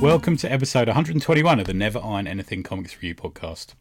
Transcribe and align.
Welcome 0.00 0.36
to 0.36 0.52
episode 0.52 0.86
121 0.86 1.58
of 1.58 1.66
the 1.66 1.74
Never 1.74 1.98
Iron 1.98 2.28
Anything 2.28 2.62
Comics 2.62 2.94
Review 2.94 3.16
podcast. 3.16 3.74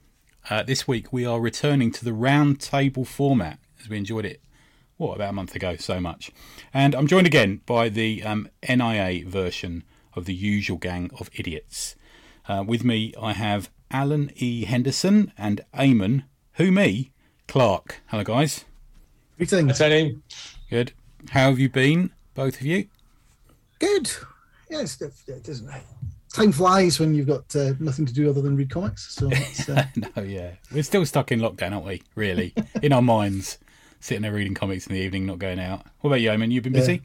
Uh, 0.49 0.63
this 0.63 0.88
week 0.88 1.13
we 1.13 1.28
are 1.28 1.39
returning 1.39 1.91
to 1.91 2.04
the 2.04 2.12
round 2.12 2.60
table 2.60 3.05
format 3.05 3.60
as 3.79 3.88
we 3.88 3.97
enjoyed 3.97 4.25
it, 4.25 4.41
what, 4.97 5.13
about 5.13 5.29
a 5.29 5.33
month 5.33 5.55
ago, 5.55 5.75
so 5.75 5.99
much. 5.99 6.31
And 6.73 6.96
I'm 6.96 7.06
joined 7.06 7.28
again 7.28 7.62
by 7.67 7.90
the 7.90 8.24
um, 8.24 8.49
NIA 8.67 9.28
version 9.28 9.83
of 10.15 10.26
the 10.26 10.33
usual 10.33 10.79
gang 10.79 11.12
of 11.19 11.29
idiots. 11.35 11.96
Uh, 12.47 12.63
with 12.65 12.83
me 12.83 13.13
I 13.21 13.33
have 13.33 13.69
Alan 13.92 14.31
E. 14.37 14.65
Henderson 14.65 15.33
and 15.37 15.62
Eamon, 15.71 16.23
who 16.53 16.71
me, 16.71 17.12
Clark. 17.48 18.02
Hello, 18.08 18.23
guys. 18.23 18.66
Greetings. 19.38 19.77
Tony. 19.77 20.17
Good. 20.70 20.94
How 21.31 21.49
have 21.49 21.59
you 21.59 21.70
been, 21.70 22.12
both 22.35 22.59
of 22.59 22.66
you? 22.66 22.88
Good. 23.80 24.12
Yes, 24.70 25.02
it, 25.02 25.13
it 25.27 25.43
doesn't. 25.43 25.70
Time 26.31 26.52
flies 26.52 26.99
when 26.99 27.16
you've 27.16 27.27
got 27.27 27.55
uh, 27.55 27.73
nothing 27.80 28.05
to 28.05 28.13
do 28.13 28.30
other 28.30 28.41
than 28.41 28.55
read 28.55 28.70
comics. 28.70 29.16
So 29.16 29.29
it's, 29.31 29.67
uh, 29.67 29.85
no, 30.16 30.21
yeah, 30.21 30.52
we're 30.71 30.84
still 30.84 31.05
stuck 31.07 31.31
in 31.31 31.40
lockdown, 31.40 31.71
aren't 31.73 31.85
we? 31.85 32.03
Really, 32.13 32.53
in 32.84 32.93
our 32.93 33.02
minds, 33.02 33.57
sitting 33.99 34.21
there 34.21 34.31
reading 34.31 34.53
comics 34.53 34.85
in 34.85 34.93
the 34.93 34.99
evening, 34.99 35.26
not 35.26 35.40
going 35.40 35.59
out. 35.59 35.85
What 36.02 36.12
about 36.12 36.21
you, 36.21 36.29
Eamon? 36.29 36.52
You've 36.52 36.63
been 36.63 36.73
busy. 36.73 37.01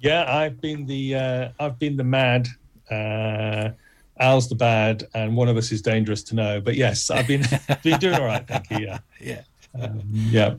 Yeah, 0.00 0.24
I've 0.26 0.60
been 0.60 0.84
the 0.86 1.14
uh, 1.14 1.48
I've 1.60 1.78
been 1.78 1.96
the 1.96 2.04
mad. 2.04 2.48
Uh, 2.90 3.70
Al's 4.18 4.48
the 4.48 4.56
bad, 4.56 5.04
and 5.14 5.36
one 5.36 5.48
of 5.48 5.56
us 5.56 5.70
is 5.70 5.80
dangerous 5.80 6.24
to 6.24 6.34
know. 6.34 6.60
But 6.60 6.74
yes, 6.74 7.08
I've 7.08 7.28
been 7.28 7.44
been 7.84 8.00
doing 8.00 8.14
all 8.16 8.24
right. 8.26 8.46
Thank 8.46 8.68
you. 8.70 8.78
Yeah, 8.80 8.98
yeah, 9.20 9.42
um, 9.80 10.02
yeah. 10.10 10.54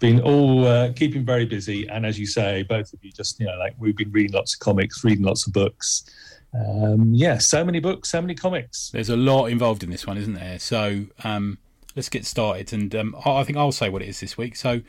Been 0.00 0.20
all 0.20 0.66
uh, 0.66 0.92
keeping 0.92 1.24
very 1.24 1.46
busy, 1.46 1.88
and 1.88 2.04
as 2.04 2.18
you 2.18 2.26
say, 2.26 2.62
both 2.64 2.92
of 2.92 3.02
you 3.02 3.12
just 3.12 3.40
you 3.40 3.46
know 3.46 3.56
like 3.58 3.74
we've 3.78 3.96
been 3.96 4.12
reading 4.12 4.32
lots 4.32 4.54
of 4.54 4.60
comics, 4.60 5.04
reading 5.04 5.24
lots 5.24 5.46
of 5.46 5.52
books. 5.52 6.04
Um, 6.52 7.14
yeah, 7.14 7.38
so 7.38 7.64
many 7.64 7.80
books, 7.80 8.10
so 8.10 8.20
many 8.20 8.34
comics. 8.34 8.90
There's 8.90 9.08
a 9.08 9.16
lot 9.16 9.46
involved 9.46 9.82
in 9.82 9.90
this 9.90 10.06
one, 10.06 10.18
isn't 10.18 10.34
there? 10.34 10.58
So 10.58 11.06
um, 11.24 11.58
let's 11.96 12.08
get 12.08 12.26
started, 12.26 12.72
and 12.72 12.94
um, 12.94 13.16
I 13.24 13.44
think 13.44 13.58
I'll 13.58 13.72
say 13.72 13.88
what 13.88 14.02
it 14.02 14.08
is 14.08 14.20
this 14.20 14.36
week. 14.36 14.56
So 14.56 14.82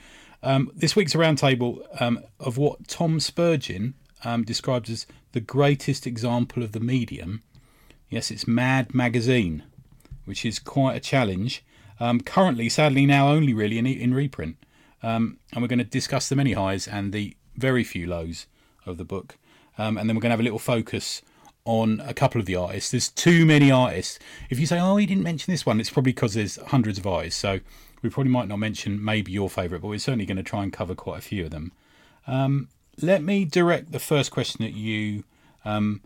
um, 0.43 0.71
this 0.75 0.95
week's 0.95 1.13
roundtable 1.13 1.85
um, 2.01 2.19
of 2.39 2.57
what 2.57 2.87
Tom 2.87 3.19
Spurgeon 3.19 3.95
um, 4.23 4.43
describes 4.43 4.89
as 4.89 5.07
the 5.31 5.39
greatest 5.39 6.05
example 6.05 6.63
of 6.63 6.71
the 6.71 6.79
medium. 6.79 7.41
Yes, 8.09 8.31
it's 8.31 8.47
Mad 8.47 8.93
Magazine, 8.93 9.63
which 10.25 10.45
is 10.45 10.59
quite 10.59 10.95
a 10.95 10.99
challenge. 10.99 11.63
Um, 11.99 12.21
currently, 12.21 12.69
sadly, 12.69 13.05
now 13.05 13.29
only 13.29 13.53
really 13.53 13.77
in, 13.77 13.87
in 13.87 14.13
reprint. 14.13 14.57
Um, 15.05 15.37
and 15.53 15.61
we're 15.61 15.67
going 15.67 15.79
to 15.79 15.85
discuss 15.85 16.29
the 16.29 16.35
many 16.35 16.53
highs 16.53 16.87
and 16.87 17.13
the 17.13 17.37
very 17.55 17.83
few 17.83 18.07
lows 18.07 18.47
of 18.87 18.97
the 18.97 19.05
book. 19.05 19.37
Um, 19.77 19.97
and 19.97 20.09
then 20.09 20.15
we're 20.15 20.21
going 20.21 20.31
to 20.31 20.33
have 20.33 20.39
a 20.39 20.43
little 20.43 20.59
focus 20.59 21.21
on 21.63 22.01
a 22.05 22.13
couple 22.13 22.39
of 22.41 22.47
the 22.47 22.55
artists. 22.55 22.89
There's 22.91 23.09
too 23.09 23.45
many 23.45 23.69
artists. 23.71 24.17
If 24.49 24.59
you 24.59 24.65
say, 24.65 24.79
oh, 24.79 24.97
he 24.97 25.05
didn't 25.05 25.23
mention 25.23 25.51
this 25.51 25.65
one, 25.65 25.79
it's 25.79 25.91
probably 25.91 26.11
because 26.11 26.33
there's 26.33 26.57
hundreds 26.67 26.97
of 26.97 27.05
artists. 27.05 27.39
So 27.39 27.59
we 28.01 28.09
probably 28.09 28.31
might 28.31 28.47
not 28.47 28.57
mention 28.57 29.03
maybe 29.03 29.31
your 29.31 29.49
favourite, 29.49 29.81
but 29.81 29.89
we're 29.89 29.99
certainly 29.99 30.25
going 30.25 30.37
to 30.37 30.43
try 30.43 30.63
and 30.63 30.73
cover 30.73 30.95
quite 30.95 31.19
a 31.19 31.21
few 31.21 31.45
of 31.45 31.51
them. 31.51 31.71
Um, 32.25 32.69
let 32.99 33.21
me 33.21 33.45
direct 33.45 33.91
the 33.91 33.99
first 33.99 34.31
question 34.31 34.65
at 34.65 34.73
you, 34.73 35.23
um, 35.65 36.01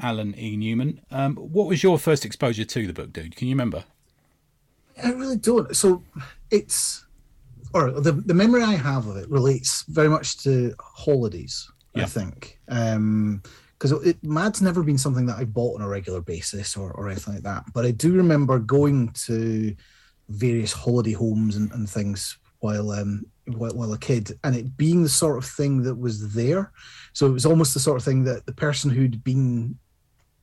Alan 0.00 0.34
E. 0.36 0.56
Newman. 0.56 1.00
Um, 1.10 1.36
what 1.36 1.68
was 1.68 1.82
your 1.82 1.98
first 1.98 2.24
exposure 2.24 2.64
to 2.64 2.86
the 2.86 2.92
book, 2.92 3.12
dude? 3.12 3.36
Can 3.36 3.46
you 3.46 3.54
remember? 3.54 3.84
I 5.02 5.12
really 5.12 5.36
don't. 5.36 5.76
So 5.76 6.02
it's, 6.50 7.03
or 7.74 7.90
the, 7.90 8.12
the 8.12 8.34
memory 8.34 8.62
I 8.62 8.74
have 8.74 9.08
of 9.08 9.16
it 9.16 9.28
relates 9.28 9.84
very 9.88 10.08
much 10.08 10.38
to 10.44 10.74
holidays, 10.80 11.70
yeah. 11.94 12.04
I 12.04 12.06
think. 12.06 12.58
Um, 12.68 13.42
because 13.76 14.14
Mad's 14.22 14.62
never 14.62 14.82
been 14.82 14.96
something 14.96 15.26
that 15.26 15.36
I've 15.36 15.52
bought 15.52 15.74
on 15.74 15.84
a 15.84 15.88
regular 15.88 16.22
basis 16.22 16.74
or, 16.74 16.92
or 16.92 17.10
anything 17.10 17.34
like 17.34 17.42
that. 17.42 17.64
But 17.74 17.84
I 17.84 17.90
do 17.90 18.14
remember 18.14 18.58
going 18.58 19.10
to 19.26 19.74
various 20.28 20.72
holiday 20.72 21.12
homes 21.12 21.56
and, 21.56 21.70
and 21.72 21.90
things 21.90 22.38
while 22.60 22.92
um 22.92 23.26
while, 23.46 23.74
while 23.74 23.92
a 23.92 23.98
kid, 23.98 24.38
and 24.42 24.56
it 24.56 24.76
being 24.78 25.02
the 25.02 25.08
sort 25.08 25.36
of 25.36 25.44
thing 25.44 25.82
that 25.82 25.96
was 25.96 26.32
there. 26.32 26.72
So 27.12 27.26
it 27.26 27.32
was 27.32 27.44
almost 27.44 27.74
the 27.74 27.80
sort 27.80 27.98
of 27.98 28.04
thing 28.04 28.24
that 28.24 28.46
the 28.46 28.54
person 28.54 28.90
who'd 28.90 29.22
been 29.22 29.78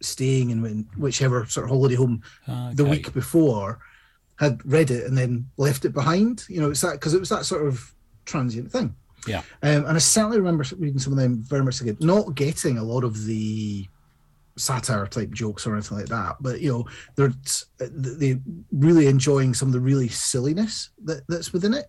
staying 0.01 0.51
in 0.51 0.87
whichever 0.97 1.45
sort 1.47 1.63
of 1.63 1.71
holiday 1.71 1.95
home 1.95 2.21
okay. 2.47 2.73
the 2.75 2.85
week 2.85 3.11
before 3.13 3.79
had 4.41 4.59
read 4.65 4.89
it 4.89 5.05
and 5.05 5.15
then 5.15 5.45
left 5.57 5.85
it 5.85 5.93
behind. 5.93 6.43
You 6.49 6.61
know, 6.61 6.71
it's 6.71 6.81
that 6.81 6.93
because 6.93 7.13
it 7.13 7.19
was 7.19 7.29
that 7.29 7.45
sort 7.45 7.65
of 7.65 7.93
transient 8.25 8.71
thing. 8.71 8.95
Yeah. 9.27 9.43
Um, 9.61 9.85
and 9.85 9.91
I 9.91 9.99
certainly 9.99 10.39
remember 10.39 10.65
reading 10.79 10.97
some 10.97 11.13
of 11.13 11.19
them 11.19 11.43
very 11.43 11.63
much 11.63 11.79
again, 11.79 11.97
not 11.99 12.33
getting 12.33 12.79
a 12.79 12.83
lot 12.83 13.03
of 13.03 13.25
the 13.25 13.87
satire 14.57 15.05
type 15.05 15.29
jokes 15.29 15.65
or 15.65 15.73
anything 15.73 15.99
like 15.99 16.07
that, 16.07 16.37
but 16.41 16.59
you 16.59 16.71
know, 16.71 16.85
they're 17.15 17.33
they 17.77 18.39
really 18.71 19.05
enjoying 19.05 19.53
some 19.53 19.69
of 19.69 19.73
the 19.73 19.79
really 19.79 20.07
silliness 20.07 20.89
that, 21.05 21.21
that's 21.29 21.53
within 21.53 21.75
it. 21.75 21.85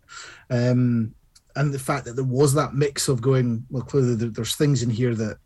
Um, 0.51 1.15
and 1.57 1.73
the 1.73 1.79
fact 1.79 2.05
that 2.05 2.17
there 2.17 2.25
was 2.25 2.53
that 2.55 2.75
mix 2.75 3.09
of 3.09 3.23
going, 3.23 3.65
well, 3.71 3.83
clearly 3.83 4.15
there's 4.15 4.57
things 4.57 4.83
in 4.83 4.91
here 4.91 5.15
that 5.15 5.39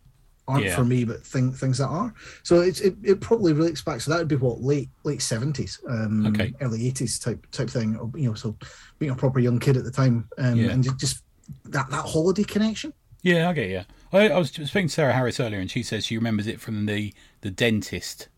aren't 0.48 0.64
yeah. 0.64 0.76
for 0.76 0.84
me, 0.84 1.04
but 1.04 1.24
thing, 1.24 1.52
things 1.52 1.78
that 1.78 1.88
are. 1.88 2.14
So 2.42 2.60
it's 2.60 2.80
it, 2.80 2.96
it 3.02 3.20
probably 3.20 3.52
relates 3.52 3.82
back. 3.82 4.00
So 4.00 4.10
that 4.10 4.18
would 4.18 4.28
be 4.28 4.36
what 4.36 4.60
late 4.60 4.88
late 5.04 5.22
seventies, 5.22 5.80
um, 5.88 6.26
okay. 6.26 6.52
early 6.60 6.86
eighties 6.86 7.18
type 7.18 7.46
type 7.50 7.70
thing. 7.70 7.98
You 8.14 8.28
know, 8.28 8.34
so 8.34 8.56
being 8.98 9.12
a 9.12 9.16
proper 9.16 9.40
young 9.40 9.58
kid 9.58 9.76
at 9.76 9.84
the 9.84 9.90
time, 9.90 10.28
um, 10.38 10.56
yeah. 10.56 10.70
and 10.70 10.98
just 10.98 11.22
that 11.64 11.90
that 11.90 12.04
holiday 12.04 12.44
connection. 12.44 12.92
Yeah, 13.22 13.48
I 13.48 13.52
get 13.54 13.70
you. 13.70 13.82
I, 14.12 14.28
I 14.28 14.38
was 14.38 14.50
speaking 14.50 14.86
to 14.86 14.88
Sarah 14.88 15.12
Harris 15.12 15.40
earlier, 15.40 15.58
and 15.58 15.70
she 15.70 15.82
says 15.82 16.06
she 16.06 16.16
remembers 16.16 16.46
it 16.46 16.60
from 16.60 16.86
the 16.86 17.12
the 17.40 17.50
dentist. 17.50 18.28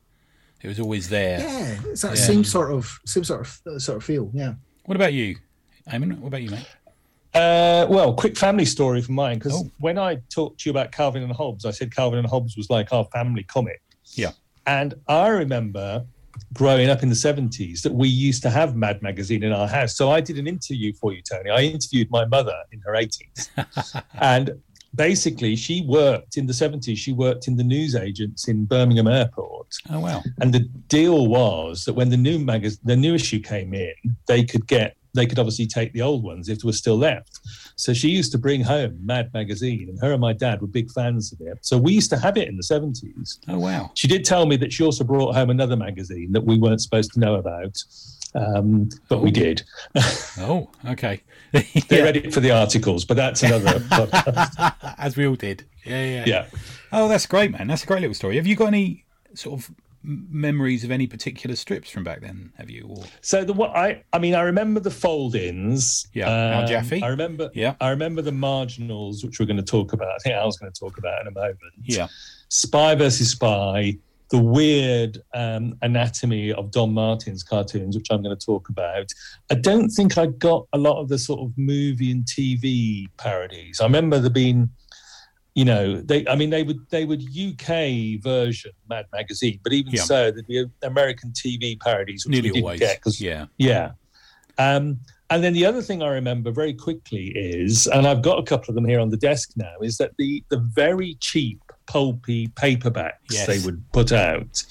It 0.62 0.68
was 0.68 0.80
always 0.80 1.08
there. 1.08 1.40
Yeah, 1.40 1.78
it's 1.86 2.02
that 2.02 2.16
yeah. 2.16 2.24
same 2.24 2.42
sort 2.44 2.72
of 2.72 2.98
same 3.04 3.24
sort 3.24 3.42
of 3.42 3.82
sort 3.82 3.98
of 3.98 4.04
feel. 4.04 4.30
Yeah. 4.32 4.54
What 4.86 4.96
about 4.96 5.12
you, 5.12 5.36
Eamon? 5.88 6.18
What 6.20 6.28
about 6.28 6.42
you, 6.42 6.50
mate? 6.50 6.66
Uh, 7.34 7.86
well, 7.88 8.14
quick 8.14 8.36
family 8.36 8.64
story 8.64 9.02
from 9.02 9.14
mine 9.14 9.38
because 9.38 9.54
oh. 9.54 9.70
when 9.78 9.98
I 9.98 10.16
talked 10.30 10.60
to 10.60 10.68
you 10.68 10.70
about 10.70 10.92
Calvin 10.92 11.22
and 11.22 11.32
Hobbes, 11.32 11.64
I 11.64 11.70
said 11.70 11.94
Calvin 11.94 12.18
and 12.18 12.28
Hobbes 12.28 12.56
was 12.56 12.70
like 12.70 12.92
our 12.92 13.04
family 13.06 13.42
comic. 13.42 13.82
Yeah. 14.14 14.32
And 14.66 14.94
I 15.08 15.28
remember 15.28 16.04
growing 16.52 16.88
up 16.88 17.02
in 17.02 17.08
the 17.08 17.14
70s 17.14 17.82
that 17.82 17.92
we 17.92 18.08
used 18.08 18.42
to 18.42 18.50
have 18.50 18.76
Mad 18.76 19.02
Magazine 19.02 19.42
in 19.42 19.52
our 19.52 19.68
house. 19.68 19.96
So 19.96 20.10
I 20.10 20.20
did 20.20 20.38
an 20.38 20.46
interview 20.46 20.92
for 20.92 21.12
you, 21.12 21.22
Tony. 21.22 21.50
I 21.50 21.62
interviewed 21.62 22.10
my 22.10 22.24
mother 22.24 22.56
in 22.72 22.80
her 22.80 22.92
80s. 22.92 24.02
and 24.20 24.60
basically, 24.94 25.56
she 25.56 25.82
worked 25.82 26.36
in 26.36 26.46
the 26.46 26.52
70s, 26.52 26.96
she 26.96 27.12
worked 27.12 27.48
in 27.48 27.56
the 27.56 27.64
news 27.64 27.94
agents 27.94 28.48
in 28.48 28.64
Birmingham 28.64 29.06
Airport. 29.06 29.74
Oh, 29.90 30.00
wow. 30.00 30.22
And 30.40 30.52
the 30.52 30.60
deal 30.88 31.26
was 31.26 31.84
that 31.84 31.94
when 31.94 32.10
the 32.10 32.16
new 32.16 32.38
magazine, 32.38 32.80
the 32.84 32.96
new 32.96 33.14
issue 33.14 33.40
came 33.40 33.74
in, 33.74 33.94
they 34.26 34.44
could 34.44 34.66
get 34.66 34.96
they 35.18 35.26
could 35.26 35.38
obviously 35.38 35.66
take 35.66 35.92
the 35.92 36.02
old 36.02 36.22
ones 36.22 36.48
if 36.48 36.60
there 36.60 36.66
was 36.66 36.78
still 36.78 36.96
left. 36.96 37.40
So 37.76 37.92
she 37.92 38.08
used 38.08 38.32
to 38.32 38.38
bring 38.38 38.62
home 38.62 38.98
Mad 39.04 39.30
Magazine, 39.34 39.88
and 39.88 40.00
her 40.00 40.12
and 40.12 40.20
my 40.20 40.32
dad 40.32 40.60
were 40.60 40.68
big 40.68 40.90
fans 40.92 41.32
of 41.32 41.40
it. 41.40 41.58
So 41.62 41.76
we 41.76 41.92
used 41.92 42.10
to 42.10 42.18
have 42.18 42.36
it 42.36 42.48
in 42.48 42.56
the 42.56 42.62
70s. 42.62 43.38
Oh, 43.48 43.58
wow. 43.58 43.90
She 43.94 44.06
did 44.06 44.24
tell 44.24 44.46
me 44.46 44.56
that 44.56 44.72
she 44.72 44.84
also 44.84 45.04
brought 45.04 45.34
home 45.34 45.50
another 45.50 45.76
magazine 45.76 46.32
that 46.32 46.44
we 46.44 46.58
weren't 46.58 46.80
supposed 46.80 47.12
to 47.14 47.20
know 47.20 47.34
about. 47.34 47.82
Um, 48.34 48.88
but 49.08 49.16
oh. 49.16 49.20
we 49.20 49.30
did. 49.30 49.62
oh, 50.38 50.70
okay. 50.88 51.22
they 51.52 52.02
read 52.02 52.16
it 52.16 52.32
for 52.32 52.40
the 52.40 52.50
articles, 52.50 53.04
but 53.04 53.16
that's 53.16 53.42
another 53.42 53.78
podcast. 53.80 54.74
As 54.98 55.16
we 55.16 55.26
all 55.26 55.34
did. 55.34 55.64
Yeah, 55.84 56.04
yeah. 56.04 56.24
Yeah. 56.26 56.46
Oh, 56.92 57.08
that's 57.08 57.26
great, 57.26 57.50
man. 57.50 57.66
That's 57.66 57.84
a 57.84 57.86
great 57.86 58.00
little 58.00 58.14
story. 58.14 58.36
Have 58.36 58.46
you 58.46 58.56
got 58.56 58.68
any 58.68 59.04
sort 59.34 59.60
of 59.60 59.70
memories 60.08 60.84
of 60.84 60.90
any 60.90 61.06
particular 61.06 61.54
strips 61.54 61.90
from 61.90 62.02
back 62.02 62.20
then? 62.20 62.52
Have 62.56 62.70
you? 62.70 62.86
Or... 62.88 63.04
So 63.20 63.44
the 63.44 63.52
what 63.52 63.76
I 63.76 64.02
I 64.12 64.18
mean 64.18 64.34
I 64.34 64.40
remember 64.40 64.80
the 64.80 64.90
fold-ins. 64.90 66.06
Yeah, 66.14 66.26
um, 66.26 66.64
Al. 66.64 67.04
I 67.04 67.08
remember. 67.08 67.50
Yeah, 67.54 67.74
I 67.80 67.90
remember 67.90 68.22
the 68.22 68.32
marginals, 68.32 69.24
which 69.24 69.38
we're 69.38 69.46
going 69.46 69.58
to 69.58 69.62
talk 69.62 69.92
about. 69.92 70.08
I 70.08 70.18
think 70.18 70.34
Al's 70.34 70.56
going 70.56 70.72
to 70.72 70.78
talk 70.78 70.98
about 70.98 71.20
in 71.20 71.28
a 71.28 71.32
moment. 71.32 71.58
Yeah, 71.82 72.08
Spy 72.48 72.94
versus 72.94 73.30
Spy. 73.30 73.98
The 74.30 74.38
weird 74.38 75.22
um, 75.32 75.78
anatomy 75.80 76.52
of 76.52 76.70
Don 76.70 76.92
Martin's 76.92 77.42
cartoons, 77.42 77.96
which 77.96 78.08
I'm 78.10 78.22
going 78.22 78.36
to 78.36 78.44
talk 78.44 78.68
about. 78.68 79.10
I 79.50 79.54
don't 79.54 79.88
think 79.88 80.18
I 80.18 80.26
got 80.26 80.66
a 80.74 80.78
lot 80.78 81.00
of 81.00 81.08
the 81.08 81.18
sort 81.18 81.40
of 81.40 81.56
movie 81.56 82.10
and 82.10 82.26
TV 82.26 83.08
parodies. 83.16 83.80
I 83.80 83.84
remember 83.84 84.18
there 84.18 84.28
being 84.28 84.68
you 85.58 85.64
know, 85.64 86.00
they 86.00 86.24
I 86.28 86.36
mean 86.36 86.50
they 86.50 86.62
would 86.62 86.88
they 86.90 87.04
would 87.04 87.20
UK 87.20 88.22
version 88.22 88.70
Mad 88.88 89.06
Magazine, 89.12 89.58
but 89.64 89.72
even 89.72 89.92
yeah. 89.92 90.02
so, 90.02 90.30
there'd 90.30 90.46
be 90.46 90.64
American 90.82 91.32
TV 91.32 91.76
parodies 91.80 92.24
which 92.24 92.30
Nearly 92.30 92.50
we 92.50 92.52
didn't 92.52 92.64
always. 92.64 92.78
get 92.78 92.98
because 92.98 93.20
yeah, 93.20 93.46
yeah. 93.56 93.90
Um, 94.58 95.00
and 95.30 95.42
then 95.42 95.54
the 95.54 95.66
other 95.66 95.82
thing 95.82 96.00
I 96.00 96.10
remember 96.10 96.52
very 96.52 96.72
quickly 96.72 97.32
is, 97.34 97.88
and 97.88 98.06
I've 98.06 98.22
got 98.22 98.38
a 98.38 98.44
couple 98.44 98.70
of 98.70 98.76
them 98.76 98.84
here 98.84 99.00
on 99.00 99.10
the 99.10 99.16
desk 99.16 99.50
now, 99.56 99.74
is 99.82 99.98
that 99.98 100.12
the 100.16 100.44
the 100.48 100.58
very 100.58 101.14
cheap 101.14 101.60
pulpy 101.88 102.46
paperbacks 102.48 103.14
yes. 103.28 103.48
they 103.48 103.58
would 103.58 103.82
put 103.90 104.12
out 104.12 104.62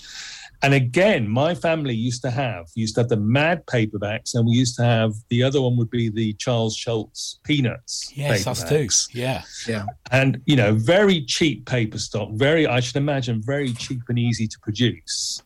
And 0.63 0.73
again, 0.73 1.27
my 1.29 1.53
family 1.53 1.93
used 1.93 2.21
to 2.23 2.31
have 2.31 2.67
used 2.73 2.95
to 2.95 3.01
have 3.01 3.09
the 3.09 3.17
Mad 3.17 3.65
paperbacks, 3.67 4.33
and 4.33 4.45
we 4.45 4.53
used 4.53 4.75
to 4.77 4.83
have 4.83 5.13
the 5.29 5.43
other 5.43 5.61
one 5.61 5.77
would 5.77 5.89
be 5.89 6.09
the 6.09 6.33
Charles 6.33 6.75
Schulz 6.75 7.39
Peanuts. 7.43 8.11
Yes, 8.15 8.47
us 8.47 8.67
too. 8.67 8.87
Yeah, 9.13 9.43
yeah. 9.67 9.85
And 10.11 10.41
you 10.45 10.55
know, 10.55 10.73
very 10.73 11.23
cheap 11.25 11.65
paper 11.67 11.99
stock. 11.99 12.29
Very, 12.33 12.65
I 12.65 12.79
should 12.79 12.95
imagine, 12.95 13.41
very 13.41 13.73
cheap 13.73 14.01
and 14.09 14.17
easy 14.17 14.47
to 14.47 14.59
produce. 14.59 15.43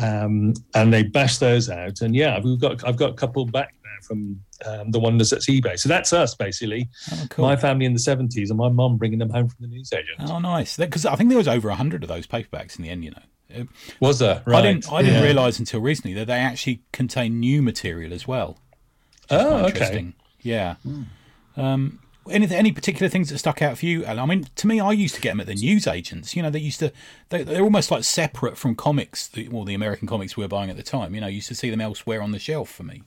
Um, 0.00 0.54
and 0.74 0.92
they 0.92 1.02
bash 1.02 1.38
those 1.38 1.68
out, 1.68 2.00
and 2.00 2.14
yeah, 2.14 2.40
we've 2.40 2.60
got 2.60 2.86
I've 2.86 2.96
got 2.96 3.10
a 3.10 3.14
couple 3.14 3.44
back 3.46 3.74
now 3.84 4.06
from 4.06 4.40
um, 4.66 4.92
the 4.92 5.00
Wonders 5.00 5.32
at 5.32 5.40
eBay. 5.40 5.78
So 5.78 5.88
that's 5.88 6.12
us 6.12 6.36
basically. 6.36 6.88
oh, 7.12 7.26
cool. 7.30 7.44
My 7.44 7.56
family 7.56 7.86
in 7.86 7.92
the 7.92 7.98
seventies, 7.98 8.50
and 8.50 8.58
my 8.58 8.68
mum 8.68 8.98
bringing 8.98 9.18
them 9.18 9.30
home 9.30 9.48
from 9.48 9.68
the 9.68 9.68
newsagent. 9.68 10.18
Oh, 10.28 10.38
nice. 10.38 10.76
Because 10.76 11.06
I 11.06 11.16
think 11.16 11.30
there 11.30 11.38
was 11.38 11.48
over 11.48 11.68
a 11.68 11.74
hundred 11.74 12.04
of 12.04 12.08
those 12.08 12.26
paperbacks 12.26 12.76
in 12.76 12.84
the 12.84 12.90
end. 12.90 13.04
You 13.04 13.10
know. 13.12 13.22
Was 14.00 14.18
there? 14.18 14.42
I 14.46 14.62
didn't. 14.62 14.90
I 14.92 15.02
didn't 15.02 15.20
Yeah. 15.20 15.26
realise 15.26 15.58
until 15.58 15.80
recently 15.80 16.14
that 16.14 16.26
they 16.26 16.34
actually 16.34 16.82
contain 16.92 17.40
new 17.40 17.62
material 17.62 18.12
as 18.12 18.26
well. 18.26 18.58
Oh, 19.30 19.38
Quite 19.38 19.60
okay. 19.60 19.68
interesting. 19.68 20.14
Yeah. 20.42 20.76
Um, 21.56 22.00
any 22.30 22.50
any 22.54 22.72
particular 22.72 23.08
things 23.08 23.28
that 23.30 23.38
stuck 23.38 23.60
out 23.62 23.78
for 23.78 23.86
you? 23.86 24.04
Alan? 24.04 24.18
I 24.18 24.26
mean, 24.26 24.46
to 24.56 24.66
me, 24.66 24.80
I 24.80 24.92
used 24.92 25.14
to 25.14 25.20
get 25.20 25.30
them 25.30 25.40
at 25.40 25.46
the 25.46 25.54
newsagents. 25.54 26.34
You 26.34 26.42
know, 26.42 26.50
they 26.50 26.58
used 26.58 26.78
to. 26.80 26.92
They, 27.28 27.42
they're 27.42 27.62
almost 27.62 27.90
like 27.90 28.04
separate 28.04 28.56
from 28.56 28.74
comics. 28.74 29.28
The, 29.28 29.48
well, 29.48 29.64
the 29.64 29.74
American 29.74 30.08
comics 30.08 30.36
we 30.36 30.42
were 30.44 30.48
buying 30.48 30.70
at 30.70 30.76
the 30.76 30.82
time. 30.82 31.14
You 31.14 31.20
know, 31.20 31.26
I 31.26 31.30
used 31.30 31.48
to 31.48 31.54
see 31.54 31.70
them 31.70 31.80
elsewhere 31.80 32.22
on 32.22 32.32
the 32.32 32.38
shelf 32.38 32.70
for 32.70 32.82
me. 32.82 33.02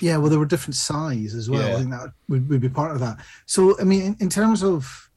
Yeah, 0.00 0.16
well, 0.16 0.30
they 0.30 0.38
were 0.38 0.46
different 0.46 0.76
size 0.76 1.34
as 1.34 1.50
well. 1.50 1.62
Yeah. 1.68 1.74
I 1.74 1.78
think 1.78 1.90
that 1.90 2.12
would, 2.28 2.48
would 2.48 2.60
be 2.62 2.70
part 2.70 2.92
of 2.92 3.00
that. 3.00 3.18
So, 3.44 3.78
I 3.78 3.84
mean, 3.84 4.00
in, 4.02 4.16
in 4.20 4.30
terms 4.30 4.62
of 4.64 5.09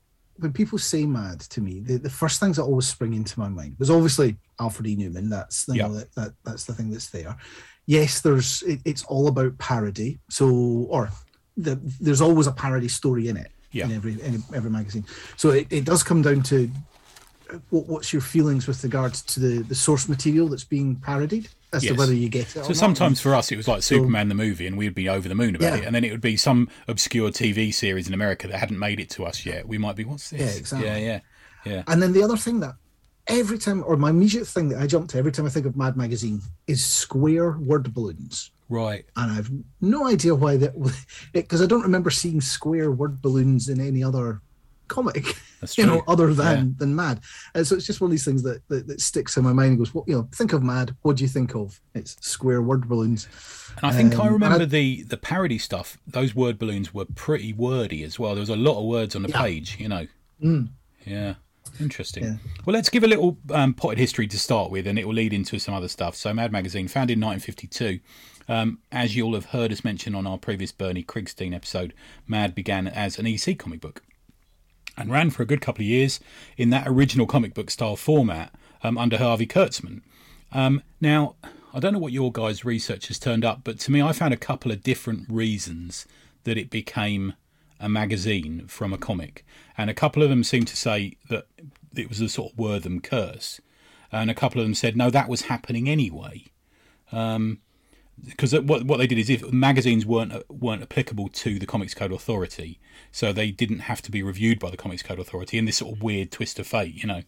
when 0.43 0.53
people 0.53 0.77
say 0.77 1.05
mad 1.05 1.39
to 1.39 1.61
me, 1.61 1.79
the, 1.79 1.97
the 1.97 2.09
first 2.09 2.39
things 2.39 2.57
that 2.57 2.63
always 2.63 2.87
spring 2.87 3.13
into 3.13 3.39
my 3.39 3.47
mind 3.49 3.75
was 3.79 3.89
obviously 3.89 4.37
Alfred 4.59 4.87
E. 4.87 4.95
Newman. 4.95 5.29
That's 5.29 5.65
you 5.69 5.75
Yeah. 5.75 5.87
that, 5.87 6.13
that 6.15 6.33
that's 6.43 6.65
the 6.65 6.73
thing 6.73 6.91
that's 6.91 7.09
there. 7.09 7.35
Yes, 7.85 8.21
there's 8.21 8.61
it, 8.63 8.81
it's 8.85 9.03
all 9.05 9.27
about 9.27 9.57
parody. 9.57 10.19
So, 10.29 10.47
or 10.89 11.09
the, 11.57 11.79
there's 11.99 12.21
always 12.21 12.47
a 12.47 12.51
parody 12.51 12.87
story 12.89 13.27
in 13.29 13.37
it 13.37 13.51
Yeah. 13.71 13.85
in 13.85 13.93
every 13.93 14.21
in 14.21 14.43
every 14.53 14.69
magazine. 14.69 15.05
So 15.37 15.49
it, 15.51 15.67
it 15.71 15.85
does 15.85 16.03
come 16.03 16.21
down 16.21 16.43
to 16.43 16.69
what's 17.69 18.13
your 18.13 18.21
feelings 18.21 18.67
with 18.67 18.83
regards 18.83 19.21
to 19.21 19.39
the 19.39 19.63
the 19.63 19.75
source 19.75 20.07
material 20.09 20.47
that's 20.47 20.63
being 20.63 20.95
parodied 20.97 21.49
as 21.71 21.83
to 21.83 21.93
whether 21.93 22.13
you 22.13 22.29
get 22.29 22.55
it. 22.55 22.57
or 22.57 22.63
So 22.65 22.73
sometimes 22.73 23.19
for 23.19 23.33
us, 23.33 23.51
it 23.51 23.57
was 23.57 23.67
like 23.67 23.81
Superman 23.83 24.29
the 24.29 24.35
movie, 24.35 24.67
and 24.67 24.77
we'd 24.77 24.93
be 24.93 25.09
over 25.09 25.27
the 25.27 25.35
moon 25.35 25.55
about 25.55 25.73
Yeah. 25.73 25.79
it. 25.79 25.85
And 25.85 25.95
then 25.95 26.03
it 26.03 26.11
would 26.11 26.21
be 26.21 26.37
some 26.37 26.69
obscure 26.87 27.31
TV 27.31 27.73
series 27.73 28.07
in 28.07 28.13
America 28.13 28.47
that 28.47 28.57
hadn't 28.59 28.77
made 28.77 28.99
it 28.99 29.09
to 29.11 29.25
us 29.25 29.45
yet. 29.45 29.67
We 29.67 29.77
might 29.79 29.95
be, 29.95 30.03
what's 30.05 30.29
this? 30.29 30.39
Yeah, 30.39 30.59
exactly. 30.59 30.87
Yeah, 30.87 30.97
yeah, 30.97 31.19
yeah. 31.65 31.83
And 31.87 31.99
then 32.01 32.13
the 32.13 32.21
other 32.23 32.37
thing 32.37 32.59
that 32.59 32.75
every 33.25 33.57
time, 33.57 33.83
or 33.87 33.97
my 33.97 34.11
immediate 34.11 34.45
thing 34.45 34.69
that 34.69 34.79
I 34.81 34.85
jump 34.85 35.09
to 35.09 35.17
every 35.17 35.31
time 35.31 35.47
I 35.47 35.49
think 35.49 35.65
of 35.65 35.75
Mad 35.75 35.97
Magazine 35.97 36.41
is 36.67 36.85
square 36.85 37.51
word 37.57 37.91
balloons. 37.93 38.51
Right. 38.69 39.05
And 39.15 39.31
I've 39.31 39.49
no 39.81 40.05
idea 40.07 40.35
why 40.35 40.57
that, 40.57 40.73
because 41.33 41.61
I 41.61 41.65
don't 41.65 41.81
remember 41.81 42.11
seeing 42.11 42.39
square 42.39 42.91
word 42.91 43.21
balloons 43.21 43.67
in 43.69 43.81
any 43.81 44.03
other 44.03 44.41
comic, 44.93 45.25
That's 45.61 45.77
you 45.77 45.85
know, 45.85 46.03
other 46.07 46.33
than 46.33 46.57
Yeah. 46.67 46.73
than 46.77 46.95
Mad. 46.95 47.19
And 47.55 47.65
so 47.67 47.75
it's 47.75 47.85
just 47.85 47.99
one 48.01 48.07
of 48.07 48.11
these 48.11 48.25
things 48.25 48.43
that, 48.43 48.61
that, 48.69 48.87
that 48.87 49.01
sticks 49.01 49.35
in 49.37 49.43
my 49.43 49.53
mind 49.53 49.69
and 49.69 49.77
goes, 49.79 49.93
well, 49.93 50.05
you 50.07 50.15
know, 50.15 50.27
think 50.33 50.53
of 50.53 50.61
Mad. 50.63 50.95
What 51.01 51.17
do 51.17 51.23
you 51.23 51.27
think 51.29 51.55
of? 51.55 51.79
It's 51.95 52.15
square 52.25 52.61
word 52.61 52.87
balloons. 52.87 53.27
And 53.77 53.85
I 53.91 53.93
think 53.93 54.13
I 54.13 54.17
Um, 54.17 54.21
and 54.27 54.33
remember 54.33 54.61
I- 54.63 54.65
the 54.65 55.03
the 55.03 55.17
parody 55.17 55.57
stuff. 55.57 55.97
Those 56.07 56.35
word 56.35 56.57
balloons 56.59 56.93
were 56.93 57.05
pretty 57.05 57.51
wordy 57.53 58.03
as 58.03 58.19
well. 58.19 58.33
There 58.35 58.41
was 58.41 58.49
a 58.49 58.55
lot 58.55 58.79
of 58.79 58.85
words 58.85 59.15
on 59.15 59.23
the 59.23 59.29
Yeah. 59.29 59.41
page. 59.41 59.77
You 59.79 59.89
know. 59.89 60.07
Mm. 60.43 60.69
Yeah. 61.05 61.33
Interesting. 61.79 62.23
Yeah. 62.23 62.35
Well, 62.65 62.73
let's 62.73 62.89
give 62.89 63.03
a 63.03 63.07
little 63.07 63.37
um, 63.49 63.73
potted 63.73 63.97
history 63.97 64.27
to 64.27 64.37
start 64.37 64.69
with, 64.69 64.85
and 64.85 64.99
it 64.99 65.07
will 65.07 65.15
lead 65.15 65.33
into 65.33 65.57
some 65.59 65.73
other 65.73 65.87
stuff. 65.87 66.15
So, 66.15 66.31
Mad 66.33 66.51
Magazine, 66.51 66.87
founded 66.87 67.17
in 67.17 67.21
1952. 67.21 67.99
Um, 68.49 68.79
as 68.91 69.15
you'll 69.15 69.33
have 69.33 69.45
heard 69.45 69.71
us 69.71 69.83
mention 69.85 70.13
on 70.13 70.27
our 70.27 70.37
previous 70.37 70.71
Bernie 70.73 71.03
Krigstein 71.03 71.55
episode, 71.55 71.93
Mad 72.27 72.53
began 72.53 72.87
as 72.87 73.17
an 73.17 73.25
EC 73.25 73.57
comic 73.57 73.79
book 73.79 74.03
and 74.97 75.11
ran 75.11 75.29
for 75.29 75.43
a 75.43 75.45
good 75.45 75.61
couple 75.61 75.81
of 75.81 75.87
years 75.87 76.19
in 76.57 76.69
that 76.69 76.87
original 76.87 77.25
comic 77.25 77.53
book 77.53 77.69
style 77.69 77.95
format 77.95 78.53
um, 78.83 78.97
under 78.97 79.17
Harvey 79.17 79.47
Kurtzman. 79.47 80.01
Um, 80.51 80.83
now, 81.01 81.35
I 81.73 81.79
don't 81.79 81.93
know 81.93 81.99
what 81.99 82.13
your 82.13 82.31
guys' 82.31 82.63
research 82.63 83.07
has 83.07 83.17
turned 83.17 83.43
up, 83.43 83.61
but 83.63 83.79
to 83.79 83.91
me, 83.91 84.01
I 84.01 84.11
found 84.11 84.33
a 84.33 84.37
couple 84.37 84.71
of 84.71 84.83
different 84.83 85.27
reasons 85.29 86.05
that 86.43 86.57
it 86.57 86.69
became 86.69 87.33
a 87.79 87.89
magazine 87.89 88.67
from 88.67 88.93
a 88.93 88.97
comic, 88.97 89.45
and 89.77 89.89
a 89.89 89.93
couple 89.93 90.21
of 90.21 90.29
them 90.29 90.43
seemed 90.43 90.67
to 90.67 90.77
say 90.77 91.17
that 91.29 91.47
it 91.95 92.09
was 92.09 92.21
a 92.21 92.29
sort 92.29 92.53
of 92.53 92.57
Wertham 92.57 93.01
curse, 93.01 93.59
and 94.11 94.29
a 94.29 94.35
couple 94.35 94.61
of 94.61 94.67
them 94.67 94.75
said 94.75 94.95
no, 94.95 95.09
that 95.09 95.27
was 95.27 95.43
happening 95.43 95.89
anyway. 95.89 96.45
Because 98.23 98.53
what 98.53 98.83
what 98.85 98.97
they 98.97 99.07
did 99.07 99.17
is 99.17 99.29
if 99.29 99.51
magazines 99.51 100.05
weren't 100.05 100.33
weren't 100.49 100.81
applicable 100.83 101.29
to 101.29 101.59
the 101.59 101.65
Comics 101.65 101.93
Code 101.93 102.11
Authority, 102.11 102.79
so 103.11 103.33
they 103.33 103.51
didn't 103.51 103.79
have 103.79 104.01
to 104.03 104.11
be 104.11 104.21
reviewed 104.21 104.59
by 104.59 104.69
the 104.69 104.77
Comics 104.77 105.03
Code 105.03 105.19
Authority 105.19 105.57
in 105.57 105.65
this 105.65 105.77
sort 105.77 105.95
of 105.95 106.03
weird 106.03 106.31
twist 106.31 106.59
of 106.59 106.67
fate, 106.67 106.95
you 106.95 107.07
know. 107.07 107.21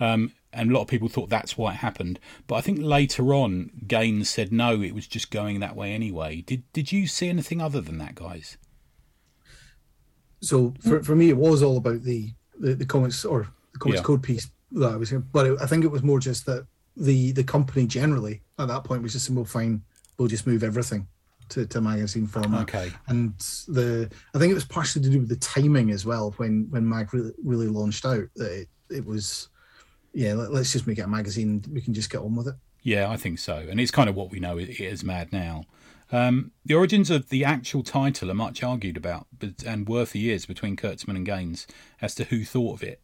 Um, 0.00 0.32
and 0.52 0.70
a 0.70 0.74
lot 0.74 0.82
of 0.82 0.88
people 0.88 1.08
thought 1.08 1.28
that's 1.28 1.56
why 1.56 1.72
it 1.72 1.76
happened. 1.76 2.18
But 2.46 2.56
I 2.56 2.60
think 2.62 2.80
later 2.80 3.32
on, 3.34 3.70
Gaines 3.86 4.30
said 4.30 4.50
no, 4.52 4.82
it 4.82 4.94
was 4.94 5.06
just 5.06 5.30
going 5.30 5.60
that 5.60 5.76
way 5.76 5.92
anyway. 5.92 6.40
Did 6.40 6.64
did 6.72 6.90
you 6.90 7.06
see 7.06 7.28
anything 7.28 7.60
other 7.60 7.80
than 7.80 7.98
that, 7.98 8.14
guys? 8.14 8.56
So 10.40 10.74
for, 10.80 11.02
for 11.02 11.14
me, 11.14 11.28
it 11.28 11.36
was 11.36 11.62
all 11.62 11.76
about 11.76 12.02
the, 12.02 12.32
the, 12.58 12.74
the 12.74 12.86
comics 12.86 13.24
or 13.24 13.48
the 13.72 13.78
comics 13.78 14.00
Yeah. 14.00 14.04
code 14.04 14.22
piece 14.22 14.50
that 14.72 14.92
I 14.92 14.96
was. 14.96 15.12
But 15.12 15.46
it, 15.46 15.58
I 15.60 15.66
think 15.66 15.84
it 15.84 15.90
was 15.90 16.02
more 16.02 16.18
just 16.18 16.46
that 16.46 16.66
the 16.96 17.32
the 17.32 17.44
company 17.44 17.86
generally 17.86 18.42
at 18.58 18.68
that 18.68 18.84
point 18.84 19.02
was 19.02 19.12
just 19.12 19.26
saying, 19.26 19.36
well, 19.36 19.44
fine, 19.44 19.82
we'll 20.20 20.28
just 20.28 20.46
move 20.46 20.62
everything 20.62 21.08
to, 21.48 21.66
to 21.66 21.80
magazine 21.80 22.26
format. 22.26 22.62
Okay. 22.62 22.92
And 23.08 23.32
the 23.66 24.10
I 24.34 24.38
think 24.38 24.50
it 24.50 24.54
was 24.54 24.66
partially 24.66 25.02
to 25.02 25.08
do 25.08 25.18
with 25.18 25.30
the 25.30 25.36
timing 25.36 25.90
as 25.90 26.04
well 26.04 26.32
when 26.36 26.66
when 26.70 26.86
Mag 26.86 27.12
really, 27.14 27.32
really 27.42 27.66
launched 27.66 28.04
out 28.04 28.28
that 28.36 28.60
it, 28.60 28.68
it 28.90 29.04
was 29.04 29.48
yeah 30.12 30.34
let, 30.34 30.52
us 30.52 30.72
just 30.72 30.86
make 30.86 30.98
it 30.98 31.02
a 31.02 31.08
magazine 31.08 31.64
we 31.72 31.80
can 31.80 31.94
just 31.94 32.10
get 32.10 32.20
on 32.20 32.36
with 32.36 32.48
it. 32.48 32.54
Yeah, 32.82 33.10
I 33.10 33.16
think 33.16 33.38
so, 33.38 33.56
and 33.56 33.80
it's 33.80 33.90
kind 33.90 34.08
of 34.08 34.14
what 34.14 34.30
we 34.30 34.40
know 34.40 34.58
it 34.58 34.68
it 34.68 34.80
is 34.80 35.02
mad 35.02 35.32
now. 35.32 35.64
Um, 36.12 36.52
the 36.64 36.74
origins 36.74 37.08
of 37.08 37.28
the 37.28 37.44
actual 37.44 37.82
title 37.82 38.30
are 38.30 38.34
much 38.34 38.62
argued 38.62 38.96
about, 38.96 39.26
but 39.36 39.62
and 39.66 39.88
were 39.88 40.04
for 40.04 40.18
years 40.18 40.44
between 40.44 40.76
Kurtzman 40.76 41.16
and 41.16 41.26
Gaines 41.26 41.66
as 42.02 42.14
to 42.16 42.24
who 42.24 42.44
thought 42.44 42.74
of 42.74 42.82
it. 42.82 43.00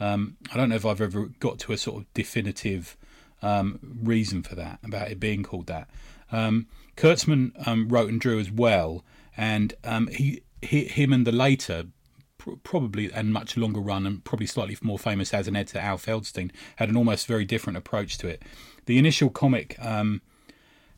Um, 0.00 0.36
I 0.52 0.56
don't 0.56 0.68
know 0.68 0.76
if 0.76 0.86
I've 0.86 1.00
ever 1.00 1.26
got 1.40 1.58
to 1.60 1.72
a 1.72 1.76
sort 1.76 2.02
of 2.02 2.14
definitive 2.14 2.96
um, 3.42 3.78
reason 4.02 4.42
for 4.42 4.54
that 4.54 4.78
about 4.84 5.10
it 5.10 5.20
being 5.20 5.42
called 5.42 5.66
that. 5.66 5.88
Um, 6.30 6.66
Kurtzman 6.96 7.52
um, 7.66 7.88
wrote 7.88 8.10
and 8.10 8.20
drew 8.20 8.38
as 8.38 8.50
well, 8.50 9.04
and 9.36 9.74
um, 9.84 10.08
he, 10.08 10.42
he 10.62 10.84
him 10.84 11.12
and 11.12 11.26
the 11.26 11.32
later 11.32 11.86
probably 12.62 13.12
and 13.12 13.32
much 13.32 13.56
longer 13.56 13.80
run 13.80 14.06
and 14.06 14.24
probably 14.24 14.46
slightly 14.46 14.76
more 14.80 14.98
famous 14.98 15.34
as 15.34 15.48
an 15.48 15.56
editor 15.56 15.78
Al 15.78 15.98
Feldstein 15.98 16.50
had 16.76 16.88
an 16.88 16.96
almost 16.96 17.26
very 17.26 17.44
different 17.44 17.76
approach 17.76 18.18
to 18.18 18.28
it. 18.28 18.42
The 18.86 18.98
initial 18.98 19.28
comic 19.28 19.76
um, 19.84 20.22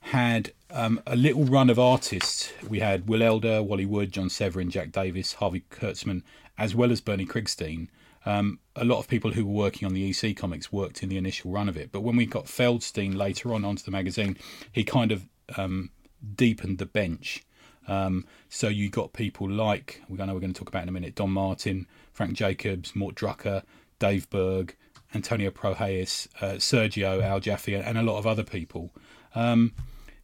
had 0.00 0.52
um, 0.71 1.00
a 1.07 1.16
little 1.16 1.45
run 1.45 1.71
of 1.71 1.78
artists. 1.78 2.52
We 2.69 2.81
had 2.81 3.09
Will 3.09 3.23
Elder, 3.23 3.62
Wally 3.62 3.87
Wood, 3.87 4.12
John 4.12 4.28
Severin, 4.28 4.71
Jack 4.71 4.93
Davis, 4.93 5.35
Harvey 5.35 5.64
Kurtzman, 5.71 6.23
as 6.59 6.75
well 6.75 6.93
as 6.93 7.00
Bernie 7.00 7.26
Krigstein. 7.26 7.88
Um, 8.26 8.59
a 8.76 8.85
lot 8.85 8.99
of 8.99 9.09
people 9.09 9.33
who 9.33 9.47
were 9.47 9.52
working 9.52 9.87
on 9.87 9.95
the 9.95 10.11
EC 10.11 10.37
comics 10.37 10.71
worked 10.71 11.02
in 11.02 11.09
the 11.09 11.16
initial 11.16 11.50
run 11.50 11.69
of 11.69 11.76
it. 11.76 11.90
But 11.90 12.02
when 12.02 12.16
we 12.16 12.26
got 12.26 12.45
Feldstein 12.45 13.16
later 13.16 13.54
on 13.54 13.64
onto 13.64 13.83
the 13.83 13.90
magazine, 13.90 14.37
he 14.71 14.85
kind 14.85 15.11
of 15.11 15.26
um, 15.57 15.90
deepened 16.37 16.78
the 16.78 16.87
bench. 16.87 17.42
Um, 17.88 18.26
so 18.49 18.69
you 18.69 18.88
got 18.90 19.12
people 19.12 19.50
like 19.50 20.02
we 20.09 20.16
know 20.19 20.33
we're 20.35 20.40
going 20.40 20.52
to 20.52 20.59
talk 20.59 20.69
about 20.69 20.83
in 20.83 20.88
a 20.88 20.92
minute: 20.92 21.14
Don 21.14 21.30
Martin, 21.30 21.87
Frank 22.12 22.35
Jacobs, 22.35 22.95
Mort 22.95 23.14
Drucker, 23.14 23.62
Dave 23.99 24.28
Berg, 24.30 24.76
Antonio 25.14 25.50
Prohías, 25.50 26.28
uh, 26.40 26.57
Sergio 26.57 27.23
Al 27.23 27.40
Jaffee, 27.40 27.75
and 27.75 27.99
a 27.99 28.02
lot 28.02 28.19
of 28.19 28.26
other 28.26 28.45
people. 28.45 28.90
Um, 29.35 29.73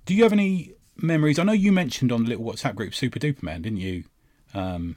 do 0.04 0.14
you 0.14 0.22
have 0.22 0.32
any 0.32 0.72
memories? 0.96 1.38
I 1.38 1.42
know 1.44 1.52
you 1.52 1.72
mentioned 1.72 2.12
on 2.12 2.24
the 2.24 2.28
little 2.28 2.44
WhatsApp 2.44 2.74
group 2.76 2.94
Super 2.94 3.18
Duper 3.18 3.42
Man, 3.42 3.62
didn't 3.62 3.78
you, 3.80 4.04
um, 4.54 4.96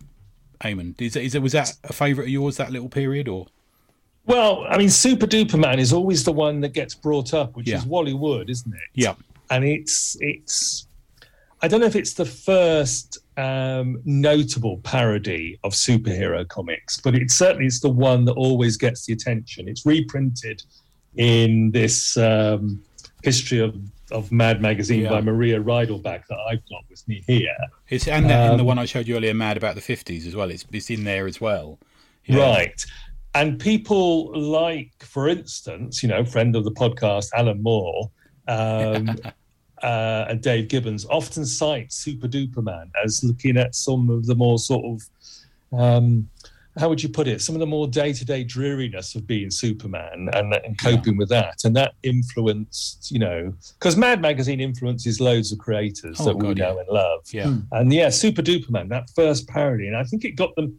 Eamon? 0.62 1.00
Is, 1.01 1.15
is 1.15 1.39
was 1.39 1.53
that 1.53 1.74
a 1.86 1.93
favourite 1.93 2.27
of 2.27 2.31
yours 2.31 2.57
that 2.57 2.71
little 2.71 2.89
period, 2.89 3.27
or 3.27 3.48
Well, 4.25 4.65
I 4.69 4.77
mean, 4.77 4.89
Super 4.89 5.25
Duper 5.25 5.57
Man 5.59 5.79
is 5.79 5.91
always 5.93 6.24
the 6.24 6.31
one 6.33 6.59
that 6.62 6.74
gets 6.74 6.93
brought 6.93 7.33
up, 7.33 7.55
which 7.55 7.67
Yeah. 7.67 7.77
is 7.77 7.86
Wally 7.86 8.13
Wood, 8.13 8.50
isn't 8.50 8.71
it? 8.74 8.79
yeah, 8.93 9.15
and 9.50 9.63
it's 9.65 10.15
it's 10.20 10.88
I 11.62 11.68
don't 11.68 11.82
know 11.82 11.88
if 11.88 11.96
it's 11.96 12.13
the 12.13 12.25
first 12.25 13.18
um, 13.38 14.01
notable 14.06 14.77
parody 14.79 15.60
of 15.63 15.74
superhero 15.74 16.48
comics, 16.48 17.00
but 17.01 17.15
it 17.15 17.32
certainly 17.32 17.65
is 17.65 17.79
the 17.82 17.89
one 17.89 18.25
that 18.25 18.34
always 18.34 18.77
gets 18.77 19.06
the 19.06 19.13
attention. 19.13 19.68
It's 19.68 19.86
reprinted 19.86 20.63
in 21.15 21.72
this 21.72 22.15
um, 22.18 22.82
history 23.24 23.60
of, 23.60 23.75
of 24.12 24.32
Mad 24.32 24.62
magazine 24.62 25.01
Yeah. 25.01 25.10
by 25.10 25.22
Maria 25.22 25.60
Reidelbach 25.60 26.24
that 26.29 26.38
I've 26.50 26.62
got 26.70 26.84
with 26.89 27.06
me 27.10 27.24
here. 27.27 27.50
it's 27.89 28.08
and 28.08 28.29
that 28.29 28.51
in 28.51 28.58
the 28.58 28.62
Um, 28.63 28.68
one 28.68 28.79
I 28.79 28.86
showed 28.86 29.08
you 29.08 29.18
earlier, 29.18 29.34
Mad 29.34 29.58
about 29.58 29.75
the 29.75 29.82
fifties 29.82 30.25
as 30.27 30.36
well. 30.36 30.50
It's 30.50 30.65
it's 30.72 30.89
in 30.89 31.03
there 31.03 31.27
as 31.27 31.41
well. 31.41 31.77
Yeah. 32.25 32.38
Right. 32.38 32.86
and 33.36 33.60
people 33.60 34.32
like, 34.39 34.91
for 35.00 35.27
instance, 35.27 36.01
you 36.03 36.10
know, 36.10 36.24
friend 36.24 36.56
of 36.56 36.63
the 36.63 36.72
podcast, 36.72 37.29
Alan 37.36 37.62
Moore, 37.62 38.10
um, 38.48 39.10
uh, 39.83 40.25
and 40.29 40.41
Dave 40.41 40.67
Gibbons 40.67 41.05
often 41.09 41.45
cite 41.45 41.91
Super 41.91 42.27
Duper 42.27 42.63
Man 42.63 42.91
as 43.03 43.24
looking 43.24 43.57
at 43.57 43.75
some 43.75 44.09
of 44.09 44.25
the 44.25 44.36
more 44.36 44.59
sort 44.59 44.86
of 44.86 45.79
um, 45.79 46.29
how 46.79 46.88
would 46.88 47.01
you 47.03 47.09
put 47.09 47.27
it? 47.27 47.41
Some 47.41 47.55
of 47.55 47.59
the 47.59 47.67
more 47.67 47.88
day-to-day 47.88 48.45
dreariness 48.45 49.15
of 49.15 49.27
being 49.27 49.51
Superman 49.51 50.29
and, 50.33 50.53
and 50.53 50.79
coping 50.79 51.13
yeah. 51.13 51.17
with 51.17 51.29
that, 51.29 51.65
and 51.65 51.75
that 51.75 51.93
influenced, 52.03 53.12
you 53.12 53.19
know, 53.19 53.53
because 53.77 53.98
Mad 53.98 54.21
Magazine 54.21 54.62
influences 54.62 55.19
loads 55.19 55.51
of 55.51 55.59
creators 55.59 56.17
oh, 56.19 56.25
that 56.25 56.39
God, 56.39 56.48
we 56.48 56.53
know 56.53 56.75
yeah. 56.75 56.79
and 56.79 56.89
love. 56.89 57.21
Yeah, 57.31 57.48
hmm. 57.48 57.59
and 57.74 57.93
yeah, 57.93 58.09
Super 58.09 58.41
Duper 58.41 58.69
Man, 58.69 58.88
that 58.89 59.09
first 59.15 59.48
parody, 59.48 59.88
and 59.88 59.98
I 59.98 60.03
think 60.03 60.24
it 60.24 60.31
got 60.31 60.55
them. 60.55 60.77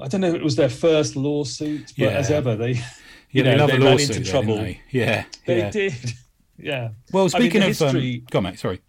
I 0.00 0.08
don't 0.08 0.20
know 0.20 0.28
if 0.28 0.34
it 0.34 0.44
was 0.44 0.56
their 0.56 0.68
first 0.68 1.16
lawsuit, 1.16 1.92
but 1.96 2.04
yeah. 2.04 2.10
as 2.10 2.30
ever, 2.30 2.54
they, 2.56 2.72
you 2.72 2.82
yeah, 3.44 3.54
know, 3.54 3.66
they, 3.66 3.78
they 3.78 3.84
ran 3.84 4.00
into 4.00 4.24
trouble. 4.24 4.56
They? 4.56 4.80
Yeah, 4.90 5.24
they 5.46 5.70
did. 5.70 5.94
Yeah. 6.62 6.90
Well, 7.12 7.28
speaking 7.28 7.62
I 7.62 7.66
mean, 7.66 7.72
of 7.72 7.82
um, 7.82 7.94
history, 7.94 8.14
um, 8.14 8.26
go 8.30 8.38
on, 8.38 8.44
mate. 8.44 8.58
Sorry. 8.58 8.80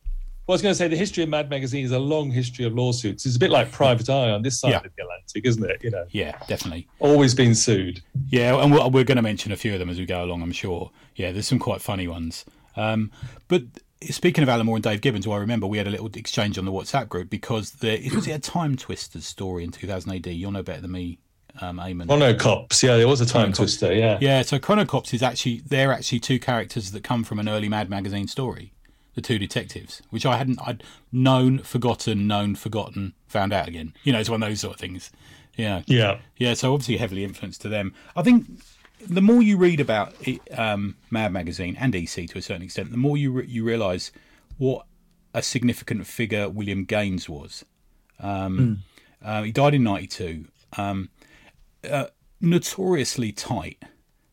Well, 0.47 0.53
I 0.53 0.55
was 0.55 0.61
going 0.63 0.71
to 0.71 0.77
say 0.77 0.87
the 0.87 0.97
history 0.97 1.23
of 1.23 1.29
Mad 1.29 1.49
Magazine 1.49 1.85
is 1.85 1.91
a 1.91 1.99
long 1.99 2.31
history 2.31 2.65
of 2.65 2.73
lawsuits. 2.73 3.25
It's 3.25 3.35
a 3.35 3.39
bit 3.39 3.51
like 3.51 3.71
Private 3.71 4.09
Eye 4.09 4.31
on 4.31 4.41
this 4.41 4.59
side 4.59 4.71
yeah. 4.71 4.77
of 4.77 4.83
the 4.83 5.03
Atlantic, 5.03 5.45
isn't 5.45 5.63
it? 5.63 5.83
You 5.83 5.91
know. 5.91 6.05
Yeah, 6.09 6.37
definitely. 6.47 6.87
Always 6.99 7.35
been 7.35 7.55
sued. 7.55 8.01
Yeah, 8.27 8.61
and 8.61 8.71
we're, 8.71 8.87
we're 8.87 9.03
going 9.03 9.17
to 9.17 9.21
mention 9.21 9.51
a 9.51 9.55
few 9.55 9.73
of 9.73 9.79
them 9.79 9.89
as 9.89 9.99
we 9.99 10.05
go 10.05 10.23
along. 10.23 10.41
I'm 10.41 10.51
sure. 10.51 10.91
Yeah, 11.15 11.31
there's 11.31 11.47
some 11.47 11.59
quite 11.59 11.79
funny 11.79 12.07
ones. 12.07 12.43
Um, 12.75 13.11
but 13.47 13.63
speaking 14.09 14.41
of 14.41 14.49
Alan 14.49 14.65
Moore 14.65 14.77
and 14.77 14.83
Dave 14.83 15.01
Gibbons, 15.01 15.27
well, 15.27 15.37
I 15.37 15.41
remember 15.41 15.67
we 15.67 15.77
had 15.77 15.87
a 15.87 15.91
little 15.91 16.09
exchange 16.15 16.57
on 16.57 16.65
the 16.65 16.71
WhatsApp 16.71 17.07
group 17.07 17.29
because 17.29 17.71
the 17.71 18.03
it 18.03 18.13
was 18.13 18.27
a 18.27 18.39
Time 18.39 18.75
Twisters 18.75 19.25
story 19.25 19.63
in 19.63 19.71
2000 19.71 20.11
AD. 20.11 20.27
You'll 20.27 20.51
know 20.51 20.63
better 20.63 20.81
than 20.81 20.91
me, 20.91 21.19
um, 21.59 21.77
Eamon. 21.77 22.07
Chronocops, 22.07 22.83
yeah, 22.83 22.97
there 22.97 23.07
was 23.07 23.21
a 23.21 23.25
Time 23.25 23.51
Twister, 23.53 23.93
yeah. 23.93 24.17
Yeah, 24.21 24.41
so 24.41 24.59
Chronocops 24.59 25.13
is 25.13 25.21
actually 25.21 25.61
they're 25.67 25.91
actually 25.91 26.19
two 26.19 26.39
characters 26.39 26.91
that 26.91 27.03
come 27.03 27.23
from 27.23 27.39
an 27.39 27.49
early 27.49 27.69
Mad 27.69 27.89
Magazine 27.89 28.27
story 28.27 28.73
the 29.15 29.21
two 29.21 29.37
detectives, 29.37 30.01
which 30.09 30.25
I 30.25 30.37
hadn't 30.37 30.59
I'd 30.65 30.83
known, 31.11 31.59
forgotten, 31.59 32.27
known, 32.27 32.55
forgotten, 32.55 33.13
found 33.27 33.53
out 33.53 33.67
again. 33.67 33.93
You 34.03 34.13
know, 34.13 34.19
it's 34.19 34.29
one 34.29 34.41
of 34.41 34.49
those 34.49 34.61
sort 34.61 34.75
of 34.75 34.79
things. 34.79 35.11
Yeah, 35.55 35.81
yeah, 35.85 36.19
yeah. 36.37 36.53
So 36.53 36.73
obviously 36.73 36.97
heavily 36.97 37.23
influenced 37.23 37.61
to 37.61 37.69
them. 37.69 37.93
I 38.15 38.23
think 38.23 38.45
the 39.07 39.21
more 39.21 39.41
you 39.41 39.57
read 39.57 39.79
about 39.79 40.15
um, 40.55 40.95
Mad 41.09 41.33
Magazine 41.33 41.75
and 41.79 41.93
EC 41.93 42.29
to 42.29 42.37
a 42.37 42.41
certain 42.41 42.61
extent, 42.61 42.91
the 42.91 42.97
more 42.97 43.17
you 43.17 43.31
re- 43.31 43.47
you 43.47 43.63
realise 43.63 44.11
what 44.57 44.85
a 45.33 45.41
significant 45.41 46.07
figure 46.07 46.49
William 46.49 46.85
Gaines 46.85 47.27
was. 47.27 47.65
Um, 48.19 48.83
mm. 49.23 49.27
uh, 49.27 49.43
he 49.43 49.51
died 49.51 49.73
in 49.73 49.83
'92. 49.83 50.45
Um, 50.77 51.09
uh, 51.89 52.07
notoriously 52.39 53.31
tight, 53.31 53.83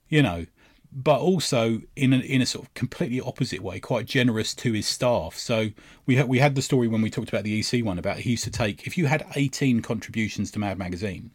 you 0.08 0.22
know, 0.22 0.46
but 0.92 1.20
also 1.20 1.82
in 1.96 2.12
a, 2.12 2.18
in 2.18 2.40
a 2.40 2.46
sort 2.46 2.66
of 2.66 2.74
completely 2.74 3.20
opposite 3.20 3.60
way, 3.60 3.78
quite 3.78 4.06
generous 4.06 4.54
to 4.54 4.72
his 4.72 4.86
staff. 4.86 5.36
So 5.36 5.68
we 6.06 6.16
had 6.16 6.28
we 6.28 6.38
had 6.38 6.54
the 6.54 6.62
story 6.62 6.88
when 6.88 7.02
we 7.02 7.10
talked 7.10 7.28
about 7.28 7.44
the 7.44 7.58
EC 7.60 7.84
one 7.84 7.98
about 7.98 8.18
he 8.18 8.30
used 8.30 8.44
to 8.44 8.50
take 8.50 8.86
if 8.86 8.96
you 8.96 9.06
had 9.06 9.26
eighteen 9.36 9.82
contributions 9.82 10.50
to 10.52 10.58
Mad 10.58 10.78
Magazine 10.78 11.30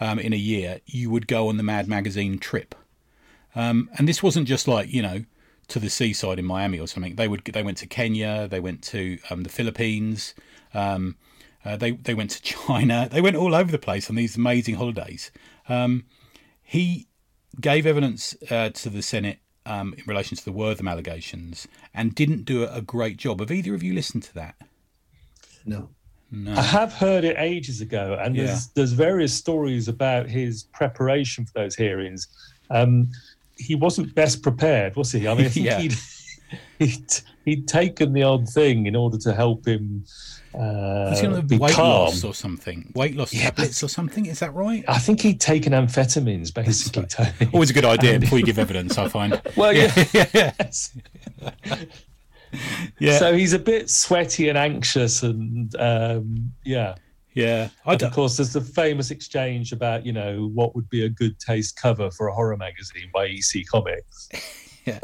um, 0.00 0.18
in 0.18 0.32
a 0.32 0.36
year, 0.36 0.80
you 0.86 1.10
would 1.10 1.26
go 1.26 1.48
on 1.48 1.56
the 1.56 1.62
Mad 1.62 1.88
Magazine 1.88 2.38
trip, 2.38 2.74
um, 3.54 3.90
and 3.98 4.08
this 4.08 4.22
wasn't 4.22 4.46
just 4.46 4.68
like 4.68 4.92
you 4.92 5.02
know 5.02 5.24
to 5.68 5.80
the 5.80 5.90
seaside 5.90 6.38
in 6.38 6.44
Miami 6.44 6.78
or 6.78 6.86
something. 6.86 7.16
They 7.16 7.26
would 7.26 7.44
they 7.44 7.62
went 7.62 7.78
to 7.78 7.86
Kenya, 7.86 8.46
they 8.46 8.60
went 8.60 8.82
to 8.84 9.18
um, 9.30 9.42
the 9.42 9.50
Philippines. 9.50 10.34
Um, 10.74 11.16
uh, 11.66 11.76
they 11.76 11.92
they 11.92 12.14
went 12.14 12.30
to 12.30 12.42
China. 12.66 13.08
They 13.10 13.20
went 13.20 13.36
all 13.36 13.54
over 13.54 13.70
the 13.70 13.78
place 13.78 14.08
on 14.08 14.16
these 14.16 14.36
amazing 14.36 14.76
holidays. 14.76 15.30
Um, 15.68 16.04
he 16.62 17.08
gave 17.60 17.86
evidence 17.86 18.36
uh, 18.50 18.70
to 18.70 18.90
the 18.90 19.02
Senate 19.02 19.38
um, 19.64 19.94
in 19.96 20.04
relation 20.06 20.36
to 20.36 20.44
the 20.44 20.52
Wertham 20.52 20.90
allegations 20.90 21.66
and 21.94 22.14
didn't 22.14 22.44
do 22.44 22.64
a 22.64 22.80
great 22.80 23.16
job. 23.16 23.40
Have 23.40 23.50
either 23.50 23.74
of 23.74 23.82
you 23.82 23.94
listened 23.94 24.22
to 24.24 24.34
that? 24.34 24.54
No. 25.64 25.90
No. 26.30 26.54
I 26.54 26.62
have 26.62 26.92
heard 26.92 27.22
it 27.24 27.36
ages 27.38 27.80
ago, 27.80 28.18
and 28.20 28.34
yeah. 28.34 28.46
there's 28.46 28.66
there's 28.68 28.92
various 28.92 29.32
stories 29.32 29.86
about 29.86 30.28
his 30.28 30.64
preparation 30.64 31.46
for 31.46 31.52
those 31.54 31.76
hearings. 31.76 32.26
Um, 32.70 33.10
he 33.56 33.74
wasn't 33.74 34.14
best 34.14 34.42
prepared, 34.42 34.96
was 34.96 35.12
he? 35.12 35.28
I 35.28 35.34
mean, 35.34 35.46
I 35.46 35.48
think 35.50 35.66
yeah. 35.66 35.78
he'd, 35.78 35.94
he'd, 36.78 37.20
he'd 37.44 37.68
taken 37.68 38.12
the 38.12 38.24
odd 38.24 38.48
thing 38.48 38.86
in 38.86 38.96
order 38.96 39.18
to 39.18 39.32
help 39.32 39.66
him 39.66 40.04
uh, 40.56 41.10
He's 41.10 41.20
going 41.20 41.46
to 41.46 41.56
weight 41.58 41.72
calm. 41.72 42.06
loss 42.06 42.24
or 42.24 42.34
something, 42.34 42.90
weight 42.94 43.14
loss 43.14 43.32
yeah, 43.32 43.50
tablets 43.50 43.82
or 43.82 43.88
something. 43.88 44.26
Is 44.26 44.40
that 44.40 44.54
right? 44.54 44.84
I 44.88 44.98
think 44.98 45.20
he'd 45.20 45.40
taken 45.40 45.72
amphetamines, 45.72 46.52
basically. 46.52 47.06
Tony. 47.06 47.50
Always 47.52 47.70
a 47.70 47.74
good 47.74 47.84
idea 47.84 48.12
and, 48.14 48.20
before 48.20 48.38
you 48.38 48.44
give 48.44 48.58
evidence. 48.58 48.96
I 48.98 49.08
find. 49.08 49.40
Well, 49.56 49.72
yeah, 49.72 49.92
yeah, 50.12 50.26
yes. 50.34 50.96
yeah. 52.98 53.18
So 53.18 53.34
he's 53.34 53.52
a 53.52 53.58
bit 53.58 53.88
sweaty 53.88 54.48
and 54.48 54.58
anxious, 54.58 55.22
and 55.22 55.74
um, 55.76 56.52
yeah. 56.64 56.96
Yeah, 57.34 57.68
and 57.84 58.02
of 58.02 58.12
course, 58.12 58.38
there's 58.38 58.54
the 58.54 58.62
famous 58.62 59.10
exchange 59.10 59.72
about 59.72 60.06
you 60.06 60.12
know 60.12 60.50
what 60.54 60.74
would 60.74 60.88
be 60.88 61.04
a 61.04 61.08
good 61.10 61.38
taste 61.38 61.76
cover 61.76 62.10
for 62.10 62.28
a 62.28 62.34
horror 62.34 62.56
magazine 62.56 63.10
by 63.12 63.26
EC 63.26 63.66
Comics. 63.66 64.30
yeah, 64.92 65.00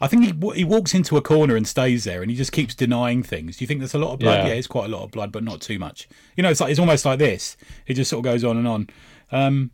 I 0.00 0.06
think 0.06 0.24
he 0.24 0.52
he 0.54 0.64
walks 0.64 0.94
into 0.94 1.16
a 1.16 1.22
corner 1.22 1.56
and 1.56 1.66
stays 1.66 2.04
there, 2.04 2.22
and 2.22 2.30
he 2.30 2.36
just 2.36 2.52
keeps 2.52 2.74
denying 2.74 3.22
things. 3.22 3.56
Do 3.56 3.64
you 3.64 3.66
think 3.66 3.80
there's 3.80 3.94
a 3.94 3.98
lot 3.98 4.12
of 4.12 4.18
blood? 4.20 4.44
Yeah, 4.44 4.48
yeah 4.48 4.54
it's 4.54 4.66
quite 4.66 4.86
a 4.86 4.88
lot 4.88 5.02
of 5.02 5.10
blood, 5.10 5.32
but 5.32 5.42
not 5.42 5.60
too 5.60 5.78
much. 5.78 6.08
You 6.36 6.42
know, 6.42 6.50
it's 6.50 6.60
like 6.60 6.70
it's 6.70 6.80
almost 6.80 7.04
like 7.04 7.18
this. 7.18 7.56
It 7.86 7.94
just 7.94 8.10
sort 8.10 8.24
of 8.24 8.24
goes 8.24 8.44
on 8.44 8.56
and 8.56 8.68
on. 8.68 8.88
Um, 9.32 9.70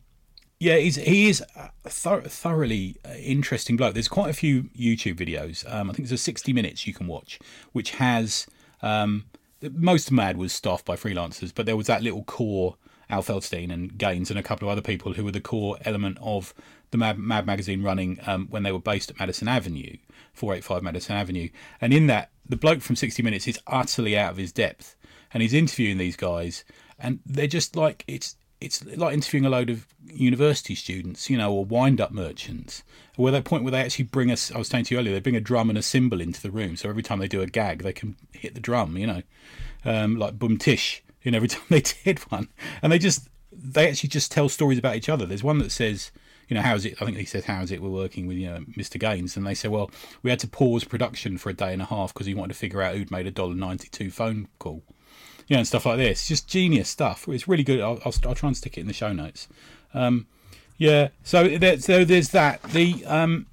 yeah, 0.60 0.76
he's, 0.76 0.96
he 0.96 1.30
is 1.30 1.42
th- 1.84 2.24
thoroughly 2.24 2.98
uh, 3.04 3.14
interesting 3.14 3.78
bloke. 3.78 3.94
There's 3.94 4.08
quite 4.08 4.28
a 4.28 4.34
few 4.34 4.64
YouTube 4.78 5.16
videos. 5.16 5.64
Um, 5.72 5.88
I 5.88 5.94
think 5.94 6.06
there's 6.06 6.20
a 6.20 6.22
60 6.22 6.52
minutes 6.52 6.86
you 6.86 6.92
can 6.92 7.06
watch, 7.06 7.38
which 7.72 7.92
has 7.92 8.46
um, 8.82 9.24
most 9.72 10.08
of 10.08 10.12
Mad 10.12 10.36
was 10.36 10.52
staffed 10.52 10.84
by 10.84 10.96
freelancers, 10.96 11.52
but 11.54 11.64
there 11.64 11.76
was 11.76 11.86
that 11.86 12.02
little 12.02 12.24
core 12.24 12.76
Al 13.08 13.22
Feldstein 13.22 13.72
and 13.72 13.96
Gaines 13.96 14.30
and 14.30 14.38
a 14.38 14.42
couple 14.42 14.68
of 14.68 14.72
other 14.72 14.82
people 14.82 15.14
who 15.14 15.24
were 15.24 15.32
the 15.32 15.40
core 15.40 15.78
element 15.84 16.18
of 16.20 16.54
the 16.90 16.98
Mad, 16.98 17.18
Mad 17.18 17.46
magazine 17.46 17.82
running 17.82 18.18
um, 18.26 18.48
when 18.50 18.62
they 18.62 18.72
were 18.72 18.80
based 18.80 19.10
at 19.10 19.18
Madison 19.18 19.48
Avenue, 19.48 19.96
485 20.32 20.82
Madison 20.82 21.16
Avenue. 21.16 21.48
And 21.80 21.92
in 21.92 22.06
that, 22.08 22.30
the 22.48 22.56
bloke 22.56 22.80
from 22.80 22.96
60 22.96 23.22
Minutes 23.22 23.46
is 23.46 23.60
utterly 23.66 24.18
out 24.18 24.32
of 24.32 24.36
his 24.36 24.52
depth. 24.52 24.96
And 25.32 25.42
he's 25.42 25.54
interviewing 25.54 25.98
these 25.98 26.16
guys, 26.16 26.64
and 26.98 27.20
they're 27.24 27.46
just 27.46 27.76
like, 27.76 28.04
it's 28.08 28.34
it's 28.60 28.84
like 28.84 29.14
interviewing 29.14 29.46
a 29.46 29.50
load 29.50 29.70
of 29.70 29.86
university 30.04 30.74
students, 30.74 31.30
you 31.30 31.38
know, 31.38 31.52
or 31.52 31.64
wind 31.64 32.00
up 32.00 32.12
merchants. 32.12 32.82
Where 33.16 33.32
they 33.32 33.40
point 33.40 33.64
where 33.64 33.70
they 33.70 33.80
actually 33.80 34.04
bring 34.04 34.30
us, 34.30 34.52
I 34.52 34.58
was 34.58 34.68
saying 34.68 34.84
to 34.86 34.94
you 34.94 35.00
earlier, 35.00 35.14
they 35.14 35.20
bring 35.20 35.36
a 35.36 35.40
drum 35.40 35.70
and 35.70 35.78
a 35.78 35.82
cymbal 35.82 36.20
into 36.20 36.42
the 36.42 36.50
room. 36.50 36.76
So 36.76 36.88
every 36.88 37.02
time 37.02 37.18
they 37.18 37.28
do 37.28 37.40
a 37.40 37.46
gag, 37.46 37.82
they 37.82 37.92
can 37.92 38.16
hit 38.32 38.54
the 38.54 38.60
drum, 38.60 38.96
you 38.98 39.06
know, 39.06 39.22
um, 39.84 40.16
like 40.16 40.38
boom 40.38 40.58
tish, 40.58 41.02
you 41.22 41.30
know, 41.30 41.36
every 41.36 41.48
time 41.48 41.62
they 41.70 41.80
did 41.80 42.18
one. 42.30 42.48
And 42.82 42.92
they 42.92 42.98
just, 42.98 43.28
they 43.50 43.88
actually 43.88 44.10
just 44.10 44.30
tell 44.30 44.48
stories 44.48 44.78
about 44.78 44.96
each 44.96 45.08
other. 45.08 45.24
There's 45.24 45.44
one 45.44 45.58
that 45.58 45.72
says, 45.72 46.10
you 46.50 46.56
know, 46.56 46.62
how 46.62 46.74
is 46.74 46.84
it? 46.84 47.00
I 47.00 47.04
think 47.04 47.16
he 47.16 47.24
says, 47.24 47.44
how 47.44 47.62
is 47.62 47.70
it 47.70 47.80
we're 47.80 47.88
working 47.88 48.26
with, 48.26 48.36
you 48.36 48.50
know, 48.50 48.58
Mr. 48.76 48.98
Gaines? 48.98 49.36
And 49.36 49.46
they 49.46 49.54
say, 49.54 49.68
well, 49.68 49.88
we 50.22 50.30
had 50.30 50.40
to 50.40 50.48
pause 50.48 50.82
production 50.82 51.38
for 51.38 51.48
a 51.48 51.54
day 51.54 51.72
and 51.72 51.80
a 51.80 51.84
half 51.84 52.12
because 52.12 52.26
he 52.26 52.34
wanted 52.34 52.54
to 52.54 52.58
figure 52.58 52.82
out 52.82 52.96
who'd 52.96 53.10
made 53.10 53.28
a 53.28 53.30
dollar 53.30 53.54
ninety-two 53.54 54.10
phone 54.10 54.48
call, 54.58 54.82
you 55.46 55.54
know, 55.54 55.60
and 55.60 55.66
stuff 55.66 55.86
like 55.86 55.98
this. 55.98 56.26
Just 56.26 56.48
genius 56.48 56.88
stuff. 56.90 57.28
It's 57.28 57.46
really 57.46 57.62
good. 57.62 57.80
I'll, 57.80 58.00
I'll, 58.04 58.14
I'll 58.26 58.34
try 58.34 58.48
and 58.48 58.56
stick 58.56 58.76
it 58.76 58.80
in 58.80 58.88
the 58.88 58.92
show 58.92 59.12
notes. 59.12 59.46
Um, 59.94 60.26
yeah. 60.76 61.08
So 61.22 61.46
there, 61.46 61.78
so 61.78 62.04
there's 62.04 62.30
that. 62.30 62.60
The 62.64 63.04
um, 63.06 63.46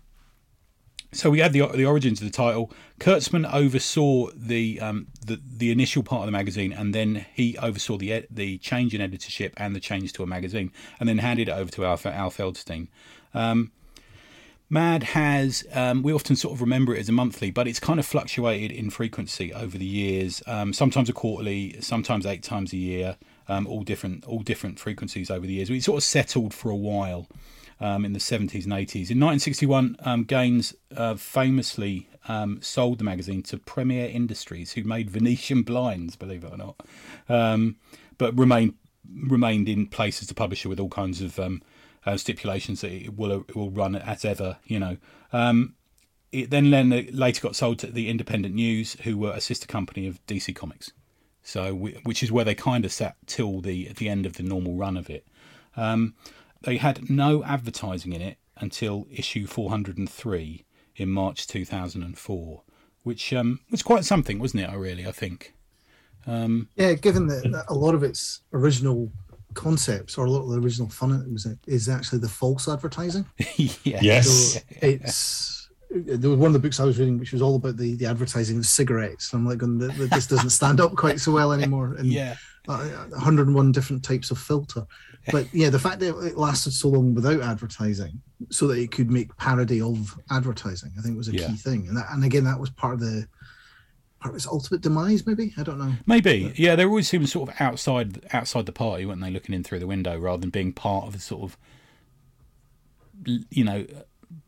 so 1.17 1.29
we 1.29 1.39
had 1.39 1.53
the 1.53 1.65
the 1.67 1.85
origins 1.85 2.21
of 2.21 2.27
the 2.27 2.31
title. 2.31 2.71
Kurtzman 2.99 3.51
oversaw 3.51 4.29
the 4.35 4.79
um, 4.79 5.07
the 5.25 5.41
the 5.43 5.71
initial 5.71 6.03
part 6.03 6.21
of 6.21 6.27
the 6.27 6.31
magazine, 6.31 6.71
and 6.71 6.93
then 6.93 7.25
he 7.33 7.57
oversaw 7.57 7.97
the 7.97 8.25
the 8.29 8.57
change 8.59 8.93
in 8.93 9.01
editorship 9.01 9.53
and 9.57 9.75
the 9.75 9.79
change 9.79 10.13
to 10.13 10.23
a 10.23 10.27
magazine, 10.27 10.71
and 10.99 11.09
then 11.09 11.17
handed 11.17 11.49
it 11.49 11.51
over 11.51 11.71
to 11.71 11.85
Al, 11.85 11.99
Al 12.05 12.31
Feldstein. 12.31 12.87
Um, 13.33 13.71
Mad 14.69 15.03
has 15.03 15.65
um, 15.73 16.03
we 16.03 16.11
often 16.11 16.35
sort 16.35 16.53
of 16.53 16.61
remember 16.61 16.93
it 16.93 16.99
as 16.99 17.09
a 17.09 17.13
monthly, 17.13 17.51
but 17.51 17.67
it's 17.67 17.79
kind 17.79 17.99
of 17.99 18.05
fluctuated 18.05 18.71
in 18.71 18.89
frequency 18.89 19.53
over 19.53 19.77
the 19.77 19.85
years. 19.85 20.43
Um, 20.45 20.73
sometimes 20.73 21.09
a 21.09 21.13
quarterly, 21.13 21.79
sometimes 21.81 22.25
eight 22.25 22.43
times 22.43 22.73
a 22.73 22.77
year. 22.77 23.17
Um, 23.49 23.65
all 23.65 23.83
different 23.83 24.25
all 24.25 24.41
different 24.41 24.77
frequencies 24.77 25.31
over 25.31 25.47
the 25.47 25.53
years. 25.53 25.69
We 25.69 25.79
sort 25.79 25.99
of 25.99 26.03
settled 26.03 26.53
for 26.53 26.69
a 26.69 26.75
while 26.75 27.27
um, 27.79 28.05
in 28.05 28.13
the 28.13 28.19
70s 28.19 28.63
and 28.63 28.73
80s. 28.73 29.09
In 29.09 29.19
1961, 29.19 29.97
um, 30.01 30.23
Gaines 30.23 30.75
uh, 30.95 31.15
famously 31.15 32.07
um, 32.27 32.61
sold 32.61 32.99
the 32.99 33.03
magazine 33.03 33.43
to 33.43 33.57
Premier 33.57 34.07
Industries, 34.07 34.73
who 34.73 34.83
made 34.83 35.09
Venetian 35.09 35.63
blinds, 35.63 36.15
believe 36.15 36.43
it 36.43 36.51
or 36.51 36.57
not, 36.57 36.75
um, 37.29 37.77
but 38.17 38.37
remained 38.37 38.73
remained 39.09 39.69
in 39.69 39.87
place 39.87 40.21
as 40.21 40.29
a 40.29 40.33
publisher 40.33 40.67
with 40.67 40.81
all 40.81 40.89
kinds 40.89 41.21
of 41.21 41.39
um, 41.39 41.61
uh, 42.05 42.17
stipulations 42.17 42.81
that 42.81 42.91
it 42.91 43.15
will 43.15 43.45
it 43.47 43.55
will 43.55 43.71
run 43.71 43.95
as 43.95 44.25
ever. 44.25 44.57
You 44.65 44.79
know. 44.79 44.97
Um, 45.31 45.75
it 46.31 46.49
then, 46.49 46.69
later 47.13 47.41
got 47.41 47.55
sold 47.55 47.79
to 47.79 47.87
the 47.87 48.09
Independent 48.09 48.53
News, 48.53 48.97
who 49.03 49.17
were 49.17 49.31
a 49.31 49.39
sister 49.39 49.65
company 49.65 50.07
of 50.07 50.23
DC 50.27 50.53
Comics. 50.53 50.91
So, 51.41 51.73
which 51.73 52.21
is 52.21 52.33
where 52.33 52.43
they 52.43 52.53
kind 52.53 52.83
of 52.83 52.91
sat 52.91 53.15
till 53.25 53.61
the 53.61 53.93
the 53.93 54.09
end 54.09 54.25
of 54.25 54.33
the 54.33 54.43
normal 54.43 54.75
run 54.75 54.97
of 54.97 55.09
it. 55.09 55.25
Um, 55.77 56.15
they 56.63 56.77
had 56.77 57.09
no 57.09 57.43
advertising 57.43 58.13
in 58.13 58.21
it 58.21 58.37
until 58.57 59.07
issue 59.11 59.47
403 59.47 60.65
in 60.95 61.09
March 61.09 61.47
2004, 61.47 62.61
which 63.03 63.33
um, 63.33 63.59
was 63.69 63.83
quite 63.83 64.05
something, 64.05 64.39
wasn't 64.39 64.63
it? 64.63 64.69
I 64.69 64.75
really, 64.75 65.07
I 65.07 65.11
think. 65.11 65.53
Um, 66.25 66.69
yeah, 66.75 66.93
given 66.93 67.27
that, 67.27 67.49
that 67.51 67.65
a 67.69 67.73
lot 67.73 67.95
of 67.95 68.03
its 68.03 68.41
original 68.51 69.11
concepts 69.53 70.17
or 70.17 70.25
a 70.25 70.29
lot 70.29 70.43
of 70.43 70.49
the 70.49 70.59
original 70.59 70.89
fun 70.89 71.11
it 71.13 71.31
was 71.31 71.47
is 71.65 71.89
actually 71.89 72.19
the 72.19 72.29
false 72.29 72.67
advertising. 72.67 73.25
yeah. 73.55 73.99
Yes. 74.01 74.53
So 74.53 74.59
it's 74.81 75.69
there 75.89 76.29
was 76.29 76.37
one 76.37 76.47
of 76.47 76.53
the 76.53 76.59
books 76.59 76.79
I 76.79 76.83
was 76.83 76.99
reading 76.99 77.17
which 77.17 77.31
was 77.31 77.41
all 77.41 77.55
about 77.55 77.77
the, 77.77 77.95
the 77.95 78.05
advertising 78.05 78.57
of 78.57 78.65
cigarettes. 78.65 79.33
I'm 79.33 79.45
like, 79.45 79.59
going, 79.59 79.77
this 79.77 80.27
doesn't 80.27 80.49
stand 80.49 80.81
up 80.81 80.95
quite 80.95 81.19
so 81.19 81.31
well 81.31 81.53
anymore. 81.53 81.95
And 81.97 82.07
yeah. 82.07 82.35
Uh, 82.67 83.05
101 83.11 83.71
different 83.71 84.03
types 84.03 84.29
of 84.29 84.37
filter. 84.37 84.85
But 85.31 85.47
yeah, 85.53 85.69
the 85.69 85.79
fact 85.79 85.99
that 86.01 86.17
it 86.25 86.37
lasted 86.37 86.71
so 86.71 86.89
long 86.89 87.13
without 87.15 87.41
advertising, 87.41 88.21
so 88.49 88.67
that 88.67 88.77
it 88.77 88.91
could 88.91 89.09
make 89.09 89.35
parody 89.37 89.79
of 89.81 90.13
advertising, 90.31 90.91
I 90.97 91.01
think 91.01 91.17
was 91.17 91.29
a 91.29 91.33
Yeah. 91.33 91.47
key 91.47 91.55
thing. 91.55 91.87
And 91.87 91.95
that, 91.97 92.07
and 92.11 92.23
again, 92.23 92.43
that 92.43 92.59
was 92.59 92.69
part 92.69 92.95
of 92.95 92.99
the 92.99 93.27
part 94.19 94.31
of 94.33 94.35
its 94.35 94.47
ultimate 94.47 94.81
demise. 94.81 95.25
Maybe 95.25 95.53
I 95.57 95.63
don't 95.63 95.77
know. 95.79 95.93
Maybe, 96.05 96.51
yeah. 96.57 96.75
They 96.75 96.85
always 96.85 97.07
seemed 97.07 97.29
sort 97.29 97.49
of 97.49 97.55
outside 97.61 98.25
outside 98.33 98.65
the 98.65 98.71
party, 98.73 99.05
weren't 99.05 99.21
they? 99.21 99.29
Looking 99.31 99.55
in 99.55 99.63
through 99.63 99.79
the 99.79 99.87
window 99.87 100.17
rather 100.17 100.41
than 100.41 100.49
being 100.49 100.73
part 100.73 101.05
of 101.07 101.15
a 101.15 101.19
sort 101.19 101.43
of, 101.43 101.57
you 103.25 103.63
know, 103.63 103.85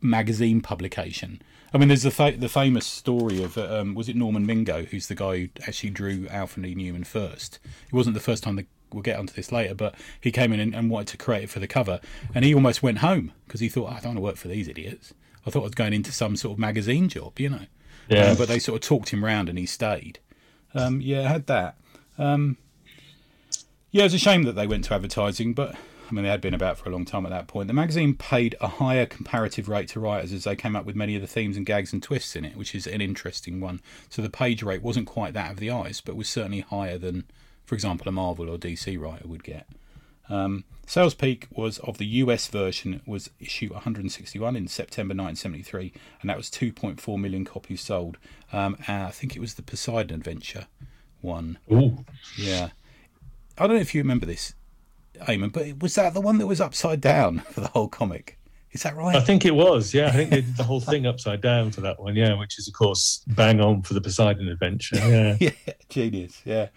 magazine 0.01 0.61
publication. 0.61 1.41
I 1.73 1.77
mean, 1.77 1.87
there's 1.87 2.03
the 2.03 2.11
fa- 2.11 2.35
the 2.37 2.49
famous 2.49 2.85
story 2.85 3.43
of 3.43 3.57
um, 3.57 3.93
was 3.95 4.09
it 4.09 4.15
Norman 4.15 4.45
Mingo, 4.45 4.85
who's 4.85 5.07
the 5.07 5.15
guy 5.15 5.37
who 5.37 5.49
actually 5.67 5.91
drew 5.91 6.27
Alfred 6.29 6.65
E. 6.65 6.75
Newman 6.75 7.03
first. 7.03 7.59
It 7.87 7.93
wasn't 7.93 8.15
the 8.15 8.21
first 8.21 8.43
time 8.43 8.55
that 8.55 8.67
we'll 8.91 9.03
get 9.03 9.19
onto 9.19 9.33
this 9.33 9.51
later, 9.51 9.75
but 9.75 9.95
he 10.19 10.31
came 10.31 10.51
in 10.51 10.59
and, 10.59 10.73
and 10.73 10.89
wanted 10.89 11.09
to 11.09 11.17
create 11.17 11.43
it 11.43 11.49
for 11.49 11.59
the 11.59 11.67
cover, 11.67 11.99
and 12.33 12.43
he 12.43 12.53
almost 12.53 12.81
went 12.81 12.99
home 12.99 13.33
because 13.45 13.59
he 13.59 13.69
thought, 13.69 13.91
I 13.91 13.99
don't 13.99 14.05
want 14.05 14.17
to 14.17 14.21
work 14.21 14.35
for 14.37 14.47
these 14.47 14.67
idiots. 14.67 15.13
I 15.45 15.51
thought 15.51 15.61
I 15.61 15.63
was 15.63 15.75
going 15.75 15.93
into 15.93 16.11
some 16.11 16.35
sort 16.35 16.53
of 16.53 16.59
magazine 16.59 17.09
job, 17.09 17.39
you 17.39 17.49
know. 17.49 17.65
Yeah. 18.07 18.31
Um, 18.31 18.37
but 18.37 18.47
they 18.47 18.59
sort 18.59 18.81
of 18.81 18.87
talked 18.87 19.09
him 19.09 19.23
round 19.23 19.49
and 19.49 19.57
he 19.57 19.65
stayed. 19.65 20.19
Um, 20.73 21.01
yeah, 21.01 21.21
I 21.21 21.27
had 21.27 21.47
that. 21.47 21.77
Um, 22.17 22.57
yeah, 23.91 24.01
it 24.01 24.05
was 24.05 24.13
a 24.15 24.19
shame 24.19 24.43
that 24.43 24.53
they 24.53 24.67
went 24.67 24.85
to 24.85 24.93
advertising, 24.93 25.53
but 25.53 25.75
I 26.09 26.13
mean, 26.13 26.23
they 26.23 26.29
had 26.29 26.41
been 26.41 26.53
about 26.53 26.77
for 26.77 26.89
a 26.89 26.91
long 26.91 27.05
time 27.05 27.25
at 27.25 27.29
that 27.29 27.47
point. 27.47 27.67
The 27.67 27.73
magazine 27.73 28.15
paid 28.15 28.55
a 28.59 28.67
higher 28.67 29.05
comparative 29.05 29.69
rate 29.69 29.89
to 29.89 29.99
writers 29.99 30.33
as 30.33 30.45
they 30.45 30.55
came 30.55 30.75
up 30.75 30.85
with 30.85 30.95
many 30.95 31.15
of 31.15 31.21
the 31.21 31.27
themes 31.27 31.55
and 31.55 31.65
gags 31.65 31.93
and 31.93 32.01
twists 32.01 32.35
in 32.35 32.45
it, 32.45 32.55
which 32.55 32.73
is 32.73 32.87
an 32.87 33.01
interesting 33.01 33.61
one. 33.61 33.81
So 34.09 34.21
the 34.21 34.29
page 34.29 34.63
rate 34.63 34.81
wasn't 34.81 35.07
quite 35.07 35.33
that 35.33 35.51
of 35.51 35.57
the 35.57 35.69
Ice, 35.69 36.01
but 36.01 36.15
was 36.15 36.27
certainly 36.27 36.61
higher 36.61 36.97
than, 36.97 37.25
for 37.65 37.75
example, 37.75 38.07
a 38.07 38.11
Marvel 38.11 38.49
or 38.49 38.57
DC 38.57 38.99
writer 38.99 39.27
would 39.27 39.43
get. 39.43 39.67
Um, 40.29 40.63
sales 40.85 41.13
peak 41.13 41.47
was 41.51 41.79
of 41.79 41.97
the 41.97 42.05
US 42.05 42.47
version 42.47 43.01
was 43.05 43.29
issue 43.39 43.69
161 43.73 44.55
in 44.55 44.67
September 44.67 45.11
1973, 45.13 45.93
and 46.21 46.29
that 46.29 46.37
was 46.37 46.49
2.4 46.49 47.19
million 47.19 47.45
copies 47.45 47.81
sold. 47.81 48.17
Um, 48.53 48.77
and 48.87 49.03
I 49.03 49.11
think 49.11 49.35
it 49.35 49.39
was 49.39 49.55
the 49.55 49.63
Poseidon 49.63 50.15
Adventure 50.15 50.67
one. 51.21 51.57
Ooh. 51.71 52.05
Yeah, 52.37 52.69
I 53.57 53.67
don't 53.67 53.75
know 53.75 53.81
if 53.81 53.93
you 53.93 54.01
remember 54.01 54.25
this, 54.25 54.53
Eamon, 55.21 55.51
but 55.51 55.81
was 55.81 55.95
that 55.95 56.13
the 56.13 56.21
one 56.21 56.37
that 56.37 56.47
was 56.47 56.61
upside 56.61 57.01
down 57.01 57.39
for 57.51 57.61
the 57.61 57.67
whole 57.67 57.87
comic? 57.87 58.37
Is 58.71 58.83
that 58.83 58.95
right? 58.95 59.15
I 59.15 59.21
think 59.21 59.45
it 59.45 59.55
was, 59.55 59.93
yeah. 59.95 60.07
I 60.07 60.11
think 60.11 60.29
they 60.29 60.41
did 60.41 60.57
the 60.57 60.63
whole 60.63 60.79
thing 60.79 61.07
upside 61.07 61.41
down 61.41 61.71
for 61.71 61.81
that 61.81 61.99
one, 61.99 62.15
yeah, 62.15 62.37
which 62.37 62.59
is, 62.59 62.67
of 62.67 62.75
course, 62.75 63.23
bang 63.25 63.59
on 63.59 63.81
for 63.81 63.95
the 63.95 64.01
Poseidon 64.01 64.47
adventure. 64.47 64.97
Yeah. 64.97 65.37
yeah, 65.39 65.73
genius. 65.89 66.39
Yeah. 66.45 66.67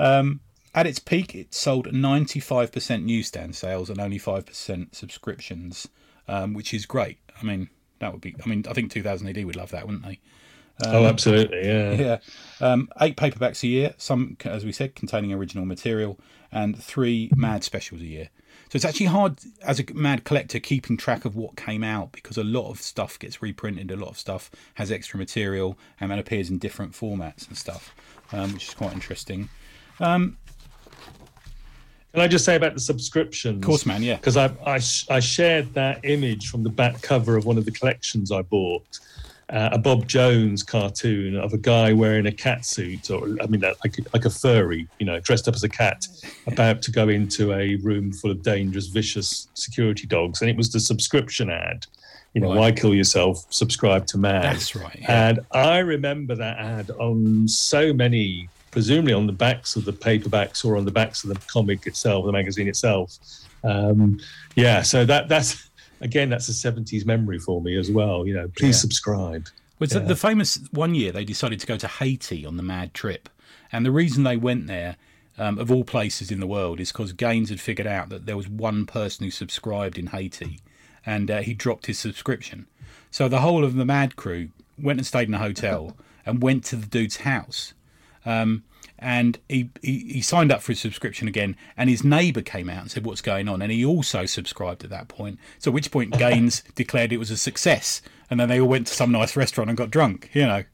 Um, 0.00 0.40
at 0.74 0.86
its 0.86 0.98
peak, 0.98 1.36
it 1.36 1.54
sold 1.54 1.86
95% 1.86 3.04
newsstand 3.04 3.54
sales 3.54 3.88
and 3.88 4.00
only 4.00 4.18
5% 4.18 4.94
subscriptions, 4.94 5.86
um, 6.26 6.54
which 6.54 6.74
is 6.74 6.86
great. 6.86 7.18
I 7.40 7.44
mean, 7.44 7.68
that 8.00 8.12
would 8.12 8.20
be. 8.20 8.34
I 8.44 8.48
mean, 8.48 8.64
I 8.68 8.72
think 8.72 8.90
2000 8.90 9.28
AD 9.28 9.44
would 9.44 9.56
love 9.56 9.70
that, 9.70 9.86
wouldn't 9.86 10.04
they? 10.04 10.18
oh, 10.86 11.06
absolutely, 11.06 11.66
yeah. 11.66 11.92
Yeah. 11.92 12.18
Um, 12.60 12.88
eight 13.00 13.16
paperbacks 13.16 13.62
a 13.62 13.66
year, 13.66 13.94
some, 13.96 14.36
as 14.44 14.64
we 14.64 14.72
said, 14.72 14.94
containing 14.94 15.32
original 15.32 15.64
material, 15.66 16.18
and 16.50 16.82
three 16.82 17.30
mad 17.36 17.64
specials 17.64 18.00
a 18.00 18.06
year. 18.06 18.30
So 18.70 18.76
it's 18.76 18.84
actually 18.84 19.06
hard 19.06 19.38
as 19.62 19.80
a 19.80 19.84
mad 19.94 20.24
collector 20.24 20.60
keeping 20.60 20.98
track 20.98 21.24
of 21.24 21.34
what 21.36 21.56
came 21.56 21.82
out 21.82 22.12
because 22.12 22.36
a 22.36 22.44
lot 22.44 22.70
of 22.70 22.80
stuff 22.82 23.18
gets 23.18 23.40
reprinted, 23.40 23.90
a 23.90 23.96
lot 23.96 24.10
of 24.10 24.18
stuff 24.18 24.50
has 24.74 24.90
extra 24.92 25.18
material 25.18 25.78
and 26.00 26.10
then 26.10 26.18
appears 26.18 26.50
in 26.50 26.58
different 26.58 26.92
formats 26.92 27.48
and 27.48 27.56
stuff, 27.56 27.94
um, 28.32 28.52
which 28.52 28.68
is 28.68 28.74
quite 28.74 28.92
interesting. 28.92 29.48
Can 32.12 32.22
I 32.22 32.28
just 32.28 32.44
say 32.44 32.56
about 32.56 32.74
the 32.74 32.80
subscriptions? 32.80 33.56
Of 33.56 33.62
course, 33.62 33.86
man, 33.86 34.02
yeah. 34.02 34.16
because 34.16 34.36
I, 34.36 34.50
I 34.64 34.78
sh- 34.78 35.06
I 35.10 35.20
shared 35.20 35.74
that 35.74 36.04
image 36.04 36.50
from 36.50 36.62
the 36.62 36.70
back 36.70 37.00
cover 37.02 37.36
of 37.36 37.44
one 37.44 37.58
of 37.58 37.64
the 37.64 37.70
collections 37.70 38.32
I 38.32 38.42
bought, 38.42 38.98
uh, 39.50 39.70
a 39.72 39.78
Bob 39.78 40.06
Jones 40.06 40.62
cartoon 40.62 41.36
of 41.36 41.52
a 41.54 41.58
guy 41.58 41.92
wearing 41.92 42.26
a 42.26 42.32
cat 42.32 42.64
suit, 42.66 43.10
or 43.10 43.36
I 43.40 43.46
mean, 43.46 43.60
like 43.62 43.98
a, 43.98 44.02
like 44.12 44.24
a 44.24 44.30
furry, 44.30 44.86
you 44.98 45.06
know, 45.06 45.20
dressed 45.20 45.48
up 45.48 45.54
as 45.54 45.64
a 45.64 45.68
cat, 45.68 46.06
about 46.46 46.82
to 46.82 46.90
go 46.90 47.08
into 47.08 47.52
a 47.54 47.76
room 47.76 48.12
full 48.12 48.30
of 48.30 48.42
dangerous, 48.42 48.86
vicious 48.88 49.48
security 49.54 50.06
dogs, 50.06 50.42
and 50.42 50.50
it 50.50 50.56
was 50.56 50.70
the 50.70 50.80
subscription 50.80 51.50
ad. 51.50 51.86
You 52.34 52.42
know, 52.42 52.48
Right. 52.50 52.58
why 52.58 52.72
kill 52.72 52.94
yourself? 52.94 53.46
Subscribe 53.48 54.06
to 54.08 54.18
Mad. 54.18 54.42
That's 54.44 54.76
right. 54.76 54.98
Yeah. 55.00 55.28
And 55.28 55.40
I 55.52 55.78
remember 55.78 56.34
that 56.34 56.58
ad 56.58 56.90
on 56.90 57.48
so 57.48 57.92
many, 57.94 58.50
presumably 58.70 59.14
on 59.14 59.26
the 59.26 59.32
backs 59.32 59.76
of 59.76 59.86
the 59.86 59.94
paperbacks 59.94 60.62
or 60.62 60.76
on 60.76 60.84
the 60.84 60.90
backs 60.90 61.24
of 61.24 61.30
the 61.30 61.40
comic 61.46 61.86
itself, 61.86 62.26
the 62.26 62.32
magazine 62.32 62.68
itself. 62.68 63.16
Um, 63.64 64.20
yeah, 64.56 64.82
so 64.82 65.06
that 65.06 65.28
that's 65.28 65.67
again, 66.00 66.28
that's 66.30 66.48
a 66.48 66.52
'70s 66.52 67.04
memory 67.06 67.38
for 67.38 67.60
me 67.60 67.76
as 67.76 67.90
well. 67.90 68.26
You 68.26 68.34
know, 68.34 68.48
please 68.56 68.76
Yeah. 68.76 68.80
subscribe. 68.80 69.48
Was 69.78 69.90
the, 69.90 70.00
the 70.00 70.16
famous 70.16 70.58
one 70.72 70.94
year 70.94 71.12
they 71.12 71.24
decided 71.24 71.60
to 71.60 71.66
go 71.66 71.76
to 71.76 71.86
Haiti 71.86 72.44
on 72.44 72.56
the 72.56 72.62
mad 72.64 72.94
trip, 72.94 73.28
and 73.70 73.86
the 73.86 73.92
reason 73.92 74.24
they 74.24 74.36
went 74.36 74.66
there, 74.66 74.96
um, 75.38 75.56
of 75.58 75.70
all 75.70 75.84
places 75.84 76.30
in 76.32 76.40
the 76.40 76.48
world, 76.48 76.80
is 76.80 76.90
because 76.90 77.12
Gaines 77.12 77.48
had 77.50 77.60
figured 77.60 77.86
out 77.86 78.08
that 78.08 78.26
there 78.26 78.36
was 78.36 78.48
one 78.48 78.86
person 78.86 79.24
who 79.24 79.30
subscribed 79.30 79.96
in 79.96 80.08
Haiti, 80.08 80.58
and 81.06 81.30
uh, 81.30 81.42
he 81.42 81.54
dropped 81.54 81.86
his 81.86 81.98
subscription. 81.98 82.66
So 83.12 83.28
the 83.28 83.40
whole 83.40 83.64
of 83.64 83.76
the 83.76 83.84
Mad 83.84 84.16
crew 84.16 84.48
went 84.76 84.98
and 84.98 85.06
stayed 85.06 85.28
in 85.28 85.34
a 85.34 85.38
hotel 85.38 85.96
and 86.26 86.42
went 86.42 86.64
to 86.64 86.76
the 86.76 86.86
dude's 86.86 87.18
house. 87.18 87.72
Um, 88.26 88.64
and 88.98 89.38
he, 89.48 89.70
he, 89.82 90.00
he 90.12 90.20
signed 90.20 90.50
up 90.50 90.62
for 90.62 90.72
his 90.72 90.80
subscription 90.80 91.28
again, 91.28 91.56
and 91.76 91.88
his 91.88 92.02
neighbour 92.04 92.42
came 92.42 92.68
out 92.68 92.82
and 92.82 92.90
said, 92.90 93.04
What's 93.04 93.20
going 93.20 93.48
on? 93.48 93.62
And 93.62 93.70
he 93.70 93.84
also 93.84 94.26
subscribed 94.26 94.84
at 94.84 94.90
that 94.90 95.08
point. 95.08 95.38
So, 95.58 95.70
at 95.70 95.74
which 95.74 95.90
point, 95.90 96.18
Gaines 96.18 96.62
declared 96.74 97.12
it 97.12 97.18
was 97.18 97.30
a 97.30 97.36
success. 97.36 98.02
And 98.30 98.38
then 98.38 98.48
they 98.48 98.60
all 98.60 98.68
went 98.68 98.86
to 98.88 98.94
some 98.94 99.10
nice 99.10 99.36
restaurant 99.36 99.70
and 99.70 99.76
got 99.76 99.90
drunk, 99.90 100.30
you 100.34 100.46
know. 100.46 100.64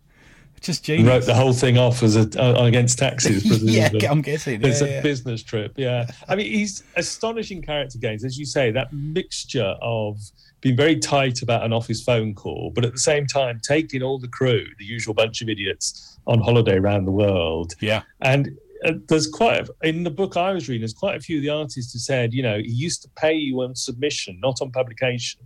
Just 0.60 0.88
Wrote 0.88 1.26
the 1.26 1.34
whole 1.34 1.52
thing 1.52 1.76
off 1.76 2.02
as 2.02 2.16
a 2.16 2.42
uh, 2.42 2.64
against 2.64 2.98
taxes. 2.98 3.44
yeah. 3.62 3.90
I'm 4.10 4.22
guessing. 4.22 4.64
It's 4.64 4.80
Yeah, 4.80 4.86
a 4.86 5.02
business 5.02 5.42
trip, 5.42 5.74
yeah. 5.76 6.06
I 6.26 6.36
mean, 6.36 6.50
he's 6.50 6.82
astonishing 6.96 7.60
character 7.60 7.98
Gaines, 7.98 8.24
as 8.24 8.38
you 8.38 8.46
say. 8.46 8.70
That 8.70 8.90
mixture 8.90 9.76
of 9.82 10.20
being 10.64 10.76
very 10.76 10.98
tight 10.98 11.42
about 11.42 11.62
an 11.62 11.74
office 11.74 12.02
phone 12.02 12.34
call, 12.34 12.72
but 12.74 12.86
at 12.86 12.92
the 12.92 12.98
same 12.98 13.26
time 13.26 13.60
taking 13.62 14.02
all 14.02 14.18
the 14.18 14.28
crew, 14.28 14.64
the 14.78 14.84
usual 14.84 15.12
bunch 15.12 15.42
of 15.42 15.48
idiots, 15.50 16.18
on 16.26 16.40
holiday 16.40 16.76
around 16.76 17.04
the 17.04 17.12
world. 17.12 17.74
yeah. 17.80 18.02
And 18.22 18.48
uh, 18.86 18.92
there's 19.08 19.26
quite 19.26 19.60
a, 19.60 19.86
in 19.86 20.04
the 20.04 20.10
book 20.10 20.38
I 20.38 20.52
was 20.52 20.66
reading. 20.68 20.80
There's 20.80 20.94
quite 20.94 21.16
a 21.16 21.20
few 21.20 21.36
of 21.36 21.42
the 21.42 21.50
artists 21.50 21.92
who 21.92 21.98
said, 21.98 22.32
you 22.32 22.42
know, 22.42 22.56
he 22.56 22.70
used 22.72 23.02
to 23.02 23.10
pay 23.14 23.34
you 23.34 23.60
on 23.60 23.74
submission, 23.76 24.40
not 24.42 24.56
on 24.62 24.70
publication. 24.70 25.42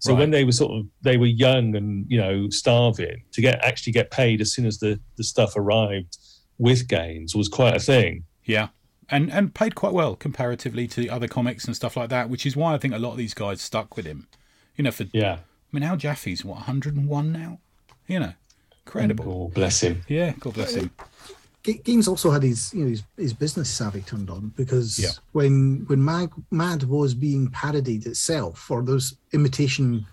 So 0.00 0.12
Right. 0.12 0.18
when 0.20 0.30
they 0.32 0.44
were 0.44 0.52
sort 0.52 0.72
of 0.78 0.86
they 1.00 1.16
were 1.16 1.26
young 1.26 1.74
and 1.74 2.04
you 2.08 2.18
know 2.18 2.48
starving 2.50 3.22
to 3.32 3.40
get 3.40 3.64
actually 3.64 3.92
get 3.94 4.10
paid 4.10 4.40
as 4.40 4.52
soon 4.52 4.66
as 4.66 4.78
the 4.78 5.00
the 5.16 5.24
stuff 5.24 5.56
arrived 5.56 6.18
with 6.58 6.88
Gaines 6.88 7.34
was 7.34 7.48
quite 7.48 7.74
a 7.76 7.80
thing. 7.80 8.24
Yeah. 8.44 8.68
And 9.08 9.32
and 9.32 9.54
paid 9.54 9.74
quite 9.74 9.94
well 9.94 10.14
comparatively 10.14 10.86
to 10.88 11.00
the 11.00 11.08
other 11.10 11.28
comics 11.28 11.64
and 11.64 11.74
stuff 11.74 11.96
like 11.96 12.10
that, 12.10 12.28
which 12.28 12.44
is 12.44 12.54
why 12.54 12.74
I 12.74 12.78
think 12.78 12.92
a 12.92 12.98
lot 12.98 13.12
of 13.12 13.16
these 13.18 13.34
guys 13.34 13.60
stuck 13.62 13.96
with 13.96 14.04
him. 14.04 14.26
You 14.78 14.84
know, 14.84 14.90
for 14.92 15.04
Yeah. 15.12 15.34
I 15.34 15.40
mean, 15.76 15.82
Al 15.82 15.96
Jaffee's 15.98 16.44
what 16.44 16.56
101 16.56 17.30
now. 17.32 17.58
You 18.06 18.20
know, 18.20 18.32
incredible. 18.86 19.26
Oh, 19.28 19.48
bless 19.54 19.82
him. 19.82 20.00
Yeah, 20.08 20.32
God 20.40 20.54
bless 20.54 20.74
him. 20.74 20.90
Ga- 21.62 21.82
Gaines 21.84 22.08
also 22.08 22.30
had 22.30 22.42
his, 22.42 22.72
you 22.72 22.84
know, 22.84 22.88
his, 22.90 23.02
his 23.18 23.34
business 23.34 23.68
savvy 23.68 24.00
turned 24.00 24.30
on 24.30 24.52
because 24.56 24.98
Yeah. 24.98 25.10
when 25.32 25.84
when 25.88 26.02
Mag, 26.02 26.30
Mad 26.50 26.84
was 26.84 27.12
being 27.12 27.48
parodied 27.50 28.06
itself, 28.06 28.70
or 28.70 28.82
those 28.82 29.16
imitation 29.32 30.06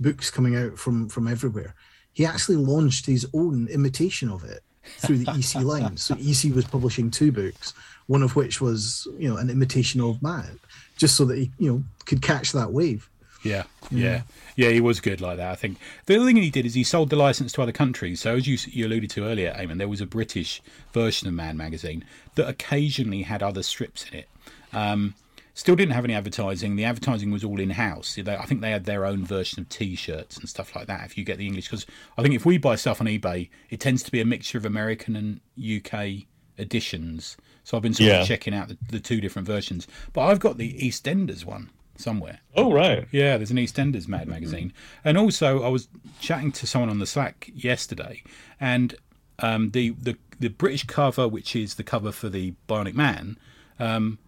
books 0.00 0.30
coming 0.30 0.56
out 0.56 0.78
from 0.78 1.08
from 1.10 1.28
everywhere, 1.28 1.74
he 2.14 2.24
actually 2.24 2.56
launched 2.56 3.04
his 3.04 3.26
own 3.34 3.66
imitation 3.68 4.30
of 4.30 4.44
it 4.44 4.62
through 5.00 5.18
the 5.18 5.30
EC 5.32 5.56
line. 5.72 5.96
So 5.98 6.14
EC 6.18 6.54
was 6.54 6.64
publishing 6.64 7.10
two 7.10 7.32
books, 7.32 7.74
one 8.06 8.22
of 8.22 8.34
which 8.34 8.62
was 8.62 9.06
you 9.18 9.28
know 9.28 9.36
an 9.36 9.50
imitation 9.50 10.00
of 10.00 10.22
Mad, 10.22 10.58
just 10.96 11.16
so 11.16 11.26
that 11.26 11.36
he 11.36 11.50
you 11.58 11.70
know 11.70 11.84
could 12.06 12.22
catch 12.22 12.52
that 12.52 12.72
wave. 12.72 13.10
Yeah, 13.42 13.64
yeah, 13.90 14.22
yeah. 14.56 14.70
He 14.70 14.80
was 14.80 15.00
good 15.00 15.20
like 15.20 15.36
that. 15.38 15.50
I 15.50 15.54
think 15.56 15.78
the 16.06 16.16
other 16.16 16.26
thing 16.26 16.36
he 16.36 16.50
did 16.50 16.64
is 16.66 16.74
he 16.74 16.84
sold 16.84 17.10
the 17.10 17.16
license 17.16 17.52
to 17.52 17.62
other 17.62 17.72
countries. 17.72 18.20
So 18.20 18.36
as 18.36 18.46
you 18.46 18.56
you 18.70 18.86
alluded 18.86 19.10
to 19.10 19.24
earlier, 19.24 19.52
Eamon, 19.54 19.78
there 19.78 19.88
was 19.88 20.00
a 20.00 20.06
British 20.06 20.62
version 20.92 21.26
of 21.28 21.34
Man 21.34 21.56
magazine 21.56 22.04
that 22.36 22.48
occasionally 22.48 23.22
had 23.22 23.42
other 23.42 23.62
strips 23.62 24.06
in 24.10 24.18
it. 24.18 24.28
Um, 24.72 25.14
Still 25.54 25.76
didn't 25.76 25.92
have 25.92 26.04
any 26.06 26.14
advertising. 26.14 26.76
The 26.76 26.86
advertising 26.86 27.30
was 27.30 27.44
all 27.44 27.60
in 27.60 27.68
house. 27.68 28.18
I 28.18 28.46
think 28.46 28.62
they 28.62 28.70
had 28.70 28.86
their 28.86 29.04
own 29.04 29.22
version 29.26 29.60
of 29.60 29.68
T-shirts 29.68 30.38
and 30.38 30.48
stuff 30.48 30.74
like 30.74 30.86
that. 30.86 31.04
If 31.04 31.18
you 31.18 31.24
get 31.24 31.36
the 31.36 31.46
English, 31.46 31.66
because 31.66 31.84
I 32.16 32.22
think 32.22 32.34
if 32.34 32.46
we 32.46 32.56
buy 32.56 32.76
stuff 32.76 33.02
on 33.02 33.06
eBay, 33.06 33.50
it 33.68 33.78
tends 33.78 34.02
to 34.04 34.10
be 34.10 34.22
a 34.22 34.24
mixture 34.24 34.56
of 34.56 34.64
American 34.64 35.14
and 35.14 35.40
UK 35.60 36.24
editions. 36.58 37.36
So 37.64 37.76
I've 37.76 37.82
been 37.82 37.92
sort 37.92 38.08
Yeah. 38.08 38.22
of 38.22 38.26
checking 38.28 38.54
out 38.54 38.68
the, 38.68 38.78
the 38.90 38.98
two 39.00 39.20
different 39.20 39.46
versions. 39.46 39.86
But 40.14 40.22
I've 40.22 40.40
got 40.40 40.56
the 40.56 40.72
EastEnders 40.72 41.44
one 41.44 41.68
somewhere. 41.96 42.40
Oh 42.56 42.72
right. 42.72 43.06
Yeah, 43.10 43.36
there's 43.36 43.50
an 43.50 43.56
EastEnders 43.56 44.08
Mad 44.08 44.28
magazine, 44.28 44.72
and 45.04 45.16
also 45.16 45.62
I 45.62 45.68
was 45.68 45.88
chatting 46.20 46.52
to 46.52 46.66
someone 46.66 46.90
on 46.90 46.98
the 46.98 47.06
Slack 47.06 47.50
yesterday, 47.54 48.22
and 48.60 48.94
um, 49.38 49.70
the 49.70 49.90
the 49.90 50.16
the 50.40 50.48
British 50.48 50.84
cover, 50.84 51.28
which 51.28 51.54
is 51.54 51.74
the 51.74 51.84
cover 51.84 52.12
for 52.12 52.28
the 52.28 52.54
Bionic 52.68 52.94
Man, 52.94 53.38
um, 53.78 54.18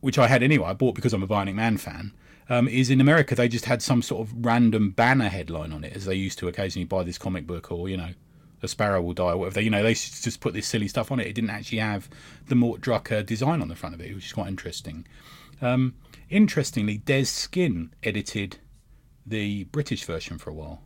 which 0.00 0.18
I 0.18 0.26
had 0.26 0.42
anyway, 0.42 0.66
I 0.68 0.72
bought 0.72 0.94
because 0.94 1.12
I'm 1.12 1.22
a 1.22 1.28
Bionic 1.28 1.54
Man 1.54 1.76
fan. 1.76 2.12
Um, 2.48 2.66
is 2.66 2.90
in 2.90 3.00
America 3.00 3.36
they 3.36 3.46
just 3.46 3.66
had 3.66 3.80
some 3.80 4.02
sort 4.02 4.26
of 4.26 4.44
random 4.44 4.90
banner 4.90 5.28
headline 5.28 5.72
on 5.72 5.84
it, 5.84 5.94
as 5.94 6.04
they 6.04 6.16
used 6.16 6.38
to 6.40 6.48
occasionally 6.48 6.84
buy 6.84 7.04
this 7.04 7.18
comic 7.18 7.46
book 7.46 7.70
or 7.70 7.88
you 7.88 7.96
know. 7.96 8.10
A 8.62 8.68
sparrow 8.68 9.00
will 9.00 9.14
die, 9.14 9.30
or 9.30 9.38
whatever. 9.38 9.54
They, 9.54 9.62
you 9.62 9.70
know, 9.70 9.82
they 9.82 9.94
just 9.94 10.40
put 10.40 10.52
this 10.52 10.66
silly 10.66 10.86
stuff 10.86 11.10
on 11.10 11.18
it. 11.18 11.26
It 11.26 11.32
didn't 11.32 11.48
actually 11.48 11.78
have 11.78 12.10
the 12.48 12.54
Mort 12.54 12.82
Drucker 12.82 13.24
design 13.24 13.62
on 13.62 13.68
the 13.68 13.74
front 13.74 13.94
of 13.94 14.02
it, 14.02 14.14
which 14.14 14.26
is 14.26 14.34
quite 14.34 14.48
interesting. 14.48 15.06
Um, 15.62 15.94
interestingly, 16.30 16.98
Dez 16.98 17.26
Skinn 17.26 17.92
edited 18.02 18.58
the 19.26 19.64
British 19.64 20.04
version 20.04 20.38
for 20.38 20.50
a 20.50 20.54
while. 20.54 20.82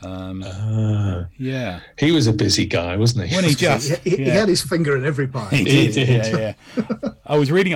Ah. 0.00 1.26
Yeah, 1.36 1.80
he 1.98 2.12
was 2.12 2.28
a 2.28 2.32
busy 2.32 2.66
guy, 2.66 2.96
wasn't 2.96 3.28
he? 3.28 3.34
when 3.34 3.44
he 3.44 3.54
just 3.54 3.96
He, 4.04 4.10
he 4.10 4.24
yeah. 4.26 4.34
had 4.34 4.48
his 4.48 4.62
finger 4.62 4.96
in 4.96 5.04
every 5.04 5.26
pie. 5.26 5.48
He 5.50 5.64
did. 5.64 5.96
Yeah, 5.96 6.54
yeah. 6.76 7.10
I 7.26 7.36
was 7.36 7.50
reading. 7.50 7.72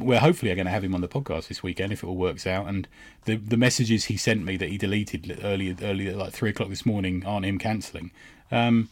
We're 0.00 0.18
hopefully, 0.18 0.54
going 0.54 0.64
to 0.64 0.70
have 0.70 0.82
him 0.82 0.94
on 0.94 1.02
the 1.02 1.08
podcast 1.08 1.48
this 1.48 1.62
weekend 1.62 1.92
if 1.92 2.02
it 2.02 2.06
all 2.06 2.16
works 2.16 2.46
out. 2.46 2.66
And 2.66 2.88
the 3.26 3.36
the 3.36 3.58
messages 3.58 4.06
he 4.06 4.16
sent 4.16 4.42
me 4.44 4.56
that 4.56 4.70
he 4.70 4.78
deleted 4.78 5.26
li- 5.26 5.38
earlier, 5.42 5.76
earlier, 5.82 6.16
like 6.16 6.32
three 6.32 6.50
o'clock 6.50 6.70
this 6.70 6.86
morning, 6.86 7.24
aren't 7.26 7.44
him 7.44 7.58
cancelling. 7.58 8.10
Um, 8.50 8.88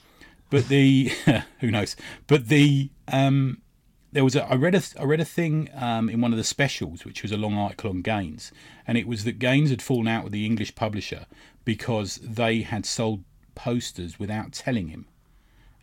but 0.51 0.69
the 0.69 1.11
who 1.61 1.71
knows? 1.71 1.97
But 2.27 2.49
the 2.49 2.91
um, 3.11 3.63
there 4.13 4.25
was 4.25 4.37
a 4.37 4.45
I 4.45 4.55
read 4.55 4.75
a 4.75 4.83
I 4.99 5.05
read 5.05 5.21
a 5.21 5.25
thing 5.25 5.71
um, 5.75 6.09
in 6.09 6.21
one 6.21 6.33
of 6.33 6.39
the 6.39 6.45
specials, 6.45 7.05
which 7.05 7.23
was 7.23 7.33
a 7.33 7.37
long 7.37 7.55
article 7.55 7.91
on 7.91 8.03
Gaines, 8.03 8.53
and 8.87 8.97
it 8.99 9.07
was 9.07 9.25
that 9.25 9.39
Gaines 9.39 9.71
had 9.71 9.83
fallen 9.83 10.09
out 10.09 10.25
with 10.25 10.33
the 10.33 10.47
English 10.47 10.75
publisher 10.75 11.27
because 11.65 12.17
they 12.17 12.63
had 12.63 12.87
sold 12.87 13.25
posters 13.55 14.19
without 14.19 14.53
telling 14.53 14.89
him 14.89 15.07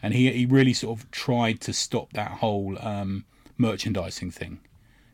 and 0.06 0.14
he 0.14 0.32
he 0.32 0.46
really 0.46 0.72
sort 0.72 1.00
of 1.00 1.10
tried 1.10 1.60
to 1.62 1.74
stop 1.74 2.14
that 2.14 2.30
whole 2.30 2.78
um, 2.80 3.26
merchandising 3.58 4.30
thing. 4.30 4.60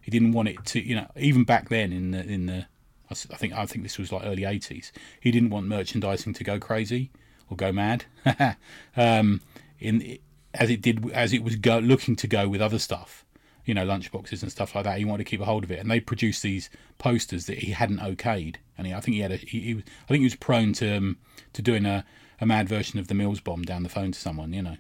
He 0.02 0.12
didn't 0.12 0.34
want 0.34 0.50
it 0.50 0.66
to, 0.66 0.86
you 0.86 0.96
know, 0.96 1.08
even 1.16 1.46
back 1.46 1.70
then 1.70 1.94
in 1.94 2.12
the 2.12 2.26
in 2.26 2.48
the, 2.48 2.66
I 3.10 3.14
think 3.14 3.54
I 3.54 3.66
think 3.66 3.84
this 3.84 3.98
was 3.98 4.12
like 4.12 4.26
early 4.26 4.44
eighties. 4.44 4.92
He 5.22 5.32
didn't 5.32 5.50
want 5.50 5.68
merchandising 5.68 6.34
to 6.34 6.44
go 6.44 6.60
crazy 6.60 7.10
or 7.50 7.56
go 7.56 7.72
mad, 7.72 8.04
um, 8.98 9.40
in 9.80 10.20
as 10.54 10.70
it 10.70 10.82
did 10.82 11.10
as 11.12 11.34
it 11.34 11.44
was 11.44 11.56
go, 11.56 11.80
looking 11.80 12.16
to 12.18 12.28
go 12.28 12.48
with 12.50 12.62
other 12.62 12.80
stuff, 12.80 13.26
you 13.66 13.74
know, 13.74 13.86
lunchboxes 13.86 14.42
and 14.42 14.52
stuff 14.52 14.76
like 14.76 14.84
that. 14.86 14.98
He 14.98 15.06
wanted 15.06 15.26
to 15.26 15.30
keep 15.30 15.42
a 15.42 15.46
hold 15.46 15.64
of 15.64 15.72
it, 15.72 15.80
and 15.80 15.90
they 15.90 16.00
produced 16.00 16.44
these 16.44 16.70
posters 16.98 17.46
that 17.46 17.60
he 17.60 17.72
hadn't 17.72 18.00
okayed, 18.00 18.56
and 18.78 18.88
he, 18.88 18.94
I 18.94 19.00
think 19.00 19.16
he 19.16 19.22
had 19.22 19.32
a 19.32 19.38
he, 19.38 19.60
he 19.62 19.74
was, 19.76 19.84
I 20.06 20.08
think 20.08 20.20
he 20.20 20.26
was 20.26 20.36
prone 20.36 20.74
to 20.74 20.98
um, 20.98 21.18
to 21.54 21.62
doing 21.62 21.86
a, 21.86 22.04
a 22.40 22.46
mad 22.46 22.68
version 22.70 23.00
of 23.00 23.08
the 23.08 23.14
Mills 23.14 23.40
bomb 23.40 23.64
down 23.64 23.84
the 23.84 23.90
phone 23.90 24.12
to 24.12 24.20
someone, 24.20 24.54
you 24.54 24.62
know. 24.62 24.78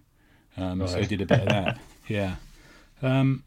Um, 0.57 0.85
So 0.87 0.99
he 0.99 1.07
did 1.07 1.21
a 1.21 1.25
bit 1.25 1.39
of 1.41 1.47
that. 1.49 1.79
Yeah. 2.07 2.35
Um, 3.01 3.43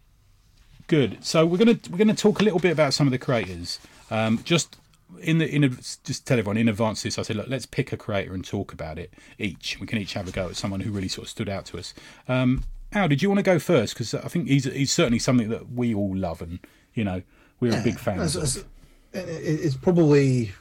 good. 0.87 1.23
So 1.23 1.45
we're 1.45 1.59
gonna 1.59 1.79
we're 1.91 1.99
gonna 1.99 2.15
talk 2.15 2.41
a 2.41 2.45
little 2.45 2.61
bit 2.61 2.73
about 2.73 2.95
some 2.95 3.07
of 3.07 3.11
the 3.11 3.19
creators. 3.19 3.79
Um, 4.11 4.41
just 4.45 4.77
in 5.21 5.39
the 5.39 5.49
in 5.53 5.65
ad- 5.65 5.79
just 6.05 6.27
tell 6.27 6.39
everyone 6.39 6.57
in 6.57 6.69
advance 6.69 7.03
this. 7.03 7.19
I 7.19 7.23
said, 7.23 7.37
look, 7.37 7.49
let's 7.49 7.67
pick 7.67 7.93
a 7.93 7.97
creator 7.97 8.35
and 8.35 8.45
talk 8.45 8.73
about 8.73 8.99
it 8.99 9.13
each. 9.39 9.79
We 9.81 9.87
can 9.87 9.99
each 9.99 10.15
have 10.15 10.29
a 10.29 10.33
go 10.33 10.49
at 10.49 10.57
someone 10.57 10.81
who 10.81 10.91
really 10.91 11.09
sort 11.09 11.27
of 11.27 11.31
stood 11.31 11.49
out 11.49 11.67
to 11.67 11.79
us. 11.79 11.95
Um, 12.29 12.65
Al, 12.93 13.09
did 13.09 13.23
you 13.23 13.29
want 13.29 13.39
to 13.39 13.43
go 13.43 13.59
first? 13.59 13.95
Because 13.95 14.15
I 14.15 14.29
think 14.29 14.49
he's 14.49 14.65
he's 14.65 14.93
certainly 14.93 15.19
something 15.19 15.49
that 15.49 15.73
we 15.73 15.95
all 15.95 16.17
love, 16.17 16.41
and 16.43 16.59
you 16.95 17.05
know 17.05 17.23
we're 17.61 17.79
a 17.79 17.83
big 17.83 17.99
fans. 17.99 18.37
It's, 18.37 18.57
of. 18.57 18.65
it's- 19.13 19.77
probably. 19.77 20.53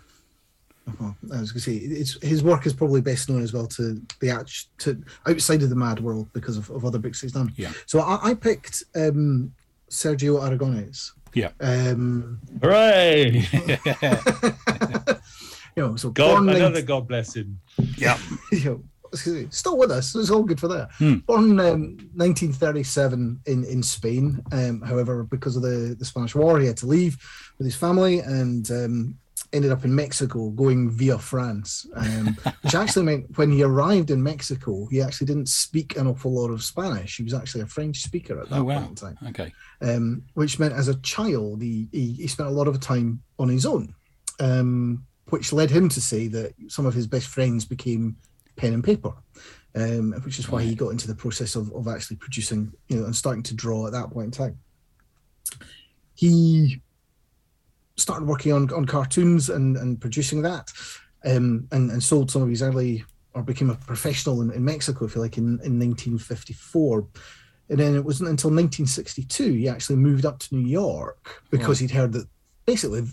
well, 0.99 1.15
I 1.33 1.39
was 1.39 1.51
going 1.51 1.61
to 1.61 1.71
say 1.71 1.75
it's 1.75 2.21
his 2.23 2.43
work 2.43 2.65
is 2.65 2.73
probably 2.73 3.01
best 3.01 3.29
known 3.29 3.41
as 3.43 3.53
well 3.53 3.67
to 3.67 4.01
the 4.19 4.29
act 4.29 4.67
to 4.79 5.01
outside 5.27 5.63
of 5.63 5.69
the 5.69 5.75
mad 5.75 5.99
world 5.99 6.27
because 6.33 6.57
of, 6.57 6.69
of 6.69 6.85
other 6.85 6.99
books 6.99 7.21
he's 7.21 7.31
done. 7.31 7.53
Yeah. 7.55 7.71
So 7.85 7.99
I, 7.99 8.31
I 8.31 8.33
picked 8.33 8.83
um, 8.95 9.53
Sergio 9.89 10.39
Aragonés. 10.41 11.11
Yeah. 11.33 11.49
Um, 11.59 12.39
Hooray! 12.61 13.31
you 15.75 15.83
know, 15.83 15.95
so 15.95 16.09
God, 16.09 16.35
born 16.35 16.49
another 16.49 16.75
19 16.75 16.85
God 16.85 17.07
bless 17.07 17.35
him. 17.35 17.59
Yeah. 17.97 18.17
you 18.51 18.65
know, 18.65 18.83
still 19.49 19.77
with 19.77 19.91
us. 19.91 20.15
It's 20.15 20.29
all 20.29 20.43
good 20.43 20.59
for 20.59 20.67
that. 20.69 20.89
Hmm. 20.97 21.15
Born 21.17 21.59
um, 21.59 21.97
1937 22.15 23.41
in 23.45 23.63
in 23.65 23.83
Spain. 23.83 24.43
Um, 24.51 24.81
however, 24.81 25.23
because 25.23 25.55
of 25.55 25.61
the 25.61 25.95
the 25.97 26.05
Spanish 26.05 26.35
War, 26.35 26.59
he 26.59 26.67
had 26.67 26.77
to 26.77 26.87
leave 26.87 27.17
with 27.57 27.65
his 27.65 27.75
family 27.75 28.19
and 28.19 28.69
um, 28.71 29.17
ended 29.51 29.71
up 29.71 29.85
in 29.85 29.93
Mexico, 29.93 30.49
going 30.49 30.89
via 30.89 31.17
France. 31.17 31.85
Um, 31.95 32.37
which 32.61 32.73
actually 32.75 33.05
meant 33.05 33.37
when 33.37 33.51
he 33.51 33.61
arrived 33.63 34.09
in 34.09 34.21
Mexico, 34.23 34.87
he 34.89 35.01
actually 35.01 35.27
didn't 35.27 35.47
speak 35.49 35.95
an 35.97 36.07
awful 36.07 36.33
lot 36.33 36.49
of 36.49 36.63
Spanish. 36.63 37.17
He 37.17 37.23
was 37.23 37.33
actually 37.33 37.61
a 37.61 37.67
French 37.67 38.01
speaker 38.01 38.39
at 38.41 38.49
that 38.49 38.59
Oh 38.59 38.63
wow. 38.63 38.79
point 38.79 38.89
in 38.89 38.95
time 38.95 39.17
Okay. 39.27 39.53
um, 39.81 40.23
which 40.33 40.57
meant 40.59 40.73
as 40.73 40.87
a 40.87 40.95
child 41.01 41.61
he, 41.61 41.87
he, 41.91 42.13
he 42.13 42.27
spent 42.27 42.49
a 42.49 42.53
lot 42.53 42.67
of 42.67 42.79
time 42.79 43.21
on 43.37 43.49
his 43.49 43.65
own, 43.65 43.93
um, 44.39 45.05
which 45.29 45.53
led 45.53 45.69
him 45.69 45.87
to 45.89 46.01
say 46.01 46.27
that 46.29 46.53
some 46.67 46.85
of 46.85 46.93
his 46.93 47.05
best 47.07 47.27
friends 47.27 47.63
became 47.65 48.15
pen 48.55 48.73
and 48.73 48.83
paper, 48.83 49.13
um, 49.75 50.13
which 50.23 50.39
is 50.39 50.49
why 50.49 50.61
he 50.63 50.73
got 50.75 50.89
into 50.89 51.07
the 51.07 51.15
process 51.15 51.55
of, 51.55 51.71
of 51.73 51.87
actually 51.87 52.17
producing, 52.17 52.71
you 52.87 52.97
know, 52.97 53.05
and 53.05 53.15
starting 53.15 53.43
to 53.43 53.53
draw 53.55 53.85
at 53.87 53.93
that 53.93 54.09
point 54.11 54.25
in 54.25 54.31
time. 54.31 54.57
He 56.15 56.81
started 57.97 58.27
working 58.27 58.51
on, 58.51 58.71
on 58.73 58.85
cartoons 58.85 59.49
and, 59.49 59.77
and 59.77 59.99
producing 59.99 60.41
that, 60.41 60.71
um, 61.25 61.67
and, 61.71 61.91
and 61.91 62.01
sold 62.01 62.31
some 62.31 62.41
of 62.41 62.49
his 62.49 62.61
early, 62.61 63.03
or 63.33 63.43
became 63.43 63.69
a 63.69 63.75
professional 63.75 64.41
in, 64.41 64.51
in 64.51 64.63
Mexico, 64.63 65.05
if 65.05 65.15
you 65.15 65.21
like, 65.21 65.37
in, 65.37 65.59
in 65.63 65.79
1954. 65.79 67.07
And 67.69 67.79
then 67.79 67.95
it 67.95 68.03
wasn't 68.03 68.29
until 68.29 68.49
1962 68.49 69.53
he 69.53 69.69
actually 69.69 69.95
moved 69.95 70.25
up 70.25 70.37
to 70.39 70.55
New 70.55 70.67
York 70.67 71.41
because 71.49 71.79
he'd 71.79 71.91
heard 71.91 72.11
that 72.13 72.27
basically 72.65 73.03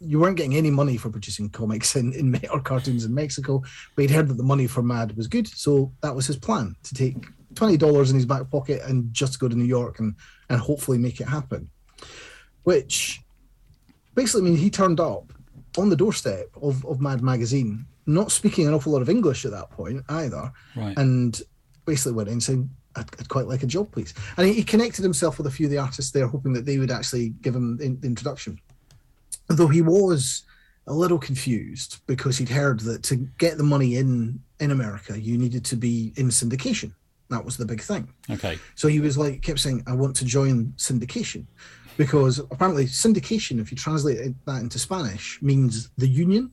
you 0.00 0.18
weren't 0.18 0.36
getting 0.36 0.56
any 0.56 0.70
money 0.70 0.96
for 0.96 1.10
producing 1.10 1.48
comics 1.50 1.94
in, 1.94 2.12
in 2.14 2.40
or 2.52 2.60
cartoons 2.60 3.04
in 3.04 3.14
Mexico, 3.14 3.62
but 3.94 4.02
he'd 4.02 4.10
heard 4.10 4.28
that 4.28 4.36
the 4.36 4.42
money 4.42 4.66
for 4.66 4.82
Mad 4.82 5.16
was 5.16 5.26
good. 5.26 5.46
So 5.46 5.92
that 6.02 6.14
was 6.14 6.26
his 6.26 6.36
plan 6.36 6.74
to 6.82 6.94
take 6.94 7.26
$20 7.54 8.08
in 8.08 8.14
his 8.14 8.26
back 8.26 8.50
pocket 8.50 8.80
and 8.84 9.12
just 9.12 9.38
go 9.38 9.48
to 9.48 9.56
New 9.56 9.64
York 9.64 10.00
and, 10.00 10.14
and 10.48 10.60
hopefully 10.60 10.98
make 10.98 11.20
it 11.20 11.28
happen. 11.28 11.68
Which 12.64 13.20
basically 14.14 14.42
I 14.42 14.44
mean, 14.50 14.56
he 14.56 14.70
turned 14.70 15.00
up 15.00 15.32
on 15.78 15.88
the 15.88 15.96
doorstep 15.96 16.48
of, 16.62 16.84
of 16.86 17.00
Mad 17.00 17.22
Magazine, 17.22 17.86
not 18.06 18.32
speaking 18.32 18.66
an 18.66 18.74
awful 18.74 18.92
lot 18.92 19.02
of 19.02 19.08
English 19.08 19.44
at 19.44 19.52
that 19.52 19.70
point 19.70 20.02
either 20.08 20.52
Right. 20.76 20.96
and 20.98 21.40
basically 21.86 22.12
went 22.12 22.28
in 22.28 22.40
saying, 22.40 22.68
I'd, 22.96 23.06
I'd 23.20 23.28
quite 23.28 23.46
like 23.46 23.62
a 23.62 23.66
job, 23.66 23.92
please. 23.92 24.12
And 24.36 24.46
he, 24.48 24.52
he 24.54 24.62
connected 24.64 25.02
himself 25.02 25.38
with 25.38 25.46
a 25.46 25.50
few 25.50 25.66
of 25.66 25.70
the 25.70 25.78
artists 25.78 26.10
there, 26.10 26.26
hoping 26.26 26.52
that 26.54 26.66
they 26.66 26.78
would 26.78 26.90
actually 26.90 27.30
give 27.40 27.54
him 27.54 27.76
the, 27.76 27.88
the 27.88 28.06
introduction. 28.08 28.60
Though 29.48 29.68
he 29.68 29.82
was 29.82 30.42
a 30.86 30.92
little 30.92 31.18
confused 31.18 32.00
because 32.06 32.36
he'd 32.38 32.48
heard 32.48 32.80
that 32.80 33.02
to 33.04 33.16
get 33.38 33.58
the 33.58 33.64
money 33.64 33.96
in 33.96 34.40
in 34.58 34.70
America, 34.72 35.18
you 35.20 35.38
needed 35.38 35.64
to 35.66 35.76
be 35.76 36.12
in 36.16 36.28
syndication. 36.30 36.92
That 37.30 37.44
was 37.44 37.56
the 37.56 37.64
big 37.64 37.80
thing. 37.80 38.12
okay. 38.28 38.58
So 38.74 38.88
he 38.88 38.98
was 38.98 39.16
like, 39.16 39.40
kept 39.42 39.60
saying, 39.60 39.84
I 39.86 39.92
want 39.92 40.16
to 40.16 40.24
join 40.24 40.74
syndication. 40.76 41.46
Because 42.00 42.38
apparently, 42.38 42.86
syndication, 42.86 43.60
if 43.60 43.70
you 43.70 43.76
translate 43.76 44.18
that 44.46 44.62
into 44.62 44.78
Spanish, 44.78 45.38
means 45.42 45.90
the 45.98 46.08
union. 46.08 46.50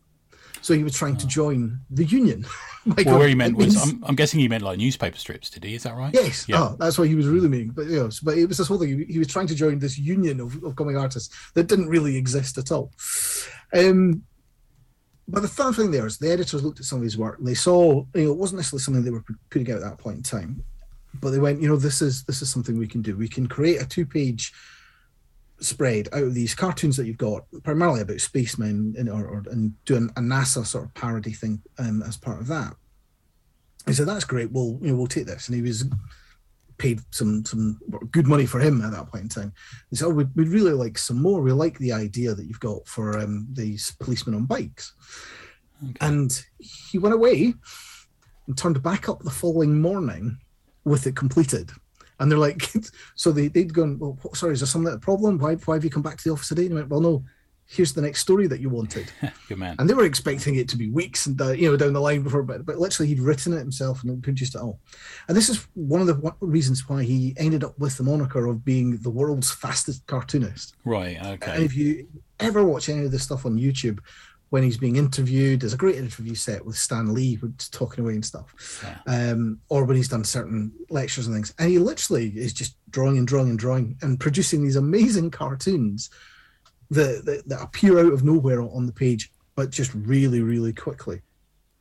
So 0.61 0.73
he 0.73 0.83
was 0.83 0.93
trying 0.93 1.15
to 1.17 1.27
join 1.27 1.79
the 1.89 2.03
union. 2.03 2.45
My 2.85 2.95
Well, 3.05 3.19
where 3.19 3.29
he 3.29 3.35
meant 3.35 3.55
was, 3.55 3.67
means- 3.77 3.93
I'm, 3.93 4.03
I'm 4.03 4.15
guessing 4.15 4.41
he 4.41 4.49
meant 4.49 4.61
like 4.63 4.77
newspaper 4.77 5.17
strips. 5.17 5.49
Did 5.49 5.63
he? 5.63 5.75
Is 5.75 5.83
that 5.83 5.95
right? 5.95 6.13
Yes, 6.13 6.49
Yeah. 6.49 6.61
oh, 6.63 6.75
that's 6.77 6.97
what 6.97 7.07
he 7.07 7.15
was 7.15 7.27
really 7.27 7.47
meaning. 7.47 7.69
But 7.69 7.85
you 7.85 7.95
know, 7.95 8.09
but 8.23 8.37
it 8.37 8.45
was 8.45 8.57
this 8.57 8.67
whole 8.67 8.77
thing. 8.77 8.89
He, 8.99 9.13
he 9.13 9.19
was 9.19 9.29
trying 9.29 9.47
to 9.47 9.55
join 9.55 9.79
this 9.79 9.97
union 9.97 10.41
of, 10.41 10.61
of 10.65 10.75
comic 10.75 10.97
artists 10.97 11.33
that 11.53 11.67
didn't 11.67 11.87
really 11.87 12.17
exist 12.17 12.57
at 12.57 12.69
all. 12.73 12.91
Um, 13.73 14.23
but 15.29 15.43
the 15.43 15.47
fun 15.47 15.71
thing 15.73 15.91
there 15.91 16.07
is 16.07 16.17
the 16.17 16.29
editors 16.29 16.61
looked 16.61 16.81
at 16.81 16.85
some 16.85 16.97
of 16.97 17.03
his 17.05 17.17
work 17.17 17.37
and 17.37 17.47
they 17.47 17.53
saw, 17.53 18.03
you 18.15 18.23
know, 18.25 18.31
it 18.31 18.37
wasn't 18.37 18.57
necessarily 18.57 18.81
something 18.83 19.03
they 19.05 19.11
were 19.11 19.23
putting 19.49 19.71
out 19.71 19.77
at 19.77 19.83
that 19.83 19.97
point 19.97 20.17
in 20.17 20.23
time, 20.23 20.61
but 21.21 21.29
they 21.29 21.39
went, 21.39 21.61
you 21.61 21.69
know, 21.69 21.77
this 21.77 22.01
is 22.01 22.25
this 22.25 22.41
is 22.41 22.49
something 22.49 22.77
we 22.77 22.87
can 22.87 23.01
do. 23.01 23.15
We 23.15 23.29
can 23.29 23.47
create 23.47 23.81
a 23.81 23.85
two-page 23.85 24.51
spread 25.59 26.07
out 26.13 26.23
of 26.23 26.33
these 26.33 26.55
cartoons 26.55 26.97
that 26.97 27.05
you've 27.05 27.17
got, 27.17 27.45
primarily 27.63 28.01
about 28.01 28.21
spacemen, 28.21 28.95
and, 28.97 29.09
or, 29.09 29.25
or 29.25 29.43
and 29.51 29.73
doing 29.85 30.09
a 30.17 30.21
NASA 30.21 30.65
sort 30.65 30.85
of 30.85 30.93
parody 30.93 31.33
thing 31.33 31.61
um, 31.79 32.03
as 32.03 32.17
part 32.17 32.39
of 32.39 32.47
that. 32.47 32.75
He 33.85 33.93
said, 33.93 34.07
"That's 34.07 34.25
great. 34.25 34.51
We'll 34.51 34.77
you 34.81 34.91
know 34.91 34.95
we'll 34.95 35.07
take 35.07 35.25
this." 35.25 35.47
And 35.47 35.55
he 35.55 35.61
was 35.61 35.85
paid 36.77 37.01
some 37.11 37.43
some 37.45 37.79
good 38.11 38.27
money 38.27 38.45
for 38.45 38.59
him 38.59 38.81
at 38.81 38.91
that 38.91 39.07
point 39.07 39.23
in 39.23 39.29
time. 39.29 39.53
They 39.91 39.97
said, 39.97 40.07
"Oh, 40.07 40.11
we'd, 40.11 40.35
we'd 40.35 40.49
really 40.49 40.73
like 40.73 40.97
some 40.97 41.21
more. 41.21 41.41
We 41.41 41.51
like 41.51 41.77
the 41.79 41.93
idea 41.93 42.33
that 42.33 42.45
you've 42.45 42.59
got 42.59 42.87
for 42.87 43.17
um, 43.17 43.47
these 43.51 43.95
policemen 43.99 44.35
on 44.35 44.45
bikes." 44.45 44.93
Okay. 45.83 45.97
And 46.01 46.43
he 46.59 46.97
went 46.97 47.15
away 47.15 47.53
and 48.47 48.57
turned 48.57 48.81
back 48.81 49.09
up 49.09 49.19
the 49.21 49.29
following 49.29 49.79
morning 49.79 50.37
with 50.83 51.05
it 51.05 51.15
completed. 51.15 51.71
And 52.19 52.31
they're 52.31 52.39
like, 52.39 52.71
so 53.15 53.31
they, 53.31 53.47
they'd 53.47 53.73
gone, 53.73 53.99
well, 53.99 54.17
sorry, 54.33 54.53
is 54.53 54.61
there 54.61 54.67
something 54.67 54.93
a 54.93 54.97
problem? 54.97 55.37
Why, 55.37 55.55
why 55.55 55.75
have 55.75 55.83
you 55.83 55.89
come 55.89 56.03
back 56.03 56.17
to 56.17 56.23
the 56.23 56.33
office 56.33 56.49
today? 56.49 56.63
And 56.63 56.71
he 56.71 56.75
went, 56.75 56.89
well, 56.89 57.01
no, 57.01 57.23
here's 57.67 57.93
the 57.93 58.01
next 58.01 58.21
story 58.21 58.47
that 58.47 58.61
you 58.61 58.69
wanted. 58.69 59.11
Good 59.47 59.57
man. 59.57 59.75
And 59.77 59.89
they 59.89 59.93
were 59.93 60.05
expecting 60.05 60.55
it 60.55 60.69
to 60.69 60.77
be 60.77 60.89
weeks 60.89 61.25
and 61.25 61.39
uh, 61.39 61.51
you 61.51 61.69
know 61.69 61.77
down 61.77 61.93
the 61.93 61.99
line 61.99 62.23
before, 62.23 62.43
but 62.43 62.65
but 62.65 62.79
literally 62.79 63.09
he'd 63.09 63.19
written 63.19 63.53
it 63.53 63.59
himself 63.59 64.03
and 64.03 64.23
produced 64.23 64.55
it 64.55 64.61
all. 64.61 64.79
And 65.27 65.35
this 65.35 65.49
is 65.49 65.67
one 65.73 66.01
of 66.01 66.07
the 66.07 66.33
reasons 66.39 66.87
why 66.87 67.03
he 67.03 67.33
ended 67.37 67.63
up 67.63 67.77
with 67.77 67.97
the 67.97 68.03
moniker 68.03 68.45
of 68.47 68.63
being 68.63 68.97
the 68.97 69.09
world's 69.09 69.51
fastest 69.51 70.07
cartoonist. 70.07 70.75
Right. 70.85 71.23
Okay. 71.23 71.51
And 71.51 71.63
if 71.63 71.75
you 71.75 72.07
ever 72.39 72.63
watch 72.63 72.89
any 72.89 73.05
of 73.05 73.11
this 73.11 73.23
stuff 73.23 73.45
on 73.45 73.57
YouTube, 73.57 73.99
when 74.49 74.63
he's 74.63 74.77
being 74.77 74.95
interviewed, 74.95 75.61
there's 75.61 75.73
a 75.73 75.77
great 75.77 75.97
interview 75.97 76.33
set 76.33 76.65
with 76.65 76.77
Stan 76.77 77.13
Lee, 77.13 77.33
who's 77.33 77.69
talking 77.69 78.03
away 78.03 78.13
and 78.13 78.25
stuff. 78.25 78.81
Yeah. 78.83 79.31
Um, 79.31 79.59
or 79.69 79.83
when 79.83 79.97
he's 79.97 80.07
done 80.07 80.23
certain 80.23 80.71
lectures 80.89 81.27
and 81.27 81.35
things, 81.35 81.53
and 81.59 81.69
he 81.69 81.79
literally 81.79 82.29
is 82.29 82.53
just 82.53 82.75
drawing 82.89 83.17
and 83.17 83.27
drawing 83.27 83.49
and 83.49 83.59
drawing 83.59 83.97
and 84.01 84.19
producing 84.19 84.63
these 84.63 84.77
amazing 84.77 85.31
cartoons 85.31 86.09
that, 86.91 87.25
that, 87.25 87.47
that 87.49 87.61
appear 87.61 87.99
out 87.99 88.13
of 88.13 88.23
nowhere 88.23 88.61
on 88.61 88.85
the 88.85 88.93
page, 88.93 89.31
but 89.55 89.69
just 89.69 89.93
really, 89.93 90.41
really 90.41 90.71
quickly. 90.71 91.21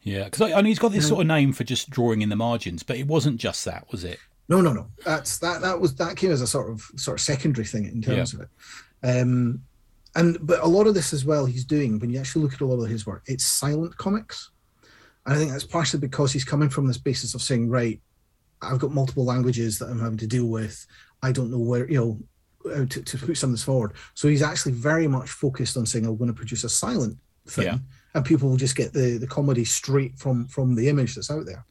Yeah, 0.03 0.25
because 0.25 0.53
I, 0.53 0.57
mean, 0.57 0.67
he's 0.67 0.79
got 0.79 0.93
this 0.93 1.09
sort 1.09 1.21
of 1.21 1.27
name 1.27 1.53
for 1.53 1.65
just 1.65 1.91
drawing 1.91 2.23
in 2.23 2.29
the 2.29 2.37
margins, 2.37 2.83
but 2.83 2.97
it 2.97 3.07
wasn't 3.07 3.39
just 3.39 3.65
that, 3.65 3.91
was 3.91 4.05
it? 4.05 4.19
No, 4.49 4.61
no, 4.61 4.73
no. 4.73 4.87
That's 5.05 5.39
that. 5.39 5.61
That 5.63 5.81
was 5.81 5.97
that 5.97 6.17
came 6.17 6.31
as 6.31 6.41
a 6.41 6.47
sort 6.47 6.71
of 6.71 6.81
sort 6.95 7.19
of 7.19 7.21
secondary 7.21 7.67
thing 7.67 7.87
in 7.87 8.01
terms 8.01 8.33
yeah. 8.33 8.41
of 8.41 8.49
it. 9.13 9.21
Um, 9.21 9.63
and 10.17 10.39
but 10.41 10.63
a 10.63 10.67
lot 10.67 10.87
of 10.87 10.95
this 10.95 11.13
as 11.13 11.25
well, 11.25 11.47
he's 11.47 11.65
doing 11.65 11.99
when 11.99 12.11
you 12.11 12.19
actually 12.19 12.43
look 12.43 12.55
at 12.55 12.61
a 12.63 12.67
lot 12.67 12.83
of 12.83 12.91
his 12.91 13.07
work, 13.07 13.23
it's 13.27 13.45
silent 13.45 13.97
comics, 13.97 14.51
and 15.27 15.35
I 15.35 15.39
think 15.39 15.53
that's 15.53 15.65
partially 15.65 16.01
because 16.01 16.33
he's 16.33 16.45
coming 16.45 16.71
from 16.71 16.87
this 16.87 16.99
basis 16.99 17.35
of 17.35 17.43
saying, 17.43 17.69
right, 17.69 18.01
I've 18.63 18.79
got 18.79 18.93
multiple 18.93 19.25
languages 19.25 19.79
that 19.79 19.91
I'm 19.91 20.01
having 20.01 20.19
to 20.19 20.27
deal 20.27 20.47
with. 20.47 20.87
I 21.23 21.33
don't 21.33 21.51
know 21.51 21.59
where 21.59 21.89
you 21.89 21.99
know 21.99 22.73
uh, 22.73 22.87
to, 22.87 23.03
to 23.03 23.19
put 23.19 23.37
some 23.37 23.51
of 23.51 23.55
this 23.55 23.65
forward. 23.65 23.93
So 24.15 24.29
he's 24.29 24.43
actually 24.43 24.73
very 24.73 25.07
much 25.07 25.31
focused 25.31 25.77
on 25.77 25.87
saying, 25.87 26.07
"I'm 26.07 26.17
going 26.17 26.29
to 26.29 26.35
produce 26.35 26.65
a 26.65 26.69
silent 26.69 27.19
thing," 27.47 27.67
yeah. 27.67 27.79
and 28.15 28.25
people 28.25 28.49
will 28.49 28.57
just 28.57 28.77
get 28.77 28.93
the 28.93 29.19
the 29.19 29.27
comedy 29.27 29.65
straight 29.65 30.19
from 30.19 30.47
from 30.49 30.75
the 30.75 30.89
image 30.89 31.15
that's 31.15 31.31
out 31.31 31.47
there. 31.47 31.65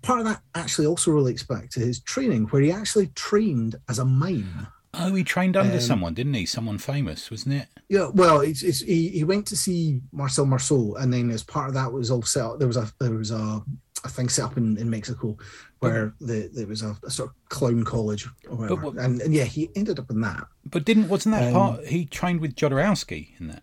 Part 0.00 0.20
of 0.20 0.24
that 0.24 0.40
actually 0.54 0.86
also 0.86 1.12
relates 1.12 1.42
back 1.42 1.70
to 1.70 1.80
his 1.80 2.00
training, 2.00 2.44
where 2.46 2.62
he 2.62 2.72
actually 2.72 3.08
trained 3.08 3.76
as 3.88 3.98
a 3.98 4.04
mime. 4.04 4.66
Oh, 4.94 5.14
he 5.14 5.24
trained 5.24 5.56
under 5.56 5.74
um, 5.74 5.80
someone, 5.80 6.14
didn't 6.14 6.34
he? 6.34 6.44
Someone 6.44 6.76
famous, 6.76 7.30
wasn't 7.30 7.54
it? 7.54 7.68
Yeah. 7.88 8.10
Well, 8.12 8.40
it's, 8.40 8.62
it's 8.62 8.80
he, 8.80 9.08
he 9.08 9.24
went 9.24 9.46
to 9.46 9.56
see 9.56 10.00
Marcel 10.12 10.44
Marceau, 10.44 10.94
and 10.96 11.12
then 11.12 11.30
as 11.30 11.42
part 11.42 11.68
of 11.68 11.74
that 11.74 11.92
was 11.92 12.10
all 12.10 12.22
set 12.22 12.44
up. 12.44 12.58
There 12.58 12.68
was 12.68 12.76
a 12.76 12.92
there 13.00 13.12
was 13.12 13.30
a 13.30 13.62
a 14.04 14.08
thing 14.08 14.28
set 14.28 14.44
up 14.44 14.56
in, 14.56 14.76
in 14.78 14.90
Mexico 14.90 15.36
where 15.78 16.14
the, 16.20 16.50
there 16.52 16.66
was 16.66 16.82
a, 16.82 16.96
a, 17.04 17.10
sort 17.10 17.30
of 17.30 17.48
clown 17.48 17.84
college 17.84 18.26
or 18.48 18.56
whatever. 18.56 18.90
But, 18.90 19.02
and, 19.02 19.20
and, 19.20 19.34
yeah, 19.34 19.44
he 19.44 19.70
ended 19.76 19.98
up 19.98 20.10
in 20.10 20.20
that. 20.22 20.44
But 20.64 20.84
didn't 20.84 21.08
wasn't 21.08 21.36
that 21.36 21.48
um, 21.48 21.52
part 21.52 21.86
he 21.86 22.06
trained 22.06 22.40
with 22.40 22.54
Jodorowsky 22.54 23.38
in 23.40 23.48
that? 23.48 23.62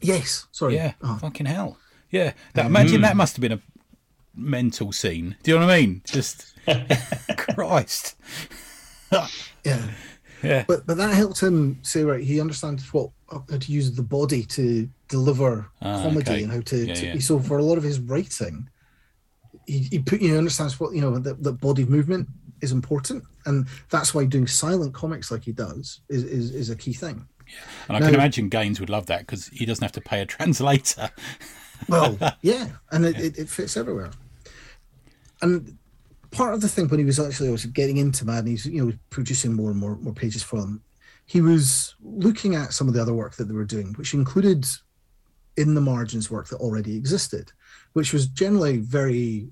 Yes, 0.00 0.46
sorry. 0.52 0.74
Yeah, 0.74 0.94
oh. 1.02 1.16
fucking 1.16 1.46
hell. 1.46 1.78
Yeah, 2.10 2.32
that, 2.54 2.66
um, 2.66 2.76
imagine 2.76 3.02
that 3.02 3.16
must 3.16 3.36
have 3.36 3.40
been 3.40 3.52
a 3.52 3.60
mental 4.34 4.92
scene. 4.92 5.36
Do 5.42 5.52
you 5.52 5.58
know 5.58 5.66
what 5.66 5.72
I 5.72 5.80
mean? 5.80 6.02
Just 6.04 6.54
Christ. 7.36 8.16
yeah. 9.64 9.90
Yeah. 10.42 10.64
But 10.66 10.86
but 10.86 10.96
that 10.96 11.14
helped 11.14 11.40
him 11.40 11.78
say 11.82 12.02
right. 12.02 12.22
He 12.22 12.40
understands 12.40 12.92
what 12.92 13.10
how 13.30 13.58
to 13.58 13.72
use 13.72 13.92
the 13.92 14.02
body 14.02 14.42
to 14.44 14.88
deliver 15.08 15.68
ah, 15.82 16.02
comedy 16.02 16.30
okay. 16.30 16.42
and 16.42 16.52
how 16.52 16.60
to, 16.60 16.86
yeah, 16.86 16.94
to 16.94 17.06
yeah. 17.06 17.18
so 17.18 17.38
for 17.38 17.58
a 17.58 17.62
lot 17.62 17.78
of 17.78 17.84
his 17.84 18.00
writing, 18.00 18.68
he, 19.66 19.78
he 19.90 19.98
put 19.98 20.20
you 20.20 20.32
know, 20.32 20.38
understands 20.38 20.80
what 20.80 20.94
you 20.94 21.00
know 21.00 21.18
that, 21.18 21.42
that 21.42 21.60
body 21.60 21.84
movement 21.84 22.28
is 22.60 22.72
important, 22.72 23.24
and 23.46 23.66
that's 23.90 24.14
why 24.14 24.24
doing 24.24 24.46
silent 24.46 24.94
comics 24.94 25.30
like 25.30 25.44
he 25.44 25.52
does 25.52 26.00
is 26.08 26.24
is, 26.24 26.54
is 26.54 26.70
a 26.70 26.76
key 26.76 26.92
thing. 26.92 27.26
Yeah. 27.46 27.54
And 27.88 27.96
I 27.96 28.00
now, 28.00 28.06
can 28.06 28.14
imagine 28.14 28.48
Gaines 28.48 28.80
would 28.80 28.90
love 28.90 29.06
that 29.06 29.20
because 29.20 29.48
he 29.48 29.66
doesn't 29.66 29.82
have 29.82 29.92
to 29.92 30.00
pay 30.00 30.20
a 30.20 30.26
translator. 30.36 31.10
well, 31.88 32.16
yeah, 32.42 32.68
and 32.90 33.04
it, 33.04 33.18
it, 33.18 33.38
it, 33.38 33.48
fits 33.48 33.76
everywhere. 33.76 34.10
And 35.42 35.78
part 36.30 36.54
of 36.54 36.60
the 36.60 36.68
thing 36.68 36.88
when 36.88 36.98
he 36.98 37.04
was 37.04 37.18
actually 37.18 37.50
was 37.50 37.66
getting 37.66 37.96
into 37.96 38.24
Mad, 38.24 38.40
and 38.40 38.48
he's 38.48 38.66
you 38.66 38.84
know 38.84 38.92
producing 39.10 39.52
more 39.52 39.70
and 39.70 39.78
more 39.78 39.96
more 39.96 40.14
pages 40.14 40.42
for 40.42 40.60
them. 40.60 40.82
He 41.26 41.40
was 41.40 41.94
looking 42.02 42.54
at 42.54 42.72
some 42.72 42.88
of 42.88 42.94
the 42.94 43.02
other 43.02 43.14
work 43.14 43.36
that 43.36 43.44
they 43.44 43.54
were 43.54 43.64
doing, 43.64 43.94
which 43.94 44.14
included 44.14 44.66
in 45.56 45.74
the 45.74 45.80
margins 45.80 46.30
work 46.30 46.48
that 46.48 46.56
already 46.56 46.96
existed, 46.96 47.52
which 47.92 48.12
was 48.12 48.26
generally 48.26 48.78
very 48.78 49.48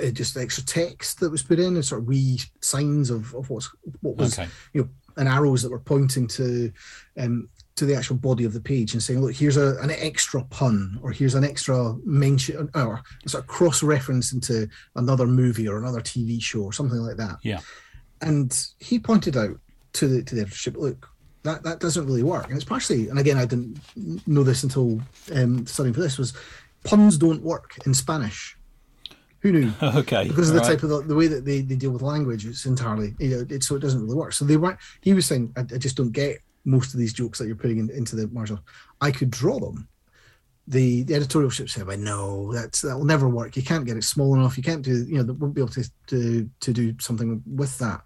uh, 0.00 0.10
just 0.10 0.36
extra 0.36 0.64
text 0.64 1.20
that 1.20 1.30
was 1.30 1.42
put 1.42 1.58
in 1.58 1.74
and 1.74 1.84
sort 1.84 2.00
of 2.02 2.06
wee 2.06 2.40
signs 2.60 3.10
of, 3.10 3.34
of 3.34 3.50
what's 3.50 3.70
what 4.00 4.16
was 4.16 4.38
okay. 4.38 4.48
you 4.72 4.82
know 4.82 4.88
and 5.16 5.28
arrows 5.28 5.62
that 5.62 5.70
were 5.70 5.80
pointing 5.80 6.26
to 6.26 6.72
um 7.18 7.48
to 7.82 7.86
the 7.86 7.96
actual 7.96 8.14
body 8.14 8.44
of 8.44 8.52
the 8.52 8.60
page 8.60 8.92
and 8.92 9.02
saying 9.02 9.20
look 9.20 9.34
here's 9.34 9.56
a, 9.56 9.76
an 9.80 9.90
extra 9.90 10.44
pun 10.44 10.96
or 11.02 11.10
here's 11.10 11.34
an 11.34 11.42
extra 11.42 11.96
mention 12.04 12.70
or 12.76 13.02
sort 13.26 13.42
of 13.42 13.48
cross 13.48 13.82
reference 13.82 14.32
into 14.32 14.68
another 14.94 15.26
movie 15.26 15.66
or 15.66 15.78
another 15.78 16.00
tv 16.00 16.40
show 16.40 16.60
or 16.60 16.72
something 16.72 17.00
like 17.00 17.16
that 17.16 17.38
yeah 17.42 17.58
and 18.20 18.68
he 18.78 19.00
pointed 19.00 19.36
out 19.36 19.58
to 19.92 20.06
the 20.06 20.22
to 20.22 20.36
the 20.36 20.42
editorship 20.42 20.76
look 20.76 21.08
that 21.42 21.64
that 21.64 21.80
doesn't 21.80 22.06
really 22.06 22.22
work 22.22 22.46
and 22.46 22.54
it's 22.54 22.64
partially 22.64 23.08
and 23.08 23.18
again 23.18 23.36
i 23.36 23.44
didn't 23.44 23.76
know 24.28 24.44
this 24.44 24.62
until 24.62 25.00
um 25.34 25.66
studying 25.66 25.92
for 25.92 26.00
this 26.02 26.18
was 26.18 26.34
puns 26.84 27.18
don't 27.18 27.42
work 27.42 27.76
in 27.84 27.92
spanish 27.92 28.56
who 29.40 29.50
knew? 29.50 29.72
okay. 29.82 30.28
Because 30.28 30.50
of 30.50 30.54
the 30.54 30.60
type 30.60 30.84
of 30.84 30.88
the, 30.88 31.02
the, 31.02 31.16
way 31.16 31.26
that 31.26 31.44
they, 31.44 31.62
they 31.62 31.74
deal 31.74 31.90
with 31.90 32.00
language, 32.00 32.46
it's 32.46 32.64
entirely 32.64 33.12
you 33.18 33.30
know, 33.30 33.46
it, 33.50 33.64
so 33.64 33.74
it 33.74 33.80
doesn't 33.80 34.00
really 34.00 34.14
work. 34.14 34.34
So 34.34 34.44
they 34.44 34.56
weren't. 34.56 34.78
He 35.00 35.14
was 35.14 35.26
saying, 35.26 35.52
I, 35.56 35.62
I 35.62 35.78
just 35.78 35.96
don't 35.96 36.12
get 36.12 36.38
most 36.64 36.94
of 36.94 37.00
these 37.00 37.12
jokes 37.12 37.38
that 37.38 37.46
you're 37.46 37.56
putting 37.56 37.78
in, 37.78 37.90
into 37.90 38.16
the 38.16 38.28
marginal. 38.28 38.62
I 39.00 39.10
could 39.10 39.30
draw 39.30 39.58
them. 39.58 39.88
The, 40.68 41.02
the 41.02 41.14
editorial 41.14 41.50
ship 41.50 41.68
said, 41.68 41.88
"I 41.90 41.96
know 41.96 42.52
that's 42.52 42.82
that 42.82 42.96
will 42.96 43.04
never 43.04 43.28
work. 43.28 43.56
You 43.56 43.62
can't 43.62 43.84
get 43.84 43.96
it 43.96 44.04
small 44.04 44.34
enough. 44.34 44.56
You 44.56 44.62
can't 44.62 44.82
do 44.82 45.04
you 45.04 45.16
know 45.16 45.24
that 45.24 45.34
won't 45.34 45.54
be 45.54 45.60
able 45.60 45.72
to 45.72 45.84
to, 46.08 46.48
to 46.60 46.72
do 46.72 46.94
something 47.00 47.42
with 47.46 47.76
that." 47.78 48.02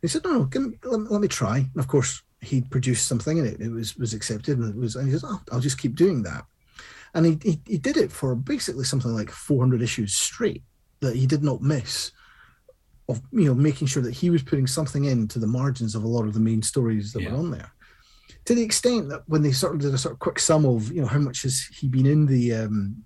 He 0.00 0.08
said, 0.08 0.24
"No, 0.24 0.48
me, 0.54 0.78
let, 0.84 1.12
let, 1.12 1.20
me 1.20 1.28
try." 1.28 1.58
And 1.58 1.78
of 1.78 1.86
course, 1.86 2.22
he 2.40 2.62
produced 2.62 3.06
something 3.06 3.38
and 3.38 3.46
it, 3.46 3.60
it 3.60 3.70
was 3.70 3.96
was 3.96 4.14
accepted 4.14 4.58
and 4.58 4.74
it 4.74 4.76
was 4.76 4.96
and 4.96 5.06
he 5.06 5.12
says, 5.12 5.24
oh, 5.24 5.40
"I'll 5.52 5.60
just 5.60 5.78
keep 5.78 5.94
doing 5.94 6.24
that." 6.24 6.44
And 7.14 7.26
he, 7.26 7.38
he, 7.42 7.60
he 7.66 7.78
did 7.78 7.96
it 7.96 8.10
for 8.10 8.34
basically 8.34 8.84
something 8.84 9.14
like 9.14 9.30
400 9.30 9.82
issues 9.82 10.14
straight 10.14 10.62
that 11.00 11.14
he 11.14 11.26
did 11.26 11.44
not 11.44 11.60
miss 11.60 12.10
of 13.08 13.20
you 13.32 13.44
know 13.44 13.54
making 13.54 13.86
sure 13.86 14.02
that 14.02 14.14
he 14.14 14.30
was 14.30 14.42
putting 14.42 14.66
something 14.66 15.04
into 15.04 15.38
the 15.38 15.46
margins 15.46 15.94
of 15.94 16.04
a 16.04 16.08
lot 16.08 16.26
of 16.26 16.34
the 16.34 16.40
main 16.40 16.62
stories 16.62 17.12
that 17.12 17.22
yeah. 17.22 17.32
were 17.32 17.38
on 17.38 17.50
there 17.50 17.72
to 18.44 18.54
the 18.54 18.62
extent 18.62 19.08
that 19.08 19.22
when 19.26 19.42
they 19.42 19.52
sort 19.52 19.74
of 19.74 19.80
did 19.80 19.94
a 19.94 19.98
sort 19.98 20.12
of 20.12 20.18
quick 20.18 20.38
sum 20.38 20.64
of 20.64 20.92
you 20.92 21.00
know 21.00 21.08
how 21.08 21.18
much 21.18 21.42
has 21.42 21.66
he 21.78 21.88
been 21.88 22.06
in 22.06 22.26
the 22.26 22.52
um 22.54 23.04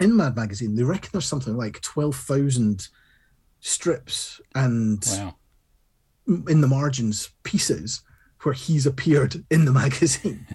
in 0.00 0.16
mad 0.16 0.36
magazine 0.36 0.74
they 0.74 0.82
reckon 0.82 1.10
there's 1.12 1.26
something 1.26 1.56
like 1.56 1.80
12,000 1.80 2.88
strips 3.60 4.40
and 4.54 5.04
wow. 5.08 5.34
in 6.48 6.60
the 6.60 6.66
margins 6.68 7.30
pieces 7.42 8.02
where 8.42 8.54
he's 8.54 8.86
appeared 8.86 9.44
in 9.50 9.64
the 9.64 9.72
magazine 9.84 10.46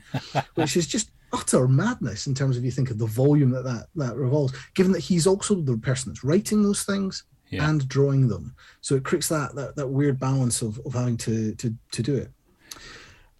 which 0.56 0.78
is 0.78 0.88
just 0.88 1.10
utter 1.34 1.67
madness 1.67 2.28
in 2.28 2.36
terms 2.36 2.56
of 2.56 2.63
you 2.63 2.71
think 2.71 2.91
of 2.91 2.99
the 2.99 3.06
volume 3.06 3.49
that 3.49 3.63
that, 3.63 3.88
that 3.95 4.15
revolves, 4.15 4.54
given 4.76 4.91
that 4.91 4.99
he's 4.99 5.28
also 5.28 5.56
the 5.56 5.78
person 5.78 6.12
that's 6.12 6.23
writing 6.23 6.62
those 6.62 6.84
things 6.84 7.23
yeah. 7.49 7.67
and 7.67 7.88
drawing 7.88 8.28
them. 8.28 8.56
So 8.82 8.95
it 8.95 9.04
creates 9.04 9.30
that 9.30 9.56
that, 9.56 9.76
that 9.76 9.88
weird 9.88 10.19
balance 10.19 10.62
of, 10.62 10.80
of 10.86 10.93
having 10.93 11.17
to, 11.17 11.56
to, 11.56 11.73
to 11.91 12.04
do 12.04 12.15
it. 12.15 12.32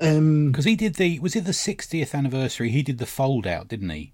Because 0.04 0.66
um, 0.66 0.70
he 0.70 0.76
did 0.76 0.96
the, 0.96 1.20
was 1.20 1.34
it 1.34 1.46
the 1.46 1.52
60th 1.52 2.14
anniversary? 2.14 2.70
He 2.70 2.84
did 2.84 2.98
the 2.98 3.06
fold 3.06 3.48
out, 3.48 3.70
didn't 3.70 3.90
he? 3.90 4.12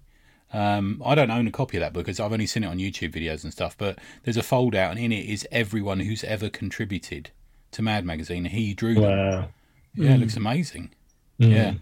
Um, 0.52 1.02
I 1.04 1.16
don't 1.16 1.32
own 1.32 1.48
a 1.48 1.50
copy 1.50 1.78
of 1.78 1.80
that 1.80 1.92
because 1.92 2.20
I've 2.20 2.32
only 2.32 2.46
seen 2.46 2.62
it 2.62 2.68
on 2.68 2.78
YouTube 2.78 3.12
videos 3.12 3.42
and 3.42 3.52
stuff, 3.52 3.76
but 3.76 3.98
there's 4.22 4.36
a 4.36 4.42
fold 4.42 4.76
out 4.76 4.92
and 4.92 5.00
in 5.00 5.10
it 5.10 5.26
is 5.26 5.46
everyone 5.50 6.00
who's 6.00 6.22
ever 6.22 6.48
contributed 6.48 7.30
to 7.72 7.82
Mad 7.82 8.04
Magazine. 8.04 8.44
He 8.44 8.72
drew 8.72 9.00
wow. 9.00 9.08
them. 9.08 9.48
Yeah, 9.94 10.10
mm. 10.10 10.14
it 10.14 10.20
looks 10.20 10.36
amazing. 10.36 10.90
Mm. 11.40 11.50
Yeah. 11.50 11.74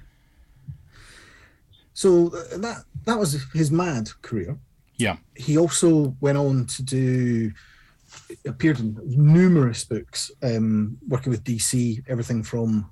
So 1.93 2.29
uh, 2.29 2.57
that 2.59 2.85
that 3.05 3.19
was 3.19 3.45
his 3.53 3.71
mad 3.71 4.09
career. 4.23 4.59
Yeah. 4.97 5.17
He 5.35 5.59
also 5.59 6.17
went 6.21 6.39
on 6.39 6.65
to 6.67 6.83
do 6.83 7.53
appeared 8.47 8.79
in 8.79 8.99
numerous 9.05 9.85
books, 9.85 10.31
um, 10.43 10.97
working 11.09 11.31
with 11.31 11.45
DC, 11.45 12.03
everything 12.09 12.43
from 12.43 12.91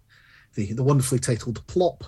the 0.57 0.73
the 0.73 0.83
wonderfully 0.83 1.19
titled 1.21 1.65
Plop 1.69 2.05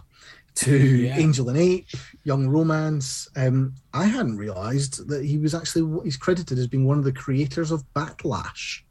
to 0.57 0.77
yeah. 1.07 1.17
Angel 1.17 1.49
and 1.49 1.57
Ape, 1.59 1.87
Young 2.25 2.49
Romance. 2.49 3.29
Um, 3.37 3.75
I 3.95 4.07
hadn't 4.07 4.37
realised 4.39 5.07
that 5.09 5.25
he 5.25 5.39
was 5.39 5.55
actually 5.55 6.03
he's 6.03 6.17
credited 6.17 6.59
as 6.59 6.67
being 6.67 6.85
one 6.87 6.99
of 6.99 7.05
the 7.05 7.13
creators 7.13 7.71
of 7.71 7.85
Bat 7.95 8.25
Lash, 8.25 8.85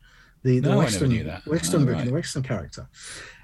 the, 0.44 0.60
the 0.62 0.70
No, 0.70 0.78
Western. 0.78 1.12
Western 1.46 1.82
Oh, 1.82 1.86
book 1.86 1.94
right. 1.96 2.00
and 2.02 2.10
the 2.10 2.14
Western 2.14 2.44
character. 2.44 2.88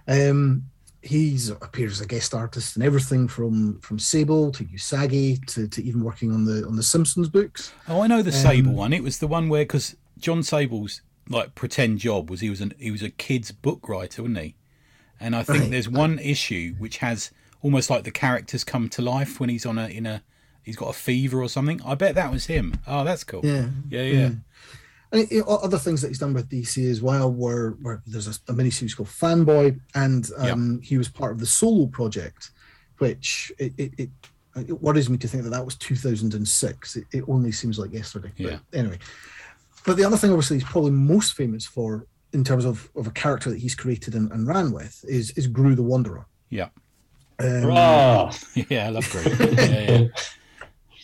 Um, 0.08 0.64
he's 1.02 1.50
appears 1.50 1.94
as 1.94 2.02
a 2.02 2.08
guest 2.08 2.34
artist 2.34 2.78
in 2.78 2.82
everything 2.82 3.28
from 3.28 3.80
from 3.82 4.00
Sable 4.00 4.52
to 4.54 4.64
Usagi 4.64 5.46
to, 5.48 5.68
to 5.68 5.84
even 5.84 6.02
working 6.04 6.32
on 6.32 6.46
the 6.46 6.66
on 6.66 6.76
the 6.78 6.84
Simpsons 6.84 7.28
books. 7.30 7.74
Oh, 7.90 8.02
I 8.02 8.08
know 8.08 8.22
the 8.22 8.32
Sable 8.32 8.70
Um, 8.72 8.76
one. 8.78 8.94
It 8.94 9.04
was 9.04 9.20
the 9.20 9.28
one 9.28 9.50
where 9.50 9.64
because 9.64 9.96
Jon 10.18 10.44
Sable's 10.44 11.02
like 11.30 11.56
pretend 11.56 12.00
job 12.00 12.30
was 12.30 12.40
he 12.42 12.50
was 12.50 12.62
an 12.62 12.74
he 12.80 12.92
was 12.92 13.02
a 13.04 13.10
kid's 13.10 13.52
book 13.52 13.88
writer, 13.90 14.22
wasn't 14.24 14.40
he? 14.40 14.56
And 15.24 15.36
I 15.36 15.44
think 15.44 15.60
Right. 15.62 15.72
there's 15.72 15.88
one 15.90 16.20
issue 16.20 16.76
which 16.78 16.98
has 16.98 17.32
almost 17.62 17.90
like 17.90 18.04
the 18.04 18.12
characters 18.12 18.64
come 18.64 18.90
to 18.90 19.02
life 19.02 19.40
when 19.40 19.50
he's 19.50 19.66
on 19.66 19.78
a 19.78 19.88
in 19.88 20.06
a 20.06 20.22
he's 20.64 20.76
got 20.76 20.90
a 20.90 20.94
fever 20.94 21.42
or 21.42 21.48
something. 21.50 21.82
I 21.86 21.96
bet 21.96 22.16
that 22.16 22.32
was 22.32 22.46
him. 22.48 22.74
Oh, 22.86 23.04
that's 23.04 23.24
cool. 23.24 23.42
Yeah, 23.44 23.70
yeah, 23.90 24.04
yeah. 24.04 24.30
And 25.14 25.32
it, 25.32 25.44
other 25.48 25.78
things 25.78 26.02
that 26.02 26.08
he's 26.10 26.20
done 26.20 26.34
with 26.34 26.50
DC 26.50 26.90
as 26.90 27.02
well 27.02 27.32
were, 27.32 27.78
were 27.82 28.02
there's 28.08 28.28
a, 28.28 28.32
a 28.52 28.54
miniseries 28.54 28.98
called 28.98 29.10
Fanboy, 29.10 29.80
and 29.94 30.30
um, 30.38 30.82
he 30.82 30.98
was 30.98 31.08
part 31.08 31.32
of 31.32 31.40
the 31.40 31.46
Solo 31.46 31.86
project, 31.86 32.50
which 32.98 33.52
it, 33.60 33.74
it, 33.78 33.94
it, 33.98 34.10
it 34.56 34.82
worries 34.82 35.10
me 35.12 35.18
to 35.20 35.28
think 35.28 35.44
that 35.44 35.52
that 35.52 35.64
was 35.64 35.76
2006. 35.76 36.96
It, 36.96 37.06
it 37.12 37.24
only 37.28 37.52
seems 37.52 37.78
like 37.78 37.94
yesterday. 37.94 38.32
Yeah. 38.38 38.58
But 38.72 38.78
anyway, 38.80 38.98
but 39.86 39.98
the 39.98 40.04
other 40.04 40.18
thing, 40.18 40.32
obviously, 40.32 40.58
he's 40.58 40.68
probably 40.68 40.92
most 40.92 41.34
famous 41.36 41.66
for 41.66 42.08
in 42.34 42.44
terms 42.44 42.66
of, 42.66 42.90
of 42.96 43.08
a 43.08 43.12
character 43.12 43.50
that 43.50 43.60
he's 43.60 43.76
created 43.76 44.16
and, 44.16 44.32
and 44.32 44.48
ran 44.48 44.72
with 44.72 45.04
is 45.08 45.32
is 45.32 45.48
Groo 45.48 45.76
the 45.76 45.84
Wanderer. 45.84 46.26
Yeah, 46.50 46.70
Um, 47.40 47.72
Ah, 47.72 48.32
yeah, 48.70 48.88
I 48.88 48.90
love 48.90 49.06
Groo. 49.06 49.58
yeah, 49.58 49.92
yeah. 50.02 50.08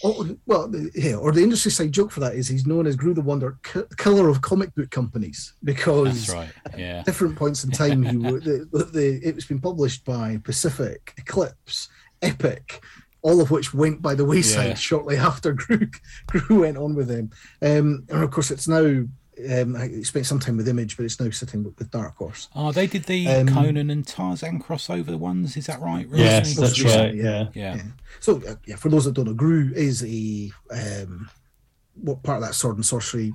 Oh, 0.01 0.35
well, 0.45 0.69
the- 0.69 0.89
yeah, 0.95 1.15
or 1.15 1.31
the 1.33 1.43
industry 1.43 1.71
side 1.71 1.91
joke 1.91 2.11
for 2.11 2.21
that 2.21 2.33
is 2.35 2.47
he's 2.47 2.65
known 2.65 2.87
as 2.87 2.95
Groo 2.95 3.13
the 3.13 3.21
Wanderer, 3.21 3.57
ki- 3.63 3.81
killer 3.97 4.29
of 4.29 4.41
comic 4.41 4.73
book 4.75 4.89
companies, 4.91 5.53
because 5.63 6.27
That's 6.27 6.53
right. 6.65 6.79
Yeah, 6.79 7.03
different 7.03 7.35
points 7.35 7.63
in 7.65 7.71
time 7.71 8.03
he 8.03 8.15
wrote 8.15 8.43
the, 8.45 8.67
the, 8.71 8.83
the 8.85 9.19
it 9.27 9.35
was 9.35 9.45
been 9.45 9.59
published 9.59 10.05
by 10.05 10.37
Pacific, 10.43 11.13
Eclipse, 11.17 11.89
Epic, 12.21 12.81
all 13.21 13.41
of 13.41 13.51
which 13.51 13.73
went 13.73 14.01
by 14.01 14.15
the 14.15 14.23
wayside 14.23 14.67
Yeah. 14.69 14.73
shortly 14.75 15.17
after 15.17 15.53
Groo, 15.53 15.93
Groo 16.31 16.61
went 16.61 16.77
on 16.77 16.95
with 16.95 17.09
them. 17.09 17.31
Um, 17.61 18.05
and 18.09 18.23
of 18.23 18.31
course, 18.31 18.51
it's 18.51 18.69
now 18.69 19.03
um, 19.52 19.75
I 19.75 20.02
spent 20.02 20.25
some 20.25 20.39
time 20.39 20.58
with 20.58 20.67
Image, 20.67 20.97
but 20.97 21.06
it's 21.06 21.19
now 21.19 21.30
sitting 21.30 21.63
with, 21.63 21.78
with 21.80 21.91
Dark 21.91 22.15
Horse. 22.17 22.49
Oh, 22.56 22.71
they 22.71 22.88
did 22.88 23.04
the 23.04 23.28
Um, 23.28 23.47
Conan 23.47 23.89
and 23.89 24.06
Tarzan 24.06 24.62
crossover 24.62 25.17
ones. 25.17 25.56
Is 25.58 25.67
that 25.67 25.82
right? 25.82 26.08
yes, 26.12 26.56
that's 26.56 26.80
recently, 26.82 27.08
right. 27.08 27.15
Yeah. 27.15 27.47
Yeah, 27.54 27.75
Yeah. 27.75 27.82
So 28.19 28.41
uh, 28.47 28.56
yeah, 28.65 28.75
for 28.75 28.89
those 28.89 29.06
that 29.06 29.13
don't 29.13 29.25
know, 29.25 29.34
Groo 29.34 29.71
is 29.73 30.04
a 30.04 30.52
um, 30.71 31.30
what 31.95 32.23
part 32.23 32.41
of 32.41 32.47
that 32.47 32.56
sword 32.56 32.75
and 32.75 32.86
sorcery 32.86 33.34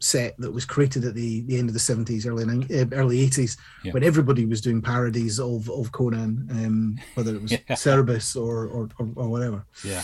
set 0.00 0.36
that 0.38 0.52
was 0.52 0.64
created 0.66 1.04
at 1.04 1.14
the, 1.14 1.42
the 1.42 1.58
end 1.58 1.68
of 1.68 1.72
the 1.72 1.80
seventies, 1.80 2.26
early 2.26 2.44
nin- 2.44 2.66
uh, 2.70 2.94
early 2.94 3.20
eighties, 3.20 3.56
Yeah. 3.84 3.92
when 3.92 4.04
everybody 4.04 4.44
was 4.44 4.60
doing 4.60 4.82
parodies 4.82 5.38
of 5.40 5.70
of 5.70 5.92
Conan, 5.92 6.46
um, 6.50 6.98
whether 7.14 7.34
it 7.34 7.42
was 7.42 7.52
Yeah. 7.52 7.58
Cerebus 7.70 8.36
or 8.36 8.66
or, 8.66 8.88
or, 8.98 9.08
or 9.16 9.28
whatever. 9.28 9.64
yeah. 9.84 10.02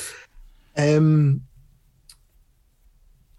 Um, 0.77 1.33
You- 1.35 1.41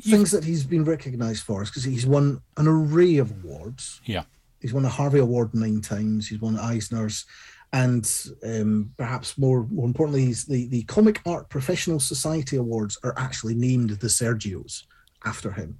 things 0.01 0.31
that 0.31 0.43
he's 0.43 0.63
been 0.63 0.83
recognised 0.83 1.43
for 1.43 1.61
is 1.61 1.69
because 1.69 1.83
he's 1.83 2.05
won 2.05 2.41
an 2.57 2.67
array 2.67 3.17
of 3.17 3.31
awards. 3.31 4.01
Yeah. 4.05 4.23
He's 4.59 4.73
won 4.73 4.85
a 4.85 4.89
Harvey 4.89 5.19
Award 5.19 5.53
nine 5.53 5.81
times. 5.81 6.27
He's 6.27 6.39
won 6.39 6.57
Eisner's, 6.57 7.25
and 7.73 8.09
um, 8.45 8.93
perhaps 8.97 9.37
more 9.37 9.65
more 9.71 9.87
importantly, 9.87 10.25
he's 10.25 10.45
the 10.45 10.67
the 10.67 10.83
Comic 10.83 11.21
Art 11.25 11.49
Professional 11.49 11.99
Society 11.99 12.57
Awards 12.57 12.97
are 13.03 13.13
actually 13.17 13.55
named 13.55 13.89
the 13.89 14.07
Sergios 14.07 14.83
after 15.25 15.51
him. 15.51 15.79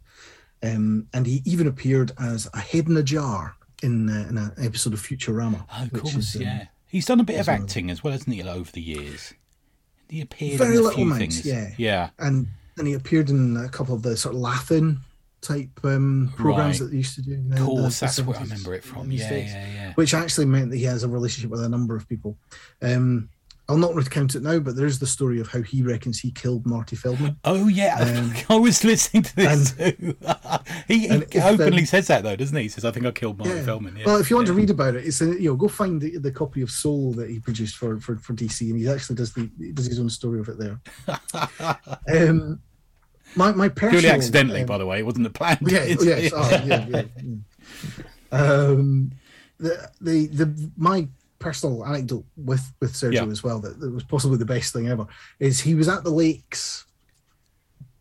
Um, 0.63 1.07
and 1.13 1.25
he 1.25 1.41
even 1.45 1.67
appeared 1.67 2.11
as 2.19 2.47
a 2.53 2.59
head 2.59 2.87
in 2.87 2.97
a 2.97 3.03
jar 3.03 3.55
in 3.83 4.09
uh, 4.09 4.27
in 4.29 4.37
an 4.37 4.51
episode 4.61 4.93
of 4.93 5.01
Futurama. 5.01 5.65
Oh, 5.71 5.83
of 5.83 5.93
course, 5.93 6.15
is, 6.15 6.35
um, 6.37 6.41
yeah. 6.41 6.65
He's 6.87 7.05
done 7.05 7.19
a 7.19 7.23
bit 7.23 7.39
of 7.39 7.47
acting 7.47 7.89
as 7.89 8.03
well, 8.03 8.11
hasn't 8.11 8.35
he, 8.35 8.43
over 8.43 8.71
the 8.71 8.81
years? 8.81 9.33
He 10.09 10.21
appeared 10.21 10.57
Very 10.57 10.73
in 10.73 10.79
a 10.79 10.83
little 10.83 10.97
few 10.97 11.15
things. 11.15 11.45
yeah. 11.45 11.71
yeah, 11.77 12.09
and 12.19 12.47
and 12.77 12.87
he 12.87 12.93
appeared 12.93 13.29
in 13.29 13.57
a 13.57 13.69
couple 13.69 13.93
of 13.95 14.01
the 14.01 14.15
sort 14.17 14.35
of 14.35 14.41
Laugh-In 14.41 14.99
type 15.41 15.69
um, 15.83 16.31
programs 16.37 16.79
Right. 16.79 16.85
that 16.85 16.91
they 16.91 16.97
used 16.97 17.15
to 17.15 17.21
do. 17.21 17.41
Of 17.53 17.59
course, 17.59 17.99
the 17.99 18.05
that's 18.05 18.21
where 18.21 18.37
I 18.37 18.41
remember 18.43 18.73
it 18.75 18.83
from. 18.83 19.11
Yeah, 19.11 19.31
yeah, 19.33 19.67
yeah. 19.73 19.93
Which 19.95 20.13
actually 20.13 20.45
meant 20.45 20.69
that 20.71 20.77
he 20.77 20.83
has 20.83 21.03
a 21.03 21.07
relationship 21.09 21.49
with 21.49 21.63
a 21.63 21.69
number 21.69 21.95
of 21.95 22.07
people. 22.07 22.37
Um, 22.81 23.29
I'll 23.69 23.77
not 23.77 23.95
recount 23.95 24.35
it 24.35 24.43
now, 24.43 24.59
but 24.59 24.75
there 24.75 24.85
is 24.85 24.99
the 24.99 25.07
story 25.07 25.39
of 25.39 25.47
how 25.47 25.61
he 25.61 25.81
reckons 25.81 26.19
he 26.19 26.31
killed 26.31 26.65
Marty 26.65 26.95
Feldman. 26.95 27.37
Oh 27.45 27.67
yeah, 27.67 27.97
Um, 28.01 28.33
I 28.49 28.55
was 28.59 28.83
listening 28.83 29.23
to 29.23 29.35
this 29.35 29.71
too. 29.71 30.17
he 30.87 31.07
and 31.07 31.25
he 31.31 31.39
openly 31.39 31.79
um, 31.79 31.85
says 31.85 32.07
that 32.07 32.23
though, 32.23 32.35
doesn't 32.35 32.55
he? 32.55 32.63
He 32.63 32.69
says, 32.69 32.83
"I 32.83 32.91
think 32.91 33.05
I 33.05 33.11
killed 33.11 33.37
Marty 33.37 33.61
Feldman." 33.61 33.95
Yeah. 33.95 34.05
Well, 34.05 34.17
if 34.17 34.29
you 34.29 34.35
want 34.35 34.47
yeah. 34.47 34.53
to 34.53 34.59
read 34.59 34.69
about 34.71 34.95
it, 34.95 35.05
it's 35.05 35.21
a, 35.21 35.27
you 35.27 35.49
know 35.49 35.55
go 35.55 35.67
find 35.67 36.01
the, 36.01 36.17
the 36.17 36.31
copy 36.31 36.61
of 36.61 36.69
Solo 36.69 37.13
that 37.13 37.29
he 37.29 37.39
produced 37.39 37.77
for, 37.77 37.99
for, 38.01 38.17
for 38.17 38.33
DC, 38.33 38.69
and 38.69 38.77
he 38.77 38.89
actually 38.89 39.15
does 39.15 39.33
the 39.33 39.49
he 39.57 39.71
does 39.71 39.85
his 39.85 39.99
own 39.99 40.09
story 40.09 40.39
of 40.39 40.49
it 40.49 40.57
there. 40.57 40.81
um, 42.29 42.59
my 43.35 43.51
my 43.53 43.69
personal 43.69 44.01
purely 44.01 44.09
accidentally, 44.09 44.61
um, 44.61 44.67
by 44.67 44.77
the 44.77 44.85
way, 44.85 44.99
it 44.99 45.05
wasn't 45.05 45.23
the 45.23 45.29
plan. 45.29 45.57
Yeah, 45.61 45.95
oh, 45.97 46.03
yes. 46.03 46.33
Oh, 46.35 46.49
yeah, 46.65 46.87
yeah, 46.89 47.03
yeah. 47.23 48.37
Um, 48.37 49.11
the, 49.59 49.89
the 50.01 50.27
the 50.27 50.71
my 50.75 51.07
personal 51.41 51.83
anecdote 51.85 52.25
with 52.37 52.63
with 52.79 52.93
Sergio 52.93 53.13
Yeah. 53.13 53.25
as 53.37 53.43
well 53.43 53.59
that, 53.59 53.79
that 53.81 53.91
was 53.91 54.03
possibly 54.03 54.37
the 54.37 54.45
best 54.55 54.71
thing 54.73 54.87
ever 54.87 55.05
is 55.39 55.59
he 55.59 55.75
was 55.75 55.89
at 55.89 56.03
the 56.03 56.09
lakes 56.23 56.85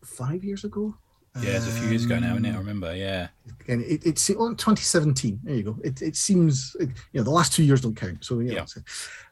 five 0.03 0.43
years 0.43 0.63
ago. 0.63 0.95
yeah, 1.41 1.55
it's 1.57 1.67
a 1.67 1.71
few 1.71 1.89
years 1.89 2.05
ago 2.05 2.19
now, 2.19 2.31
isn't 2.33 2.45
it? 2.45 2.53
I 2.53 2.57
remember. 2.57 2.93
Yeah, 2.95 3.27
And 3.69 3.81
it, 3.83 4.05
it's 4.05 4.29
oh, 4.31 4.49
2017. 4.53 5.39
There 5.43 5.55
you 5.55 5.63
go. 5.63 5.77
It, 5.83 6.01
it 6.01 6.15
seems 6.15 6.75
you 6.79 6.87
know 7.13 7.23
the 7.23 7.31
last 7.39 7.53
two 7.53 7.63
years 7.63 7.81
don't 7.81 7.95
count. 7.95 8.23
So 8.25 8.39
yeah. 8.39 8.53
Yeah. 8.53 8.65
so, 8.65 8.81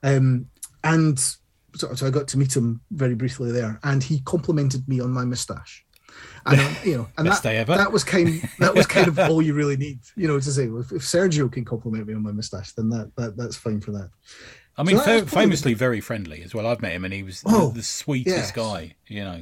um, 0.03 0.47
and 0.83 1.19
so, 1.75 1.93
so 1.93 2.07
I 2.07 2.09
got 2.09 2.27
to 2.29 2.37
meet 2.37 2.55
him 2.55 2.79
very 2.91 3.15
briefly 3.15 3.51
there, 3.51 3.79
and 3.83 4.01
he 4.01 4.21
complimented 4.21 4.87
me 4.87 5.01
on 5.01 5.11
my 5.11 5.25
moustache. 5.25 5.85
And 6.45 6.59
uh, 6.59 6.69
you 6.83 6.97
know, 6.97 7.07
and 7.17 7.27
Best 7.27 7.43
that, 7.43 7.49
day 7.51 7.57
ever. 7.57 7.75
that 7.75 7.91
was 7.91 8.03
kind 8.03 8.41
that 8.59 8.73
was 8.73 8.85
kind 8.85 9.07
of 9.07 9.19
all 9.29 9.41
you 9.41 9.53
really 9.53 9.77
need, 9.77 9.99
you 10.15 10.27
know, 10.27 10.39
to 10.39 10.51
say. 10.51 10.63
If, 10.65 10.91
if 10.91 11.01
Sergio 11.01 11.51
can 11.51 11.65
compliment 11.65 12.07
me 12.07 12.13
on 12.13 12.23
my 12.23 12.31
moustache, 12.31 12.73
then 12.73 12.89
that, 12.89 13.11
that 13.17 13.37
that's 13.37 13.55
fine 13.55 13.81
for 13.81 13.91
that. 13.91 14.09
I 14.77 14.83
mean, 14.83 14.97
So 14.97 15.03
fa- 15.03 15.09
that's 15.09 15.21
probably 15.31 15.41
famously 15.45 15.73
very 15.73 15.99
friendly 16.01 16.41
as 16.43 16.53
well. 16.55 16.65
I've 16.67 16.81
met 16.81 16.93
him, 16.93 17.03
and 17.05 17.13
he 17.13 17.23
was 17.23 17.41
the- 17.41 17.49
Oh, 17.51 17.69
the, 17.71 17.83
sweetest 17.83 18.35
yes. 18.35 18.51
guy. 18.51 18.95
You 19.07 19.23
know. 19.23 19.41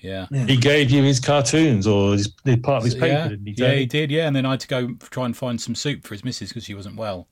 Yeah. 0.00 0.26
He 0.46 0.56
gave 0.56 0.90
you 0.90 1.02
his 1.02 1.18
cartoons 1.18 1.84
or 1.86 2.12
his, 2.12 2.32
the 2.44 2.56
part 2.56 2.78
of 2.78 2.84
his 2.84 2.94
paper, 2.94 3.06
yeah, 3.06 3.28
didn't 3.28 3.46
he? 3.46 3.54
yeah, 3.56 3.72
he 3.74 3.84
did. 3.86 4.12
Yeah, 4.12 4.28
and 4.28 4.36
then 4.36 4.46
I 4.46 4.52
had 4.52 4.60
to 4.60 4.68
go 4.68 4.94
try 5.10 5.24
and 5.24 5.36
find 5.36 5.60
some 5.60 5.74
soup 5.74 6.06
for 6.06 6.14
his 6.14 6.24
missus 6.24 6.50
because 6.50 6.64
she 6.64 6.74
wasn't 6.74 6.94
well. 6.96 7.26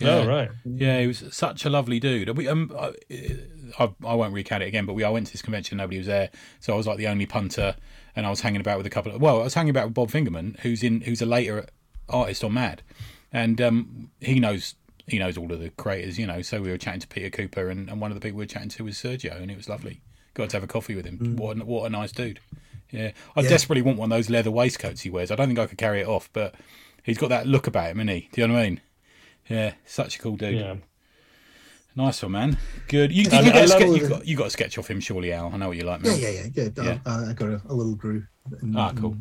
Yeah. 0.00 0.08
Oh, 0.10 0.26
right. 0.28 0.50
Yeah, 0.64 1.00
he 1.00 1.06
was 1.08 1.24
such 1.32 1.64
a 1.64 1.70
lovely 1.70 1.98
dude. 1.98 2.36
We, 2.36 2.46
um, 2.46 2.70
I, 2.78 2.92
I, 3.78 3.88
I 4.06 4.14
won't 4.14 4.32
recount 4.34 4.62
it 4.62 4.66
again, 4.66 4.86
but 4.86 4.92
we 4.92 5.02
I 5.02 5.10
went 5.10 5.26
to 5.26 5.32
this 5.32 5.42
convention, 5.42 5.78
nobody 5.78 5.98
was 5.98 6.06
there, 6.06 6.30
so 6.60 6.74
I 6.74 6.76
was 6.76 6.86
like 6.86 6.98
the 6.98 7.08
only 7.08 7.26
punter, 7.26 7.74
and 8.16 8.26
I 8.26 8.30
was 8.30 8.40
hanging 8.40 8.60
about 8.60 8.78
with 8.78 8.86
a 8.86 8.90
couple 8.90 9.12
of. 9.14 9.20
Well, 9.20 9.40
I 9.40 9.44
was 9.44 9.54
hanging 9.54 9.70
about 9.70 9.84
with 9.86 9.94
Bob 9.94 10.10
Fingerman, 10.10 10.58
who's 10.60 10.82
in, 10.82 11.02
who's 11.02 11.22
a 11.22 11.26
later 11.26 11.66
artist 12.08 12.42
on 12.42 12.54
Mad, 12.54 12.82
and 13.32 13.60
um, 13.60 14.10
he 14.20 14.40
knows 14.40 14.74
he 15.06 15.18
knows 15.20 15.36
all 15.38 15.52
of 15.52 15.60
the 15.60 15.70
creators, 15.70 16.18
you 16.18 16.26
know. 16.26 16.42
So 16.42 16.60
we 16.60 16.70
were 16.70 16.78
chatting 16.78 17.00
to 17.00 17.06
Peter 17.08 17.30
Cooper, 17.30 17.68
and, 17.68 17.88
and 17.88 18.00
one 18.00 18.10
of 18.10 18.16
the 18.16 18.20
people 18.20 18.38
we 18.38 18.42
were 18.44 18.48
chatting 18.48 18.70
to 18.70 18.84
was 18.84 18.96
Sergio, 18.96 19.40
and 19.40 19.50
it 19.50 19.56
was 19.56 19.68
lovely. 19.68 20.00
Got 20.34 20.50
to 20.50 20.56
have 20.56 20.64
a 20.64 20.66
coffee 20.66 20.94
with 20.96 21.04
him. 21.06 21.36
What 21.36 21.56
a, 21.60 21.64
what 21.64 21.86
a 21.86 21.90
nice 21.90 22.10
dude. 22.12 22.40
Yeah, 22.90 23.12
I 23.36 23.40
Yeah. 23.42 23.48
desperately 23.48 23.82
want 23.82 23.98
one 23.98 24.10
of 24.12 24.16
those 24.16 24.30
leather 24.30 24.50
waistcoats 24.50 25.02
he 25.02 25.10
wears. 25.10 25.30
I 25.30 25.34
don't 25.36 25.46
think 25.48 25.58
I 25.58 25.66
could 25.66 25.78
carry 25.78 26.00
it 26.00 26.06
off, 26.06 26.28
but 26.32 26.54
he's 27.02 27.18
got 27.18 27.28
that 27.30 27.46
look 27.46 27.66
about 27.66 27.90
him, 27.90 27.98
isn't 28.00 28.08
he? 28.08 28.28
Do 28.32 28.40
you 28.40 28.46
know 28.48 28.54
what 28.54 28.60
I 28.60 28.68
mean? 28.68 28.80
Yeah, 29.48 29.74
such 29.84 30.16
a 30.16 30.18
cool 30.18 30.36
dude. 30.36 30.56
Yeah. 30.56 30.74
Nice 31.96 32.22
one, 32.22 32.32
man. 32.32 32.58
Good. 32.88 33.10
You, 33.10 33.22
you, 33.22 33.30
And 33.32 33.46
get 33.46 33.56
I 33.56 33.60
a 33.60 33.68
ske- 33.68 33.80
you 33.80 34.08
got 34.08 34.26
you 34.26 34.36
got 34.36 34.46
a 34.48 34.50
sketch 34.50 34.76
off 34.78 34.88
him, 34.90 35.00
surely, 35.00 35.32
Al. 35.32 35.50
I 35.52 35.56
know 35.56 35.68
what 35.68 35.76
you 35.78 35.84
like, 35.84 36.02
Yeah, 36.04 36.10
man. 36.12 36.20
yeah, 36.20 36.28
yeah, 36.28 36.46
yeah. 36.54 36.82
Yeah. 36.84 36.98
I, 37.06 37.30
I 37.30 37.32
got 37.32 37.48
a, 37.48 37.60
a 37.68 37.74
little 37.74 37.94
groove. 37.94 38.26
And- 38.60 38.76
Ah, 38.76 38.92
cool. 38.94 39.16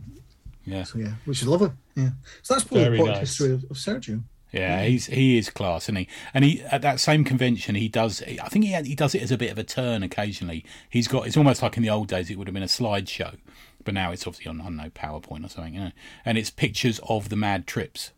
Yeah, 0.66 0.84
So 0.84 0.98
yeah, 1.00 1.14
which 1.26 1.42
is 1.42 1.48
lovely. 1.48 1.72
Yeah. 1.96 2.10
So 2.42 2.54
that's 2.56 2.64
probably 2.66 2.84
Very 2.84 2.98
the 2.98 3.04
plot 3.04 3.14
nice. 3.18 3.20
history 3.30 3.52
of, 3.54 3.64
of 3.66 3.78
Sergio. 3.78 4.24
yeah. 4.52 4.84
He's 4.84 5.06
he 5.06 5.38
is 5.38 5.50
class, 5.52 5.86
isn't 5.86 5.96
he? 5.96 6.08
And 6.34 6.44
he 6.44 6.62
at 6.64 6.82
that 6.82 7.00
same 7.00 7.24
convention, 7.24 7.76
he 7.76 7.88
does. 7.88 8.22
I 8.24 8.50
think 8.50 8.66
he 8.66 8.74
he 8.82 8.96
does 8.96 9.14
it 9.16 9.22
as 9.22 9.32
a 9.32 9.38
bit 9.38 9.52
of 9.52 9.58
a 9.58 9.64
turn 9.64 10.02
occasionally. 10.04 10.66
He's 10.90 11.08
got. 11.08 11.28
It's 11.28 11.38
almost 11.38 11.62
like 11.62 11.78
in 11.78 11.84
the 11.84 11.90
old 11.92 12.08
days, 12.10 12.30
it 12.30 12.38
would 12.38 12.48
have 12.48 12.54
been 12.54 12.64
a 12.64 12.68
slideshow, 12.68 13.38
but 13.84 13.94
now 13.94 14.12
it's 14.12 14.26
obviously 14.28 14.50
on 14.50 14.60
I 14.60 14.64
don't 14.66 14.76
know 14.78 14.90
PowerPoint 14.90 15.46
or 15.46 15.50
something, 15.50 15.76
you 15.76 15.80
know. 15.80 15.92
And 16.26 16.38
it's 16.38 16.50
pictures 16.50 17.00
of 17.08 17.30
the 17.30 17.36
mad 17.38 17.68
trips, 17.68 18.12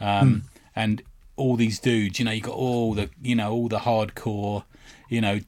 um, 0.00 0.44
and 0.76 1.02
all 1.36 1.56
these 1.56 1.78
dudes. 1.78 2.18
You 2.18 2.24
know, 2.24 2.30
you 2.32 2.40
got 2.40 2.54
all 2.54 2.94
the 2.94 3.10
you 3.22 3.34
know 3.34 3.52
all 3.52 3.68
the 3.68 3.80
hardcore, 3.80 4.64
you 5.08 5.20
know. 5.20 5.40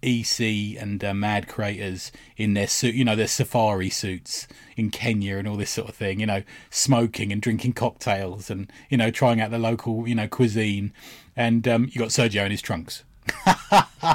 EC 0.00 0.80
and 0.80 1.02
uh, 1.02 1.12
Mad 1.12 1.48
creators 1.48 2.12
in 2.36 2.54
their 2.54 2.68
suit, 2.68 2.94
you 2.94 3.04
know, 3.04 3.16
their 3.16 3.26
safari 3.26 3.90
suits 3.90 4.46
in 4.76 4.90
Kenya 4.90 5.38
and 5.38 5.48
all 5.48 5.56
this 5.56 5.70
sort 5.70 5.88
of 5.88 5.96
thing, 5.96 6.20
you 6.20 6.26
know, 6.26 6.44
smoking 6.70 7.32
and 7.32 7.42
drinking 7.42 7.72
cocktails 7.72 8.48
and 8.48 8.72
you 8.90 8.96
know 8.96 9.10
trying 9.10 9.40
out 9.40 9.50
the 9.50 9.58
local, 9.58 10.06
you 10.06 10.14
know, 10.14 10.28
cuisine. 10.28 10.92
And 11.34 11.66
um, 11.66 11.88
you 11.90 11.98
got 11.98 12.10
Sergio 12.10 12.44
in 12.44 12.52
his 12.52 12.62
trunks 12.62 13.02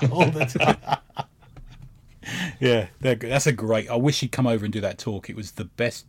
all 0.10 0.30
the 0.32 0.46
time. 0.58 1.00
yeah, 2.60 2.88
that's 3.00 3.48
a 3.48 3.52
great. 3.52 3.90
I 3.90 3.96
wish 3.96 4.22
he'd 4.22 4.32
come 4.32 4.48
over 4.48 4.66
and 4.66 4.74
do 4.74 4.82
that 4.82 4.98
talk. 4.98 5.30
It 5.30 5.36
was 5.36 5.52
the 5.52 5.66
best. 5.66 6.06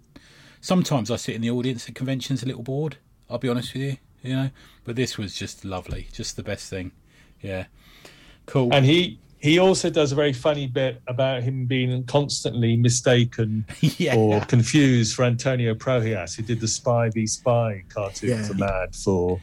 Sometimes 0.61 1.11
I 1.11 1.17
sit 1.17 1.35
in 1.35 1.43
the 1.43 1.51
audience 1.51 1.89
at 1.89 1.95
conventions 1.95 2.43
a 2.43 2.47
little 2.47 2.63
bored, 2.63 2.97
I'll 3.29 3.39
be 3.39 3.49
honest 3.49 3.75
with 3.75 3.83
you, 3.83 3.97
you 4.25 4.35
know. 4.35 4.51
But 4.85 4.97
this 4.97 5.17
was 5.17 5.35
just 5.35 5.65
lovely, 5.65 6.09
just 6.13 6.37
the 6.37 6.43
best 6.43 6.69
thing. 6.69 6.91
Yeah, 7.41 7.67
cool. 8.47 8.73
And 8.73 8.85
he 8.85 9.19
he 9.39 9.59
also 9.59 9.91
does 9.91 10.11
a 10.11 10.15
very 10.15 10.33
funny 10.33 10.67
bit 10.67 11.03
about 11.07 11.43
him 11.43 11.67
being 11.67 12.03
constantly 12.05 12.77
mistaken 12.77 13.67
yeah. 13.81 14.17
or 14.17 14.41
confused 14.41 15.15
for 15.15 15.25
Antonio 15.25 15.75
Prohías, 15.75 16.35
who 16.35 16.43
did 16.43 16.61
the 16.61 16.69
Spy 16.69 17.11
v 17.11 17.27
Spy 17.27 17.85
cartoon 17.91 18.31
Yeah. 18.31 18.43
for 18.43 18.55
Mad 18.55 18.97
for 18.97 19.41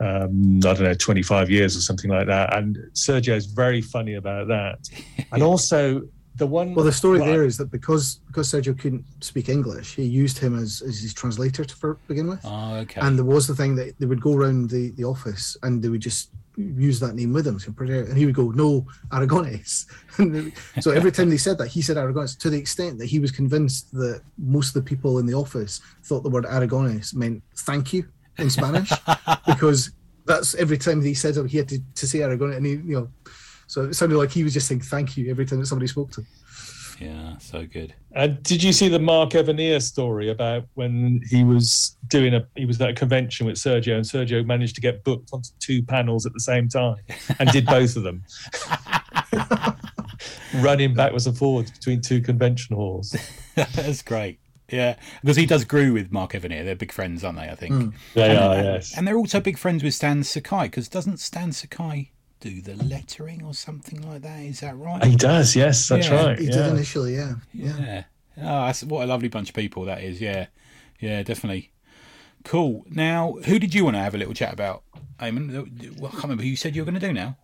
um, 0.00 0.58
I 0.58 0.74
don't 0.74 0.82
know, 0.82 0.94
25 0.94 1.48
years 1.48 1.76
or 1.76 1.80
something 1.80 2.10
like 2.10 2.26
that. 2.26 2.54
And 2.54 2.76
Sergio's 2.92 3.46
very 3.46 3.80
funny 3.80 4.14
about 4.14 4.48
that. 4.48 4.90
And 5.32 5.42
also 5.42 6.02
the 6.36 6.46
one. 6.46 6.74
Well, 6.74 6.84
the 6.84 6.92
story 6.92 7.18
there 7.18 7.44
is 7.44 7.56
that 7.58 7.70
because 7.70 8.20
because 8.26 8.50
Sergio 8.52 8.78
couldn't 8.78 9.04
speak 9.20 9.48
English, 9.48 9.94
he 9.94 10.04
used 10.04 10.38
him 10.38 10.58
as, 10.58 10.82
as 10.82 11.00
his 11.00 11.14
translator 11.14 11.64
to 11.64 11.76
for, 11.76 11.94
begin 12.08 12.28
with. 12.28 12.40
oh, 12.44 12.74
okay. 12.76 13.00
And 13.00 13.16
there 13.18 13.24
was 13.24 13.46
the 13.46 13.54
thing 13.54 13.74
that 13.76 13.98
they 13.98 14.06
would 14.06 14.20
go 14.20 14.34
around 14.34 14.70
the, 14.70 14.90
the 14.92 15.04
office 15.04 15.56
and 15.62 15.82
they 15.82 15.88
would 15.88 16.00
just 16.02 16.30
use 16.56 16.98
that 17.00 17.14
name 17.14 17.32
with 17.32 17.46
him. 17.46 17.58
So 17.58 17.74
and 17.78 18.16
he 18.16 18.26
would 18.26 18.34
go, 18.34 18.50
"No, 18.50 18.86
Aragones." 19.10 19.86
They- 20.18 20.52
so 20.80 20.90
every 20.90 21.12
time 21.12 21.28
they 21.28 21.36
said 21.36 21.58
that, 21.58 21.68
he 21.68 21.82
said 21.82 21.96
Aragones 21.96 22.38
to 22.38 22.50
the 22.50 22.58
extent 22.58 22.98
that 22.98 23.06
he 23.06 23.18
was 23.18 23.30
convinced 23.30 23.92
that 23.92 24.22
most 24.38 24.68
of 24.68 24.74
the 24.82 24.88
people 24.88 25.18
in 25.18 25.26
the 25.26 25.34
office 25.34 25.80
thought 26.04 26.22
the 26.22 26.30
word 26.30 26.44
Aragones 26.44 27.14
meant 27.14 27.42
"thank 27.56 27.92
you" 27.92 28.08
in 28.38 28.50
Spanish 28.50 28.90
because 29.46 29.90
that's 30.26 30.54
every 30.56 30.78
time 30.78 31.00
he 31.02 31.14
said 31.14 31.36
it, 31.36 31.46
he 31.46 31.58
had 31.58 31.68
to, 31.68 31.78
to 31.94 32.06
say 32.06 32.18
Aragones, 32.18 32.56
and 32.56 32.66
he, 32.66 32.72
you 32.72 32.96
know, 33.00 33.08
so 33.66 33.84
it 33.84 33.94
sounded 33.94 34.16
like 34.18 34.30
he 34.30 34.44
was 34.44 34.54
just 34.54 34.68
saying 34.68 34.80
"thank 34.80 35.16
you" 35.16 35.30
every 35.30 35.46
time 35.46 35.60
that 35.60 35.66
somebody 35.66 35.86
spoke 35.86 36.10
to 36.12 36.20
him. 36.20 36.26
yeah, 37.00 37.38
so 37.38 37.66
good. 37.66 37.94
And 38.12 38.42
did 38.42 38.62
you 38.62 38.72
see 38.72 38.88
the 38.88 38.98
Mark 38.98 39.30
Evanier 39.30 39.82
story 39.82 40.30
about 40.30 40.64
when 40.74 41.20
he 41.28 41.44
was 41.44 41.96
doing 42.08 42.34
a 42.34 42.46
he 42.56 42.64
was 42.64 42.80
at 42.80 42.90
a 42.90 42.94
convention 42.94 43.46
with 43.46 43.56
Sergio 43.56 43.96
and 43.96 44.04
Sergio 44.04 44.44
managed 44.44 44.74
to 44.76 44.80
get 44.80 45.04
booked 45.04 45.30
onto 45.32 45.50
two 45.58 45.82
panels 45.82 46.26
at 46.26 46.32
the 46.32 46.40
same 46.40 46.68
time 46.68 46.96
and 47.38 47.50
did 47.50 47.66
both 47.66 47.96
of 47.96 48.02
them. 48.02 48.24
Running 50.62 50.94
backwards 50.94 51.26
and 51.26 51.36
forwards 51.36 51.70
between 51.70 52.00
two 52.00 52.20
convention 52.20 52.76
halls. 52.76 53.14
That's 53.54 54.02
great. 54.02 54.38
Yeah, 54.70 54.96
because 55.20 55.36
he 55.36 55.46
does 55.46 55.64
Groo 55.64 55.92
with 55.92 56.10
Mark 56.10 56.32
Evanier. 56.32 56.64
They're 56.64 56.74
big 56.74 56.90
friends, 56.90 57.22
aren't 57.22 57.38
they? 57.38 57.48
I 57.48 57.54
think. 57.54 57.74
Mm. 57.74 57.92
They 58.14 58.30
and, 58.30 58.38
are, 58.38 58.54
yes. 58.56 58.96
And 58.96 59.06
they're 59.06 59.16
also 59.16 59.40
big 59.40 59.58
friends 59.58 59.84
with 59.84 59.94
Stan 59.94 60.24
Sakai 60.24 60.64
because 60.64 60.88
doesn't 60.88 61.18
Stan 61.18 61.52
Sakai 61.52 62.10
do 62.40 62.60
the 62.60 62.74
lettering 62.84 63.42
or 63.44 63.54
something 63.54 64.00
like 64.08 64.22
that? 64.22 64.40
Is 64.40 64.60
that 64.60 64.76
right? 64.76 65.04
He 65.04 65.16
does, 65.16 65.56
yes, 65.56 65.88
that's 65.88 66.08
Yeah, 66.08 66.24
right. 66.26 66.38
He 66.38 66.46
yeah. 66.46 66.52
did 66.52 66.66
initially, 66.66 67.14
yeah, 67.16 67.34
yeah. 67.52 67.78
Yeah. 67.78 68.02
Oh, 68.38 68.66
that's, 68.66 68.84
what 68.84 69.04
a 69.04 69.06
lovely 69.06 69.28
bunch 69.28 69.48
of 69.48 69.54
people 69.54 69.84
that 69.86 70.02
is. 70.02 70.20
Yeah. 70.20 70.46
Yeah, 71.00 71.22
definitely. 71.22 71.72
Cool. 72.44 72.84
Now, 72.88 73.38
who 73.44 73.58
did 73.58 73.74
you 73.74 73.84
want 73.84 73.96
to 73.96 74.00
have 74.00 74.14
a 74.14 74.18
little 74.18 74.34
chat 74.34 74.52
about, 74.52 74.82
Eamon? 75.18 75.98
Well, 75.98 76.08
I 76.08 76.12
can't 76.12 76.24
remember 76.24 76.42
who 76.42 76.48
you 76.48 76.56
said 76.56 76.76
you 76.76 76.82
were 76.82 76.90
going 76.90 77.00
to 77.00 77.06
do 77.06 77.12
now. 77.12 77.36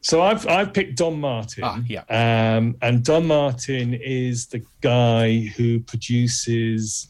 So 0.00 0.20
I've 0.20 0.46
I've 0.46 0.74
picked 0.74 0.98
Don 0.98 1.18
Martin. 1.18 1.64
Ah, 1.64 1.80
yeah. 1.86 2.04
Um, 2.10 2.76
and 2.82 3.02
Don 3.02 3.26
Martin 3.26 3.94
is 3.94 4.46
the 4.48 4.62
guy 4.82 5.40
who 5.56 5.80
produces. 5.80 7.08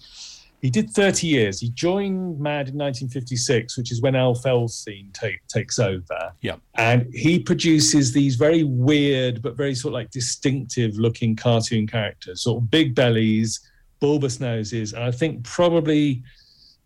He 0.65 0.71
did 0.71 0.91
30 0.91 1.27
years. 1.27 1.61
He 1.61 1.69
joined 1.73 2.41
Mad 2.41 2.69
in 2.71 2.79
1956, 2.79 3.77
which 3.77 3.93
is 3.93 4.01
when 4.01 4.17
Al 4.17 4.35
Feldstein 4.35 5.13
take, 5.13 5.47
takes 5.47 5.79
over. 5.79 6.33
Yeah. 6.41 6.57
And 6.77 7.07
he 7.13 7.39
produces 7.39 8.15
these 8.15 8.37
very 8.37 8.65
weird 8.65 9.43
but 9.43 9.59
very 9.59 9.75
sort 9.75 9.91
of 9.93 9.97
like 9.97 10.11
distinctive 10.11 10.97
looking 10.97 11.37
cartoon 11.37 11.87
characters, 11.87 12.41
sort 12.41 12.63
of 12.63 12.71
big 12.71 12.95
bellies, 12.95 13.61
bulbous 14.01 14.41
noses, 14.41 14.95
and 14.95 15.05
I 15.05 15.11
think 15.11 15.45
probably 15.45 16.23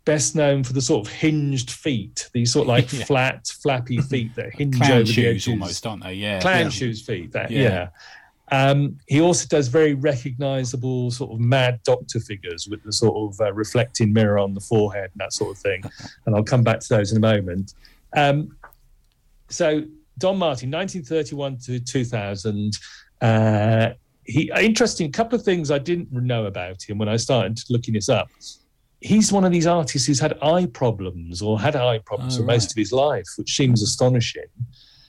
best 0.05 0.35
known 0.35 0.65
for 0.65 0.73
the 0.73 0.81
sort 0.83 1.07
of 1.07 1.13
hinged 1.13 1.71
feet, 1.71 2.29
these 2.33 2.53
sort 2.53 2.65
of 2.65 2.69
like 2.71 2.93
Yeah. 2.93 3.05
flat, 3.05 3.47
flappy 3.63 3.99
feet 3.99 4.35
that 4.35 4.55
hinge 4.55 4.75
Clown 4.77 4.91
over 4.91 5.01
the 5.05 5.13
shoes 5.13 5.25
edges 5.27 5.49
almost, 5.49 5.87
aren't 5.87 6.03
they? 6.03 6.15
Yeah. 6.15 6.41
clown 6.41 6.63
Yeah. 6.63 6.69
shoes 6.71 7.03
feet. 7.07 7.31
That 7.31 7.53
Yeah. 7.53 7.63
yeah. 7.63 7.89
Um, 8.51 8.99
he 9.07 9.21
also 9.21 9.47
does 9.47 9.69
very 9.69 9.95
recognizable 9.95 11.11
sort 11.11 11.33
of 11.33 11.41
mad 11.41 11.81
doctor 11.85 12.19
figures 12.19 12.67
with 12.69 12.83
the 12.83 12.93
sort 12.93 13.17
of 13.17 13.41
uh, 13.41 13.53
reflecting 13.53 14.13
mirror 14.13 14.39
on 14.39 14.55
the 14.55 14.61
forehead 14.61 15.11
and 15.13 15.21
that 15.21 15.33
sort 15.33 15.57
of 15.57 15.59
thing. 15.59 15.83
and 16.27 16.35
I'll 16.35 16.45
come 16.45 16.63
back 16.63 16.81
to 16.81 16.89
those 16.89 17.13
in 17.13 17.19
a 17.19 17.21
moment. 17.21 17.75
Um, 18.17 18.57
so 19.49 19.83
Don 20.19 20.39
Martin, 20.39 20.71
1931 20.71 21.59
to 21.59 21.81
2000. 21.81 22.73
Uh, 23.21 23.91
he 24.25 24.51
interesting. 24.61 25.11
couple 25.11 25.39
of 25.39 25.45
things 25.45 25.71
I 25.71 25.79
didn't 25.79 26.13
know 26.13 26.47
about 26.47 26.83
him 26.83 26.99
when 26.99 27.09
I 27.09 27.17
started 27.17 27.59
looking 27.71 27.95
this 27.95 28.09
up. 28.09 28.29
He's 29.01 29.33
one 29.33 29.45
of 29.45 29.53
these 29.53 29.67
artists 29.67 30.07
who's 30.07 30.21
had 30.21 30.37
eye 30.43 30.67
problems 30.67 31.41
or 31.41 31.59
had 31.59 31.77
eye 31.77 32.01
problems 32.05 32.35
Oh, 32.35 32.41
for 32.41 32.45
most 32.45 32.73
of 32.73 32.77
his 32.77 32.93
life, 32.93 33.27
which 33.37 33.57
seems 33.57 33.81
astonishing. 33.81 34.49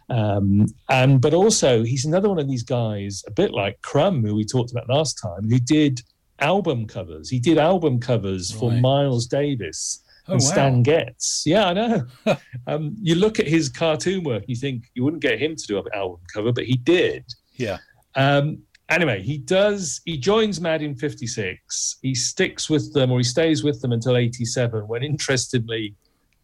Um, 0.09 0.65
and 0.89 1.21
but 1.21 1.33
also 1.33 1.83
he's 1.83 2.05
another 2.05 2.29
one 2.29 2.39
of 2.39 2.47
these 2.47 2.63
guys, 2.63 3.23
a 3.27 3.31
bit 3.31 3.51
like 3.51 3.81
Crumb, 3.81 4.23
who 4.23 4.35
we 4.35 4.45
talked 4.45 4.71
about 4.71 4.89
last 4.89 5.19
time, 5.21 5.49
who 5.49 5.59
did 5.59 6.01
album 6.39 6.87
covers. 6.87 7.29
He 7.29 7.39
did 7.39 7.57
album 7.57 7.99
covers 7.99 8.51
for 8.51 8.71
Miles 8.71 9.27
Davis 9.27 10.03
Oh, 10.29 10.33
and 10.33 10.41
wow. 10.43 10.47
Stan 10.47 10.83
Getz. 10.83 11.43
Yeah, 11.45 11.67
I 11.67 11.73
know. 11.73 12.05
um, 12.67 12.95
you 13.01 13.15
look 13.15 13.39
at 13.39 13.47
his 13.47 13.67
cartoon 13.67 14.23
work, 14.23 14.43
you 14.47 14.55
think 14.55 14.83
you 14.93 15.03
wouldn't 15.03 15.23
get 15.23 15.39
him 15.39 15.55
to 15.55 15.67
do 15.67 15.77
an 15.79 15.85
album 15.93 16.19
cover, 16.31 16.51
but 16.51 16.65
he 16.65 16.75
did. 16.75 17.25
Yeah. 17.53 17.77
Um, 18.15 18.59
anyway, 18.89 19.23
he 19.23 19.39
does. 19.39 20.01
He 20.05 20.17
joins 20.17 20.61
Mad 20.61 20.83
in 20.83 20.95
'56. 20.95 21.97
He 22.01 22.13
sticks 22.13 22.69
with 22.69 22.93
them, 22.93 23.11
or 23.11 23.17
he 23.17 23.23
stays 23.23 23.63
with 23.63 23.81
them 23.81 23.91
until 23.91 24.17
'87. 24.17 24.87
When, 24.87 25.03
interestingly, 25.03 25.95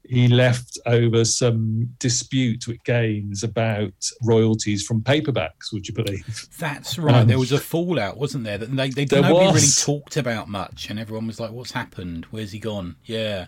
he 0.09 0.27
left 0.27 0.77
over 0.85 1.25
some 1.25 1.89
dispute 1.99 2.67
with 2.67 2.83
Gaines 2.83 3.43
about 3.43 3.93
royalties 4.23 4.85
from 4.85 5.01
paperbacks. 5.01 5.71
Would 5.73 5.87
you 5.87 5.93
believe? 5.93 6.47
That's 6.59 6.97
right. 6.97 7.21
Um, 7.21 7.27
there 7.27 7.39
was 7.39 7.51
a 7.51 7.59
fallout, 7.59 8.17
wasn't 8.17 8.43
there? 8.43 8.57
That 8.57 8.75
they, 8.75 8.89
they 8.89 9.05
nobody 9.21 9.47
really 9.47 9.61
talked 9.79 10.17
about 10.17 10.47
much, 10.47 10.89
and 10.89 10.99
everyone 10.99 11.27
was 11.27 11.39
like, 11.39 11.51
"What's 11.51 11.71
happened? 11.71 12.25
Where's 12.31 12.51
he 12.51 12.59
gone?" 12.59 12.95
Yeah. 13.05 13.47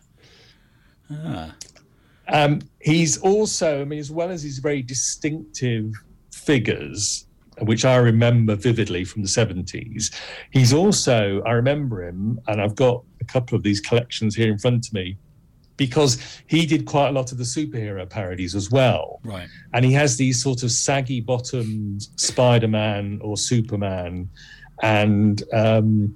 Ah. 1.12 1.56
Um, 2.30 2.62
he's 2.82 3.18
also, 3.20 3.82
I 3.82 3.86
mean, 3.86 4.00
as 4.00 4.12
well 4.12 4.30
as 4.30 4.44
his 4.44 4.60
very 4.60 4.82
distinctive 4.82 5.94
figures, 6.34 7.26
which 7.62 7.86
I 7.86 7.96
remember 7.96 8.56
vividly 8.56 9.06
from 9.06 9.22
the 9.22 9.30
70s, 9.30 10.14
he's 10.52 10.74
also, 10.74 11.42
I 11.46 11.52
remember 11.52 12.06
him, 12.06 12.40
and 12.48 12.62
I've 12.62 12.76
got 12.76 13.04
a 13.22 13.26
couple 13.26 13.56
of 13.56 13.64
these 13.64 13.80
collections 13.80 14.36
here 14.36 14.52
in 14.52 14.58
front 14.58 14.88
of 14.88 14.94
me, 14.94 15.18
because 15.78 16.42
he 16.48 16.66
did 16.66 16.86
quite 16.86 17.10
a 17.10 17.12
lot 17.12 17.32
of 17.32 17.38
the 17.38 17.44
superhero 17.44 18.10
parodies 18.10 18.56
as 18.56 18.70
well. 18.70 19.20
Right. 19.24 19.48
And 19.74 19.86
he 19.86 19.94
has 19.94 20.18
these 20.18 20.42
sort 20.42 20.64
of 20.64 20.72
saggy 20.72 21.22
bottomed 21.22 22.02
Spider 22.16 22.68
Man 22.68 23.20
or 23.22 23.38
Superman. 23.38 24.30
And 24.82 25.42
um, 25.54 26.16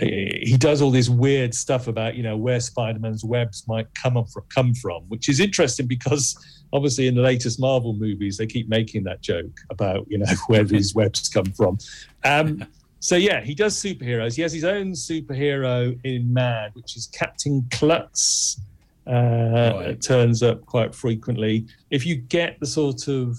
he 0.00 0.56
does 0.58 0.82
all 0.82 0.90
this 0.90 1.08
weird 1.08 1.54
stuff 1.54 1.86
about 1.86 2.16
you 2.16 2.22
know 2.22 2.36
where 2.36 2.58
Spider-Man's 2.58 3.24
webs 3.24 3.66
might 3.68 3.86
come 3.94 4.16
up 4.16 4.28
from, 4.30 4.42
come 4.48 4.74
from, 4.74 5.02
which 5.04 5.28
is 5.28 5.40
interesting 5.40 5.86
because 5.86 6.36
obviously 6.72 7.06
in 7.06 7.14
the 7.14 7.22
latest 7.22 7.60
Marvel 7.60 7.94
movies 7.94 8.36
they 8.36 8.46
keep 8.46 8.68
making 8.68 9.04
that 9.04 9.20
joke 9.20 9.60
about 9.70 10.06
you 10.08 10.18
know 10.18 10.26
where 10.48 10.64
these 10.64 10.94
webs 10.94 11.28
come 11.28 11.46
from. 11.46 11.78
Um, 12.24 12.66
so 12.98 13.16
yeah, 13.16 13.40
he 13.40 13.54
does 13.54 13.80
superheroes. 13.80 14.34
He 14.34 14.42
has 14.42 14.52
his 14.52 14.64
own 14.64 14.92
superhero 14.92 15.98
in 16.04 16.32
Mad, 16.32 16.72
which 16.74 16.96
is 16.96 17.06
Captain 17.06 17.66
Klutz. 17.70 18.60
Uh, 19.06 19.72
Right. 19.74 19.90
It 19.90 20.02
turns 20.02 20.42
up 20.42 20.64
quite 20.66 20.94
frequently. 20.94 21.66
If 21.90 22.06
you 22.06 22.16
get 22.16 22.58
the 22.60 22.66
sort 22.66 23.08
of 23.08 23.38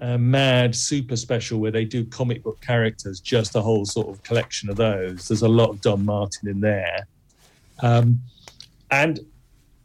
uh, 0.00 0.18
mad 0.18 0.74
super 0.74 1.16
special 1.16 1.58
where 1.58 1.70
they 1.70 1.84
do 1.84 2.04
comic 2.04 2.42
book 2.42 2.60
characters, 2.60 3.20
just 3.20 3.56
a 3.56 3.60
whole 3.60 3.84
sort 3.84 4.08
of 4.08 4.22
collection 4.22 4.68
of 4.68 4.76
those. 4.76 5.28
There's 5.28 5.42
a 5.42 5.48
lot 5.48 5.70
of 5.70 5.80
Don 5.80 6.04
Martin 6.04 6.48
in 6.48 6.60
there. 6.60 7.06
Um, 7.82 8.20
and 8.90 9.20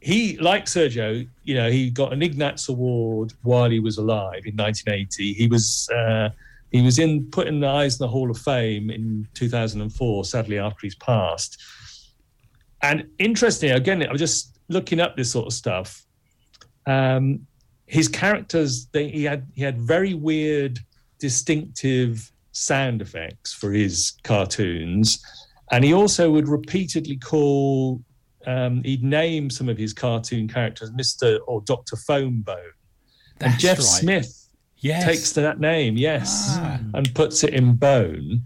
he, 0.02 0.38
like 0.38 0.66
Sergio, 0.66 1.28
you 1.44 1.56
know, 1.56 1.70
he 1.70 1.90
got 1.90 2.12
an 2.12 2.22
Ignatz 2.22 2.70
Award 2.70 3.34
while 3.44 3.70
he 3.70 3.80
was 3.80 3.98
alive 3.98 4.46
in 4.46 4.56
1980. 4.56 5.34
He 5.34 5.48
was 5.48 5.90
uh, 5.96 6.30
he 6.72 6.82
was 6.82 7.00
in 7.00 7.26
put 7.32 7.48
in 7.48 7.60
the 7.60 7.68
Eisner 7.68 8.08
Hall 8.08 8.32
of 8.32 8.38
Fame 8.38 8.90
in 8.90 9.28
2004. 9.34 10.26
Sadly, 10.26 10.58
after 10.58 10.80
he's 10.82 10.96
passed. 10.96 11.62
And 12.82 13.08
interesting, 13.20 13.72
again, 13.72 14.06
I 14.08 14.12
was 14.12 14.20
just 14.20 14.51
looking 14.72 15.00
up 15.00 15.16
this 15.16 15.32
sort 15.32 15.48
of 15.48 15.54
stuff. 15.54 16.06
Um, 16.88 17.46
his 17.92 18.08
characters 18.08 18.88
they, 18.94 19.10
he 19.10 19.26
had 19.26 19.46
he 19.54 19.62
had 19.62 19.80
very 19.80 20.14
weird 20.14 20.80
distinctive 21.20 22.32
sound 22.54 23.02
effects 23.02 23.54
for 23.54 23.72
his 23.72 24.14
cartoons 24.24 25.22
and 25.72 25.84
he 25.84 25.94
also 25.94 26.32
would 26.32 26.48
repeatedly 26.48 27.18
call 27.18 28.02
um, 28.48 28.82
he'd 28.84 29.04
name 29.04 29.50
some 29.50 29.68
of 29.68 29.78
his 29.78 29.94
cartoon 29.94 30.48
characters 30.48 30.90
mr 30.92 31.40
or 31.48 31.62
dr 31.62 31.96
fonebone 31.98 32.58
and 33.42 33.52
That's 33.52 33.62
jeff 33.62 33.78
right. 33.78 33.84
smith 33.86 34.48
yes. 34.78 35.04
takes 35.04 35.34
to 35.34 35.42
that 35.42 35.60
name 35.60 35.98
yes 35.98 36.48
Ah. 36.52 36.80
and 36.94 37.14
puts 37.14 37.44
it 37.44 37.54
in 37.54 37.76
bone 37.76 38.44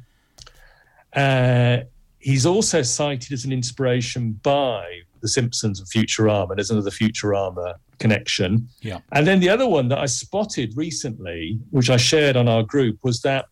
uh, 1.14 1.78
he's 2.18 2.48
also 2.48 2.82
cited 2.82 3.32
as 3.32 3.46
an 3.46 3.54
inspiration 3.54 4.34
by 4.42 5.02
the 5.26 5.30
Simpsons 5.30 5.80
and 5.80 5.90
Futurama. 5.90 6.50
And 6.52 6.58
there's 6.60 6.70
another 6.70 6.92
Futurama 6.92 7.74
connection. 7.98 8.68
Yeah. 8.82 9.00
And 9.12 9.26
then 9.26 9.40
the 9.40 9.50
other 9.50 9.68
one 9.68 9.88
that 9.90 9.98
I 9.98 10.06
spotted 10.06 10.74
recently, 10.78 11.58
which 11.72 11.90
I 11.90 11.98
shared 11.98 12.36
on 12.38 12.48
our 12.48 12.62
group, 12.62 13.00
was 13.04 13.22
that 13.22 13.46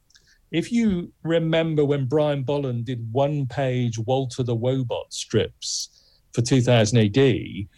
if 0.51 0.71
you 0.71 1.11
remember 1.23 1.83
when 1.83 2.05
Brian 2.05 2.43
Bolland 2.43 2.85
did 2.85 3.01
one 3.11 3.47
page 3.47 3.97
Walter 3.97 4.43
the 4.43 4.55
Wobot 4.55 5.11
strips 5.11 5.89
for 6.33 6.41
2000 6.43 6.97
AD, 6.99 7.17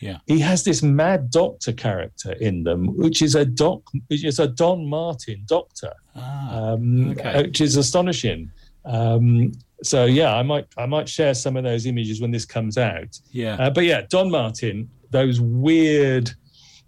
Yeah. 0.02 0.18
he 0.28 0.40
has 0.40 0.64
this 0.66 0.84
mad 0.84 1.32
doctor 1.32 1.72
character 1.72 2.34
in 2.34 2.64
them, 2.64 2.98
which 2.98 3.22
is 3.22 3.36
a 3.36 3.46
doc, 3.46 3.82
which 4.08 4.26
is 4.26 4.40
a 4.40 4.48
Don 4.48 4.86
Martin 4.90 5.44
doctor, 5.48 5.94
Ah, 6.18 6.74
um, 6.74 7.12
Okay. 7.12 7.44
which 7.44 7.62
is 7.62 7.78
astonishing. 7.78 8.52
Um, 8.84 9.54
so 9.86 10.06
yeah, 10.06 10.36
I 10.36 10.44
might 10.44 10.68
I 10.78 10.86
might 10.86 11.08
share 11.08 11.34
some 11.34 11.58
of 11.58 11.64
those 11.64 11.86
images 11.86 12.22
when 12.22 12.32
this 12.32 12.46
comes 12.46 12.78
out. 12.78 13.20
yeah. 13.32 13.56
Uh, 13.56 13.70
but 13.70 13.86
yeah, 13.86 14.02
Don 14.10 14.32
Martin, 14.32 14.90
those 15.12 15.40
weird, 15.40 16.32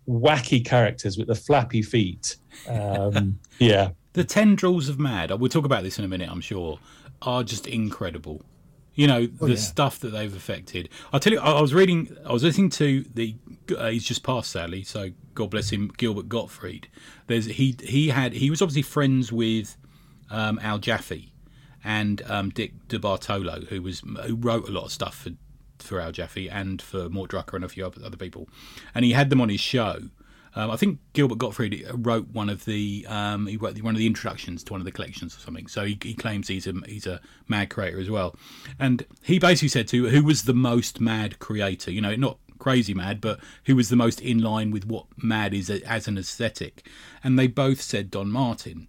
wacky 0.07 0.65
characters 0.65 1.17
with 1.17 1.27
the 1.27 1.35
flappy 1.35 1.81
feet. 1.81 2.37
Um, 2.67 3.39
yeah, 3.59 3.89
the 4.17 4.23
tendrils 4.23 4.89
of 4.89 4.99
mad 4.99 5.29
we'll 5.39 5.47
talk 5.47 5.63
about 5.63 5.83
this 5.83 5.99
in 5.99 6.03
a 6.03 6.07
minute 6.07 6.27
i'm 6.27 6.41
sure 6.41 6.79
are 7.21 7.43
just 7.43 7.67
incredible 7.67 8.43
you 8.95 9.05
know 9.05 9.27
the 9.27 9.49
yeah. 9.49 9.55
stuff 9.55 9.99
that 9.99 10.09
they've 10.09 10.35
affected 10.35 10.89
i'll 11.13 11.19
tell 11.19 11.31
you 11.31 11.39
i 11.39 11.51
I 11.51 11.61
was 11.61 11.71
reading 11.71 12.17
i 12.25 12.33
was 12.33 12.43
listening 12.43 12.71
to 12.71 13.05
the 13.13 13.35
uh, 13.77 13.89
he's 13.89 14.03
just 14.03 14.23
passed 14.23 14.49
sadly 14.49 14.81
so 14.81 15.11
god 15.35 15.51
bless 15.51 15.69
him 15.69 15.91
gilbert 15.97 16.27
gottfried 16.27 16.89
there's 17.27 17.45
he 17.45 17.75
he 17.79 18.09
had 18.09 18.33
he 18.33 18.49
was 18.49 18.59
obviously 18.59 18.81
friends 18.81 19.31
with 19.31 19.77
um, 20.31 20.57
al 20.63 20.79
jaffee 20.79 21.31
and 21.87 22.21
um, 22.27 22.49
dick 22.49 22.73
debartolo 22.89 23.65
who 23.69 23.81
was 23.81 24.01
who 24.25 24.35
wrote 24.35 24.67
a 24.67 24.71
lot 24.71 24.83
of 24.83 24.91
stuff 24.91 25.15
for 25.15 25.31
for 25.79 26.01
al 26.01 26.11
jaffee 26.11 26.49
and 26.49 26.81
for 26.81 27.09
mort 27.09 27.31
drucker 27.31 27.53
and 27.53 27.63
a 27.63 27.69
few 27.69 27.85
other 27.85 28.03
other 28.03 28.17
people 28.17 28.49
and 28.93 29.05
he 29.05 29.13
had 29.13 29.29
them 29.29 29.39
on 29.39 29.49
his 29.49 29.61
show 29.61 30.01
um, 30.55 30.71
I 30.71 30.75
think 30.75 30.97
Gilbert 31.13 31.37
Gottfried 31.37 31.85
wrote 31.93 32.29
one 32.29 32.49
of 32.49 32.65
the 32.65 33.05
um, 33.07 33.45
he 33.45 33.57
wrote 33.57 33.79
one 33.83 33.93
of 33.93 33.99
the 33.99 34.07
introductions 34.07 34.63
to 34.63 34.73
one 34.73 34.81
of 34.81 34.85
the 34.85 34.91
collections 34.91 35.37
or 35.37 35.39
something. 35.39 35.67
So 35.67 35.85
he, 35.85 35.99
he 36.01 36.15
claims 36.15 36.47
he's 36.47 36.65
a 36.65 36.73
he's 36.87 37.05
a 37.05 37.21
mad 37.47 37.69
creator 37.69 37.99
as 37.99 38.09
well, 38.09 38.35
and 38.79 39.05
he 39.21 39.37
basically 39.37 39.67
said 39.67 39.87
to 39.89 40.09
who 40.09 40.23
was 40.23 40.43
the 40.45 40.55
most 40.55 40.99
mad 40.99 41.37
creator. 41.37 41.91
You 41.91 42.01
know, 42.01 42.15
not 42.15 42.39
crazy 42.57 42.95
mad, 42.95 43.21
but 43.21 43.39
who 43.65 43.75
was 43.75 43.89
the 43.89 43.95
most 43.95 44.19
in 44.19 44.41
line 44.41 44.71
with 44.71 44.87
what 44.87 45.05
mad 45.15 45.53
is 45.53 45.69
as 45.69 46.07
an 46.07 46.17
aesthetic, 46.17 46.87
and 47.23 47.37
they 47.37 47.45
both 47.45 47.79
said 47.79 48.09
Don 48.09 48.31
Martin, 48.31 48.87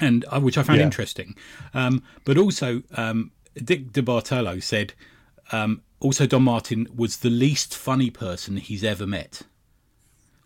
and 0.00 0.24
uh, 0.30 0.40
which 0.40 0.58
I 0.58 0.62
found 0.62 0.78
Yeah. 0.78 0.84
interesting. 0.84 1.36
Um, 1.74 2.02
but 2.24 2.36
also 2.38 2.82
um, 2.96 3.30
Dick 3.54 3.92
DeBartolo 3.92 4.62
said 4.62 4.92
um, 5.52 5.82
also 6.00 6.26
Don 6.26 6.42
Martin 6.42 6.86
was 6.94 7.18
the 7.18 7.30
least 7.30 7.76
funny 7.76 8.10
person 8.10 8.56
he's 8.58 8.84
ever 8.84 9.06
met 9.06 9.42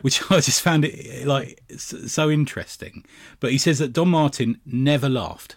which 0.03 0.22
I 0.30 0.40
just 0.40 0.62
found 0.62 0.86
it 0.86 1.26
like 1.26 1.61
so 1.76 2.30
interesting. 2.30 3.05
But 3.38 3.51
he 3.53 3.59
says 3.59 3.78
that 3.80 3.92
Don 3.92 4.09
Martin 4.09 4.59
never 4.64 5.11
laughed, 5.11 5.57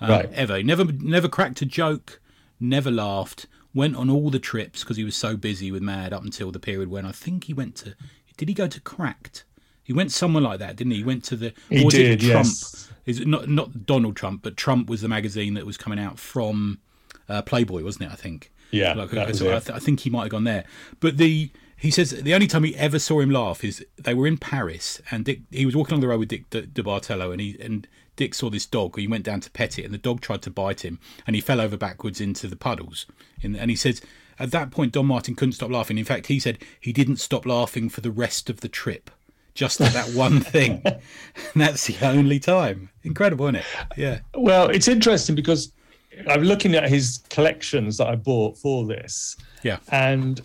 um, 0.00 0.10
Right. 0.10 0.32
Ever, 0.32 0.56
he 0.56 0.62
never 0.64 0.84
never 0.84 1.28
cracked 1.28 1.62
a 1.62 1.64
joke, 1.66 2.20
never 2.58 2.90
laughed. 2.90 3.46
Went 3.72 3.94
on 3.94 4.10
all 4.10 4.30
the 4.30 4.40
trips 4.40 4.82
because 4.82 4.96
he 4.96 5.04
was 5.04 5.14
so 5.16 5.36
busy 5.36 5.70
with 5.70 5.80
Mad 5.82 6.12
up 6.12 6.24
until 6.24 6.50
the 6.50 6.58
period 6.58 6.88
when 6.90 7.06
I 7.06 7.12
think 7.12 7.44
he 7.44 7.52
went 7.52 7.76
to. 7.76 7.94
Did 8.36 8.48
he 8.48 8.54
go 8.54 8.66
to 8.66 8.80
Cracked? 8.80 9.44
He 9.86 9.92
went 9.92 10.10
somewhere 10.12 10.42
like 10.42 10.58
that, 10.58 10.76
didn't 10.76 10.90
he? 10.92 10.98
He 10.98 11.04
went 11.04 11.24
to 11.24 11.36
the. 11.36 11.52
He 11.70 11.82
or 11.82 11.84
was 11.86 11.94
did, 11.94 12.22
It 12.22 12.26
Trump? 12.30 12.46
yes. 12.46 12.90
Is 13.06 13.20
it 13.20 13.28
not 13.28 13.48
not 13.48 13.86
Donald 13.86 14.16
Trump, 14.16 14.42
but 14.42 14.56
Trump 14.56 14.90
was 14.90 15.00
the 15.00 15.08
magazine 15.08 15.54
that 15.54 15.64
was 15.64 15.76
coming 15.76 15.98
out 16.00 16.18
from 16.18 16.78
uh, 17.28 17.42
Playboy, 17.42 17.84
wasn't 17.84 18.10
it? 18.10 18.12
I 18.12 18.16
think. 18.16 18.50
Yeah, 18.72 18.94
Like, 18.94 19.10
that 19.10 19.28
was 19.28 19.38
so 19.38 19.52
I, 19.52 19.56
it. 19.58 19.64
th- 19.66 19.76
I 19.76 19.78
think 19.78 20.00
he 20.00 20.10
might 20.10 20.22
have 20.22 20.30
gone 20.30 20.42
there. 20.44 20.64
But 20.98 21.18
the 21.18 21.50
he 21.76 21.92
says 21.92 22.10
the 22.10 22.34
only 22.34 22.48
time 22.48 22.64
he 22.64 22.74
ever 22.74 22.98
saw 22.98 23.20
him 23.20 23.30
laugh 23.30 23.62
is 23.62 23.84
they 23.96 24.12
were 24.12 24.26
in 24.26 24.38
Paris 24.38 25.00
and 25.12 25.24
Dick 25.24 25.42
he 25.52 25.64
was 25.64 25.76
walking 25.76 25.92
along 25.92 26.00
the 26.00 26.08
road 26.08 26.18
with 26.18 26.28
Dick 26.30 26.50
De, 26.50 26.62
De 26.62 26.82
Bartolo 26.82 27.30
and 27.30 27.40
he 27.40 27.56
and 27.60 27.86
Dick 28.16 28.34
saw 28.34 28.50
this 28.50 28.66
dog. 28.66 28.94
And 28.96 29.02
he 29.02 29.06
went 29.08 29.24
down 29.24 29.40
to 29.42 29.50
pet 29.52 29.78
it 29.78 29.84
and 29.84 29.94
the 29.94 29.98
dog 29.98 30.20
tried 30.20 30.42
to 30.42 30.50
bite 30.50 30.84
him 30.84 30.98
and 31.28 31.36
he 31.36 31.40
fell 31.40 31.60
over 31.60 31.76
backwards 31.76 32.20
into 32.20 32.48
the 32.48 32.56
puddles. 32.56 33.06
In, 33.40 33.54
and 33.54 33.70
he 33.70 33.76
says 33.76 34.02
at 34.40 34.50
that 34.50 34.72
point 34.72 34.92
Don 34.92 35.06
Martin 35.06 35.36
couldn't 35.36 35.52
stop 35.52 35.70
laughing. 35.70 35.96
In 35.96 36.04
fact, 36.04 36.26
he 36.26 36.40
said 36.40 36.58
he 36.80 36.92
didn't 36.92 37.18
stop 37.18 37.46
laughing 37.46 37.88
for 37.88 38.00
the 38.00 38.10
rest 38.10 38.50
of 38.50 38.62
the 38.62 38.68
trip. 38.68 39.12
Just 39.56 39.80
at 39.80 39.92
that 39.94 40.08
one 40.14 40.38
thing. 40.40 40.80
and 40.84 41.00
that's 41.54 41.86
the 41.86 41.96
only 42.06 42.38
time. 42.38 42.90
Incredible, 43.02 43.46
isn't 43.46 43.56
it? 43.56 43.64
Yeah. 43.96 44.18
Well, 44.34 44.68
it's 44.68 44.86
interesting 44.86 45.34
because 45.34 45.72
I'm 46.28 46.42
looking 46.42 46.74
at 46.74 46.88
his 46.88 47.22
collections 47.30 47.96
that 47.96 48.06
I 48.06 48.16
bought 48.16 48.56
for 48.58 48.86
this, 48.86 49.36
Yeah. 49.62 49.78
and 49.90 50.40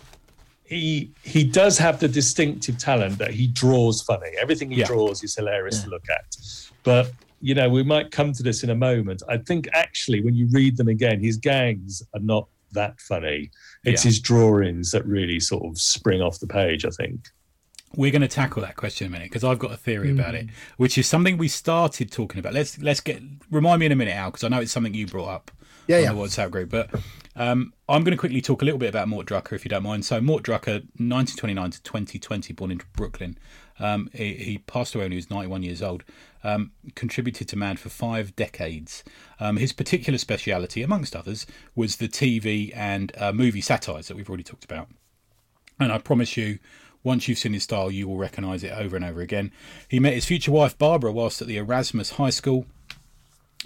he 0.64 1.12
he 1.24 1.44
does 1.44 1.78
have 1.78 2.00
the 2.00 2.08
distinctive 2.08 2.78
talent 2.78 3.18
that 3.18 3.32
he 3.32 3.48
draws 3.48 4.02
funny. 4.02 4.30
Everything 4.42 4.72
he 4.72 4.80
Yeah. 4.80 4.88
draws 4.88 5.24
is 5.24 5.36
hilarious 5.36 5.84
to 5.84 5.90
look 5.90 6.10
at. 6.10 6.36
But 6.84 7.12
you 7.44 7.54
know, 7.56 7.70
we 7.70 7.84
might 7.84 8.12
come 8.12 8.32
to 8.34 8.44
this 8.44 8.64
in 8.64 8.70
a 8.70 8.76
moment. 8.76 9.24
I 9.28 9.38
think 9.38 9.68
actually, 9.74 10.22
when 10.22 10.36
you 10.36 10.48
read 10.52 10.78
them 10.78 10.88
again, 10.88 11.20
his 11.20 11.38
gags 11.38 12.02
are 12.14 12.20
not 12.22 12.48
that 12.72 13.00
funny. 13.02 13.50
It's 13.84 14.06
Yeah. 14.06 14.10
his 14.10 14.20
drawings 14.20 14.92
that 14.92 15.06
really 15.06 15.40
sort 15.40 15.66
of 15.66 15.78
spring 15.82 16.22
off 16.22 16.40
the 16.40 16.48
page. 16.48 16.86
I 16.86 16.90
think. 16.92 17.28
We're 17.96 18.12
going 18.12 18.22
to 18.22 18.28
tackle 18.28 18.62
that 18.62 18.76
question 18.78 19.06
in 19.06 19.12
a 19.12 19.14
minute 19.14 19.30
because 19.30 19.44
I've 19.44 19.60
got 19.60 19.72
a 19.72 19.78
theory 19.78 20.12
about 20.12 20.34
it, 20.36 20.48
which 20.78 20.98
is 20.98 21.08
something 21.08 21.38
we 21.38 21.48
started 21.48 22.12
talking 22.12 22.40
about. 22.40 22.54
Let's 22.54 22.80
let's 22.80 23.02
get 23.02 23.22
remind 23.50 23.80
me 23.80 23.86
in 23.88 23.92
a 23.92 23.96
minute, 23.96 24.16
Al, 24.16 24.30
because 24.30 24.44
I 24.44 24.48
know 24.48 24.60
it's 24.62 24.72
something 24.72 24.94
you 24.94 25.08
brought 25.08 25.30
up 25.30 25.52
Yeah, 25.88 25.98
on 25.98 26.04
yeah. 26.04 26.14
the 26.14 26.20
WhatsApp 26.20 26.52
group. 26.52 26.70
But 26.70 26.90
um, 27.36 27.74
I'm 27.90 28.04
going 28.04 28.12
to 28.12 28.18
quickly 28.18 28.42
talk 28.42 28.62
a 28.62 28.66
little 28.66 28.78
bit 28.80 28.90
about 28.90 29.08
Mort 29.08 29.28
Drucker, 29.28 29.54
if 29.54 29.66
you 29.66 29.70
don't 29.70 29.84
mind. 29.84 30.06
So 30.06 30.22
Mort 30.22 30.44
Drucker, 30.44 30.84
1929 31.00 31.72
to 31.72 31.82
2020, 31.84 32.54
born 32.54 32.72
in 32.72 32.82
Brooklyn. 32.94 33.38
Um, 33.80 34.10
he, 34.14 34.34
he 34.36 34.58
passed 34.60 34.94
away 34.96 35.06
when 35.06 35.12
he 35.12 35.18
was 35.18 35.30
91 35.30 35.64
years 35.64 35.82
old. 35.82 36.04
Um, 36.44 36.72
contributed 36.96 37.48
to 37.50 37.58
Mad 37.58 37.80
for 37.80 37.90
five 37.90 38.36
decades. 38.36 39.04
Um, 39.40 39.58
his 39.58 39.74
particular 39.74 40.18
speciality, 40.18 40.82
amongst 40.82 41.16
others, 41.16 41.46
was 41.76 41.98
the 41.98 42.08
TV 42.08 42.72
and 42.76 43.12
uh, 43.18 43.32
movie 43.32 43.62
satires 43.62 44.08
that 44.08 44.16
we've 44.18 44.30
already 44.30 44.44
talked 44.44 44.64
about. 44.64 44.88
And 45.80 45.92
I 45.92 45.98
promise 45.98 46.38
you, 46.38 46.60
once 47.04 47.28
you've 47.28 47.38
seen 47.38 47.54
his 47.54 47.64
style, 47.64 47.92
you 47.92 48.08
will 48.08 48.18
recognise 48.18 48.64
it 48.64 48.72
over 48.72 48.96
and 48.96 49.06
over 49.06 49.22
again. 49.22 49.52
He 49.88 50.00
met 50.00 50.14
his 50.14 50.26
future 50.26 50.52
wife 50.52 50.78
Barbara 50.78 51.12
whilst 51.12 51.42
at 51.42 51.48
the 51.48 51.58
Erasmus 51.58 52.12
High 52.12 52.30
School. 52.30 52.66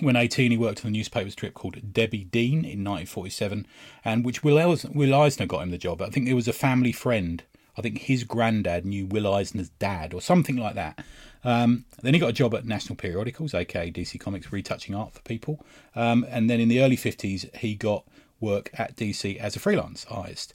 When 0.02 0.18
18, 0.18 0.52
he 0.52 0.58
worked 0.58 0.84
on 0.84 0.90
a 0.90 0.92
newspaper 0.92 1.30
strip 1.30 1.54
called 1.54 1.94
Debbie 1.94 2.26
Dean 2.26 2.60
in 2.60 2.84
1947, 2.84 3.66
and 4.04 4.26
which 4.26 4.44
Will, 4.44 4.60
Els- 4.60 4.84
Will 4.86 5.16
Eisner 5.16 5.46
got 5.46 5.64
him 5.64 5.72
the 5.72 5.78
job. 5.78 6.02
I 6.02 6.10
think 6.10 6.28
it 6.28 6.34
was 6.34 6.50
a 6.50 6.54
family 6.54 6.92
friend. 6.92 7.44
I 7.78 7.82
think 7.82 8.00
his 8.00 8.26
granddad 8.26 8.86
knew 8.86 9.06
Will 9.06 9.34
Eisner's 9.34 9.70
dad 9.70 10.14
or 10.14 10.22
something 10.22 10.58
like 10.58 10.76
that. 10.76 11.04
Um, 11.46 11.86
then 12.02 12.14
he 12.14 12.20
got 12.20 12.30
a 12.32 12.34
job 12.34 12.54
at 12.56 12.66
National 12.66 12.96
Periodicals, 12.96 13.54
aka 13.54 13.90
DC 13.90 14.20
Comics, 14.20 14.52
retouching 14.52 14.96
art 14.96 15.14
for 15.14 15.22
people. 15.22 15.64
Um, 15.96 16.26
and 16.30 16.50
then 16.50 16.60
in 16.60 16.68
the 16.68 16.82
early 16.82 16.98
50s, 16.98 17.54
he 17.58 17.76
got 17.76 18.06
work 18.42 18.72
at 18.74 18.98
DC 18.98 19.38
as 19.38 19.56
a 19.56 19.60
freelance 19.60 20.06
artist 20.10 20.54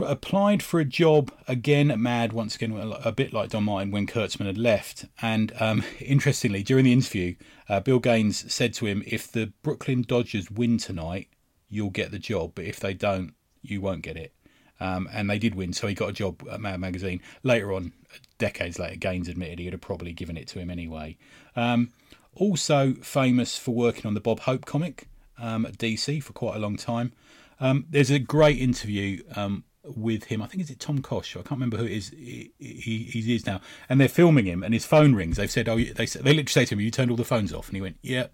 applied 0.00 0.62
for 0.62 0.80
a 0.80 0.84
job 0.84 1.32
again 1.46 1.90
at 1.90 1.98
Mad 1.98 2.32
once 2.32 2.54
again 2.54 2.72
a 3.04 3.12
bit 3.12 3.32
like 3.32 3.50
Don 3.50 3.64
Martin 3.64 3.90
when 3.90 4.06
Kurtzman 4.06 4.46
had 4.46 4.58
left. 4.58 5.06
And 5.20 5.52
um, 5.60 5.84
interestingly 6.00 6.62
during 6.62 6.84
the 6.84 6.92
interview 6.92 7.34
uh, 7.68 7.80
Bill 7.80 7.98
Gaines 7.98 8.52
said 8.52 8.74
to 8.74 8.86
him 8.86 9.02
if 9.06 9.30
the 9.30 9.52
Brooklyn 9.62 10.02
Dodgers 10.02 10.50
win 10.50 10.78
tonight 10.78 11.28
you'll 11.68 11.90
get 11.90 12.10
the 12.10 12.18
job 12.18 12.52
but 12.54 12.64
if 12.64 12.80
they 12.80 12.94
don't 12.94 13.34
you 13.62 13.80
won't 13.80 14.02
get 14.02 14.16
it. 14.16 14.32
Um, 14.80 15.08
and 15.12 15.28
they 15.28 15.40
did 15.40 15.56
win 15.56 15.72
so 15.72 15.88
he 15.88 15.94
got 15.94 16.10
a 16.10 16.12
job 16.12 16.42
at 16.50 16.60
Mad 16.60 16.80
Magazine. 16.80 17.20
Later 17.42 17.72
on 17.72 17.92
decades 18.38 18.78
later 18.78 18.96
Gaines 18.96 19.28
admitted 19.28 19.58
he 19.58 19.64
would 19.66 19.74
have 19.74 19.80
probably 19.80 20.12
given 20.12 20.36
it 20.36 20.46
to 20.48 20.58
him 20.58 20.70
anyway. 20.70 21.16
Um, 21.56 21.90
also 22.34 22.94
famous 22.94 23.58
for 23.58 23.74
working 23.74 24.06
on 24.06 24.14
the 24.14 24.20
Bob 24.20 24.40
Hope 24.40 24.64
comic 24.64 25.08
um, 25.38 25.66
at 25.66 25.78
DC 25.78 26.22
for 26.22 26.32
quite 26.32 26.56
a 26.56 26.60
long 26.60 26.76
time. 26.76 27.12
Um, 27.60 27.86
there's 27.90 28.10
a 28.10 28.18
great 28.18 28.58
interview 28.58 29.22
um, 29.34 29.64
with 29.96 30.24
him. 30.24 30.42
I 30.42 30.46
think 30.46 30.62
is 30.62 30.70
it 30.70 30.80
Tom 30.80 31.00
Kosh. 31.00 31.36
I 31.36 31.40
can't 31.40 31.52
remember 31.52 31.76
who 31.76 31.84
it 31.84 31.92
is. 31.92 32.10
He, 32.10 32.52
he, 32.58 33.04
he 33.04 33.34
is 33.34 33.46
now, 33.46 33.60
and 33.88 34.00
they're 34.00 34.08
filming 34.08 34.46
him, 34.46 34.62
and 34.62 34.74
his 34.74 34.86
phone 34.86 35.14
rings. 35.14 35.36
They've 35.36 35.50
said, 35.50 35.68
"Oh, 35.68 35.76
they 35.76 36.06
they 36.06 36.06
literally 36.06 36.46
say 36.46 36.64
to 36.66 36.74
him, 36.74 36.80
you 36.80 36.90
turned 36.90 37.10
all 37.10 37.16
the 37.16 37.24
phones 37.24 37.52
off," 37.52 37.68
and 37.68 37.76
he 37.76 37.80
went, 37.80 37.96
"Yeah." 38.02 38.28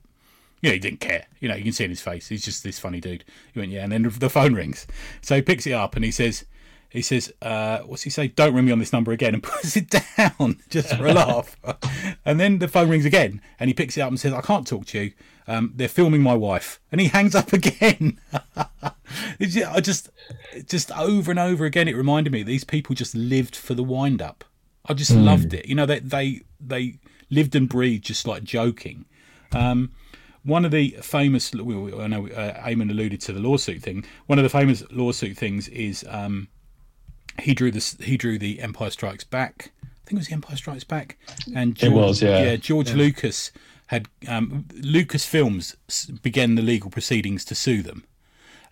Yeah, 0.63 0.73
he 0.73 0.79
didn't 0.79 1.01
care. 1.01 1.27
You 1.41 1.49
know, 1.51 1.57
you 1.57 1.65
can 1.65 1.73
see 1.73 1.85
in 1.85 1.91
his 1.91 2.01
face. 2.01 2.29
He's 2.29 2.43
just 2.43 2.65
this 2.65 2.79
funny 2.79 2.99
dude. 2.99 3.23
He 3.53 3.61
went, 3.61 3.71
yeah, 3.71 3.83
and 3.83 3.93
then 3.93 4.11
the 4.19 4.31
phone 4.31 4.55
rings. 4.55 4.87
So 5.21 5.37
he 5.37 5.43
picks 5.43 5.67
it 5.67 5.73
up 5.73 5.95
and 5.95 6.03
he 6.03 6.11
says, 6.11 6.47
he 6.95 7.03
says, 7.03 7.33
uh, 7.43 7.81
what's 7.81 8.03
he 8.03 8.11
say? 8.11 8.29
Don't 8.29 8.55
ring 8.55 8.67
me 8.67 8.73
on 8.73 8.79
this 8.79 8.93
number 8.93 9.11
again, 9.11 9.35
and 9.35 9.43
puts 9.43 9.77
it 9.77 9.91
down 9.91 10.63
just 10.71 10.95
for 10.97 11.07
a 11.07 11.13
laugh. 11.13 11.57
and 12.25 12.39
then 12.39 12.61
the 12.61 12.69
phone 12.69 12.89
rings 12.89 13.05
again, 13.05 13.41
and 13.59 13.67
he 13.67 13.75
picks 13.75 13.97
it 13.97 14.01
up 14.01 14.11
and 14.11 14.21
says, 14.21 14.33
I 14.33 14.41
can't 14.41 14.65
talk 14.65 14.87
to 14.87 15.01
you. 15.01 15.13
Um, 15.49 15.73
they're 15.75 15.89
filming 15.89 16.23
my 16.23 16.35
wife, 16.35 16.79
and 16.93 17.01
he 17.01 17.09
hangs 17.09 17.35
up 17.35 17.53
again. 17.53 18.21
I 18.31 19.81
just, 19.81 20.09
just 20.67 20.93
over 20.93 21.33
and 21.33 21.41
over 21.41 21.65
again, 21.65 21.89
it 21.89 21.97
reminded 21.97 22.33
me 22.33 22.45
these 22.45 22.63
people 22.63 22.95
just 22.95 23.17
lived 23.17 23.57
for 23.57 23.75
the 23.75 23.83
wind 23.83 24.23
up. 24.23 24.45
I 24.87 24.95
just 24.95 25.11
loved 25.11 25.53
it. 25.53 25.67
You 25.67 25.75
know, 25.75 25.87
they 25.87 25.99
they 25.99 26.43
they 26.61 26.99
lived 27.29 27.57
and 27.57 27.69
breathed 27.69 28.05
just 28.05 28.27
like 28.27 28.45
joking. 28.45 29.07
Um, 29.51 29.91
one 30.45 30.65
of 30.65 30.71
the 30.71 30.91
famous, 31.03 31.55
I 31.55 31.59
know 32.07 32.29
uh, 32.29 32.63
Eamon 32.69 32.91
alluded 32.91 33.21
to 33.23 33.33
the 33.33 33.41
lawsuit 33.41 33.83
thing. 33.83 34.05
One 34.27 34.39
of 34.39 34.43
the 34.43 34.51
famous 34.51 34.85
lawsuit 34.91 35.39
things 35.39 35.69
is 35.69 36.05
um, 36.09 36.49
he 37.41 37.55
drew 37.55 37.71
this. 37.71 37.97
He 38.01 38.17
drew 38.17 38.39
the 38.39 38.61
Empire 38.61 38.91
Strikes 38.91 39.25
Back. 39.25 39.73
I 39.83 40.07
think 40.07 40.19
it 40.19 40.21
was 40.21 40.29
the 40.29 40.35
Empire 40.35 40.57
Strikes 40.57 40.85
Back, 40.85 41.17
and 41.55 41.75
George, 41.75 41.93
it 41.93 41.95
was 41.95 42.23
yeah. 42.23 42.43
yeah 42.43 42.57
George 42.57 42.91
yeah. 42.91 42.97
Lucas 42.97 43.53
had 43.89 44.09
um, 44.29 44.65
Lucasfilms 44.73 46.23
began 46.23 46.55
the 46.55 46.63
legal 46.63 46.91
proceedings 46.91 47.45
to 47.45 47.55
sue 47.55 47.83
them 47.83 48.05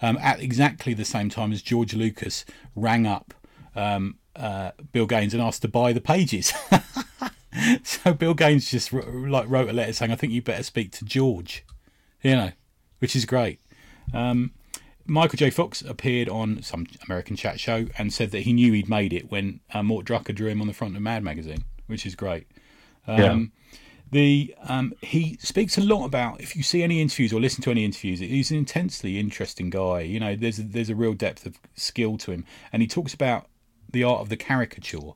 um, 0.01 0.19
at 0.21 0.41
exactly 0.41 0.95
the 0.95 1.05
same 1.05 1.31
time 1.31 1.53
as 1.53 1.63
George 1.63 1.95
Lucas 1.95 2.45
rang 2.75 3.07
up 3.07 3.35
um, 3.75 4.17
uh, 4.37 4.73
Bill 4.93 5.07
Gaines 5.07 5.33
and 5.33 5.43
asked 5.43 5.63
to 5.63 5.69
buy 5.69 5.93
the 5.93 6.01
pages. 6.01 6.53
so 7.83 8.13
Bill 8.13 8.35
Gaines 8.35 8.71
just 8.71 8.93
like 8.93 9.49
wrote 9.49 9.69
a 9.69 9.73
letter 9.73 9.93
saying, 9.93 10.11
"I 10.13 10.17
think 10.17 10.33
you 10.33 10.43
better 10.43 10.63
speak 10.63 10.93
to 10.93 11.05
George," 11.05 11.65
you 12.23 12.37
know, 12.37 12.53
which 12.99 13.15
is 13.15 13.25
great. 13.25 13.61
Um, 14.13 14.53
Michael 15.07 15.37
J. 15.37 15.51
Fox 15.51 15.83
appeared 15.83 16.29
on 16.29 16.63
some 16.63 16.87
American 17.07 17.37
chat 17.37 17.59
show 17.59 17.87
and 17.99 18.13
said 18.13 18.31
that 18.31 18.41
he 18.41 18.53
knew 18.53 18.73
he'd 18.73 18.89
made 18.89 19.13
it 19.13 19.31
when 19.31 19.61
uh, 19.73 19.83
Mort 19.83 20.07
Drucker 20.07 20.35
drew 20.35 20.49
him 20.49 20.61
on 20.61 20.67
the 20.67 20.73
front 20.73 20.97
of 20.97 21.03
Mad 21.03 21.23
magazine, 21.23 21.65
which 21.87 22.07
is 22.07 22.15
great. 22.15 22.47
Um, 23.07 23.19
yeah. 23.19 23.39
The 24.13 24.55
um, 24.69 24.93
he 25.01 25.39
speaks 25.41 25.79
a 25.79 25.81
lot 25.81 26.05
about 26.05 26.41
if 26.43 26.55
you 26.55 26.63
see 26.63 26.83
any 26.83 27.01
interviews 27.01 27.33
or 27.33 27.41
listen 27.41 27.63
to 27.63 27.71
any 27.71 27.83
interviews, 27.85 28.21
he's 28.21 28.51
an 28.51 28.59
intensely 28.59 29.19
interesting 29.19 29.71
guy. 29.71 30.01
You 30.01 30.21
know, 30.21 30.37
there's 30.37 30.59
a, 30.59 30.63
there's 30.63 30.91
a 30.91 30.95
real 30.95 31.15
depth 31.15 31.47
of 31.47 31.59
skill 31.75 32.19
to 32.19 32.31
him, 32.31 32.45
and 32.73 32.83
he 32.83 32.89
talks 32.89 33.15
about 33.15 33.47
the 33.91 34.05
art 34.05 34.21
of 34.21 34.29
the 34.29 34.37
caricature. 34.37 35.13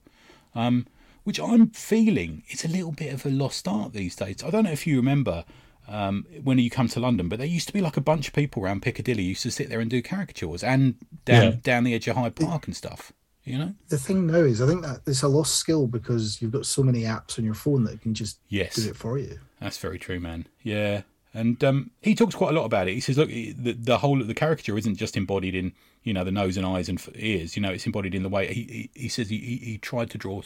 Um, 0.55 0.87
which 1.24 1.41
I'm 1.41 1.70
feeling 1.70 2.45
it's 2.47 2.64
a 2.64 2.68
little 2.68 2.93
bit 2.93 3.12
of 3.12 3.26
a 3.26 3.28
lost 3.28 3.66
art 3.66 3.93
these 3.93 4.14
days. 4.14 4.45
I 4.45 4.51
don't 4.51 4.62
know 4.62 4.70
if 4.70 4.87
you 4.87 4.97
remember 4.97 5.45
um, 5.89 6.26
when 6.43 6.59
you 6.59 6.70
come 6.70 6.89
to 6.89 7.01
London, 7.01 7.28
but 7.28 7.39
there 7.39 7.47
used 7.47 7.68
to 7.68 7.72
be 7.72 7.80
like 7.80 7.97
a 7.97 8.01
bunch 8.01 8.28
of 8.28 8.34
people 8.34 8.62
around 8.62 8.82
Piccadilly 8.82 9.22
used 9.22 9.43
to 9.43 9.51
sit 9.51 9.68
there 9.68 9.80
and 9.80 9.91
do 9.91 10.03
caricatures 10.03 10.64
and 10.64 10.97
down 11.24 11.43
yeah. 11.45 11.57
down 11.62 11.84
the 11.84 11.95
edge 11.95 12.09
of 12.09 12.16
Hyde 12.16 12.34
Park 12.34 12.66
and 12.66 12.76
stuff. 12.76 13.12
You 13.45 13.59
know, 13.59 13.74
the 13.89 13.99
thing 13.99 14.26
now 14.26 14.39
is 14.39 14.61
I 14.61 14.66
think 14.66 14.82
that 14.82 15.03
it's 15.07 15.22
a 15.22 15.28
lost 15.28 15.57
skill 15.57 15.87
because 15.87 16.43
you've 16.43 16.51
got 16.51 16.66
so 16.66 16.82
many 16.82 17.03
apps 17.03 17.39
on 17.39 17.45
your 17.45 17.55
phone 17.55 17.84
that 17.84 18.01
can 18.01 18.12
just 18.12 18.41
yes. 18.49 18.74
do 18.74 18.91
it 18.91 18.97
for 18.97 19.18
you. 19.18 19.39
That's 19.61 19.78
very 19.78 20.01
true, 20.01 20.18
man. 20.18 20.49
Yeah, 20.64 21.03
and 21.32 21.62
um, 21.62 21.93
he 22.03 22.16
talks 22.16 22.34
quite 22.34 22.51
a 22.51 22.59
lot 22.59 22.64
about 22.64 22.89
it. 22.89 22.95
He 22.95 23.01
says, 23.01 23.16
look, 23.16 23.28
the, 23.28 23.53
the 23.55 23.99
whole 23.99 24.20
of 24.20 24.26
the 24.26 24.34
caricature 24.34 24.76
isn't 24.76 24.97
just 24.97 25.16
embodied 25.16 25.55
in 25.55 25.72
you 26.03 26.12
know 26.12 26.24
the 26.24 26.32
nose 26.32 26.57
and 26.57 26.66
eyes 26.66 26.89
and 26.89 27.01
ears. 27.14 27.55
You 27.55 27.62
know, 27.62 27.70
it's 27.70 27.87
embodied 27.87 28.16
in 28.16 28.24
the 28.24 28.28
way 28.28 28.53
he 28.53 28.91
he, 28.95 29.03
he 29.03 29.09
says 29.09 29.28
he, 29.28 29.39
he, 29.39 29.57
he 29.57 29.78
tried 29.78 30.11
to 30.11 30.18
draw 30.18 30.43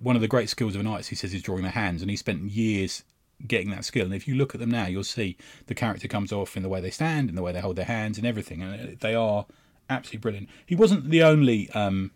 one 0.00 0.16
of 0.16 0.22
the 0.22 0.28
great 0.28 0.48
skills 0.48 0.74
of 0.74 0.80
an 0.80 0.86
artist, 0.86 1.10
he 1.10 1.16
says, 1.16 1.32
is 1.32 1.42
drawing 1.42 1.62
the 1.62 1.70
hands, 1.70 2.02
and 2.02 2.10
he 2.10 2.16
spent 2.16 2.42
years 2.42 3.04
getting 3.46 3.70
that 3.70 3.84
skill. 3.84 4.04
And 4.04 4.14
if 4.14 4.28
you 4.28 4.34
look 4.34 4.54
at 4.54 4.60
them 4.60 4.70
now, 4.70 4.86
you'll 4.86 5.04
see 5.04 5.36
the 5.66 5.74
character 5.74 6.08
comes 6.08 6.32
off 6.32 6.56
in 6.56 6.62
the 6.62 6.68
way 6.68 6.80
they 6.80 6.90
stand, 6.90 7.28
in 7.28 7.34
the 7.34 7.42
way 7.42 7.52
they 7.52 7.60
hold 7.60 7.76
their 7.76 7.84
hands, 7.84 8.18
and 8.18 8.26
everything. 8.26 8.62
And 8.62 8.98
they 9.00 9.14
are 9.14 9.46
absolutely 9.90 10.18
brilliant. 10.18 10.48
He 10.64 10.74
wasn't 10.74 11.10
the 11.10 11.22
only 11.22 11.70
um, 11.70 12.12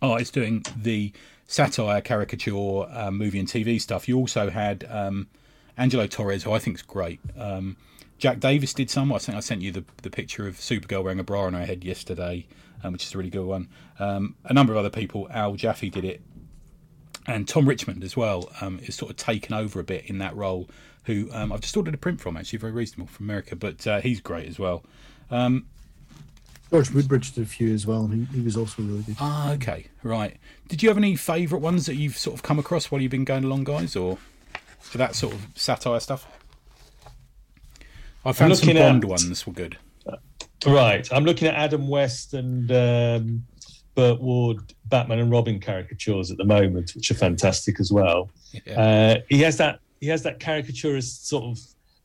artist 0.00 0.34
doing 0.34 0.64
the 0.76 1.12
satire, 1.46 2.00
caricature, 2.00 2.86
um, 2.90 3.18
movie 3.18 3.38
and 3.38 3.48
TV 3.48 3.80
stuff. 3.80 4.08
You 4.08 4.16
also 4.16 4.50
had 4.50 4.86
um, 4.88 5.28
Angelo 5.76 6.06
Torres, 6.06 6.44
who 6.44 6.52
I 6.52 6.58
think 6.58 6.76
is 6.76 6.82
great. 6.82 7.20
Um, 7.36 7.76
Jack 8.18 8.38
Davis 8.38 8.74
did 8.74 8.90
some. 8.90 9.12
I 9.12 9.18
think 9.18 9.36
I 9.36 9.40
sent 9.40 9.62
you 9.62 9.72
the, 9.72 9.84
the 10.02 10.10
picture 10.10 10.46
of 10.46 10.56
Supergirl 10.56 11.02
wearing 11.02 11.18
a 11.18 11.24
bra 11.24 11.44
on 11.44 11.54
her 11.54 11.64
head 11.64 11.84
yesterday, 11.84 12.46
um, 12.84 12.92
which 12.92 13.04
is 13.04 13.14
a 13.14 13.18
really 13.18 13.30
good 13.30 13.46
one. 13.46 13.68
Um, 13.98 14.36
a 14.44 14.52
number 14.52 14.72
of 14.72 14.78
other 14.78 14.90
people. 14.90 15.26
Al 15.30 15.54
Jaffee 15.54 15.90
did 15.90 16.04
it 16.04 16.20
and 17.26 17.46
Tom 17.46 17.68
Richmond 17.68 18.04
as 18.04 18.16
well 18.16 18.50
um, 18.60 18.80
is 18.82 18.94
sort 18.94 19.10
of 19.10 19.16
taken 19.16 19.54
over 19.54 19.80
a 19.80 19.84
bit 19.84 20.06
in 20.06 20.18
that 20.18 20.34
role. 20.36 20.68
Who 21.04 21.28
um, 21.32 21.50
I've 21.50 21.62
just 21.62 21.76
ordered 21.76 21.94
a 21.94 21.98
print 21.98 22.20
from, 22.20 22.36
actually, 22.36 22.58
very 22.58 22.72
reasonable 22.72 23.06
from 23.06 23.26
America, 23.26 23.56
but 23.56 23.86
uh, 23.86 24.00
he's 24.00 24.20
great 24.20 24.48
as 24.48 24.58
well. 24.58 24.84
Um, 25.30 25.66
George 26.70 26.90
Woodbridge 26.90 27.32
did 27.32 27.42
a 27.42 27.46
few 27.46 27.72
as 27.74 27.86
well, 27.86 28.04
and 28.04 28.28
he, 28.28 28.36
he 28.36 28.44
was 28.44 28.56
also 28.56 28.82
really 28.82 29.02
good. 29.02 29.16
Ah, 29.18 29.52
okay, 29.54 29.86
right. 30.02 30.36
Did 30.68 30.82
you 30.82 30.88
have 30.88 30.98
any 30.98 31.16
favourite 31.16 31.62
ones 31.62 31.86
that 31.86 31.96
you've 31.96 32.16
sort 32.16 32.36
of 32.36 32.42
come 32.42 32.58
across 32.58 32.90
while 32.90 33.00
you've 33.00 33.10
been 33.10 33.24
going 33.24 33.44
along, 33.44 33.64
guys, 33.64 33.96
or 33.96 34.18
for 34.78 34.98
that 34.98 35.14
sort 35.14 35.34
of 35.34 35.46
satire 35.56 35.98
stuff? 36.00 36.26
I 38.24 38.32
found 38.32 38.56
some 38.56 38.74
Bond 38.74 39.04
at, 39.04 39.10
ones 39.10 39.46
were 39.46 39.52
good. 39.52 39.78
Right, 40.66 41.10
I'm 41.10 41.24
looking 41.24 41.48
at 41.48 41.54
Adam 41.54 41.88
West 41.88 42.34
and 42.34 42.70
um, 42.70 43.46
Burt 43.94 44.20
Ward 44.20 44.74
Batman 44.86 45.18
and 45.18 45.30
Robin 45.30 45.60
caricatures 45.60 46.30
at 46.30 46.36
the 46.36 46.44
moment, 46.44 46.92
which 46.94 47.10
are 47.10 47.14
fantastic 47.14 47.80
as 47.80 47.92
well. 47.92 48.30
Yeah. 48.66 48.80
Uh, 48.80 49.20
he 49.28 49.40
has 49.42 49.56
that 49.58 49.80
he 50.00 50.06
has 50.08 50.22
that 50.22 50.40
caricaturist 50.40 51.28
sort 51.28 51.44
of 51.44 51.58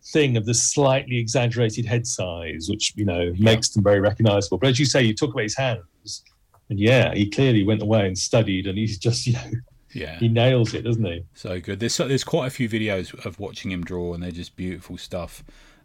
thing 0.05 0.37
of 0.37 0.45
the 0.45 0.53
slightly 0.53 1.17
exaggerated 1.17 1.85
head 1.85 2.05
size, 2.05 2.67
which 2.69 2.93
you 2.95 3.05
know 3.05 3.21
yeah. 3.21 3.33
makes 3.37 3.69
them 3.69 3.83
very 3.83 3.99
recognisable. 3.99 4.57
But 4.57 4.69
as 4.69 4.79
you 4.79 4.85
say, 4.85 5.03
you 5.03 5.13
talk 5.13 5.31
about 5.31 5.43
his 5.43 5.57
hands, 5.57 6.23
and 6.69 6.79
yeah, 6.79 7.13
he 7.13 7.29
clearly 7.29 7.63
went 7.63 7.81
away 7.81 8.07
and 8.07 8.17
studied, 8.17 8.67
and 8.67 8.77
he's 8.77 8.97
just 8.97 9.27
you 9.27 9.33
know. 9.33 9.51
Yeah, 9.93 10.19
he 10.19 10.27
nails 10.27 10.73
it, 10.73 10.81
doesn't 10.81 11.05
he? 11.05 11.23
So 11.35 11.61
good. 11.61 11.79
There's 11.79 11.95
there's 11.95 12.25
quite 12.25 12.47
a 12.47 12.49
few 12.49 12.67
videos 12.67 13.13
of 13.25 13.39
watching 13.39 13.71
him 13.71 13.81
draw, 13.81 14.13
and 14.13 14.21
they're 14.21 14.31
just 14.31 14.57
beautiful 14.57 14.97
stuff. 14.97 15.41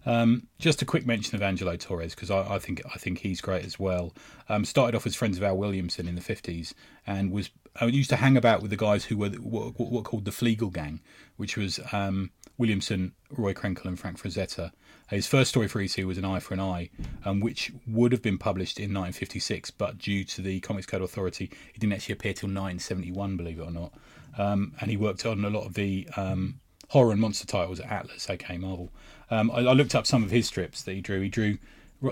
Um, 0.06 0.46
just 0.58 0.80
a 0.80 0.86
quick 0.86 1.06
mention 1.06 1.36
of 1.36 1.42
Angelo 1.42 1.76
Torres 1.76 2.14
because 2.14 2.30
I, 2.30 2.54
I, 2.54 2.58
think 2.58 2.80
I 2.94 2.98
think 2.98 3.18
he's 3.18 3.40
great 3.40 3.64
as 3.64 3.78
well. 3.78 4.14
Um, 4.48 4.64
started 4.64 4.96
off 4.96 5.06
as 5.06 5.14
friends 5.14 5.36
of 5.36 5.44
Al 5.44 5.56
Williamson 5.56 6.08
in 6.08 6.14
the 6.14 6.20
fifties 6.20 6.74
and 7.06 7.30
was 7.30 7.50
I 7.78 7.86
used 7.86 8.10
to 8.10 8.16
hang 8.16 8.36
about 8.36 8.62
with 8.62 8.70
the 8.70 8.76
guys 8.76 9.04
who 9.04 9.16
were 9.16 9.28
what, 9.28 10.04
called 10.04 10.24
the 10.24 10.30
Fleegle 10.30 10.72
Gang, 10.72 11.00
which 11.36 11.56
was 11.56 11.78
um, 11.92 12.30
Williamson, 12.58 13.12
Roy 13.30 13.54
Krenkel, 13.54 13.84
and 13.86 13.98
Frank 13.98 14.20
Frazetta. 14.20 14.72
His 15.08 15.26
first 15.26 15.50
story 15.50 15.68
for 15.68 15.80
EC 15.80 16.04
was 16.04 16.18
An 16.18 16.24
Eye 16.24 16.40
for 16.40 16.54
an 16.54 16.60
Eye, 16.60 16.90
um, 17.24 17.40
which 17.40 17.72
would 17.86 18.12
have 18.12 18.22
been 18.22 18.38
published 18.38 18.78
in 18.78 18.92
1956, 18.94 19.70
but 19.72 19.98
due 19.98 20.24
to 20.24 20.42
the 20.42 20.60
Comics 20.60 20.86
Code 20.86 21.02
Authority, 21.02 21.50
it 21.74 21.80
didn't 21.80 21.92
actually 21.92 22.14
appear 22.14 22.32
till 22.32 22.48
1971, 22.48 23.36
believe 23.36 23.58
it 23.58 23.62
or 23.62 23.70
not. 23.70 23.92
Um, 24.36 24.72
and 24.80 24.90
he 24.90 24.96
worked 24.96 25.24
on 25.26 25.44
a 25.44 25.50
lot 25.50 25.66
of 25.66 25.74
the 25.74 26.08
um, 26.16 26.60
horror 26.90 27.12
and 27.12 27.20
monster 27.20 27.46
titles 27.46 27.78
at 27.80 27.90
Atlas, 27.90 28.28
okay, 28.28 28.58
Marvel. 28.58 28.90
Um, 29.30 29.50
I, 29.52 29.58
I, 29.58 29.72
looked 29.72 29.94
up 29.94 30.06
some 30.06 30.24
of 30.24 30.30
his 30.30 30.46
strips 30.46 30.82
that 30.82 30.92
he 30.92 31.00
drew. 31.00 31.20
He 31.20 31.28
drew 31.28 31.58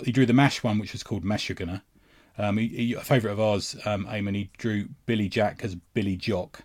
he 0.04 0.12
drew 0.12 0.24
the 0.24 0.32
Mash 0.32 0.62
one, 0.62 0.78
which 0.78 0.92
was 0.92 1.02
called 1.02 1.24
Meshuggah. 1.24 1.82
Um, 2.36 2.58
he, 2.58 2.68
he, 2.68 2.92
a 2.94 3.00
favourite 3.00 3.32
of 3.32 3.40
ours, 3.40 3.74
um, 3.84 4.06
Eamon, 4.06 4.36
he 4.36 4.50
drew 4.58 4.88
Billy 5.06 5.28
Jack 5.28 5.64
as 5.64 5.74
Billy 5.74 6.16
Jock. 6.16 6.62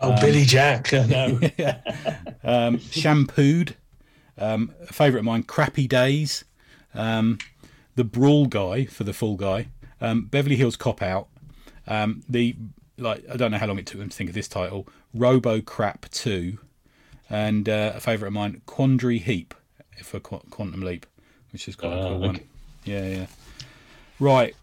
Oh, 0.00 0.12
um, 0.12 0.20
Billy 0.20 0.44
Jack, 0.44 0.92
no. 0.92 1.38
yeah. 1.56 1.80
um, 2.42 2.78
shampooed. 2.80 3.76
Um, 4.38 4.74
a 4.82 4.92
favourite 4.92 5.20
of 5.20 5.24
mine, 5.24 5.44
Crappy 5.44 5.86
Days. 5.86 6.44
Um, 6.94 7.38
the 7.94 8.04
Brawl 8.04 8.46
Guy 8.46 8.86
for 8.86 9.04
the 9.04 9.12
Fall 9.12 9.36
Guy. 9.36 9.68
Um, 10.00 10.26
Beverly 10.26 10.56
Hills 10.56 10.76
Cop 10.76 11.00
Out. 11.00 11.28
Um, 11.86 12.22
the 12.28 12.56
like 12.98 13.22
I 13.30 13.36
don't 13.36 13.50
know 13.50 13.58
how 13.58 13.66
long 13.66 13.78
it 13.78 13.86
took 13.86 14.00
them 14.00 14.08
to 14.08 14.16
think 14.16 14.30
of 14.30 14.34
this 14.34 14.48
title. 14.48 14.88
Robo 15.14 15.60
Crap 15.60 16.10
Two, 16.10 16.58
and 17.28 17.68
uh, 17.68 17.92
a 17.94 18.00
favourite 18.00 18.28
of 18.28 18.34
mine, 18.34 18.62
Quandary 18.66 19.18
Heap 19.18 19.54
for 20.02 20.20
Quantum 20.20 20.82
Leap, 20.82 21.06
which 21.52 21.68
is 21.68 21.76
quite 21.76 21.92
a 21.92 22.02
cool 22.02 22.04
ah, 22.04 22.16
okay. 22.16 22.26
one. 22.26 22.40
Yeah, 22.84 23.06
yeah. 23.06 23.26
Right. 24.20 24.54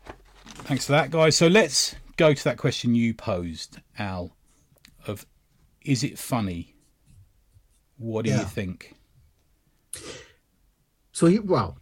Thanks 0.46 0.86
for 0.86 0.94
that, 0.94 1.12
guys. 1.12 1.36
So 1.36 1.48
let's 1.48 1.96
go 2.18 2.34
to 2.34 2.44
that 2.46 2.58
question 2.58 2.96
you 2.96 3.14
posed, 3.14 3.80
Al, 3.98 4.36
of 5.08 5.26
is 5.82 6.04
it 6.04 6.18
funny? 6.18 6.76
What 7.98 8.26
do 8.26 8.32
yeah. 8.32 8.40
you 8.40 8.46
think? 8.46 8.96
So, 11.12 11.32
well, 11.44 11.78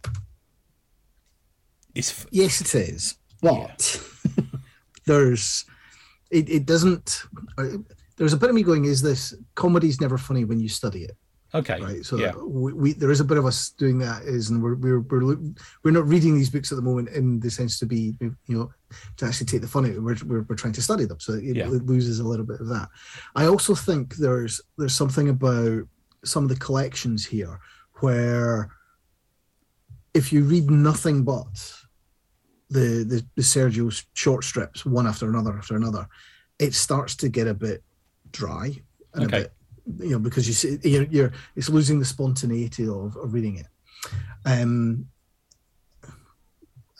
it's 1.94 2.10
f- 2.10 2.26
yes, 2.30 2.60
it 2.60 2.74
is, 2.74 3.16
but 3.40 4.02
yeah. 4.36 4.42
there's 5.06 5.64
it, 6.30 6.48
it 6.48 6.66
doesn't. 6.66 7.24
There's 8.16 8.32
a 8.32 8.36
bit 8.36 8.50
of 8.50 8.54
me 8.54 8.62
going, 8.62 8.84
is 8.84 9.02
this 9.02 9.34
comedy's 9.54 10.00
never 10.00 10.18
funny 10.18 10.44
when 10.44 10.60
you 10.60 10.68
study 10.68 11.04
it? 11.04 11.16
Okay. 11.54 11.80
Right. 11.80 12.04
So 12.04 12.16
yeah. 12.16 12.32
we, 12.34 12.72
we, 12.72 12.92
there 12.94 13.10
is 13.10 13.20
a 13.20 13.24
bit 13.24 13.36
of 13.36 13.44
us 13.44 13.70
doing 13.70 13.98
that 13.98 14.22
is, 14.22 14.48
and 14.48 14.62
we're, 14.62 14.74
we're 14.74 15.00
we're 15.00 15.36
we're 15.82 15.90
not 15.90 16.06
reading 16.08 16.34
these 16.34 16.48
books 16.48 16.72
at 16.72 16.76
the 16.76 16.82
moment 16.82 17.10
in 17.10 17.40
the 17.40 17.50
sense 17.50 17.78
to 17.80 17.86
be 17.86 18.14
you 18.20 18.36
know 18.48 18.72
to 19.18 19.26
actually 19.26 19.46
take 19.46 19.60
the 19.60 19.68
fun 19.68 19.84
out. 19.84 20.02
We're 20.02 20.16
we're, 20.24 20.42
we're 20.42 20.56
trying 20.56 20.72
to 20.74 20.82
study 20.82 21.04
them, 21.04 21.20
so 21.20 21.34
it, 21.34 21.56
yeah. 21.56 21.66
it 21.66 21.86
loses 21.86 22.20
a 22.20 22.24
little 22.24 22.46
bit 22.46 22.60
of 22.60 22.68
that. 22.68 22.88
I 23.36 23.46
also 23.46 23.74
think 23.74 24.16
there's 24.16 24.62
there's 24.78 24.94
something 24.94 25.28
about 25.28 25.82
some 26.24 26.44
of 26.44 26.48
the 26.48 26.56
collections 26.56 27.26
here 27.26 27.60
where 28.00 28.70
if 30.14 30.32
you 30.32 30.44
read 30.44 30.70
nothing 30.70 31.22
but 31.22 31.74
the 32.70 33.04
the, 33.04 33.26
the 33.36 33.42
Sergio 33.42 34.02
short 34.14 34.44
strips 34.44 34.86
one 34.86 35.06
after 35.06 35.28
another 35.28 35.52
after 35.58 35.76
another, 35.76 36.06
it 36.58 36.72
starts 36.72 37.14
to 37.16 37.28
get 37.28 37.46
a 37.46 37.54
bit 37.54 37.82
dry 38.32 38.70
and 39.14 39.24
okay. 39.24 39.36
a 39.36 39.40
bit 39.42 39.52
you 39.98 40.10
know 40.10 40.18
because 40.18 40.46
you 40.46 40.54
see 40.54 40.78
you're, 40.84 41.04
you're 41.04 41.32
it's 41.56 41.68
losing 41.68 41.98
the 41.98 42.04
spontaneity 42.04 42.86
of, 42.86 43.16
of 43.16 43.32
reading 43.34 43.56
it 43.56 43.66
um 44.44 45.06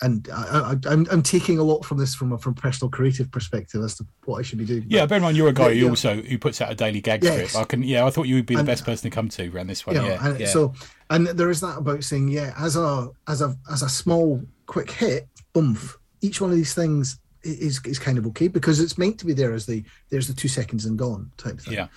and 0.00 0.28
I, 0.34 0.72
I, 0.72 0.92
I'm 0.92 1.06
I'm 1.12 1.22
taking 1.22 1.58
a 1.58 1.62
lot 1.62 1.84
from 1.84 1.96
this 1.98 2.12
from 2.12 2.32
a 2.32 2.38
from 2.38 2.54
personal 2.54 2.90
creative 2.90 3.30
perspective 3.30 3.82
as 3.84 3.96
to 3.98 4.06
what 4.24 4.38
I 4.38 4.42
should 4.42 4.58
be 4.58 4.64
doing. 4.64 4.84
Yeah, 4.88 5.06
bear 5.06 5.16
in 5.18 5.22
mind 5.22 5.36
you're 5.36 5.48
a 5.48 5.52
guy 5.52 5.68
Yeah, 5.68 5.74
who 5.74 5.84
yeah. 5.84 5.88
also 5.90 6.14
who 6.16 6.38
puts 6.38 6.60
out 6.60 6.72
a 6.72 6.74
daily 6.74 7.00
gag 7.00 7.22
Yes. 7.22 7.50
strip. 7.50 7.62
I 7.62 7.64
can, 7.66 7.82
yeah, 7.84 8.04
I 8.04 8.10
thought 8.10 8.26
you 8.26 8.34
would 8.34 8.46
be 8.46 8.54
the 8.54 8.60
And- 8.60 8.66
best 8.66 8.84
person 8.84 9.08
to 9.08 9.14
come 9.14 9.28
to 9.28 9.48
around 9.54 9.68
this 9.68 9.86
one. 9.86 9.94
you 9.94 10.02
know, 10.02 10.08
yeah, 10.08 10.26
and 10.26 10.40
yeah. 10.40 10.46
so 10.48 10.74
and 11.10 11.28
there 11.28 11.50
is 11.50 11.60
that 11.60 11.78
about 11.78 12.02
saying 12.02 12.28
yeah 12.28 12.52
as 12.58 12.74
a 12.76 13.10
as 13.28 13.42
a 13.42 13.56
as 13.70 13.82
a 13.82 13.88
small 13.88 14.42
quick 14.66 14.90
hit 14.90 15.28
boom 15.52 15.78
each 16.20 16.40
one 16.40 16.50
of 16.50 16.56
these 16.56 16.74
things 16.74 17.20
is 17.44 17.80
is 17.84 17.98
kind 17.98 18.18
of 18.18 18.26
okay 18.26 18.48
because 18.48 18.80
it's 18.80 18.96
meant 18.98 19.18
to 19.18 19.26
be 19.26 19.32
there 19.32 19.52
as 19.52 19.66
the 19.66 19.82
there's 20.10 20.28
the 20.28 20.34
two 20.34 20.48
seconds 20.48 20.84
and 20.86 20.98
gone 20.98 21.30
type 21.36 21.58
thing 21.60 21.74
yeah, 21.74 21.88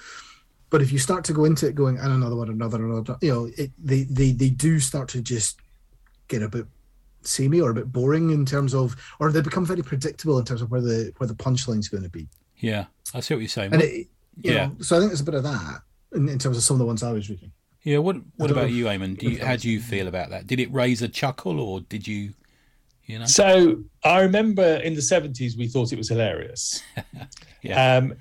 but 0.69 0.81
if 0.81 0.91
you 0.91 0.99
start 0.99 1.23
to 1.25 1.33
go 1.33 1.45
into 1.45 1.67
it 1.67 1.75
going 1.75 1.97
and 1.97 2.11
another 2.11 2.35
one 2.35 2.49
another 2.49 2.83
another 2.83 3.17
you 3.21 3.31
know 3.31 3.49
it, 3.57 3.71
they 3.83 4.03
they 4.03 4.31
they 4.31 4.49
do 4.49 4.79
start 4.79 5.07
to 5.09 5.21
just 5.21 5.59
get 6.27 6.41
a 6.41 6.49
bit 6.49 6.65
samey 7.21 7.59
or 7.61 7.71
a 7.71 7.73
bit 7.73 7.91
boring 7.91 8.29
in 8.31 8.45
terms 8.45 8.73
of 8.73 8.95
or 9.19 9.31
they 9.31 9.41
become 9.41 9.65
very 9.65 9.81
predictable 9.83 10.37
in 10.39 10.45
terms 10.45 10.61
of 10.61 10.69
where 10.71 10.81
the 10.81 11.11
where 11.17 11.27
the 11.27 11.35
punchline's 11.35 11.89
going 11.89 12.03
to 12.03 12.09
be 12.09 12.27
yeah. 12.57 12.85
I 13.13 13.19
see 13.19 13.33
what 13.33 13.41
you're 13.41 13.49
saying. 13.49 13.73
and 13.73 13.81
it 13.81 13.91
you 14.41 14.53
Yeah. 14.53 14.67
know 14.67 14.75
so 14.81 14.95
i 14.95 14.99
think 14.99 15.09
there's 15.11 15.21
a 15.21 15.25
bit 15.25 15.33
of 15.35 15.43
that 15.43 15.81
in, 16.13 16.29
in 16.29 16.39
terms 16.39 16.57
of 16.57 16.63
some 16.63 16.75
of 16.75 16.79
the 16.79 16.85
ones 16.85 17.03
i 17.03 17.11
was 17.11 17.29
reading 17.29 17.51
yeah. 17.83 17.99
What 17.99 18.17
What 18.37 18.49
about 18.49 18.61
know 18.63 18.67
you, 18.67 18.85
Eamon? 18.85 19.15
Do 19.15 19.29
you, 19.29 19.45
how 19.45 19.55
do 19.57 19.69
you 19.69 19.79
feel 19.79 20.07
about 20.07 20.31
that? 20.31 20.47
Did 20.47 20.59
it 20.59 20.73
raise 20.73 21.03
a 21.03 21.07
chuckle, 21.07 21.59
or 21.59 21.81
did 21.81 22.07
you, 22.07 22.33
you 23.05 23.19
know? 23.19 23.25
So 23.25 23.83
I 24.03 24.21
remember 24.21 24.77
in 24.77 24.93
the 24.93 25.01
70s, 25.01 25.57
we 25.57 25.67
thought 25.67 25.91
it 25.91 25.97
was 25.97 26.09
hilarious. 26.09 26.81
Yeah. 27.61 27.97
Um, 27.97 28.13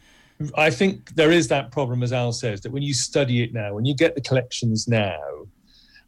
I 0.57 0.70
think 0.70 1.14
there 1.16 1.30
is 1.30 1.49
that 1.49 1.70
problem, 1.70 2.03
as 2.03 2.14
Al 2.14 2.32
says, 2.32 2.62
that 2.62 2.72
when 2.72 2.82
you 2.82 2.95
study 2.95 3.43
it 3.43 3.53
now, 3.53 3.74
when 3.74 3.85
you 3.85 3.95
get 3.95 4.14
the 4.14 4.22
collections 4.22 4.89
now, 4.89 5.18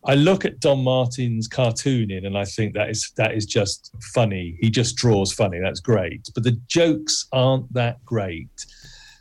I 0.04 0.14
look 0.14 0.44
at 0.44 0.60
Don 0.60 0.82
Martin's 0.84 1.48
cartooning 1.48 2.26
and 2.26 2.38
I 2.38 2.44
think 2.44 2.74
that 2.74 2.88
is 2.90 3.12
that 3.16 3.34
is 3.34 3.44
just 3.44 3.92
funny. 4.14 4.56
He 4.60 4.70
just 4.70 4.96
draws 4.96 5.32
funny. 5.32 5.58
That's 5.60 5.80
great. 5.80 6.28
But 6.34 6.44
the 6.44 6.58
jokes 6.68 7.26
aren't 7.32 7.72
that 7.72 8.04
great. 8.04 8.66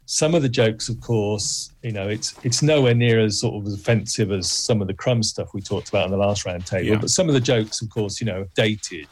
Some 0.06 0.36
of 0.36 0.44
the 0.44 0.50
jokes, 0.50 0.88
of 0.88 1.02
course, 1.02 1.74
you 1.82 1.92
know, 1.92 2.08
it's 2.08 2.36
it's 2.44 2.62
nowhere 2.62 2.94
near 2.94 3.20
as 3.20 3.40
sort 3.40 3.56
of 3.56 3.68
as 3.68 3.74
offensive 3.74 4.32
as 4.32 4.52
some 4.52 4.80
of 4.80 4.88
the 4.88 4.94
crumb 4.94 5.24
stuff 5.24 5.54
we 5.54 5.62
talked 5.62 5.90
about 5.90 6.06
in 6.06 6.12
the 6.12 6.18
last 6.18 6.46
round 6.46 6.66
table. 6.68 6.86
Yeah. 6.86 6.98
But 6.98 7.10
some 7.10 7.28
of 7.28 7.34
the 7.34 7.42
jokes, 7.42 7.82
of 7.82 7.90
course, 7.90 8.22
you 8.22 8.28
know, 8.28 8.42
are 8.42 8.50
dated. 8.54 9.08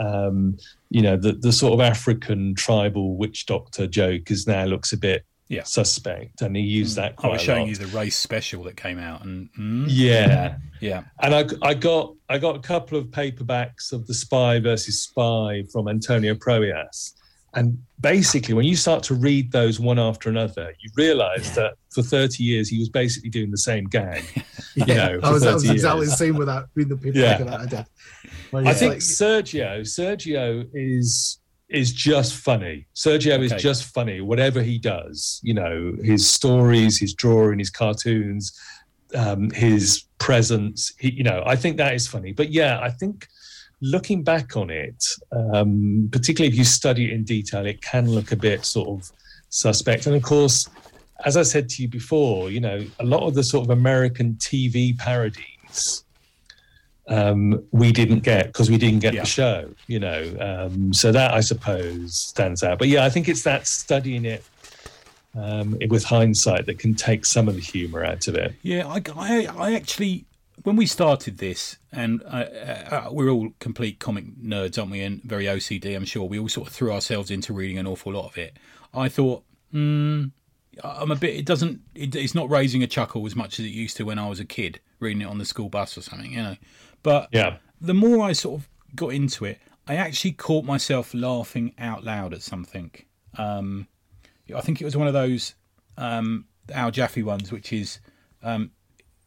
Um, 0.00 0.56
you 0.88 1.02
know, 1.02 1.16
the 1.16 1.32
the 1.32 1.52
sort 1.52 1.74
of 1.74 1.80
African 1.80 2.54
tribal 2.54 3.16
witch 3.16 3.46
doctor 3.46 3.86
joke 3.86 4.30
is 4.30 4.46
now 4.46 4.64
looks 4.64 4.92
a 4.92 4.96
bit 4.96 5.24
Yeah. 5.48 5.64
suspect, 5.64 6.42
and 6.42 6.56
he 6.56 6.62
used 6.62 6.96
that 6.96 7.14
I 7.18 7.28
was 7.28 7.42
showing 7.42 7.66
you 7.68 7.76
the 7.76 7.86
race 7.98 8.16
special 8.16 8.64
that 8.64 8.76
came 8.76 8.98
out, 8.98 9.24
and 9.24 9.48
mm, 9.58 9.84
Yeah, 9.88 10.56
yeah, 10.80 11.02
and 11.22 11.34
I, 11.34 11.44
I 11.62 11.74
got 11.74 12.14
I 12.28 12.38
got 12.38 12.56
a 12.56 12.60
couple 12.60 12.96
of 12.98 13.06
paperbacks 13.06 13.92
of 13.92 14.06
the 14.06 14.14
Spy 14.14 14.58
versus 14.60 15.02
Spy 15.02 15.64
from 15.72 15.88
Antonio 15.88 16.34
Prohías, 16.34 17.14
and 17.54 17.76
basically 18.00 18.54
when 18.54 18.64
you 18.64 18.76
start 18.76 19.02
to 19.04 19.14
read 19.14 19.50
those 19.52 19.80
one 19.80 19.98
after 19.98 20.28
another, 20.28 20.72
you 20.80 20.90
realise 20.96 21.50
that 21.56 21.74
for 21.90 22.02
thirty 22.02 22.44
years 22.44 22.68
he 22.68 22.78
was 22.78 22.88
basically 22.88 23.30
doing 23.30 23.50
the 23.50 23.58
same 23.58 23.84
gag. 23.84 24.24
You 24.76 24.86
know, 24.86 25.18
I 25.24 25.26
for 25.26 25.32
was, 25.32 25.44
I 25.44 25.52
was 25.54 25.62
30 25.64 25.74
exactly 25.74 26.00
years. 26.02 26.10
the 26.10 26.16
same 26.16 26.36
with 26.36 26.46
that 26.46 26.66
reading 26.76 26.96
the 26.96 27.02
paper 27.02 27.18
Yeah. 27.18 27.38
that 27.38 27.60
I 27.60 27.66
did. 27.66 27.86
I 28.68 28.72
think 28.72 28.92
Like- 28.92 29.00
Sergio 29.00 29.80
Sergio 29.80 30.68
is 30.74 31.40
is 31.68 31.92
just 31.92 32.34
funny. 32.36 32.86
Sergio 32.94 33.40
is 33.42 33.52
just 33.60 33.84
funny. 33.92 34.20
Whatever 34.20 34.62
he 34.62 34.78
does, 34.78 35.40
you 35.42 35.54
know, 35.54 35.94
his 36.04 36.28
stories, 36.28 36.98
his 37.00 37.14
drawing, 37.14 37.58
his 37.58 37.68
cartoons, 37.70 38.52
um, 39.16 39.50
his 39.50 40.04
presence. 40.18 40.92
He, 41.00 41.10
you 41.12 41.24
know, 41.24 41.42
I 41.44 41.56
think 41.56 41.76
that 41.78 41.94
is 41.94 42.06
funny. 42.06 42.32
But 42.32 42.50
yeah, 42.52 42.78
I 42.80 42.90
think 42.90 43.26
looking 43.80 44.22
back 44.22 44.56
on 44.56 44.70
it, 44.70 45.04
um, 45.32 46.08
particularly 46.12 46.52
if 46.52 46.58
you 46.58 46.64
study 46.64 47.06
it 47.10 47.12
in 47.14 47.24
detail, 47.24 47.64
it 47.66 47.80
can 47.82 48.10
look 48.10 48.32
a 48.32 48.36
bit 48.36 48.64
sort 48.64 48.88
of 48.88 49.10
suspect. 49.48 50.06
And 50.06 50.14
of 50.16 50.22
course, 50.22 50.68
as 51.24 51.36
I 51.36 51.42
said 51.42 51.68
to 51.70 51.82
you 51.82 51.88
before, 51.88 52.50
you 52.50 52.60
know, 52.60 52.84
a 52.98 53.04
lot 53.04 53.26
of 53.26 53.34
the 53.34 53.42
sort 53.42 53.64
of 53.66 53.70
American 53.70 54.34
TV 54.34 54.96
parodies 54.98 56.04
um, 57.08 57.62
we 57.72 57.90
didn't 57.90 58.20
get 58.20 58.46
because 58.46 58.70
we 58.70 58.78
didn't 58.78 59.00
get 59.00 59.14
Yeah. 59.14 59.22
the 59.22 59.26
show, 59.26 59.70
you 59.88 59.98
know. 59.98 60.36
Um, 60.40 60.92
so 60.92 61.10
that 61.10 61.34
I 61.34 61.40
suppose 61.40 62.14
stands 62.14 62.62
out. 62.62 62.78
But 62.78 62.88
yeah, 62.88 63.04
I 63.04 63.10
think 63.10 63.28
it's 63.28 63.42
that 63.42 63.66
studying 63.66 64.24
it 64.24 64.44
um, 65.36 65.76
with 65.88 66.04
hindsight 66.04 66.66
that 66.66 66.78
can 66.78 66.94
take 66.94 67.24
some 67.24 67.48
of 67.48 67.54
the 67.56 67.60
humour 67.60 68.04
out 68.04 68.28
of 68.28 68.34
it. 68.36 68.54
yeah. 68.62 68.86
I, 68.86 69.02
I, 69.16 69.46
I 69.46 69.74
actually, 69.74 70.24
when 70.62 70.76
we 70.76 70.86
started 70.86 71.38
this, 71.38 71.78
and 71.92 72.22
uh, 72.24 72.26
uh, 72.90 73.08
we're 73.10 73.30
all 73.30 73.50
complete 73.60 73.98
comic 73.98 74.24
nerds, 74.38 74.78
aren't 74.78 74.90
we? 74.90 75.00
And 75.00 75.22
very 75.22 75.44
OCD, 75.44 75.94
I'm 75.96 76.04
sure. 76.04 76.24
We 76.24 76.38
all 76.38 76.48
sort 76.48 76.68
of 76.68 76.74
threw 76.74 76.92
ourselves 76.92 77.30
into 77.30 77.52
reading 77.52 77.78
an 77.78 77.86
awful 77.86 78.12
lot 78.12 78.26
of 78.26 78.38
it. 78.38 78.56
I 78.92 79.08
thought, 79.08 79.44
hmm, 79.70 80.24
I'm 80.82 81.10
a 81.10 81.16
bit. 81.16 81.36
It 81.36 81.46
doesn't. 81.46 81.80
It, 81.94 82.14
it's 82.14 82.34
not 82.34 82.50
raising 82.50 82.82
a 82.82 82.86
chuckle 82.86 83.26
as 83.26 83.36
much 83.36 83.58
as 83.58 83.66
it 83.66 83.70
used 83.70 83.96
to 83.98 84.04
when 84.04 84.18
I 84.18 84.28
was 84.28 84.40
a 84.40 84.44
kid 84.44 84.80
reading 84.98 85.22
it 85.22 85.26
on 85.26 85.38
the 85.38 85.44
school 85.44 85.68
bus 85.68 85.96
or 85.96 86.02
something, 86.02 86.32
you 86.32 86.42
know. 86.42 86.56
But 87.02 87.28
Yeah. 87.32 87.56
the 87.80 87.94
more 87.94 88.24
I 88.24 88.32
sort 88.32 88.60
of 88.60 88.68
got 88.94 89.08
into 89.08 89.44
it, 89.44 89.58
I 89.86 89.96
actually 89.96 90.32
caught 90.32 90.64
myself 90.64 91.14
laughing 91.14 91.72
out 91.78 92.04
loud 92.04 92.34
at 92.34 92.42
something. 92.42 92.90
Um, 93.38 93.88
I 94.54 94.60
think 94.60 94.80
it 94.80 94.84
was 94.84 94.96
one 94.96 95.06
of 95.06 95.12
those 95.14 95.54
um, 95.96 96.46
Al 96.72 96.90
Jaffee 96.90 97.22
ones, 97.22 97.50
which 97.52 97.72
is 97.72 98.00
um, 98.42 98.72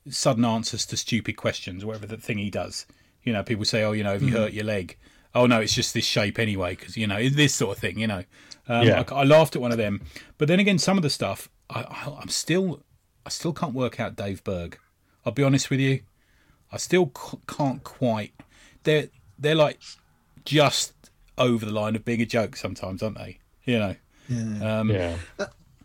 sudden 0.09 0.45
answers 0.45 0.85
to 0.87 0.97
stupid 0.97 1.37
questions, 1.37 1.85
whatever 1.85 2.05
the 2.07 2.17
thing 2.17 2.37
he 2.37 2.49
does. 2.49 2.85
You 3.23 3.33
know, 3.33 3.43
people 3.43 3.65
say, 3.65 3.83
"Oh, 3.83 3.91
you 3.93 4.03
know, 4.03 4.13
have 4.13 4.23
you 4.23 4.31
hurt 4.31 4.53
your 4.53 4.65
leg?" 4.65 4.97
Oh 5.35 5.45
no, 5.47 5.61
it's 5.61 5.73
just 5.73 5.93
this 5.93 6.05
shape 6.05 6.37
anyway, 6.39 6.75
because 6.75 6.95
you 6.97 7.07
know 7.07 7.27
this 7.29 7.55
sort 7.55 7.75
of 7.77 7.81
thing. 7.81 7.97
You 7.99 8.07
know, 8.07 8.23
um, 8.67 8.87
Yeah. 8.87 9.03
I, 9.09 9.15
I 9.15 9.23
laughed 9.23 9.55
at 9.55 9.61
one 9.61 9.71
of 9.71 9.77
them, 9.77 10.01
but 10.37 10.47
then 10.47 10.59
again, 10.59 10.77
some 10.77 10.97
of 10.97 11.03
the 11.03 11.09
stuff 11.09 11.49
I, 11.69 11.81
I, 11.83 12.17
I'm 12.21 12.27
still, 12.29 12.83
I 13.25 13.29
still 13.29 13.53
can't 13.53 13.73
work 13.73 13.99
out 13.99 14.15
Dave 14.15 14.43
Berg. 14.43 14.77
I'll 15.25 15.31
be 15.33 15.43
honest 15.43 15.69
with 15.69 15.79
you, 15.79 16.01
I 16.71 16.77
still 16.77 17.11
c- 17.17 17.37
can't 17.47 17.83
quite. 17.83 18.33
They're 18.83 19.07
they're 19.39 19.55
like 19.55 19.79
just 20.45 20.93
over 21.37 21.65
the 21.65 21.71
line 21.71 21.95
of 21.95 22.03
being 22.05 22.21
a 22.21 22.25
joke 22.25 22.55
sometimes, 22.57 23.01
aren't 23.01 23.17
they? 23.17 23.39
You 23.63 23.79
know. 23.79 23.95
Yeah. 24.29 24.79
Um, 24.79 24.89
Yeah. 24.89 25.17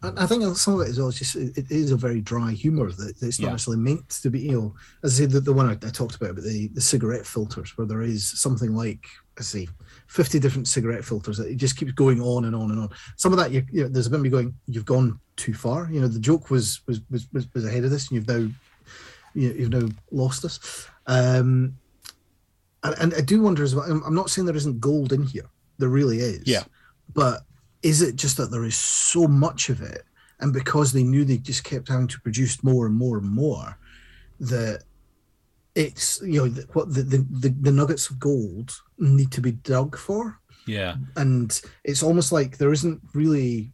I 0.03 0.13
I 0.25 0.27
think 0.27 0.45
some 0.57 0.75
of 0.75 0.81
it 0.87 0.91
is 0.91 0.99
is 0.99 1.19
just 1.19 1.37
it 1.37 1.71
is 1.71 1.91
a 1.91 1.97
very 1.97 2.21
dry 2.21 2.53
humour 2.53 2.91
that 2.93 3.15
it's 3.23 3.39
not 3.41 3.47
Yeah. 3.47 3.53
necessarily 3.53 3.83
meant 3.83 4.09
to 4.09 4.31
be. 4.31 4.41
You 4.41 4.53
know, 4.53 4.75
as 5.03 5.15
I 5.15 5.23
said, 5.25 5.31
the, 5.33 5.41
the 5.41 5.53
one 5.53 5.67
I, 5.69 5.73
I 5.73 5.91
talked 5.91 6.17
about, 6.17 6.31
about 6.31 6.45
the 6.45 6.69
the 6.69 6.81
cigarette 6.81 7.27
filters, 7.27 7.77
where 7.77 7.87
there 7.87 8.03
is 8.03 8.25
something 8.41 8.75
like 8.75 9.05
I 9.39 9.43
see, 9.43 9.69
fifty 10.07 10.39
different 10.39 10.69
cigarette 10.69 11.05
filters 11.05 11.37
that 11.39 11.49
it 11.49 11.57
just 11.57 11.77
keeps 11.77 11.93
going 11.93 12.21
on 12.21 12.45
and 12.45 12.55
on 12.55 12.71
and 12.71 12.81
on. 12.81 12.91
Some 13.17 13.33
of 13.33 13.39
that, 13.39 13.51
you, 13.51 13.65
you 13.73 13.83
know, 13.83 13.89
there's 13.89 14.07
a 14.07 14.11
bit 14.11 14.17
of 14.17 14.23
me 14.23 14.31
going, 14.31 14.55
you've 14.67 14.85
gone 14.85 15.19
too 15.37 15.55
far. 15.55 15.89
You 15.91 16.01
know, 16.01 16.09
the 16.09 16.21
joke 16.21 16.51
was 16.51 16.81
was 16.87 17.01
was 17.11 17.29
was, 17.33 17.65
ahead 17.65 17.85
of 17.85 17.91
this, 17.91 18.09
and 18.09 18.17
you've 18.17 18.29
now 18.29 18.49
you, 19.35 19.53
you've 19.53 19.71
now 19.71 19.89
lost 20.11 20.45
us. 20.45 20.89
Um, 21.07 21.77
and, 22.85 22.95
and 23.01 23.15
I 23.15 23.21
do 23.21 23.41
wonder 23.43 23.63
as 23.65 23.75
well. 23.75 23.91
I'm 23.91 24.03
I'm 24.05 24.15
not 24.15 24.31
saying 24.31 24.47
there 24.47 24.57
isn't 24.57 24.81
gold 24.81 25.13
in 25.13 25.23
here. 25.25 25.49
There 25.79 25.89
really 25.89 26.19
is. 26.19 26.47
Yeah. 26.47 26.65
But 27.15 27.43
is 27.89 28.03
it 28.03 28.17
just 28.17 28.37
that 28.37 28.51
there 28.51 28.67
is 28.67 28.77
so 28.77 29.27
much 29.27 29.71
of 29.71 29.81
it, 29.81 30.03
and 30.41 30.53
because 30.53 30.93
they 30.93 31.03
knew 31.03 31.25
they 31.25 31.39
just 31.39 31.65
kept 31.65 31.89
having 31.89 32.09
to 32.09 32.21
produce 32.21 32.63
more 32.63 32.85
and 32.87 32.95
more 32.95 33.17
and 33.17 33.31
more, 33.31 33.79
that 34.41 34.83
it's 35.75 36.21
you 36.23 36.39
know 36.39 36.49
the, 36.49 36.67
what 36.75 36.93
the, 36.93 37.03
the 37.03 37.27
the 37.31 37.49
the 37.49 37.73
nuggets 37.73 38.11
of 38.11 38.19
gold 38.19 38.69
need 38.99 39.33
to 39.33 39.41
be 39.41 39.53
dug 39.53 39.97
for, 39.97 40.39
yeah. 40.67 40.97
and 41.17 41.63
it's 41.83 42.03
almost 42.03 42.31
like 42.31 42.59
there 42.59 42.73
isn't 42.73 43.01
really. 43.15 43.73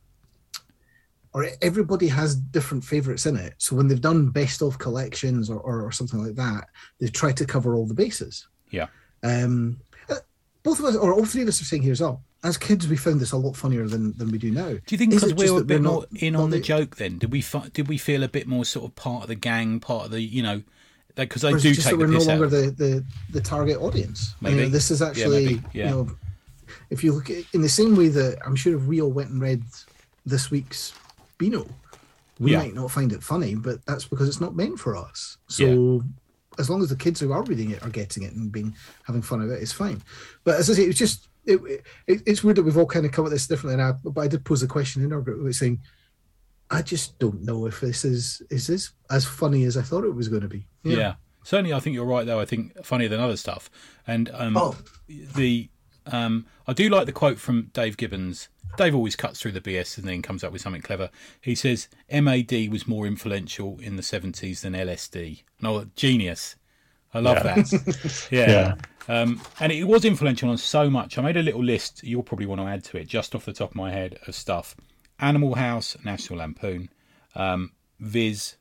Or 1.36 1.48
everybody 1.62 2.06
has 2.06 2.36
different 2.36 2.84
favorites 2.84 3.26
in 3.26 3.34
it. 3.34 3.54
So 3.58 3.74
when 3.74 3.88
they've 3.88 4.00
done 4.00 4.30
best 4.30 4.62
of 4.62 4.78
collections 4.78 5.50
or, 5.50 5.58
or, 5.58 5.82
or 5.82 5.90
something 5.90 6.24
like 6.24 6.36
that, 6.36 6.68
they've 7.00 7.12
tried 7.12 7.36
to 7.38 7.44
cover 7.44 7.74
all 7.74 7.86
the 7.88 8.00
bases. 8.04 8.46
Yeah. 8.70 8.86
Um, 9.24 9.80
uh, 10.08 10.22
both 10.62 10.78
of 10.78 10.84
us, 10.84 10.94
or 10.94 11.12
all 11.12 11.24
three 11.24 11.42
of 11.42 11.48
us, 11.48 11.60
are 11.60 11.64
saying 11.64 11.82
here 11.82 11.90
as 11.90 12.00
well. 12.00 12.22
As 12.44 12.56
kids, 12.58 12.86
we 12.86 12.96
found 12.96 13.20
this 13.20 13.32
a 13.32 13.36
lot 13.38 13.56
funnier 13.56 13.88
than, 13.88 14.12
than 14.18 14.30
we 14.30 14.36
do 14.38 14.50
now. 14.50 14.68
Do 14.68 14.80
you 14.90 14.98
think 14.98 15.12
because 15.12 15.32
we 15.34 15.50
were 15.50 15.62
a 15.62 15.64
bit 15.64 15.80
more 15.82 16.00
not- 16.10 16.22
in 16.22 16.36
on 16.36 16.50
the 16.50 16.58
the- 16.58 16.62
joke 16.62 16.96
then? 16.96 17.18
Did 17.18 17.32
we 17.32 17.40
fi- 17.40 17.68
did 17.72 17.88
we 17.88 17.96
feel 17.98 18.22
a 18.22 18.28
bit 18.28 18.46
more 18.46 18.64
sort 18.66 18.84
of 18.84 18.94
part 18.94 19.22
of 19.22 19.28
the 19.28 19.34
gang, 19.34 19.80
part 19.80 20.04
of 20.06 20.10
the 20.10 20.20
you 20.20 20.42
know, 20.42 20.62
because 21.16 21.42
they 21.42 21.50
do 21.52 21.56
it 21.56 21.62
just 21.74 21.82
take 21.88 21.92
that 21.92 21.98
we're 21.98 22.06
no 22.06 22.18
longer 22.18 22.46
the, 22.46 22.70
the, 22.70 23.04
the 23.30 23.40
target 23.40 23.78
audience. 23.78 24.34
You 24.42 24.50
know, 24.50 24.56
Maybe. 24.56 24.68
this 24.68 24.90
is 24.90 25.00
actually, 25.00 25.46
maybe. 25.46 25.62
Yeah. 25.72 25.84
you 25.84 25.90
know, 25.90 26.10
if 26.90 27.02
you 27.02 27.12
look 27.12 27.30
at 27.30 27.44
in 27.54 27.62
the 27.62 27.68
same 27.68 27.96
way 27.96 28.08
that 28.08 28.38
I'm 28.44 28.56
sure 28.56 28.76
if 28.76 28.82
we 28.84 29.00
all 29.00 29.10
went 29.12 29.30
and 29.30 29.40
read 29.40 29.62
this 30.26 30.50
week's 30.50 30.92
Beano, 31.38 31.66
we 32.38 32.52
Yeah. 32.52 32.58
might 32.58 32.74
not 32.74 32.90
find 32.90 33.12
it 33.12 33.22
funny, 33.22 33.54
but 33.54 33.84
that's 33.86 34.04
because 34.06 34.28
it's 34.28 34.40
not 34.40 34.54
meant 34.54 34.78
for 34.78 34.96
us. 34.96 35.38
So 35.48 36.04
as 36.58 36.68
long 36.68 36.82
as 36.82 36.90
the 36.90 36.96
kids 36.96 37.20
who 37.20 37.32
are 37.32 37.42
reading 37.42 37.70
it 37.70 37.82
are 37.82 37.90
getting 37.90 38.22
it 38.22 38.32
and 38.34 38.52
being 38.52 38.74
having 39.04 39.22
fun 39.22 39.40
of 39.40 39.50
it, 39.50 39.62
it's 39.62 39.72
fine. 39.72 40.02
But 40.44 40.56
as 40.58 40.68
I 40.68 40.74
say, 40.74 40.82
it's 40.84 40.98
just 40.98 41.28
it, 41.46 41.84
it, 42.06 42.22
it's 42.26 42.42
weird 42.44 42.56
that 42.56 42.62
we've 42.62 42.76
all 42.76 42.86
kind 42.86 43.06
of 43.06 43.12
come 43.12 43.24
at 43.26 43.30
this 43.30 43.46
differently. 43.46 43.80
And 43.80 43.82
I, 43.82 43.92
but 44.08 44.20
I 44.20 44.28
did 44.28 44.44
pose 44.44 44.62
a 44.62 44.66
question 44.66 45.02
in 45.02 45.12
our 45.12 45.20
group 45.20 45.52
saying, 45.54 45.80
I 46.70 46.82
just 46.82 47.18
don't 47.18 47.42
know 47.42 47.66
if 47.66 47.80
this 47.80 48.04
is 48.04 48.42
is 48.50 48.66
this 48.66 48.92
as 49.10 49.24
funny 49.24 49.64
as 49.64 49.76
I 49.76 49.82
thought 49.82 50.04
it 50.04 50.14
was 50.14 50.28
going 50.28 50.42
to 50.42 50.48
be. 50.48 50.66
Yeah. 50.82 51.14
Certainly, 51.44 51.74
I 51.74 51.80
think 51.80 51.94
you're 51.94 52.06
right. 52.06 52.24
Though 52.24 52.40
I 52.40 52.46
think 52.46 52.84
funnier 52.84 53.08
than 53.08 53.20
other 53.20 53.36
stuff, 53.36 53.70
and 54.06 54.30
um, 54.32 54.56
Oh. 54.56 54.74
the 55.06 55.68
um, 56.06 56.46
I 56.66 56.72
do 56.72 56.88
like 56.88 57.06
the 57.06 57.12
quote 57.12 57.38
from 57.38 57.70
Dave 57.72 57.96
Gibbons. 57.96 58.48
Dave 58.76 58.94
always 58.94 59.14
cuts 59.14 59.40
through 59.40 59.52
the 59.52 59.60
BS 59.60 59.98
and 59.98 60.08
then 60.08 60.20
comes 60.20 60.42
up 60.42 60.52
with 60.52 60.60
something 60.62 60.82
clever. 60.82 61.10
He 61.40 61.54
says 61.54 61.88
MAD 62.10 62.52
was 62.72 62.88
more 62.88 63.06
influential 63.06 63.78
in 63.80 63.94
the 63.96 64.02
70s 64.02 64.62
than 64.62 64.72
LSD. 64.72 65.44
No, 65.60 65.86
genius. 65.94 66.56
I 67.14 67.20
love 67.20 67.36
Yeah. 67.44 67.54
that. 67.54 68.28
yeah. 68.30 68.50
Yeah. 68.50 68.74
Um, 69.06 69.40
and 69.60 69.70
it 69.70 69.84
was 69.84 70.04
influential 70.04 70.48
on 70.50 70.56
so 70.58 70.88
much. 70.90 71.18
I 71.18 71.22
made 71.22 71.36
a 71.36 71.42
little 71.42 71.62
list. 71.62 72.02
You'll 72.02 72.22
probably 72.22 72.46
want 72.46 72.60
to 72.60 72.66
add 72.66 72.84
to 72.84 72.96
it, 72.96 73.06
just 73.06 73.34
off 73.34 73.44
the 73.44 73.52
top 73.52 73.70
of 73.70 73.76
my 73.76 73.90
head, 73.92 74.18
of 74.26 74.34
stuff: 74.34 74.74
Animal 75.20 75.54
House, 75.56 75.96
National 76.04 76.38
Lampoon, 76.38 76.88
um, 77.34 77.72
Viz, 78.00 78.56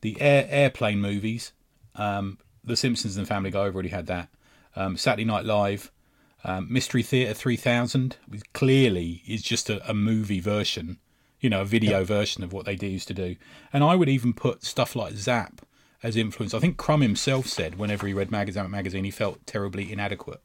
the 0.00 0.20
air, 0.20 0.46
airplane 0.50 1.00
movies, 1.00 1.52
um, 1.96 2.38
The 2.64 2.76
Simpsons 2.76 3.16
and 3.16 3.26
Family 3.26 3.50
Guy. 3.50 3.64
I've 3.66 3.74
already 3.74 3.88
had 3.88 4.06
that. 4.06 4.28
Um, 4.76 4.96
Saturday 4.96 5.24
Night 5.24 5.44
Live, 5.44 5.90
um, 6.44 6.72
Mystery 6.72 7.02
Theatre 7.02 7.34
3000, 7.34 8.16
which 8.28 8.42
clearly 8.52 9.22
is 9.26 9.42
just 9.42 9.68
a, 9.68 9.90
a 9.90 9.94
movie 9.94 10.38
version, 10.38 10.98
you 11.40 11.50
know, 11.50 11.62
a 11.62 11.64
video 11.64 12.04
version 12.04 12.44
of 12.44 12.52
what 12.52 12.66
they 12.66 12.76
used 12.76 13.08
to 13.08 13.14
do. 13.14 13.34
And 13.72 13.82
I 13.82 13.96
would 13.96 14.08
even 14.08 14.32
put 14.32 14.62
stuff 14.64 14.94
like 14.94 15.14
Zap 15.14 15.60
as 16.02 16.16
influence. 16.16 16.54
I 16.54 16.58
think 16.60 16.76
Crumb 16.76 17.00
himself 17.00 17.46
said 17.46 17.78
whenever 17.78 18.06
he 18.06 18.12
read 18.12 18.30
Magazine 18.30 18.70
magazine, 18.70 19.04
he 19.04 19.10
felt 19.10 19.44
terribly 19.46 19.90
inadequate 19.92 20.40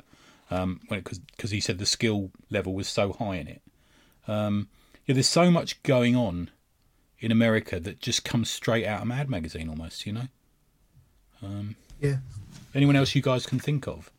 um, 0.52 0.80
when 0.88 1.02
because 1.02 1.52
he 1.52 1.60
said 1.60 1.78
the 1.80 1.86
skill 1.86 2.32
level 2.50 2.74
was 2.74 2.88
so 2.88 3.14
high 3.14 3.36
in 3.36 3.48
it. 3.48 3.62
Um, 4.28 4.68
yeah, 5.06 5.14
there's 5.14 5.28
so 5.28 5.52
much 5.52 5.82
going 5.84 6.16
on 6.16 6.50
in 7.20 7.32
America 7.32 7.80
that 7.80 8.00
just 8.00 8.24
comes 8.26 8.50
straight 8.50 8.86
out 8.86 9.02
of 9.02 9.08
Mad 9.08 9.30
magazine 9.30 9.70
almost. 9.70 10.06
You 10.06 10.14
know. 10.14 10.28
Yeah. 12.00 12.18
Anyone 12.76 12.96
else 12.96 13.16
you 13.16 13.22
guys 13.22 13.46
can 13.46 13.60
think 13.60 13.88
of? 13.88 14.10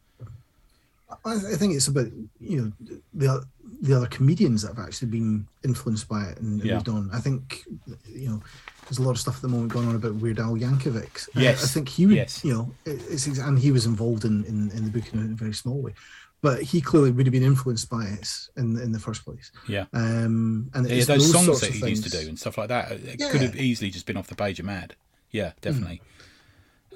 I, 1.25 1.33
I 1.35 1.57
think 1.57 1.75
it's 1.75 1.89
about 1.89 2.07
you 2.41 2.61
know 2.63 2.73
the 3.13 3.45
the 3.81 3.95
other 3.97 4.07
comedians 4.07 4.63
that 4.63 4.77
have 4.77 4.87
actually 4.87 5.09
been 5.09 5.47
influenced 5.65 6.09
by 6.09 6.25
it 6.25 6.39
and 6.39 6.63
Yeah. 6.65 6.75
moved 6.75 6.89
on. 6.89 7.11
I 7.13 7.21
think 7.21 7.65
you 8.09 8.29
know 8.31 8.43
there's 8.87 8.99
a 8.99 9.03
lot 9.03 9.13
of 9.13 9.19
stuff 9.19 9.37
at 9.37 9.43
the 9.43 9.49
moment 9.49 9.73
going 9.73 9.89
on 9.89 9.97
about 9.97 10.15
Weird 10.17 10.39
Al 10.39 10.55
Yankovic. 10.57 11.29
Uh, 11.37 11.41
Yes. 11.41 11.65
I 11.65 11.67
think 11.69 11.89
he 11.89 12.07
would 12.07 12.17
Yes. 12.17 12.45
you 12.45 12.53
know 12.55 12.75
it- 12.85 13.03
it's 13.11 13.27
and 13.27 13.59
he 13.59 13.71
was 13.73 13.87
involved 13.87 14.25
in, 14.25 14.45
in 14.45 14.71
in 14.73 14.85
the 14.85 14.91
book 14.91 15.13
in 15.13 15.21
a 15.21 15.35
very 15.35 15.55
small 15.55 15.81
way, 15.81 15.95
but 16.43 16.63
he 16.63 16.81
clearly 16.81 17.11
would 17.11 17.27
have 17.27 17.33
been 17.33 17.43
influenced 17.43 17.89
by 17.91 18.05
it 18.07 18.29
in 18.57 18.79
in 18.79 18.93
the 18.93 18.99
first 18.99 19.25
place. 19.25 19.51
Yeah. 19.69 19.87
Um, 19.93 20.71
and 20.75 20.87
Yeah, 20.89 20.97
it's 20.97 21.07
those, 21.07 21.31
songs 21.33 21.61
that 21.61 21.69
of 21.71 21.75
he 21.75 21.89
used 21.89 22.05
to 22.05 22.11
do 22.11 22.29
and 22.29 22.39
stuff 22.39 22.59
like 22.59 22.69
that. 22.69 22.93
It 22.93 23.01
could 23.03 23.21
Yeah. 23.21 23.31
Hmm. 23.33 23.39
have 23.39 23.57
easily 23.57 23.91
just 23.91 24.07
been 24.07 24.17
off 24.17 24.27
the 24.29 24.35
page 24.37 24.59
of 24.61 24.67
Mad. 24.67 24.95
Yeah, 25.31 25.53
definitely. 25.61 26.01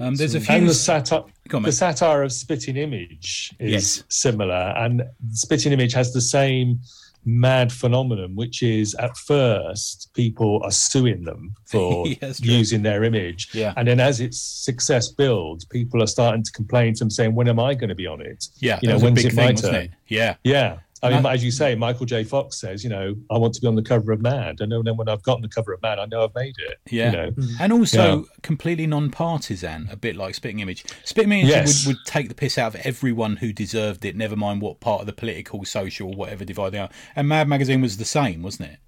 Um, 0.01 0.15
there's 0.15 0.37
a 0.37 0.41
few. 0.41 0.55
And 0.55 0.69
the 0.69 0.75
satire, 0.75 1.25
on, 1.53 1.63
the 1.65 1.73
satire 1.73 2.23
of 2.23 2.31
Spitting 2.33 2.77
Image 2.77 3.53
is 3.59 3.73
Yes. 3.73 4.05
similar, 4.09 4.73
and 4.77 5.03
Spitting 5.33 5.73
Image 5.73 5.93
has 5.95 6.13
the 6.13 6.21
same 6.21 6.81
mad 7.29 7.71
phenomenon, 7.71 8.35
which 8.35 8.63
is 8.63 8.95
at 8.95 9.17
first 9.17 10.11
people 10.15 10.61
are 10.65 10.71
suing 10.71 11.25
them 11.25 11.55
for 11.67 12.05
true. 12.21 12.33
using 12.41 12.83
their 12.83 13.05
image, 13.05 13.49
Yeah. 13.53 13.75
and 13.77 13.87
then 13.87 14.01
as 14.01 14.21
its 14.21 14.41
success 14.41 15.09
builds, 15.09 15.65
people 15.67 16.03
are 16.03 16.07
starting 16.07 16.43
to 16.43 16.53
complain 16.53 16.95
to 16.95 17.01
them, 17.01 17.11
saying, 17.11 17.35
"When 17.35 17.49
am 17.49 17.61
I 17.61 17.75
going 17.75 17.91
to 17.91 17.95
be 17.95 18.07
on 18.07 18.21
it?" 18.23 18.47
yeah, 18.61 18.79
you 18.83 18.89
know, 18.89 18.99
when's 18.99 19.23
big 19.23 19.33
it 19.33 19.37
my 19.37 19.53
turn? 19.53 19.75
it? 19.75 19.91
Yeah, 20.09 20.37
Yeah. 20.43 20.79
I 21.03 21.11
mean, 21.11 21.23
That- 21.23 21.35
as 21.35 21.45
you 21.45 21.51
say, 21.53 21.75
Michael 21.77 22.07
J. 22.07 22.25
Fox 22.25 22.57
says, 22.61 22.83
you 22.83 22.91
know, 22.91 23.15
I 23.31 23.39
want 23.39 23.55
to 23.55 23.61
be 23.61 23.67
on 23.69 23.77
the 23.77 23.83
cover 23.83 24.11
of 24.11 24.21
Mad. 24.21 24.59
I 24.61 24.67
know 24.67 24.83
then 24.83 24.97
when 24.97 25.09
I've 25.09 25.23
gotten 25.23 25.43
the 25.43 25.49
cover 25.49 25.73
of 25.73 25.81
Mad, 25.81 25.99
I 26.01 26.07
know 26.07 26.25
I've 26.25 26.35
made 26.35 26.57
it. 26.59 26.79
Yeah. 26.91 27.11
You 27.11 27.17
know? 27.17 27.35
and 27.61 27.73
also 27.73 28.17
Yeah. 28.19 28.23
completely 28.43 28.87
non-partisan, 28.87 29.89
a 29.93 29.97
bit 29.97 30.17
like 30.17 30.35
Spitting 30.35 30.61
Image. 30.61 30.85
Spitting 31.05 31.31
Image 31.33 31.49
Yes. 31.49 31.87
would, 31.87 31.97
would 31.97 32.05
take 32.07 32.29
the 32.29 32.35
piss 32.35 32.59
out 32.59 32.75
of 32.75 32.81
everyone 32.85 33.37
who 33.37 33.53
deserved 33.53 34.05
it, 34.05 34.17
never 34.17 34.37
mind 34.37 34.61
what 34.61 34.81
part 34.81 35.01
of 35.01 35.07
the 35.07 35.13
political, 35.13 35.65
social, 35.65 36.13
whatever 36.13 36.45
divide 36.45 36.71
they 36.73 36.79
are. 36.79 36.91
And 37.15 37.29
Mad 37.29 37.49
Magazine 37.49 37.81
was 37.81 37.97
the 37.97 38.05
same, 38.05 38.43
wasn't 38.43 38.71
it? 38.71 38.79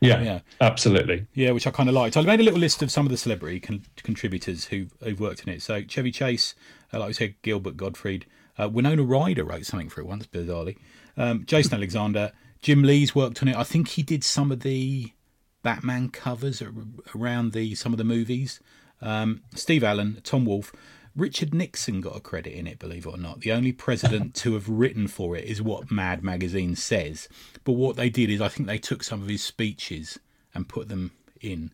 Yeah, 0.00 0.22
Yeah. 0.22 0.40
absolutely. 0.60 1.26
Yeah, 1.34 1.52
which 1.52 1.66
I 1.66 1.70
kind 1.70 1.88
of 1.88 1.94
liked. 1.94 2.16
I 2.16 2.20
made 2.22 2.40
a 2.40 2.42
little 2.42 2.60
list 2.60 2.82
of 2.82 2.90
some 2.90 3.06
of 3.06 3.10
the 3.10 3.16
celebrity 3.16 3.58
con- 3.60 3.84
contributors 4.02 4.66
who 4.66 4.86
who've 5.02 5.18
worked 5.18 5.44
in 5.46 5.48
it. 5.52 5.62
So 5.62 5.82
Chevy 5.82 6.10
Chase, 6.10 6.54
uh, 6.92 6.98
like 6.98 7.08
we 7.08 7.14
said, 7.14 7.34
Gilbert 7.42 7.76
Gottfried, 7.78 8.26
uh, 8.58 8.68
Winona 8.68 9.02
Ryder 9.02 9.44
wrote 9.44 9.64
something 9.64 9.88
for 9.88 10.00
it 10.02 10.06
once, 10.06 10.26
bizarrely. 10.26 10.76
Um, 11.16 11.44
Jason 11.46 11.74
Alexander, 11.74 12.32
Jim 12.60 12.82
Lee's 12.82 13.14
worked 13.14 13.42
on 13.42 13.48
it. 13.48 13.56
I 13.56 13.64
think 13.64 13.88
he 13.88 14.02
did 14.02 14.24
some 14.24 14.50
of 14.50 14.60
the 14.60 15.12
Batman 15.62 16.10
covers 16.10 16.62
around 17.14 17.52
the 17.52 17.74
some 17.74 17.92
of 17.92 17.98
the 17.98 18.04
movies. 18.04 18.60
Um, 19.00 19.42
Steve 19.54 19.84
Allen, 19.84 20.20
Tom 20.24 20.44
Wolfe, 20.44 20.72
Richard 21.16 21.54
Nixon 21.54 22.00
got 22.00 22.16
a 22.16 22.20
credit 22.20 22.54
in 22.54 22.66
it, 22.66 22.78
believe 22.78 23.06
it 23.06 23.10
or 23.10 23.16
not. 23.16 23.40
The 23.40 23.52
only 23.52 23.72
president 23.72 24.34
to 24.36 24.54
have 24.54 24.68
written 24.68 25.06
for 25.06 25.36
it 25.36 25.44
is 25.44 25.62
what 25.62 25.90
Mad 25.90 26.24
Magazine 26.24 26.74
says. 26.74 27.28
But 27.64 27.72
what 27.72 27.96
they 27.96 28.10
did 28.10 28.30
is, 28.30 28.40
I 28.40 28.48
think 28.48 28.66
they 28.66 28.78
took 28.78 29.04
some 29.04 29.22
of 29.22 29.28
his 29.28 29.42
speeches 29.42 30.18
and 30.54 30.68
put 30.68 30.88
them 30.88 31.12
in. 31.40 31.70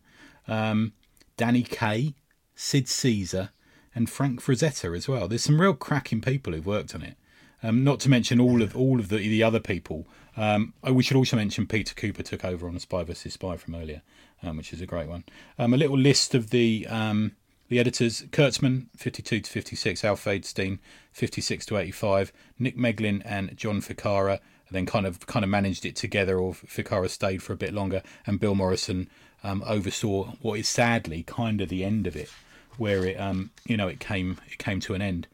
Um, 0.47 0.93
Danny 1.37 1.63
Kaye, 1.63 2.13
Sid 2.53 2.87
Caesar, 2.87 3.49
and 3.95 4.09
Frank 4.09 4.41
Frazetta 4.41 4.95
as 4.95 5.07
well. 5.07 5.27
There's 5.27 5.43
some 5.43 5.59
real 5.59 5.73
cracking 5.73 6.21
people 6.21 6.53
who've 6.53 6.65
worked 6.65 6.93
on 6.93 7.01
it. 7.01 7.15
Um, 7.63 7.83
not 7.83 7.99
to 8.01 8.09
mention 8.09 8.39
all 8.39 8.61
of 8.61 8.75
all 8.75 8.99
of 8.99 9.09
the 9.09 9.17
the 9.17 9.43
other 9.43 9.59
people. 9.59 10.07
Um, 10.35 10.73
oh, 10.83 10.93
we 10.93 11.03
should 11.03 11.17
also 11.17 11.35
mention 11.35 11.67
Peter 11.67 11.93
Cooper 11.93 12.23
took 12.23 12.43
over 12.43 12.67
on 12.67 12.79
Spy 12.79 13.03
vs 13.03 13.33
Spy 13.33 13.57
from 13.57 13.75
earlier, 13.75 14.01
um, 14.41 14.57
which 14.57 14.73
is 14.73 14.81
a 14.81 14.85
great 14.85 15.07
one. 15.07 15.23
Um, 15.59 15.73
a 15.73 15.77
little 15.77 15.97
list 15.97 16.33
of 16.33 16.49
the 16.49 16.87
um, 16.89 17.33
the 17.69 17.79
editors: 17.79 18.23
Kurtzman, 18.31 18.87
fifty-two 18.95 19.41
to 19.41 19.49
fifty-six; 19.49 20.03
Al 20.03 20.15
Feldstein, 20.15 20.79
fifty-six 21.11 21.65
to 21.67 21.77
eighty-five; 21.77 22.31
Nick 22.57 22.77
Meglin 22.77 23.21
and 23.25 23.55
John 23.57 23.81
Ficara. 23.81 24.39
And 24.67 24.75
then 24.77 24.85
kind 24.85 25.05
of 25.05 25.27
kind 25.27 25.43
of 25.43 25.49
managed 25.49 25.85
it 25.85 25.97
together, 25.97 26.39
or 26.39 26.53
Ficara 26.53 27.09
stayed 27.09 27.43
for 27.43 27.51
a 27.51 27.57
bit 27.57 27.73
longer, 27.73 28.01
and 28.25 28.39
Bill 28.39 28.55
Morrison 28.55 29.09
um, 29.43 29.61
oversaw 29.67 30.31
what 30.41 30.59
is 30.59 30.69
sadly 30.69 31.23
kind 31.23 31.59
of 31.59 31.67
the 31.67 31.83
end 31.83 32.07
of 32.07 32.15
it, 32.15 32.29
where 32.77 33.05
it 33.05 33.19
um, 33.19 33.51
you 33.65 33.75
know 33.75 33.89
it 33.89 33.99
came 33.99 34.37
it 34.49 34.57
came 34.57 34.79
to 34.79 34.93
an 34.93 35.01
end. 35.01 35.27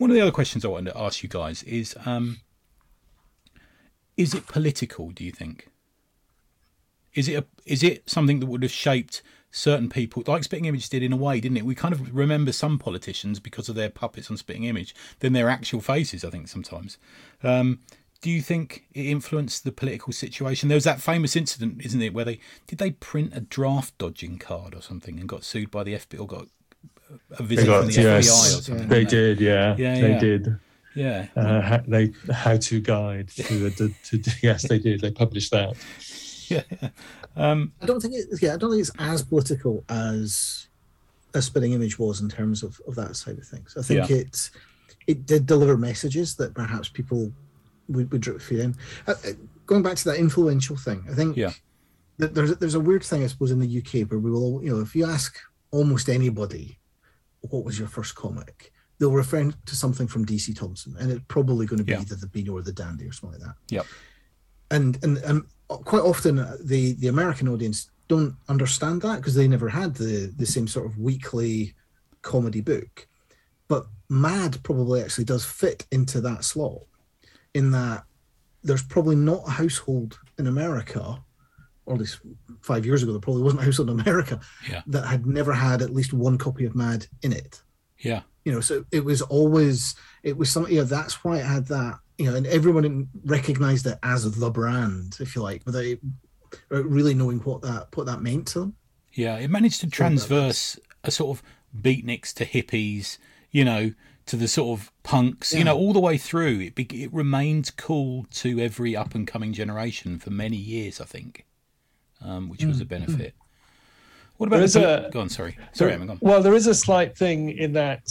One 0.00 0.08
of 0.08 0.14
the 0.14 0.22
other 0.22 0.30
questions 0.30 0.64
I 0.64 0.68
wanted 0.68 0.92
to 0.92 0.98
ask 0.98 1.22
you 1.22 1.28
guys 1.28 1.62
is 1.64 1.94
um, 2.06 2.38
is 4.16 4.32
it 4.32 4.46
political, 4.46 5.10
do 5.10 5.22
you 5.22 5.30
think? 5.30 5.68
Is 7.12 7.28
it 7.28 7.34
a, 7.34 7.46
is 7.66 7.82
it 7.82 8.08
something 8.08 8.40
that 8.40 8.46
would 8.46 8.62
have 8.62 8.72
shaped 8.72 9.20
certain 9.50 9.90
people 9.90 10.22
like 10.26 10.42
Spitting 10.42 10.64
Image 10.64 10.88
did 10.88 11.02
in 11.02 11.12
a 11.12 11.18
way, 11.18 11.38
didn't 11.38 11.58
it? 11.58 11.66
We 11.66 11.74
kind 11.74 11.92
of 11.92 12.16
remember 12.16 12.50
some 12.50 12.78
politicians 12.78 13.40
because 13.40 13.68
of 13.68 13.74
their 13.74 13.90
puppets 13.90 14.30
on 14.30 14.38
Spitting 14.38 14.64
Image 14.64 14.94
than 15.18 15.34
their 15.34 15.50
actual 15.50 15.82
faces, 15.82 16.24
I 16.24 16.30
think, 16.30 16.48
sometimes. 16.48 16.96
Um, 17.42 17.80
do 18.22 18.30
you 18.30 18.40
think 18.40 18.86
it 18.94 19.04
influenced 19.04 19.64
the 19.64 19.70
political 19.70 20.14
situation? 20.14 20.70
There 20.70 20.76
was 20.76 20.84
that 20.84 21.02
famous 21.02 21.36
incident, 21.36 21.84
isn't 21.84 22.00
it, 22.00 22.14
where 22.14 22.24
they 22.24 22.40
did 22.66 22.78
they 22.78 22.92
print 22.92 23.36
a 23.36 23.40
draft 23.40 23.98
dodging 23.98 24.38
card 24.38 24.74
or 24.74 24.80
something 24.80 25.20
and 25.20 25.28
got 25.28 25.44
sued 25.44 25.70
by 25.70 25.84
the 25.84 25.92
FBI 25.92 26.18
or 26.18 26.26
got 26.26 26.46
a 27.32 27.42
visit 27.42 27.62
They 27.62 27.66
got- 27.66 27.78
from 27.84 27.86
the 27.88 27.92
FBI 27.94 28.04
or 28.04 28.16
yes, 28.16 28.64
something? 28.66 28.88
they 28.88 29.04
didn't 29.04 29.10
did. 29.38 29.40
Yeah, 29.40 29.76
Yeah, 29.78 30.00
they 30.00 30.10
yeah. 30.12 30.18
did. 30.18 30.56
Yeah. 30.94 31.26
Uh, 31.36 31.60
ha- 31.60 31.82
they 31.86 32.12
how 32.32 32.56
to 32.56 32.80
guide 32.80 33.28
to, 33.28 33.70
the 33.70 33.94
to, 34.04 34.18
to 34.18 34.30
yes, 34.42 34.66
they 34.68 34.78
did. 34.78 35.00
They 35.00 35.10
published 35.10 35.50
that. 35.52 35.74
Yeah, 36.50 36.62
I 37.36 37.86
don't 37.86 38.00
think 38.00 38.14
it. 38.14 38.26
Yeah, 38.42 38.54
I 38.54 38.56
don't 38.56 38.70
think 38.72 38.80
it's 38.80 38.90
as 38.98 39.22
political 39.22 39.84
as 39.88 40.66
a 41.32 41.40
spinning 41.40 41.74
image 41.74 41.96
was 41.96 42.20
in 42.20 42.28
terms 42.28 42.64
of, 42.64 42.80
of 42.88 42.96
that 42.96 43.14
side 43.14 43.38
of 43.38 43.46
things. 43.46 43.76
I 43.78 43.82
think 43.82 44.10
Yeah. 44.10 44.16
it 44.16 44.50
it 45.06 45.26
did 45.26 45.46
deliver 45.46 45.76
messages 45.76 46.34
that 46.36 46.54
perhaps 46.54 46.88
people 46.88 47.30
would, 47.88 48.10
would 48.10 48.20
drip 48.20 48.40
feed 48.42 48.58
in. 48.58 48.74
Uh, 49.06 49.12
uh, 49.24 49.30
going 49.66 49.84
back 49.84 49.94
to 49.98 50.04
that 50.06 50.16
influential 50.16 50.76
thing, 50.76 51.04
I 51.08 51.14
think 51.14 51.36
Yeah. 51.36 51.52
that 52.18 52.34
there's 52.34 52.56
there's 52.56 52.74
a 52.74 52.80
weird 52.80 53.04
thing 53.04 53.22
I 53.22 53.28
suppose 53.28 53.52
in 53.52 53.60
the 53.60 53.78
UK 53.78 54.10
where 54.10 54.18
we 54.18 54.32
will 54.32 54.60
you 54.64 54.70
know 54.74 54.80
if 54.80 54.96
you 54.96 55.06
ask 55.06 55.38
almost 55.70 56.08
anybody 56.08 56.79
what 57.42 57.64
was 57.64 57.78
your 57.78 57.88
first 57.88 58.14
comic, 58.14 58.72
they'll 58.98 59.12
refer 59.12 59.50
to 59.66 59.76
something 59.76 60.06
from 60.06 60.26
DC 60.26 60.54
Thomson, 60.56 60.94
and 60.98 61.10
it's 61.10 61.22
probably 61.28 61.66
going 61.66 61.78
to 61.78 61.84
be 61.84 61.92
Yeah. 61.92 62.00
either 62.00 62.16
the 62.16 62.26
Beano 62.26 62.52
or 62.56 62.62
the 62.62 62.72
Dandy 62.72 63.06
or 63.06 63.12
something 63.12 63.40
like 63.40 63.48
that 63.48 63.56
Yep. 63.70 63.86
and 64.70 64.98
and 65.04 65.18
and 65.18 65.44
quite 65.68 66.02
often 66.02 66.38
uh, 66.38 66.56
the 66.62 66.92
the 66.94 67.08
American 67.08 67.48
audience 67.48 67.90
don't 68.08 68.34
understand 68.48 69.02
that 69.02 69.16
because 69.16 69.34
they 69.36 69.48
never 69.48 69.68
had 69.68 69.94
the 69.94 70.32
the 70.36 70.46
same 70.46 70.66
sort 70.68 70.86
of 70.86 70.98
weekly 70.98 71.74
comedy 72.22 72.60
book. 72.60 73.06
But 73.68 73.86
Mad 74.08 74.62
probably 74.64 75.00
actually 75.00 75.24
does 75.24 75.44
fit 75.44 75.86
into 75.92 76.20
that 76.22 76.44
slot, 76.44 76.82
in 77.54 77.70
that 77.70 78.04
there's 78.64 78.82
probably 78.82 79.14
not 79.16 79.46
a 79.46 79.50
household 79.52 80.18
in 80.38 80.46
America, 80.48 81.22
or 81.90 81.94
at 81.94 82.00
least 82.00 82.20
five 82.62 82.86
years 82.86 83.02
ago, 83.02 83.12
there 83.12 83.20
probably 83.20 83.42
wasn't 83.42 83.62
a 83.62 83.64
house 83.68 83.78
in 83.78 83.88
America 83.88 84.40
Yeah. 84.70 84.82
that 84.86 85.06
had 85.06 85.26
never 85.26 85.52
had 85.52 85.82
at 85.82 85.92
least 85.94 86.12
one 86.12 86.38
copy 86.38 86.64
of 86.64 86.74
Mad 86.74 87.06
in 87.22 87.32
it 87.32 87.62
Yeah. 87.98 88.22
you 88.44 88.52
know 88.52 88.60
so 88.60 88.84
it 88.92 89.04
was 89.04 89.20
always 89.22 89.94
it 90.22 90.36
was 90.36 90.50
something 90.50 90.72
you 90.72 90.80
know 90.80 90.84
that's 90.86 91.22
why 91.24 91.38
it 91.38 91.44
had 91.44 91.66
that 91.68 91.98
you 92.18 92.30
know 92.30 92.36
and 92.36 92.46
everyone 92.46 93.08
recognized 93.24 93.86
it 93.86 93.98
as 94.02 94.30
the 94.30 94.50
brand 94.50 95.16
if 95.20 95.34
you 95.34 95.42
like 95.42 95.62
without 95.66 95.98
uh, 96.72 96.84
really 96.84 97.14
knowing 97.14 97.38
what 97.40 97.62
that 97.62 97.88
what 97.94 98.06
that 98.06 98.22
meant 98.22 98.46
to 98.48 98.60
them 98.60 98.74
Yeah, 99.12 99.36
it 99.38 99.50
managed 99.50 99.80
to 99.80 99.90
transverse 99.90 100.78
a 101.04 101.10
sort 101.10 101.36
of 101.38 101.42
beatniks 101.76 102.32
to 102.34 102.44
hippies, 102.44 103.18
you 103.50 103.64
know, 103.64 103.92
to 104.26 104.36
the 104.36 104.48
sort 104.48 104.78
of 104.78 104.92
punks, 105.02 105.52
you 105.52 105.64
know, 105.64 105.76
all 105.76 105.92
the 105.92 106.00
way 106.00 106.16
through. 106.18 106.60
It, 106.60 106.74
be, 106.74 106.84
it 107.02 107.12
remained 107.12 107.76
cool 107.76 108.26
to 108.42 108.60
every 108.60 108.94
up 108.94 109.14
and 109.14 109.26
coming 109.26 109.52
generation 109.52 110.18
for 110.18 110.30
many 110.30 110.56
years, 110.56 111.00
I 111.00 111.04
think, 111.04 111.46
um, 112.22 112.48
which 112.48 112.64
was 112.64 112.80
a 112.80 112.84
benefit. 112.84 113.34
What 114.36 114.46
about 114.46 114.58
There 114.68 114.68
the, 114.68 115.06
a- 115.08 115.10
go 115.10 115.20
on? 115.20 115.28
Sorry, 115.28 115.56
sorry, 115.72 115.92
I'm 115.92 116.06
gone. 116.06 116.18
Well, 116.20 116.42
there 116.42 116.54
is 116.54 116.66
a 116.66 116.74
slight 116.74 117.16
thing 117.16 117.50
in 117.58 117.72
that 117.74 118.08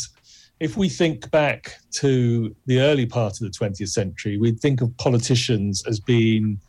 if 0.59 0.77
we 0.77 0.89
think 0.89 1.29
back 1.31 1.77
to 1.91 2.55
the 2.65 2.79
early 2.81 3.05
part 3.05 3.33
of 3.33 3.39
the 3.39 3.49
20th 3.49 3.89
century, 3.89 4.37
we'd 4.37 4.59
think 4.59 4.81
of 4.81 4.95
politicians 4.97 5.83
as 5.87 5.99
being 5.99 6.59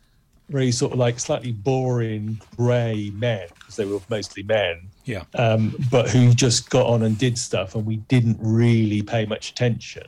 very 0.49 0.71
sort 0.71 0.91
of 0.93 0.99
like 0.99 1.19
slightly 1.19 1.51
boring 1.51 2.41
grey 2.57 3.11
men 3.15 3.47
because 3.59 3.75
they 3.75 3.85
were 3.85 3.99
mostly 4.09 4.43
men, 4.43 4.81
Yeah, 5.05 5.23
um, 5.35 5.75
but 5.89 6.09
who 6.09 6.33
just 6.33 6.69
got 6.69 6.87
on 6.87 7.03
and 7.03 7.17
did 7.17 7.37
stuff, 7.37 7.75
and 7.75 7.85
we 7.85 7.97
didn't 7.97 8.37
really 8.41 9.01
pay 9.01 9.25
much 9.25 9.51
attention. 9.51 10.03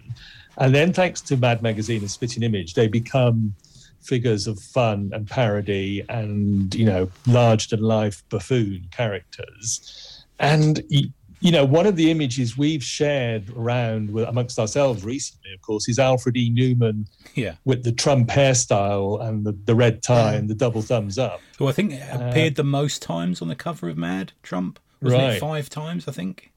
And 0.57 0.73
then, 0.75 0.93
thanks 0.93 1.21
to 1.21 1.37
Mad 1.37 1.61
Magazine 1.61 2.01
and 2.01 2.11
Spitting 2.11 2.43
Image, 2.43 2.73
they 2.73 2.87
become 2.87 3.55
figures 4.03 4.47
of 4.47 4.59
fun 4.59 5.11
and 5.13 5.29
parody 5.29 6.03
and 6.09 6.73
you 6.75 6.85
know 6.85 7.09
large 7.27 7.67
than 7.69 7.81
life 7.81 8.23
buffoon 8.29 8.87
characters 8.91 10.25
and 10.39 10.81
you 10.89 11.51
know 11.51 11.65
one 11.65 11.85
of 11.85 11.95
the 11.95 12.09
images 12.09 12.57
we've 12.57 12.83
shared 12.83 13.49
around 13.55 14.09
with, 14.11 14.27
amongst 14.27 14.57
ourselves 14.59 15.03
recently 15.03 15.53
of 15.53 15.61
course 15.61 15.89
is 15.89 15.99
alfred 15.99 16.37
e 16.37 16.49
neuman 16.49 17.05
yeah. 17.35 17.55
with 17.65 17.83
the 17.83 17.91
trump 17.91 18.29
hairstyle 18.29 19.21
and 19.21 19.45
the, 19.45 19.51
the 19.65 19.75
red 19.75 20.01
tie 20.01 20.33
and 20.33 20.49
the 20.49 20.55
double 20.55 20.81
thumbs 20.81 21.17
up 21.17 21.41
Who 21.57 21.67
I 21.67 21.71
think 21.71 21.93
uh, 21.93 22.19
appeared 22.19 22.55
the 22.55 22.63
most 22.63 23.01
times 23.01 23.41
on 23.41 23.47
the 23.47 23.55
cover 23.55 23.89
of 23.89 23.97
Mad 23.97 24.33
Trump. 24.41 24.79
It 25.01 25.09
Right. 25.09 25.39
five 25.39 25.69
times? 25.69 26.07
I 26.07 26.11
think. 26.11 26.51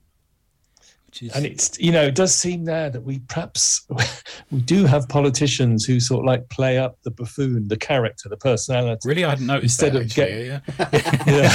Which 1.16 1.30
is 1.30 1.36
and 1.36 1.46
it's 1.46 1.78
you 1.78 1.92
know 1.92 2.02
it 2.02 2.14
does 2.14 2.36
seem 2.36 2.64
there 2.64 2.90
that 2.90 3.00
we 3.00 3.20
perhaps 3.20 3.86
we 4.50 4.60
do 4.60 4.84
have 4.84 5.08
politicians 5.08 5.86
who 5.86 5.98
sort 5.98 6.20
of 6.20 6.26
like 6.26 6.48
play 6.50 6.76
up 6.78 6.98
the 7.04 7.10
buffoon 7.10 7.68
the 7.68 7.76
character 7.76 8.28
the 8.28 8.36
personality 8.36 9.08
really 9.08 9.24
I 9.24 9.30
hadn't 9.30 9.46
noticed 9.46 9.82
Instead 9.82 9.92
that, 9.94 9.98
of 9.98 10.04
actually, 10.06 10.48
get- 10.48 11.26
yeah. 11.26 11.50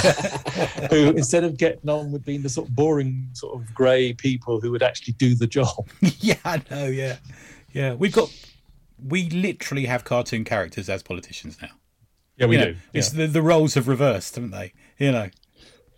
yeah. 0.81 0.87
who 0.89 1.09
instead 1.11 1.43
of 1.43 1.57
getting 1.57 1.89
on 1.89 2.11
with 2.11 2.25
being 2.25 2.41
the 2.41 2.49
sort 2.49 2.69
of 2.69 2.75
boring 2.75 3.29
sort 3.33 3.55
of 3.55 3.71
grey 3.73 4.13
people 4.13 4.59
who 4.59 4.71
would 4.71 4.81
actually 4.81 5.13
do 5.13 5.35
the 5.35 5.47
job 5.47 5.87
yeah, 6.01 6.35
I 6.43 6.61
know. 6.71 6.87
Yeah, 6.87 7.17
yeah. 7.71 7.93
We've 7.93 8.13
got 8.13 8.33
we 9.03 9.29
literally 9.29 9.85
have 9.85 10.03
cartoon 10.03 10.43
characters 10.43 10.89
as 10.89 11.03
politicians 11.03 11.57
now. 11.61 11.69
yeah 12.37 12.47
we 12.47 12.57
You 12.57 12.65
know, 12.65 12.71
do 12.71 12.77
It's 12.93 13.09
the 13.09 13.27
the 13.27 13.41
roles 13.43 13.75
have 13.75 13.87
reversed, 13.87 14.35
haven't 14.35 14.51
they? 14.51 14.73
You 14.97 15.11
know, 15.11 15.29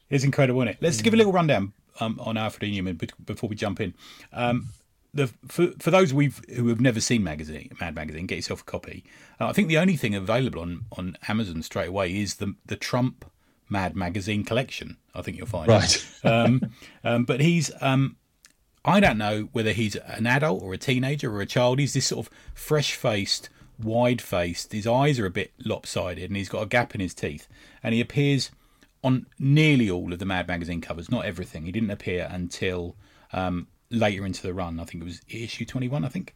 it's 0.09 0.26
incredible, 0.26 0.61
isn't 0.64 0.76
it? 0.76 0.78
Let's 0.82 0.99
mm. 0.99 1.03
give 1.05 1.14
a 1.14 1.18
little 1.18 1.32
rundown 1.32 1.72
um, 2.00 2.20
on 2.22 2.38
Alfred 2.38 2.70
E. 2.70 2.82
Neuman 2.82 3.10
before 3.26 3.50
we 3.50 3.56
jump 3.56 3.80
in. 3.80 3.94
Um, 4.32 4.70
the 5.14 5.28
for, 5.48 5.68
for 5.80 5.91
those 5.91 6.14
we've 6.14 6.41
who 6.56 6.68
have 6.70 6.82
never 6.82 7.00
seen 7.00 7.24
magazine 7.24 7.72
Mad 7.80 7.96
Magazine, 7.96 8.26
get 8.26 8.36
yourself 8.36 8.62
a 8.62 8.66
copy. 8.66 9.04
Uh, 9.39 9.48
I 9.48 9.54
think 9.54 9.68
the 9.68 9.78
only 9.78 9.96
thing 9.96 10.16
available 10.16 10.62
on 10.62 10.86
on 10.98 11.18
Amazon 11.28 11.62
straight 11.62 11.89
away 11.89 12.16
is 12.16 12.36
the 12.36 12.56
the 12.66 12.76
Trump 12.76 13.26
Mad 13.70 13.96
Magazine 13.96 14.44
collection. 14.44 14.98
I 15.14 15.22
think 15.22 15.38
you'll 15.38 15.48
find 15.48 15.68
right 15.68 16.08
um, 16.24 16.62
um, 17.04 17.26
but 17.26 17.41
he's 17.41 17.72
um, 17.82 18.18
I 18.86 19.00
don't 19.00 19.18
know 19.18 19.50
whether 19.52 19.72
he's 19.72 19.96
an 19.96 20.28
adult 20.28 20.62
or 20.62 20.74
a 20.74 20.78
teenager 20.78 21.34
or 21.34 21.41
a 21.41 21.46
child. 21.46 21.80
He's 21.80 21.94
this 21.94 22.08
sort 22.08 22.28
of 22.28 22.34
fresh 22.54 22.94
faced, 22.94 23.50
wide 23.82 24.22
faced. 24.22 24.74
His 24.74 24.88
eyes 24.88 25.20
are 25.20 25.26
a 25.26 25.32
bit 25.32 25.54
lopsided, 25.64 26.30
and 26.30 26.36
he's 26.36 26.50
got 26.50 26.64
a 26.64 26.68
gap 26.68 26.94
in 26.94 27.02
his 27.02 27.14
teeth. 27.14 27.48
And 27.82 27.94
he 27.94 28.02
appears 28.02 28.52
on 29.04 29.26
nearly 29.38 29.89
all 29.89 30.14
of 30.14 30.20
the 30.20 30.26
Mad 30.26 30.47
magazine 30.47 30.82
covers, 30.82 31.12
not 31.12 31.26
everything. 31.26 31.66
He 31.66 31.72
didn't 31.72 31.91
appear 31.91 32.28
until 32.32 32.95
um, 33.34 33.68
later 33.89 34.26
into 34.26 34.41
the 34.41 34.54
run. 34.54 34.80
I 34.80 34.86
think 34.86 35.04
it 35.04 35.06
was 35.06 35.22
issue 35.28 35.66
twenty 35.66 35.88
one. 35.88 36.06
I 36.06 36.10
think. 36.10 36.34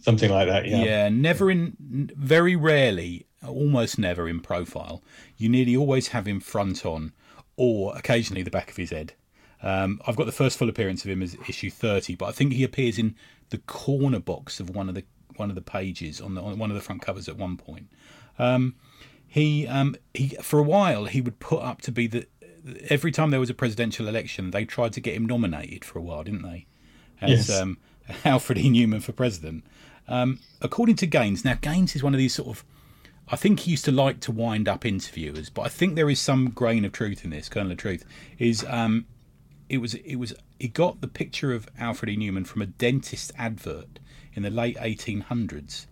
something 0.00 0.30
like 0.30 0.46
that 0.48 0.66
yeah 0.68 0.84
Yeah, 0.84 1.08
never 1.08 1.50
in, 1.50 2.10
very 2.16 2.54
rarely, 2.54 3.26
almost 3.46 3.98
never 3.98 4.28
in 4.28 4.40
profile. 4.40 5.02
You 5.38 5.48
nearly 5.48 5.74
always 5.74 6.08
have 6.08 6.26
him 6.28 6.40
front 6.40 6.84
on, 6.84 7.12
or 7.56 7.96
occasionally 7.96 8.42
the 8.42 8.50
back 8.50 8.70
of 8.70 8.76
his 8.76 8.90
head. 8.90 9.14
Um, 9.62 10.00
I've 10.06 10.16
got 10.16 10.26
the 10.26 10.32
first 10.32 10.58
full 10.58 10.68
appearance 10.68 11.04
of 11.04 11.10
him 11.10 11.22
as 11.22 11.36
issue 11.48 11.70
thirty, 11.70 12.14
but 12.14 12.26
I 12.26 12.32
think 12.32 12.52
he 12.52 12.64
appears 12.64 12.98
in 12.98 13.14
the 13.48 13.58
corner 13.58 14.20
box 14.20 14.60
of 14.60 14.68
one 14.68 14.90
of 14.90 14.94
the 14.94 15.04
one 15.36 15.48
of 15.48 15.54
the 15.54 15.62
pages 15.62 16.20
on 16.20 16.34
the 16.34 16.42
on 16.42 16.58
one 16.58 16.70
of 16.70 16.74
the 16.74 16.82
front 16.82 17.00
covers 17.00 17.28
at 17.28 17.38
one 17.38 17.56
point. 17.56 17.88
Um, 18.38 18.74
he 19.34 19.66
um, 19.66 19.96
he 20.14 20.28
for 20.40 20.60
a 20.60 20.62
while 20.62 21.06
he 21.06 21.20
would 21.20 21.40
put 21.40 21.60
up 21.60 21.80
to 21.82 21.90
be 21.90 22.06
the 22.06 22.26
every 22.88 23.10
time 23.10 23.30
there 23.30 23.40
was 23.40 23.50
a 23.50 23.54
presidential 23.54 24.06
election, 24.06 24.52
they 24.52 24.64
tried 24.64 24.92
to 24.92 25.00
get 25.00 25.16
him 25.16 25.26
nominated 25.26 25.84
for 25.84 25.98
a 25.98 26.02
while, 26.02 26.22
didn't 26.22 26.42
they? 26.42 26.66
As 27.20 27.48
Yes. 27.48 27.60
um, 27.60 27.78
Alfred 28.24 28.58
E. 28.58 28.70
Neuman 28.70 29.02
for 29.02 29.10
president. 29.10 29.64
Um, 30.06 30.38
according 30.60 30.94
to 30.96 31.06
Gaines, 31.08 31.44
now 31.44 31.54
Gaines 31.60 31.96
is 31.96 32.02
one 32.04 32.14
of 32.14 32.18
these 32.18 32.32
sort 32.32 32.48
of, 32.48 32.64
I 33.26 33.34
think 33.34 33.60
he 33.60 33.72
used 33.72 33.84
to 33.86 33.90
like 33.92 34.20
to 34.20 34.30
wind 34.30 34.68
up 34.68 34.86
interviewers, 34.86 35.50
but 35.50 35.62
I 35.62 35.68
think 35.68 35.96
there 35.96 36.08
is 36.08 36.20
some 36.20 36.50
grain 36.50 36.84
of 36.84 36.92
truth 36.92 37.24
in 37.24 37.30
this. 37.30 37.48
Kernel 37.48 37.72
of 37.72 37.78
truth 37.78 38.04
is 38.38 38.64
um, 38.68 39.04
it 39.68 39.78
was 39.78 39.94
it 39.94 40.14
was 40.16 40.32
he 40.60 40.68
got 40.68 41.00
the 41.00 41.08
picture 41.08 41.52
of 41.52 41.68
Alfred 41.76 42.10
E. 42.10 42.16
Neuman 42.16 42.46
from 42.46 42.62
a 42.62 42.66
dentist 42.66 43.32
advert 43.36 43.98
in 44.32 44.44
the 44.44 44.50
late 44.50 44.76
1800s, 44.76 45.86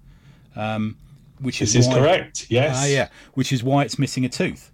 um, 0.55 0.97
which 1.43 1.59
this 1.61 1.74
is 1.74 1.86
is 1.86 1.88
why, 1.88 1.99
correct 1.99 2.47
yes 2.49 2.76
Ah, 2.78 2.86
yeah, 2.86 3.09
which 3.34 3.53
is 3.53 3.62
why 3.62 3.84
it's 3.84 3.99
missing 3.99 4.24
a 4.24 4.28
tooth. 4.28 4.70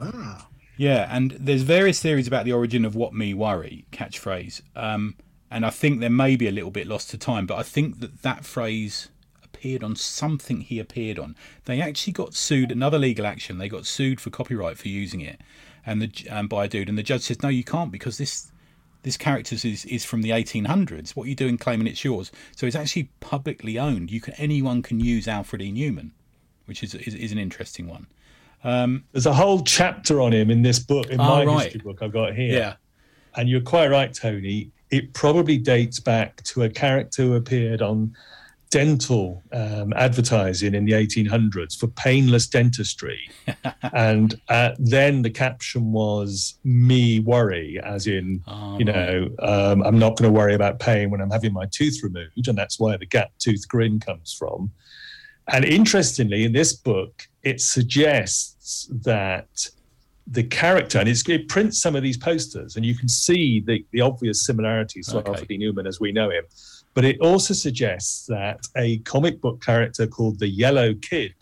Ah, 0.00 0.46
Yeah, 0.76 1.08
and 1.10 1.32
there's 1.32 1.62
various 1.62 2.00
theories 2.00 2.26
about 2.28 2.44
the 2.44 2.52
origin 2.52 2.84
of 2.84 2.94
"What 2.94 3.12
Me 3.12 3.34
Worry" 3.34 3.86
catchphrase, 3.90 4.62
um, 4.76 5.16
and 5.50 5.66
I 5.66 5.70
think 5.70 6.00
there 6.00 6.10
may 6.10 6.36
be 6.36 6.46
a 6.48 6.52
little 6.52 6.70
bit 6.70 6.86
lost 6.86 7.10
to 7.10 7.18
time, 7.18 7.46
but 7.46 7.56
I 7.58 7.62
think 7.62 8.00
that 8.00 8.22
that 8.22 8.44
phrase 8.44 9.08
appeared 9.42 9.82
on 9.82 9.96
something 9.96 10.60
he 10.60 10.78
appeared 10.78 11.18
on. 11.18 11.34
They 11.64 11.80
actually 11.80 12.12
got 12.12 12.34
sued, 12.34 12.70
another 12.70 12.98
legal 12.98 13.26
action. 13.26 13.58
They 13.58 13.68
got 13.68 13.86
sued 13.86 14.20
for 14.20 14.30
copyright 14.30 14.78
for 14.78 14.88
using 14.88 15.20
it, 15.20 15.40
and 15.84 16.00
the 16.02 16.28
um, 16.30 16.46
by 16.46 16.66
a 16.66 16.68
dude, 16.68 16.88
and 16.88 16.96
the 16.98 17.02
judge 17.02 17.22
says 17.22 17.42
no, 17.42 17.48
you 17.48 17.64
can't 17.64 17.90
because 17.90 18.18
this 18.18 18.52
this 19.02 19.16
character 19.16 19.54
is 19.54 19.84
is 19.84 20.04
from 20.04 20.22
the 20.22 20.30
1800s. 20.30 21.10
What 21.16 21.24
are 21.26 21.28
you 21.28 21.34
doing 21.34 21.56
claiming 21.58 21.86
it's 21.86 22.04
yours? 22.04 22.30
So 22.56 22.66
it's 22.66 22.76
actually 22.76 23.10
publicly 23.20 23.78
owned. 23.78 24.10
You 24.10 24.20
can 24.20 24.34
anyone 24.34 24.82
can 24.82 25.00
use 25.00 25.28
Alfred 25.28 25.62
E. 25.62 25.72
Neuman, 25.72 26.10
which 26.66 26.82
is 26.82 26.94
is, 26.94 27.14
is 27.14 27.32
an 27.32 27.38
interesting 27.38 27.86
one. 27.88 28.06
Um, 28.64 29.04
there's 29.12 29.26
a 29.26 29.32
whole 29.32 29.62
chapter 29.62 30.20
on 30.20 30.32
him 30.32 30.50
in 30.50 30.62
this 30.62 30.80
book 30.80 31.06
in 31.10 31.20
Oh, 31.20 31.24
my 31.24 31.44
right. 31.44 31.62
history 31.64 31.80
book 31.80 32.02
i've 32.02 32.10
got 32.12 32.34
here 32.34 32.52
Yeah, 32.58 32.74
and 33.36 33.48
you're 33.48 33.60
quite 33.60 33.88
right 33.88 34.12
tony 34.12 34.72
it 34.90 35.14
probably 35.14 35.58
dates 35.58 36.00
back 36.00 36.42
to 36.42 36.64
a 36.64 36.68
character 36.68 37.22
who 37.22 37.34
appeared 37.36 37.82
on 37.82 38.16
dental 38.70 39.42
um, 39.52 39.92
advertising 39.94 40.74
in 40.74 40.84
the 40.84 40.92
1800s 40.92 41.78
for 41.78 41.86
painless 41.88 42.46
dentistry. 42.46 43.18
And 43.94 44.38
uh, 44.48 44.72
then 44.78 45.22
the 45.22 45.30
caption 45.30 45.92
was 45.92 46.58
me 46.64 47.20
worry 47.20 47.80
as 47.82 48.06
in 48.06 48.42
Oh, 48.46 48.78
you 48.78 48.84
know 48.84 49.28
um, 49.40 49.82
i'm 49.82 49.98
not 49.98 50.16
going 50.16 50.30
to 50.30 50.38
worry 50.38 50.54
about 50.54 50.78
pain 50.78 51.10
when 51.10 51.20
i'm 51.20 51.30
having 51.30 51.52
my 51.52 51.66
tooth 51.70 51.98
removed 52.02 52.46
and 52.48 52.56
that's 52.58 52.78
where 52.78 52.98
the 52.98 53.06
gap 53.06 53.30
tooth 53.38 53.66
grin 53.68 53.98
comes 54.00 54.34
from. 54.38 54.70
And 55.50 55.64
interestingly 55.64 56.44
in 56.44 56.52
this 56.52 56.74
book 56.74 57.22
it 57.42 57.60
suggests 57.60 58.88
that 59.04 59.48
the 60.26 60.42
character 60.44 60.98
and 60.98 61.08
it's, 61.08 61.26
it 61.28 61.48
prints 61.48 61.80
some 61.80 61.96
of 61.96 62.02
these 62.02 62.18
posters 62.18 62.76
and 62.76 62.84
you 62.84 62.94
can 62.94 63.08
see 63.08 63.60
the, 63.66 63.84
the 63.92 64.02
obvious 64.02 64.44
similarities 64.44 65.06
to 65.08 65.18
Okay. 65.18 65.30
alfred 65.30 65.50
e 65.50 65.58
neuman 65.58 65.86
as 65.88 65.98
we 66.00 66.12
know 66.12 66.28
him 66.30 66.44
but 66.98 67.04
it 67.04 67.20
also 67.20 67.54
suggests 67.54 68.26
that 68.26 68.58
a 68.76 68.98
comic 69.12 69.40
book 69.40 69.62
character 69.64 70.04
called 70.08 70.36
the 70.40 70.48
yellow 70.48 70.94
kid 70.94 71.32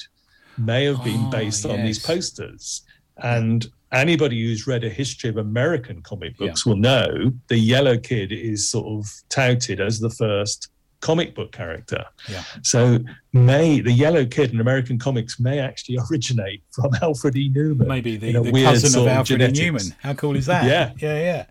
may 0.59 0.85
have 0.85 1.03
been 1.03 1.25
Oh, 1.29 1.31
based 1.31 1.65
on 1.65 1.83
these 1.83 1.99
posters 1.99 2.83
and 3.23 3.67
anybody 3.91 4.39
who's 4.45 4.67
read 4.67 4.85
a 4.85 4.91
history 4.91 5.31
of 5.31 5.39
american 5.39 6.03
comic 6.03 6.37
books 6.37 6.67
will 6.67 6.77
know 6.77 7.33
the 7.49 7.57
yellow 7.57 7.97
kid 7.97 8.33
is 8.33 8.69
sort 8.69 8.87
of 8.87 9.11
touted 9.31 9.81
as 9.81 9.99
the 9.99 10.11
first 10.11 10.69
comic 11.01 11.35
book 11.35 11.53
character 11.53 12.05
Yeah. 12.29 12.43
so 12.63 12.99
may 13.33 13.81
the 13.81 13.93
yellow 14.05 14.27
kid 14.27 14.53
in 14.53 14.61
american 14.61 14.99
comics 14.99 15.41
may 15.41 15.59
actually 15.59 15.99
originate 16.11 16.63
from 16.71 16.91
alfred 17.01 17.35
e 17.37 17.51
neuman 17.51 17.87
Maybe 17.87 18.17
the, 18.19 18.33
the 18.33 18.53
cousin 18.63 19.01
of 19.01 19.07
Alfred. 19.09 19.41
E. 19.41 19.47
Neuman. 19.61 19.95
How 20.03 20.13
cool 20.13 20.37
is 20.37 20.45
that? 20.53 20.65
Yeah. 20.65 20.93
yeah, 20.99 21.19
yeah. 21.31 21.43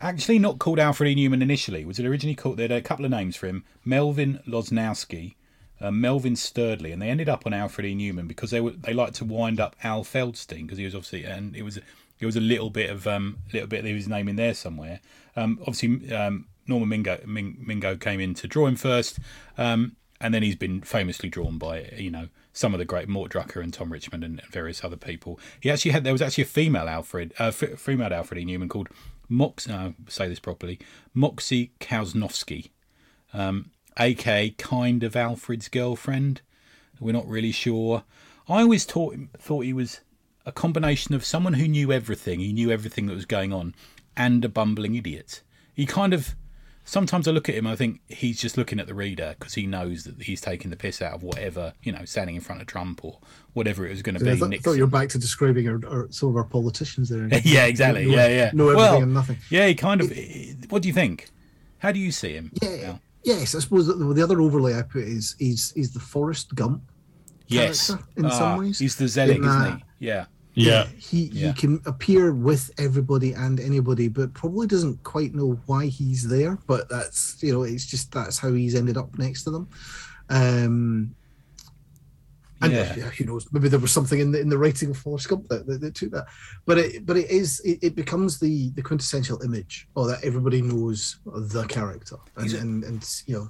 Actually, 0.00 0.38
not 0.38 0.58
called 0.58 0.78
Alfred 0.78 1.16
E. 1.16 1.28
Neuman 1.28 1.42
initially. 1.42 1.84
Was 1.84 1.98
it 1.98 2.06
originally 2.06 2.34
called? 2.34 2.58
They 2.58 2.64
had 2.64 2.72
a 2.72 2.82
couple 2.82 3.04
of 3.04 3.10
names 3.10 3.36
for 3.36 3.46
him: 3.46 3.64
Melvin 3.84 4.40
Losnowski, 4.46 5.36
uh, 5.80 5.90
Melvin 5.90 6.34
Sturdley, 6.34 6.92
and 6.92 7.00
they 7.00 7.08
ended 7.08 7.28
up 7.28 7.46
on 7.46 7.52
Alfred 7.52 7.86
E. 7.86 7.94
Neuman 7.94 8.28
because 8.28 8.50
they 8.50 8.60
were 8.60 8.72
they 8.72 8.92
liked 8.92 9.14
to 9.16 9.24
wind 9.24 9.60
up 9.60 9.76
Al 9.82 10.04
Feldstein 10.04 10.62
because 10.62 10.78
he 10.78 10.84
was 10.84 10.94
obviously 10.94 11.24
and 11.24 11.56
it 11.56 11.62
was 11.62 11.78
it 12.18 12.26
was 12.26 12.36
a 12.36 12.40
little 12.40 12.70
bit 12.70 12.90
of 12.90 13.06
um 13.06 13.38
little 13.52 13.68
bit 13.68 13.80
of 13.80 13.86
his 13.86 14.08
name 14.08 14.28
in 14.28 14.36
there 14.36 14.54
somewhere. 14.54 15.00
Um, 15.34 15.58
obviously, 15.62 16.12
um, 16.14 16.46
Norman 16.66 16.88
Mingo 16.88 17.18
Ming, 17.26 17.56
Mingo 17.60 17.96
came 17.96 18.20
in 18.20 18.34
to 18.34 18.48
draw 18.48 18.66
him 18.66 18.76
first. 18.76 19.18
Um, 19.56 19.96
and 20.20 20.32
then 20.32 20.42
he's 20.42 20.56
been 20.56 20.80
famously 20.80 21.28
drawn 21.28 21.58
by 21.58 21.90
you 21.96 22.10
know 22.10 22.28
some 22.52 22.72
of 22.72 22.78
the 22.78 22.84
great 22.84 23.08
Mort 23.08 23.30
Drucker 23.30 23.62
and 23.62 23.72
Tom 23.72 23.92
Richmond 23.92 24.24
and 24.24 24.40
various 24.50 24.82
other 24.82 24.96
people. 24.96 25.38
He 25.60 25.70
actually 25.70 25.90
had 25.90 26.04
there 26.04 26.12
was 26.12 26.22
actually 26.22 26.44
a 26.44 26.46
female 26.46 26.88
Alfred, 26.88 27.34
uh, 27.38 27.48
f- 27.48 27.78
female 27.78 28.12
Alfred 28.12 28.40
E. 28.40 28.46
Neuman 28.46 28.70
called 28.70 28.88
Mox. 29.28 29.68
Uh, 29.68 29.92
say 30.08 30.28
this 30.28 30.40
properly, 30.40 30.78
Moxie 31.14 31.72
Cowznofski. 31.80 32.70
um, 33.32 33.70
aka 33.98 34.50
kind 34.50 35.02
of 35.02 35.16
Alfred's 35.16 35.68
girlfriend. 35.68 36.40
We're 37.00 37.12
not 37.12 37.28
really 37.28 37.52
sure. 37.52 38.04
I 38.48 38.62
always 38.62 38.84
thought 38.84 39.16
thought 39.38 39.64
he 39.64 39.72
was 39.72 40.00
a 40.44 40.52
combination 40.52 41.14
of 41.14 41.24
someone 41.24 41.54
who 41.54 41.66
knew 41.68 41.92
everything, 41.92 42.40
he 42.40 42.52
knew 42.52 42.70
everything 42.70 43.06
that 43.06 43.14
was 43.14 43.26
going 43.26 43.52
on, 43.52 43.74
and 44.16 44.44
a 44.44 44.48
bumbling 44.48 44.94
idiot. 44.94 45.42
He 45.74 45.86
kind 45.86 46.14
of 46.14 46.36
sometimes 46.86 47.28
I 47.28 47.32
look 47.32 47.48
at 47.50 47.54
him, 47.54 47.66
I 47.66 47.76
think 47.76 48.00
he's 48.08 48.40
just 48.40 48.56
looking 48.56 48.80
at 48.80 48.86
the 48.86 48.94
reader 48.94 49.34
because 49.38 49.52
he 49.54 49.66
knows 49.66 50.04
that 50.04 50.22
he's 50.22 50.40
taking 50.40 50.70
the 50.70 50.76
piss 50.76 51.02
out 51.02 51.12
of 51.12 51.22
whatever 51.22 51.74
you 51.82 51.92
know, 51.92 52.04
standing 52.06 52.36
in 52.36 52.40
front 52.40 52.62
of 52.62 52.66
Trump 52.66 53.04
or 53.04 53.18
whatever 53.52 53.86
it 53.86 53.90
was 53.90 54.00
going 54.00 54.16
to 54.16 54.24
be. 54.24 54.30
I 54.30 54.36
thought, 54.36 54.54
thought 54.62 54.72
you 54.72 54.84
were 54.84 54.86
back 54.86 55.10
to 55.10 55.18
describing 55.18 55.68
our, 55.68 55.80
our, 55.86 56.06
some 56.10 56.30
of 56.30 56.36
our 56.36 56.44
politicians 56.44 57.10
there. 57.10 57.28
yeah, 57.44 57.66
exactly. 57.66 58.06
Know, 58.06 58.16
yeah, 58.16 58.28
yeah. 58.28 58.50
Know 58.54 58.70
everything 58.70 58.76
well, 58.76 59.02
and 59.02 59.14
nothing. 59.14 59.36
Yeah, 59.50 59.66
he 59.66 59.74
kind 59.74 60.00
of. 60.00 60.10
Eh, 60.12 60.54
what 60.70 60.82
do 60.82 60.88
you 60.88 60.94
think? 60.94 61.28
How 61.78 61.92
do 61.92 61.98
you 61.98 62.12
see 62.12 62.32
him? 62.32 62.52
Yeah. 62.62 62.76
Now? 62.82 63.00
Yes, 63.22 63.54
I 63.54 63.58
suppose 63.58 63.88
the, 63.88 63.94
the 63.94 64.22
other 64.22 64.40
overlay 64.40 64.78
I 64.78 64.82
put 64.82 65.02
is 65.02 65.34
he's 65.38 65.72
he's 65.72 65.92
the 65.92 66.00
Forrest 66.00 66.54
Gump. 66.54 66.82
Yes, 67.48 67.90
in 68.16 68.30
some 68.30 68.42
ah, 68.42 68.58
ways 68.58 68.78
he's 68.78 68.96
the 68.96 69.08
Zelig, 69.08 69.44
isn't 69.44 69.78
he? 69.78 70.06
Yeah. 70.06 70.26
Yeah. 70.56 70.86
He 70.96 71.24
Yeah. 71.32 71.48
he 71.48 71.52
can 71.52 71.80
appear 71.86 72.32
with 72.32 72.70
everybody 72.78 73.32
and 73.34 73.60
anybody, 73.60 74.08
but 74.08 74.32
probably 74.34 74.66
doesn't 74.66 75.02
quite 75.04 75.34
know 75.34 75.60
why 75.66 75.86
he's 75.86 76.26
there. 76.26 76.58
But 76.66 76.88
that's 76.88 77.36
you 77.42 77.52
know, 77.52 77.62
it's 77.62 77.86
just 77.86 78.10
that's 78.12 78.38
how 78.38 78.52
he's 78.52 78.74
ended 78.74 78.96
up 78.96 79.16
next 79.18 79.44
to 79.44 79.50
them. 79.50 79.68
Um 80.30 81.14
and 82.62 82.72
Yeah. 82.72 82.94
yeah, 82.96 83.10
who 83.10 83.24
knows? 83.26 83.46
Maybe 83.52 83.68
there 83.68 83.78
was 83.78 83.92
something 83.92 84.18
in 84.18 84.32
the 84.32 84.40
in 84.40 84.48
the 84.48 84.56
writing 84.56 84.88
of 84.90 84.96
Forrest 84.96 85.28
Gump 85.28 85.46
that, 85.48 85.66
that, 85.66 85.82
that 85.82 85.94
took 85.94 86.10
that. 86.12 86.26
But 86.64 86.78
it 86.78 87.04
but 87.04 87.18
it 87.18 87.30
is 87.30 87.60
it, 87.60 87.78
it 87.82 87.94
becomes 87.94 88.40
the 88.40 88.70
the 88.70 88.82
quintessential 88.82 89.42
image, 89.42 89.86
or 89.94 90.06
that 90.08 90.24
everybody 90.24 90.62
knows 90.62 91.18
the 91.26 91.66
character, 91.66 92.16
and 92.36 92.44
He's 92.44 92.54
and, 92.54 92.82
and 92.82 93.22
you 93.26 93.34
know 93.36 93.48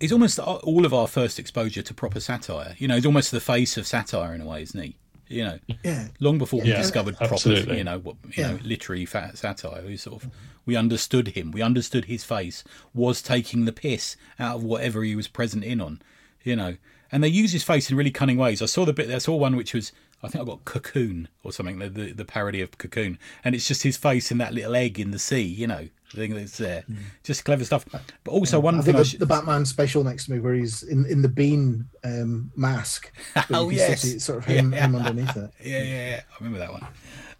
He's 0.00 0.12
almost 0.12 0.38
all 0.38 0.84
of 0.86 0.94
our 0.94 1.08
first 1.08 1.38
exposure 1.40 1.82
to 1.82 1.92
proper 1.94 2.20
satire. 2.20 2.76
You 2.78 2.86
know, 2.86 2.94
he's 2.94 3.06
almost 3.06 3.32
the 3.32 3.40
face 3.40 3.76
of 3.76 3.84
satire 3.84 4.32
in 4.32 4.40
a 4.40 4.46
way, 4.46 4.62
isn't 4.62 4.80
he? 4.80 4.96
You 5.28 5.44
know, 5.44 5.58
yeah 5.84 6.08
long 6.20 6.38
before 6.38 6.62
we 6.62 6.70
Yeah, 6.70 6.78
discovered 6.78 7.16
proper, 7.18 7.34
absolutely. 7.34 7.78
you 7.78 7.84
know, 7.84 7.98
what 7.98 8.16
you 8.34 8.42
know, 8.44 8.58
literary 8.62 9.04
fa- 9.04 9.32
satire. 9.34 9.82
We 9.86 9.96
sort 9.96 10.24
of 10.24 10.30
we 10.64 10.74
understood 10.76 11.28
him. 11.28 11.50
We 11.52 11.60
understood 11.62 12.06
his 12.06 12.24
face 12.24 12.64
was 12.94 13.20
taking 13.22 13.64
the 13.64 13.72
piss 13.72 14.16
out 14.38 14.56
of 14.56 14.62
whatever 14.64 15.02
he 15.04 15.14
was 15.14 15.28
present 15.28 15.64
in 15.64 15.80
on. 15.80 16.00
You 16.44 16.56
know, 16.56 16.76
and 17.12 17.22
they 17.22 17.28
use 17.28 17.52
his 17.52 17.62
face 17.64 17.90
in 17.90 17.96
really 17.96 18.10
cunning 18.10 18.38
ways. 18.38 18.62
I 18.62 18.66
saw 18.66 18.84
the 18.86 18.92
bit. 18.92 19.10
I 19.10 19.18
saw 19.18 19.36
one 19.36 19.56
which 19.56 19.74
was. 19.74 19.92
I 20.20 20.26
think 20.26 20.42
I 20.42 20.46
got 20.46 20.64
Cocoon 20.64 21.28
or 21.44 21.52
something, 21.52 21.78
the, 21.78 21.88
the 21.88 22.12
the 22.12 22.24
parody 22.24 22.60
of 22.60 22.76
Cocoon, 22.78 23.18
and 23.44 23.54
it's 23.54 23.68
just 23.68 23.84
his 23.84 23.96
face 23.96 24.32
in 24.32 24.38
that 24.38 24.52
little 24.52 24.74
egg 24.74 24.98
in 24.98 25.12
the 25.12 25.18
sea, 25.18 25.42
you 25.42 25.66
know, 25.68 25.88
the 26.14 26.16
thing 26.20 26.34
that's 26.34 26.56
there, 26.56 26.84
just 27.22 27.44
clever 27.44 27.64
stuff. 27.64 27.84
But 28.24 28.30
also 28.30 28.58
one 28.60 28.76
I 28.76 28.78
thing 28.78 28.84
think 28.86 28.96
I 28.96 28.98
the, 29.00 29.04
should, 29.04 29.20
the 29.20 29.26
Batman 29.26 29.64
special 29.66 30.04
next 30.04 30.26
to 30.26 30.32
me, 30.32 30.40
where 30.40 30.54
he's 30.54 30.82
in, 30.82 31.04
in 31.06 31.22
the 31.22 31.28
bean 31.28 31.88
um, 32.04 32.50
mask. 32.56 33.12
Oh, 33.50 33.70
yes. 33.70 34.02
see 34.02 34.18
sort 34.18 34.38
of 34.38 34.44
him, 34.46 34.72
Yeah. 34.74 34.86
him 34.86 34.96
underneath 34.96 35.36
it. 35.36 35.50
yeah, 35.62 35.82
yeah, 35.82 36.08
yeah, 36.10 36.20
I 36.30 36.34
remember 36.44 36.58
that 36.58 36.72
one. 36.72 36.86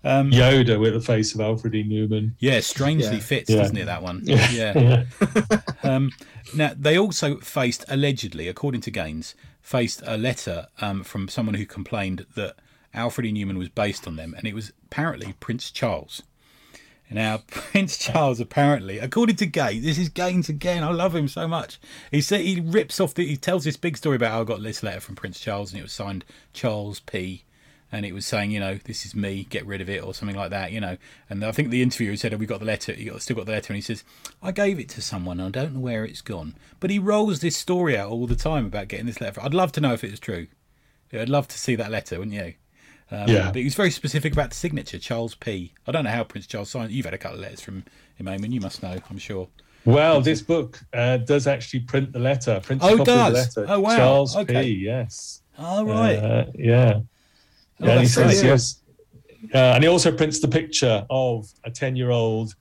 Yoda 0.05 0.79
with 0.79 0.95
the 0.95 1.01
face 1.01 1.35
of 1.35 1.41
Alfred 1.41 1.75
E. 1.75 1.85
Neuman. 1.85 2.33
Yeah, 2.39 2.61
strangely 2.61 3.17
Yeah. 3.17 3.23
fits, 3.23 3.51
Yeah. 3.51 3.57
doesn't 3.57 3.77
it? 3.77 3.87
That 3.87 4.03
one. 4.03 4.23
Yeah. 4.25 5.05
um, 5.83 6.13
now 6.55 6.73
they 6.77 6.99
also 6.99 7.39
faced 7.39 7.85
allegedly, 7.89 8.49
according 8.49 8.81
to 8.83 8.91
Gaines, 8.91 9.35
faced 9.61 10.03
a 10.07 10.17
letter 10.17 10.67
um, 10.81 11.03
from 11.05 11.29
someone 11.29 11.55
who 11.57 11.67
complained 11.67 12.27
that 12.37 12.55
Alfred 12.95 13.27
E. 13.27 13.33
Neuman 13.33 13.59
was 13.59 13.69
based 13.69 14.07
on 14.07 14.17
them, 14.17 14.35
and 14.37 14.47
it 14.47 14.55
was 14.55 14.73
apparently 14.87 15.35
Prince 15.41 15.71
Charles. 15.71 16.23
Now, 17.11 17.39
Prince 17.47 17.97
Charles 17.97 18.41
apparently, 18.41 18.99
according 18.99 19.37
to 19.37 19.47
Gaines, 19.47 19.85
this 19.85 19.99
is 19.99 20.09
Gaines 20.09 20.49
again. 20.49 20.85
I 20.85 20.91
love 20.91 21.15
him 21.15 21.29
so 21.29 21.49
much. 21.49 21.81
He 22.11 22.21
said 22.21 22.41
he 22.43 22.61
rips 22.61 23.01
off 23.01 23.15
the. 23.15 23.27
He 23.27 23.37
tells 23.37 23.65
this 23.65 23.77
big 23.77 23.97
story 23.97 24.17
about 24.17 24.33
how 24.33 24.43
I 24.43 24.45
got 24.45 24.63
this 24.63 24.83
letter 24.83 25.01
from 25.01 25.17
Prince 25.17 25.41
Charles, 25.41 25.73
and 25.73 25.81
it 25.81 25.85
was 25.85 25.93
signed 25.93 26.25
Charles 26.53 27.01
P. 27.01 27.45
And 27.91 28.05
it 28.05 28.13
was 28.13 28.27
saying, 28.27 28.51
you 28.51 28.61
know, 28.61 28.79
this 28.85 29.07
is 29.07 29.15
me, 29.15 29.47
get 29.49 29.65
rid 29.65 29.81
of 29.81 29.89
it, 29.89 30.05
or 30.05 30.13
something 30.13 30.37
like 30.37 30.51
that, 30.51 30.73
you 30.73 30.81
know. 30.81 30.99
And 31.31 31.43
I 31.43 31.53
think 31.53 31.71
the 31.71 31.81
interviewer 31.81 32.17
said, 32.17 32.33
"Have 32.33 32.41
we 32.41 32.45
got 32.45 32.61
the 32.61 32.67
letter? 32.67 32.93
You 32.93 33.19
still 33.19 33.37
got 33.37 33.47
the 33.47 33.53
letter?" 33.53 33.73
And 33.73 33.77
he 33.77 33.83
says, 33.83 34.05
"I 34.43 34.53
gave 34.53 34.79
it 34.79 34.91
to 34.91 35.01
someone. 35.01 35.41
I 35.41 35.49
don't 35.49 35.73
know 35.73 35.81
where 35.81 36.05
it's 36.05 36.21
gone." 36.21 36.55
But 36.81 36.91
he 36.91 36.99
rolls 36.99 37.41
this 37.41 37.57
story 37.57 37.97
out 37.97 38.11
all 38.11 38.27
the 38.27 38.37
time 38.37 38.67
about 38.67 38.89
getting 38.89 39.07
this 39.07 39.23
letter. 39.23 39.41
I'd 39.43 39.55
love 39.55 39.73
to 39.73 39.81
know 39.81 39.95
if 39.95 40.05
it 40.05 40.11
was 40.11 40.21
true. 40.21 40.49
I'd 41.15 41.31
love 41.31 41.49
to 41.49 41.59
see 41.59 41.75
that 41.77 41.91
letter, 41.91 42.19
wouldn't 42.19 42.37
you? 42.37 42.55
Um, 43.11 43.29
Yeah. 43.29 43.47
But 43.49 43.57
he 43.57 43.65
was 43.65 43.75
very 43.75 43.91
specific 43.91 44.33
about 44.33 44.51
the 44.51 44.57
signature, 44.57 44.99
Charles 44.99 45.35
P. 45.35 45.73
I 45.87 45.93
don't 45.93 46.05
know 46.05 46.11
how 46.11 46.25
Prince 46.25 46.47
Charles 46.47 46.71
signed. 46.71 46.91
You've 46.93 47.05
had 47.07 47.15
a 47.15 47.19
couple 47.19 47.37
of 47.39 47.43
letters 47.43 47.61
from 47.61 47.85
him, 48.17 48.27
Eamon. 48.27 48.53
You 48.53 48.61
must 48.61 48.83
know, 48.83 48.99
I'm 49.11 49.19
sure. 49.19 49.49
Well, 49.85 50.21
this 50.21 50.43
book 50.43 50.81
uh, 50.93 51.19
does 51.19 51.47
actually 51.47 51.81
print 51.81 52.13
the 52.13 52.19
letter. 52.19 52.61
Prints 52.63 52.85
Oh, 52.85 52.89
a 52.89 52.93
it 52.95 52.97
copy 52.99 53.11
the 53.11 53.17
does? 53.17 53.57
letter. 53.57 53.67
Oh, 53.73 53.81
wow. 53.81 53.97
Charles 53.97 54.37
Okay. 54.37 54.63
P. 54.65 54.71
Yes. 54.85 55.43
All 55.59 55.85
right. 55.87 56.17
Uh, 56.17 56.45
yeah. 56.55 57.01
Oh, 57.81 57.87
yeah, 57.87 57.91
and 57.93 58.01
he 58.01 58.07
says 58.07 58.43
yes. 58.43 58.83
Uh, 59.55 59.59
and 59.75 59.85
he 59.85 59.89
also 59.89 60.11
prints 60.11 60.41
the 60.41 60.49
picture 60.49 61.07
of 61.09 61.49
a 61.65 61.71
ten-year-old 61.71 62.55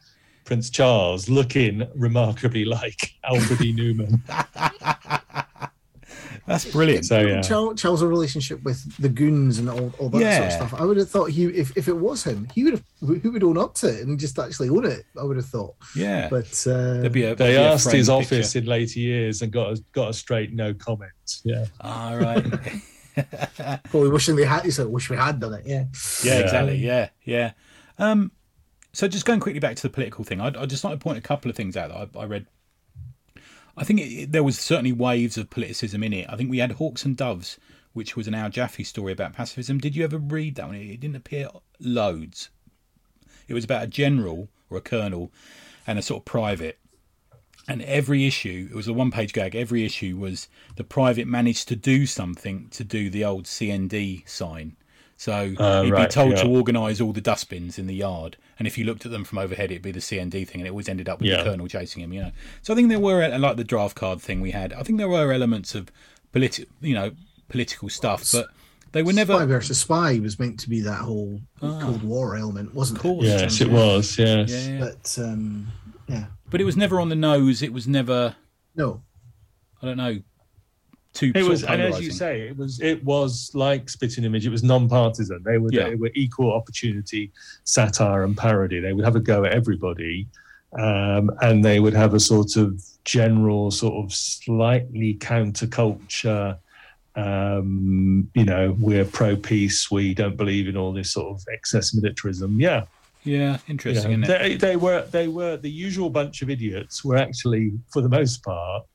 Prince 0.45 0.70
Charles 0.70 1.28
looking 1.28 1.86
remarkably 1.95 2.64
like 2.78 3.16
Alfred 3.24 3.60
E. 3.62 3.74
Neuman. 3.74 4.22
That's 6.48 6.66
brilliant. 6.66 7.06
So 7.06 7.20
yeah, 7.20 7.41
Charles, 7.41 7.80
Charles' 7.80 8.02
a 8.02 8.08
relationship 8.08 8.64
with 8.64 8.95
the 8.98 9.10
goons 9.10 9.60
and 9.60 9.70
all, 9.70 9.93
all 10.00 10.10
that 10.10 10.36
sort 10.36 10.48
of 10.48 10.54
stuff. 10.54 10.74
I 10.82 10.86
would 10.86 10.95
have 10.95 11.10
thought 11.10 11.30
he, 11.30 11.45
if, 11.45 11.76
if 11.76 11.89
it 11.89 11.98
was 11.98 12.24
him, 12.24 12.48
he 12.56 12.64
would 12.64 12.74
have 12.74 12.84
who 13.02 13.32
would 13.32 13.43
own 13.43 13.58
up 13.58 13.76
to 13.76 13.88
it 13.88 14.08
and 14.08 14.18
just 14.18 14.39
actually 14.39 14.70
own 14.70 14.86
it. 14.86 15.06
I 15.20 15.24
would 15.24 15.36
have 15.36 15.45
thought, 15.45 15.76
yeah. 15.95 16.30
but 16.30 16.66
uh, 16.66 17.08
be 17.10 17.24
a, 17.24 17.36
they 17.36 17.52
be 17.52 17.58
asked 17.58 17.84
framed 17.84 17.98
his 17.98 18.08
picture. 18.08 18.36
office 18.36 18.56
in 18.56 18.66
later 18.66 19.00
years 19.00 19.41
and 19.41 19.52
got 19.52 19.74
a, 19.74 19.84
got 19.91 20.10
a 20.10 20.14
straight 20.14 20.54
no 20.54 20.74
comment. 20.74 21.12
Yeah. 21.43 21.66
All 21.82 22.18
right. 22.18 22.45
probably 23.89 24.10
wishing 24.10 24.36
they 24.36 24.45
had. 24.45 24.64
He 24.64 24.72
said, 24.72 24.88
"Wish 24.88 25.10
we 25.10 25.18
had 25.18 25.39
done 25.39 25.54
it." 25.54 25.64
Yeah, 25.66 25.86
Yeah, 26.24 26.34
Yeah. 26.34 26.39
exactly. 26.39 26.78
Yeah, 26.78 27.10
yeah. 27.24 27.52
Um, 27.98 28.32
so 28.93 29.08
just 29.08 29.26
going 29.26 29.39
quickly 29.39 29.60
back 29.60 29.76
to 29.76 29.82
the 29.82 29.89
political 29.89 30.24
thing, 30.24 30.41
I'd, 30.41 30.56
I'd 30.58 30.70
just 30.70 30.84
like 30.84 30.93
to 30.93 30.98
point 31.00 31.18
a 31.18 31.22
couple 31.22 31.50
of 31.50 31.58
things 31.58 31.76
out 31.78 31.89
that 31.89 32.18
I, 32.20 32.24
I 32.24 32.26
read. 32.26 32.45
I 33.78 33.84
think 33.84 34.01
it, 34.01 34.32
there 34.32 34.43
was 34.43 34.57
certainly 34.57 34.91
waves 34.91 35.38
of 35.38 35.49
politicism 35.49 36.03
in 36.03 36.11
it. 36.11 36.25
I 36.28 36.36
think 36.36 36.49
we 36.49 36.57
had 36.57 36.73
Hawks 36.73 37.05
and 37.05 37.15
Doves, 37.15 37.59
which 37.93 38.15
was 38.15 38.28
an 38.28 38.34
Al 38.34 38.49
Jaffee 38.49 38.84
story 38.84 39.13
about 39.13 39.34
pacifism. 39.34 39.78
Did 39.78 39.95
you 39.95 40.03
ever 40.03 40.17
read 40.17 40.55
that 40.55 40.67
one? 40.67 40.75
It 40.75 40.99
didn't 40.99 41.15
appear 41.15 41.49
loads. 41.80 42.49
It 43.47 43.53
was 43.53 43.63
about 43.63 43.84
a 43.84 43.88
general 43.88 44.49
or 44.69 44.78
a 44.78 44.82
colonel 44.82 45.32
and 45.86 45.99
a 45.99 46.01
sort 46.01 46.21
of 46.21 46.25
private. 46.25 46.80
And 47.67 47.82
every 47.84 48.25
issue, 48.25 48.67
it 48.71 48.75
was 48.75 48.88
a 48.88 48.93
one 48.93 49.11
page 49.11 49.34
gag, 49.34 49.55
every 49.55 49.86
issue 49.86 50.17
was 50.17 50.47
the 50.75 50.84
private 50.84 51.28
managed 51.28 51.67
to 51.67 51.75
do 51.75 52.05
something 52.05 52.69
to 52.69 52.84
do 52.84 53.09
the 53.09 53.25
old 53.25 53.45
CND 53.45 54.28
sign. 54.28 54.75
So 55.20 55.53
Uh, 55.57 55.82
he'd 55.82 55.89
be 55.89 55.93
right, 55.93 56.09
told 56.11 56.38
to 56.38 56.47
organise 56.47 57.01
all 57.01 57.11
the 57.11 57.22
dustbins 57.22 57.80
in 57.80 57.88
the 57.88 57.95
yard, 57.95 58.38
and 58.59 58.68
if 58.68 58.78
you 58.78 58.86
looked 58.86 59.03
at 59.03 59.11
them 59.11 59.24
from 59.24 59.39
overhead, 59.39 59.72
it'd 59.72 59.82
be 59.82 59.91
the 59.91 59.99
CND 59.99 60.45
thing, 60.47 60.61
and 60.61 60.68
it 60.68 60.70
always 60.70 60.88
ended 60.88 61.09
up 61.09 61.20
with 61.20 61.30
Yeah. 61.30 61.38
the 61.38 61.43
colonel 61.49 61.68
chasing 61.68 62.03
him. 62.03 62.13
You 62.13 62.22
know, 62.22 62.32
so 62.61 62.72
I 62.72 62.76
think 62.76 62.89
there 62.89 62.99
were 62.99 63.28
like 63.38 63.57
the 63.57 63.63
draft 63.63 63.95
card 63.95 64.22
thing 64.22 64.41
we 64.41 64.51
had. 64.51 64.74
I 64.74 64.84
think 64.84 64.99
there 64.99 65.09
were 65.09 65.32
elements 65.34 65.74
of 65.74 65.91
political, 66.32 66.72
you 66.82 66.93
know, 66.93 67.11
political 67.49 67.89
stuff, 67.89 68.32
but 68.32 68.47
they 68.91 69.01
were 69.01 69.11
never 69.11 69.34
Spy 69.34 69.39
never. 69.39 69.53
versus 69.53 69.80
Spy 69.80 70.20
was 70.20 70.38
meant 70.38 70.59
to 70.59 70.70
be 70.70 70.82
that 70.82 70.99
whole 71.01 71.41
Cold 71.59 72.03
War 72.03 72.36
element, 72.38 72.76
wasn't 72.76 72.99
Of 72.99 73.01
course. 73.03 73.26
it? 73.26 73.41
Yes, 73.41 73.61
it 73.61 73.72
was. 73.72 74.18
Yes. 74.20 74.51
Yeah, 74.51 74.74
yeah. 74.74 74.80
But 74.80 75.18
um, 75.24 75.68
yeah, 76.07 76.26
but 76.51 76.61
it 76.61 76.65
was 76.65 76.78
never 76.78 76.99
on 76.99 77.09
the 77.09 77.15
nose. 77.15 77.63
It 77.63 77.74
was 77.74 77.88
never. 77.88 78.36
no, 78.76 79.01
I 79.82 79.88
don't 79.88 79.97
know. 79.97 80.19
Too. 81.18 81.31
It 81.34 81.44
was, 81.44 81.64
and 81.64 81.81
as 81.81 81.99
you 81.99 82.11
say, 82.11 82.41
it 82.48 82.56
was 82.56 82.80
it 82.80 83.03
was 83.03 83.49
like 83.56 83.89
Spitting 83.89 84.23
Image. 84.23 84.45
It 84.45 84.52
was 84.52 84.61
non-partisan. 84.64 85.41
They 85.44 85.57
were 85.57 85.69
Yeah. 85.72 85.89
they 85.89 85.95
were 85.95 86.11
equal 86.14 86.53
opportunity 86.53 87.31
satire 87.64 88.23
and 88.23 88.38
parody. 88.38 88.80
They 88.80 88.94
would 88.94 89.03
have 89.03 89.15
a 89.15 89.19
go 89.19 89.44
at 89.44 89.52
everybody, 89.52 90.27
um, 90.77 91.31
and 91.41 91.65
they 91.65 91.80
would 91.80 91.95
have 91.95 92.14
a 92.14 92.19
sort 92.19 92.56
of 92.56 92.80
general, 93.03 93.72
sort 93.72 93.95
of 94.06 94.14
slightly 94.14 95.15
counterculture. 95.15 96.57
Um, 97.15 98.30
you 98.35 98.45
know, 98.45 98.76
we're 98.80 99.06
pro-peace. 99.06 99.89
We 99.89 100.14
don't 100.14 100.38
believe 100.38 100.68
in 100.68 100.77
all 100.77 100.94
this 100.94 101.11
sort 101.14 101.35
of 101.35 101.44
excess 101.52 101.95
militarism. 101.95 102.60
Yeah, 102.60 102.84
Yeah, 103.23 103.53
you 103.53 103.60
interesting. 103.72 104.22
know, 104.22 104.27
isn't 104.27 104.35
it? 104.35 104.60
they, 104.60 104.68
they 104.68 104.76
were 104.76 105.02
they 105.11 105.27
were 105.27 105.57
the 105.57 105.69
usual 105.88 106.10
bunch 106.11 106.44
of 106.44 106.49
idiots. 106.52 107.03
Were 107.03 107.18
actually, 107.18 107.72
for 107.91 108.02
the 108.02 108.10
most 108.10 108.44
part, 108.44 108.85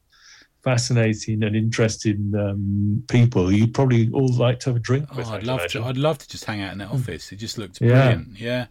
fascinating 0.62 1.42
and 1.42 1.56
interesting 1.56 2.32
um, 2.38 3.02
people. 3.08 3.50
You'd 3.52 3.74
probably 3.74 4.10
all 4.12 4.32
like 4.34 4.60
to 4.60 4.70
have 4.70 4.76
a 4.76 4.80
drink 4.80 5.08
Oh, 5.12 5.16
with. 5.16 5.28
I'd 5.28 5.42
love 5.44 5.66
to. 5.68 5.84
I'd 5.84 5.96
love 5.96 6.18
to 6.18 6.28
just 6.28 6.44
hang 6.44 6.60
out 6.60 6.72
in 6.72 6.78
that 6.78 6.90
office. 6.90 7.32
It 7.32 7.36
just 7.36 7.58
looked 7.58 7.80
Yeah. 7.80 7.88
brilliant. 7.88 8.38
Yeah. 8.38 8.66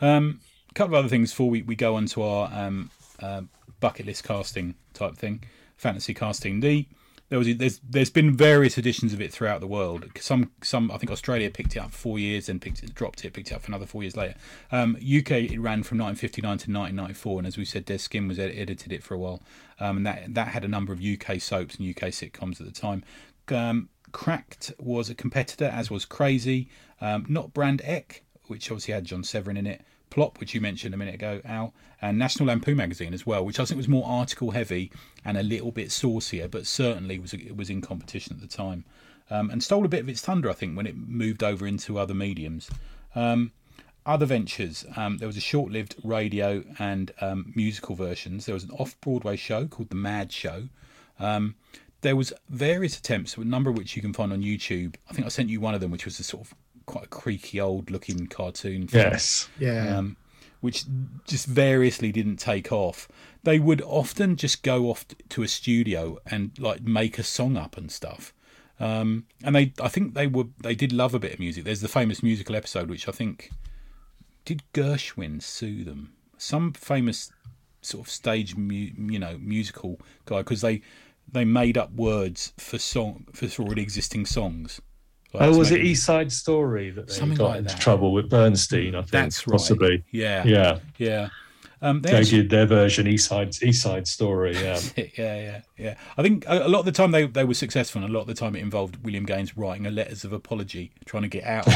Um, 0.00 0.40
a 0.70 0.74
couple 0.74 0.94
of 0.94 1.00
other 1.00 1.08
things 1.08 1.30
before 1.30 1.50
we, 1.50 1.62
we 1.62 1.74
go 1.74 1.96
on 1.96 2.06
to 2.06 2.22
our 2.22 2.50
um, 2.52 2.90
uh, 3.20 3.42
bucket 3.80 4.06
list 4.06 4.24
casting 4.24 4.74
type 4.94 5.16
thing, 5.16 5.42
fantasy 5.76 6.14
casting. 6.14 6.60
The 6.60 6.86
there 7.28 7.38
was 7.38 7.56
there's 7.56 7.80
there's 7.88 8.10
been 8.10 8.36
various 8.36 8.78
editions 8.78 9.12
of 9.12 9.20
it 9.20 9.32
throughout 9.32 9.60
the 9.60 9.66
world. 9.66 10.04
Some 10.20 10.52
some 10.62 10.90
I 10.90 10.98
think 10.98 11.10
Australia 11.10 11.50
picked 11.50 11.74
it 11.74 11.80
up 11.80 11.90
for 11.90 11.98
four 11.98 12.18
years, 12.18 12.46
then 12.46 12.60
picked 12.60 12.82
it, 12.82 12.94
dropped 12.94 13.24
it, 13.24 13.32
picked 13.32 13.50
it 13.50 13.54
up 13.54 13.62
for 13.62 13.70
another 13.70 13.86
four 13.86 14.02
years 14.02 14.16
later. 14.16 14.34
Um, 14.70 14.96
UK 14.96 15.32
it 15.32 15.58
ran 15.58 15.82
from 15.82 15.98
1959 15.98 16.42
to 16.42 16.70
1994, 16.70 17.38
and 17.40 17.46
as 17.46 17.56
we 17.56 17.64
said, 17.64 17.86
Dez 17.86 18.00
Skinn 18.00 18.28
was 18.28 18.38
ed- 18.38 18.54
edited 18.54 18.92
it 18.92 19.02
for 19.02 19.14
a 19.14 19.18
while, 19.18 19.42
um, 19.80 19.98
and 19.98 20.06
that 20.06 20.34
that 20.34 20.48
had 20.48 20.64
a 20.64 20.68
number 20.68 20.92
of 20.92 21.02
UK 21.02 21.40
soaps 21.40 21.76
and 21.76 21.88
UK 21.88 22.10
sitcoms 22.10 22.60
at 22.60 22.66
the 22.66 22.72
time. 22.72 23.02
Um, 23.48 23.88
Cracked 24.12 24.72
was 24.78 25.10
a 25.10 25.14
competitor, 25.14 25.66
as 25.66 25.90
was 25.90 26.04
Crazy, 26.04 26.68
um, 27.00 27.26
not 27.28 27.52
Brand 27.52 27.82
Echh, 27.84 28.20
which 28.46 28.70
obviously 28.70 28.94
had 28.94 29.04
John 29.04 29.24
Severin 29.24 29.56
in 29.56 29.66
it. 29.66 29.82
Plop, 30.08 30.38
which 30.38 30.54
you 30.54 30.60
mentioned 30.60 30.94
a 30.94 30.96
minute 30.96 31.16
ago, 31.16 31.40
Al, 31.44 31.74
and 32.00 32.16
National 32.16 32.46
Lampoon 32.46 32.76
magazine 32.76 33.12
as 33.12 33.26
well, 33.26 33.44
which 33.44 33.58
I 33.58 33.64
think 33.64 33.76
was 33.76 33.88
more 33.88 34.06
article 34.06 34.52
heavy 34.52 34.92
and 35.26 35.36
a 35.36 35.42
little 35.42 35.72
bit 35.72 35.90
saucier, 35.90 36.48
but 36.48 36.66
certainly 36.66 37.18
was 37.18 37.34
was 37.54 37.68
in 37.68 37.80
competition 37.80 38.36
at 38.36 38.40
the 38.40 38.56
time, 38.56 38.84
um, 39.28 39.50
and 39.50 39.62
stole 39.62 39.84
a 39.84 39.88
bit 39.88 40.00
of 40.00 40.08
its 40.08 40.20
thunder, 40.20 40.48
I 40.48 40.54
think, 40.54 40.76
when 40.76 40.86
it 40.86 40.96
moved 40.96 41.42
over 41.42 41.66
into 41.66 41.98
other 41.98 42.14
mediums. 42.14 42.70
Um, 43.14 43.52
other 44.06 44.26
ventures, 44.26 44.86
um, 44.94 45.18
there 45.18 45.26
was 45.26 45.36
a 45.36 45.40
short-lived 45.40 45.96
radio 46.04 46.62
and 46.78 47.10
um, 47.20 47.52
musical 47.56 47.96
versions. 47.96 48.46
There 48.46 48.54
was 48.54 48.62
an 48.62 48.70
off-Broadway 48.70 49.34
show 49.34 49.66
called 49.66 49.88
The 49.88 49.96
Mad 49.96 50.30
Show. 50.30 50.68
Um, 51.18 51.56
there 52.02 52.14
was 52.14 52.32
various 52.48 52.96
attempts, 52.96 53.36
a 53.36 53.44
number 53.44 53.68
of 53.68 53.76
which 53.76 53.96
you 53.96 54.02
can 54.02 54.12
find 54.12 54.32
on 54.32 54.42
YouTube. 54.42 54.94
I 55.10 55.12
think 55.12 55.26
I 55.26 55.28
sent 55.28 55.48
you 55.48 55.60
one 55.60 55.74
of 55.74 55.80
them, 55.80 55.90
which 55.90 56.04
was 56.04 56.20
a 56.20 56.22
sort 56.22 56.46
of 56.46 56.54
quite 56.86 57.06
a 57.06 57.08
creaky 57.08 57.60
old 57.60 57.90
looking 57.90 58.28
cartoon. 58.28 58.86
Film, 58.86 59.10
yes. 59.10 59.48
Yeah. 59.58 59.98
Um, 59.98 60.16
which 60.60 60.84
just 61.26 61.46
variously 61.46 62.12
didn't 62.12 62.36
take 62.36 62.70
off. 62.70 63.08
They 63.46 63.60
would 63.60 63.80
often 63.82 64.34
just 64.34 64.64
go 64.64 64.90
off 64.90 65.04
to 65.28 65.42
a 65.44 65.48
studio 65.48 66.18
and 66.26 66.50
like 66.58 66.82
make 66.82 67.16
a 67.16 67.22
song 67.22 67.56
up 67.56 67.76
and 67.76 67.92
stuff. 67.92 68.34
Um, 68.80 69.26
and 69.44 69.54
they, 69.54 69.72
I 69.80 69.88
think 69.88 70.14
they 70.14 70.26
were, 70.26 70.46
they 70.60 70.74
did 70.74 70.92
love 70.92 71.14
a 71.14 71.20
bit 71.20 71.32
of 71.32 71.38
music. 71.38 71.62
There's 71.62 71.80
the 71.80 71.88
famous 71.88 72.22
musical 72.24 72.56
episode, 72.56 72.90
which 72.90 73.08
I 73.08 73.12
think 73.12 73.50
did 74.44 74.62
Gershwin 74.74 75.40
sue 75.40 75.84
them? 75.84 76.12
Some 76.38 76.72
famous 76.72 77.30
sort 77.82 78.06
of 78.06 78.12
stage, 78.12 78.56
mu- 78.56 78.90
you 79.12 79.18
know, 79.20 79.38
musical 79.40 80.00
guy 80.24 80.38
because 80.38 80.60
they 80.60 80.82
they 81.30 81.44
made 81.44 81.78
up 81.78 81.92
words 81.92 82.52
for 82.58 82.78
song 82.78 83.26
for 83.32 83.46
already 83.62 83.82
existing 83.82 84.26
songs. 84.26 84.80
Like 85.32 85.44
oh, 85.44 85.56
was 85.58 85.70
it 85.70 85.80
East 85.80 86.04
Side 86.04 86.32
Story 86.32 86.90
that 86.90 87.08
they 87.08 87.14
Something 87.14 87.38
got 87.38 87.48
like 87.48 87.58
into 87.58 87.74
that. 87.74 87.80
trouble 87.80 88.12
with 88.12 88.28
Bernstein? 88.28 88.94
I 88.94 89.00
think 89.00 89.10
that's 89.10 89.46
right. 89.46 89.52
possibly. 89.52 90.04
Yeah, 90.10 90.44
yeah, 90.44 90.78
yeah. 90.98 91.28
Um, 91.86 92.00
they, 92.00 92.10
they 92.10 92.18
actually, 92.18 92.42
did 92.42 92.50
their 92.50 92.66
version 92.66 93.06
East 93.06 93.28
Side 93.28 93.54
East 93.62 93.82
Side 93.82 94.08
Story. 94.08 94.56
Yeah, 94.66 94.80
yeah, 94.96 95.12
yeah, 95.16 95.60
yeah. 95.76 95.94
I 96.16 96.22
think 96.22 96.44
a, 96.48 96.68
lot 96.68 96.80
of 96.80 96.84
the 96.84 96.92
time 96.92 97.12
they, 97.12 97.26
they 97.26 97.44
were 97.44 97.54
successful, 97.54 98.02
and 98.02 98.10
a 98.10 98.12
lot 98.12 98.22
of 98.22 98.26
the 98.26 98.34
time 98.34 98.56
it 98.56 98.60
involved 98.60 99.04
William 99.04 99.24
Gaines 99.24 99.56
writing 99.56 99.86
a 99.86 99.90
letters 99.90 100.24
of 100.24 100.32
apology, 100.32 100.90
trying 101.04 101.22
to 101.22 101.28
get 101.28 101.44
out. 101.44 101.68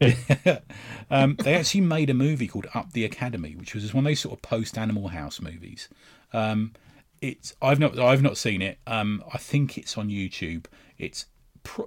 um, 1.10 1.34
they 1.42 1.54
actually 1.54 1.80
made 1.80 2.10
a 2.10 2.14
movie 2.14 2.46
called 2.46 2.68
Up 2.74 2.92
the 2.92 3.04
Academy, 3.04 3.56
which 3.56 3.74
was 3.74 3.92
one 3.92 4.06
of 4.06 4.10
those 4.10 4.20
sort 4.20 4.38
of 4.38 4.42
post 4.42 4.78
Animal 4.78 5.08
House 5.08 5.40
movies. 5.40 5.88
Um, 6.32 6.74
it's 7.20 7.54
I've 7.60 7.80
not 7.80 7.98
I've 7.98 8.22
not 8.22 8.36
seen 8.36 8.62
it. 8.62 8.78
Um, 8.86 9.24
I 9.34 9.38
think 9.38 9.76
it's 9.76 9.98
on 9.98 10.10
YouTube. 10.10 10.66
It's 10.96 11.26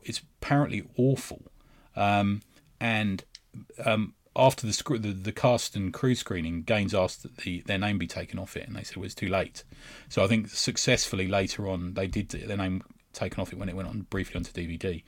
it's 0.04 0.22
apparently 0.42 0.84
awful. 0.98 1.44
Um, 1.96 2.42
and 2.82 3.24
um, 3.86 4.16
after 4.36 4.66
the, 4.66 4.98
the, 4.98 5.14
the 5.14 5.32
cast 5.32 5.76
and 5.76 5.94
crew 5.94 6.16
screening, 6.16 6.64
Gaines 6.64 6.94
asked 6.94 7.24
that 7.24 7.38
the 7.38 7.62
their 7.62 7.78
name 7.78 7.98
be 7.98 8.08
taken 8.08 8.40
off 8.40 8.58
it, 8.58 8.68
and 8.68 8.76
they 8.76 8.84
said 8.84 8.98
it 8.98 9.02
was 9.02 9.16
too 9.16 9.28
late. 9.28 9.64
So 10.10 10.24
I 10.24 10.28
think 10.28 10.50
successfully 10.50 11.28
later 11.28 11.68
on 11.68 11.94
they 11.94 12.08
did 12.08 12.30
their 12.30 12.58
name 12.58 12.84
taken 13.14 13.42
off 13.42 13.54
it 13.54 13.60
when 13.60 13.70
it 13.70 13.76
went 13.76 13.90
on 13.90 14.08
briefly 14.10 14.36
onto 14.38 14.52
DVD. 14.52 15.04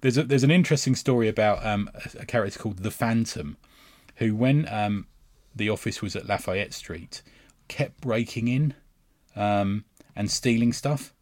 There's 0.00 0.18
a, 0.18 0.24
there's 0.24 0.44
an 0.44 0.50
interesting 0.50 0.94
story 0.94 1.28
about 1.28 1.64
um, 1.64 1.90
a, 1.94 2.22
a, 2.22 2.26
character 2.26 2.58
called 2.58 2.78
the 2.78 2.90
Phantom, 2.90 3.56
who 4.16 4.34
when 4.34 4.68
um, 4.68 5.06
the 5.54 5.70
office 5.70 6.02
was 6.02 6.16
at 6.16 6.26
Lafayette 6.26 6.74
Street, 6.74 7.22
kept 7.68 8.00
breaking 8.00 8.48
in 8.48 8.74
um, 9.34 9.84
and 10.14 10.30
stealing 10.30 10.72
stuff 10.72 11.14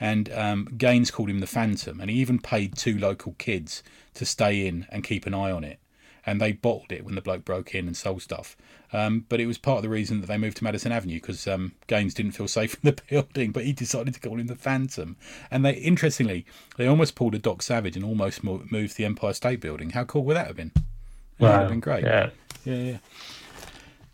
and 0.00 0.32
um, 0.32 0.68
Gaines 0.76 1.10
called 1.10 1.30
him 1.30 1.40
the 1.40 1.46
Phantom, 1.46 2.00
and 2.00 2.10
he 2.10 2.18
even 2.18 2.38
paid 2.38 2.76
two 2.76 2.98
local 2.98 3.34
kids 3.38 3.82
to 4.14 4.24
stay 4.24 4.66
in 4.66 4.86
and 4.90 5.02
keep 5.02 5.26
an 5.26 5.34
eye 5.34 5.50
on 5.50 5.64
it. 5.64 5.80
And 6.28 6.40
they 6.42 6.52
bottled 6.52 6.92
it 6.92 7.04
when 7.06 7.14
the 7.14 7.22
bloke 7.22 7.44
broke 7.44 7.74
in 7.74 7.86
and 7.86 7.96
sold 7.96 8.20
stuff. 8.20 8.54
Um, 8.92 9.24
but 9.28 9.40
it 9.40 9.46
was 9.46 9.56
part 9.56 9.78
of 9.78 9.82
the 9.82 9.88
reason 9.88 10.20
that 10.20 10.26
they 10.26 10.36
moved 10.36 10.58
to 10.58 10.64
Madison 10.64 10.92
Avenue 10.92 11.16
because 11.16 11.46
um, 11.46 11.72
Gaines 11.86 12.12
didn't 12.12 12.32
feel 12.32 12.48
safe 12.48 12.74
in 12.74 12.80
the 12.82 13.02
building, 13.10 13.50
but 13.50 13.64
he 13.64 13.72
decided 13.72 14.12
to 14.12 14.20
call 14.20 14.38
him 14.38 14.46
the 14.46 14.54
Phantom. 14.54 15.16
And 15.50 15.64
they, 15.64 15.72
interestingly, 15.72 16.44
they 16.76 16.86
almost 16.86 17.14
pulled 17.14 17.34
a 17.34 17.38
Doc 17.38 17.62
Savage 17.62 17.96
and 17.96 18.04
almost 18.04 18.44
moved 18.44 18.96
the 18.96 19.06
Empire 19.06 19.32
State 19.32 19.60
Building. 19.60 19.90
How 19.90 20.04
cool 20.04 20.24
would 20.24 20.36
that 20.36 20.48
have 20.48 20.56
been? 20.56 20.72
Wow. 21.38 21.48
That 21.48 21.54
would 21.54 21.60
have 21.60 21.70
been 21.70 21.80
great. 21.80 22.04
Yeah, 22.04 22.30
yeah, 22.64 22.74
yeah. 22.74 22.98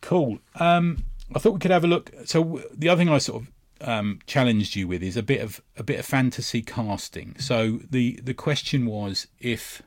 Cool. 0.01 0.39
Um, 0.61 1.05
I 1.35 1.41
thought 1.41 1.55
we 1.55 1.59
could 1.59 1.71
have 1.73 1.85
a 1.85 1.89
look. 1.89 2.13
So 2.27 2.63
the 2.73 2.89
other 2.89 3.01
thing 3.01 3.09
I 3.09 3.19
sort 3.19 3.43
of 3.43 3.89
um, 3.89 4.21
challenged 4.27 4.77
you 4.77 4.87
with 4.87 5.03
is 5.03 5.17
a 5.17 5.23
bit 5.23 5.41
of 5.41 5.61
a 5.77 5.83
bit 5.83 5.99
of 5.99 6.07
fantasy 6.07 6.63
casting. 6.63 7.37
So 7.39 7.81
the 7.91 8.21
the 8.23 8.35
question 8.35 8.87
was 8.87 9.27
if 9.41 9.83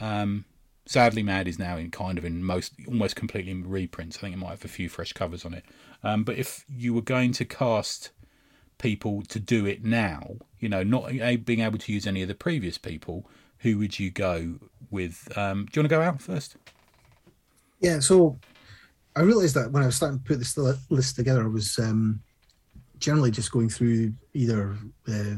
um, 0.00 0.44
Sadly 0.90 1.22
Mad 1.22 1.46
is 1.46 1.56
now 1.56 1.76
in 1.76 1.92
kind 1.92 2.18
of 2.18 2.24
in 2.24 2.42
most 2.42 2.72
almost 2.88 3.14
completely 3.14 3.52
in 3.52 3.70
reprints. 3.70 4.16
I 4.16 4.20
think 4.22 4.34
it 4.34 4.38
might 4.38 4.50
have 4.50 4.64
a 4.64 4.68
few 4.68 4.88
fresh 4.88 5.12
covers 5.12 5.44
on 5.44 5.54
it. 5.54 5.64
Um, 6.02 6.24
but 6.24 6.36
if 6.36 6.64
you 6.68 6.92
were 6.92 7.00
going 7.00 7.30
to 7.34 7.44
cast 7.44 8.10
people 8.78 9.22
to 9.28 9.38
do 9.38 9.66
it 9.66 9.84
now, 9.84 10.38
you 10.58 10.68
know, 10.68 10.82
not 10.82 11.12
being 11.44 11.60
able 11.60 11.78
to 11.78 11.92
use 11.92 12.08
any 12.08 12.22
of 12.22 12.28
the 12.28 12.34
previous 12.34 12.76
people, 12.76 13.24
who 13.58 13.78
would 13.78 14.00
you 14.00 14.10
go 14.10 14.58
with? 14.90 15.32
Um, 15.38 15.66
do 15.66 15.78
you 15.78 15.82
want 15.82 15.90
to 15.90 15.96
go 15.96 16.02
out 16.02 16.20
first? 16.20 16.56
Yeah. 17.78 18.00
So 18.00 18.36
I 19.14 19.20
realised 19.20 19.54
that 19.54 19.70
when 19.70 19.84
I 19.84 19.86
was 19.86 19.94
starting 19.94 20.18
to 20.18 20.24
put 20.24 20.40
this 20.40 20.58
list 20.90 21.14
together, 21.14 21.44
I 21.44 21.46
was 21.46 21.78
um, 21.78 22.20
generally 22.98 23.30
just 23.30 23.52
going 23.52 23.68
through 23.68 24.12
either 24.34 24.76
uh, 25.06 25.36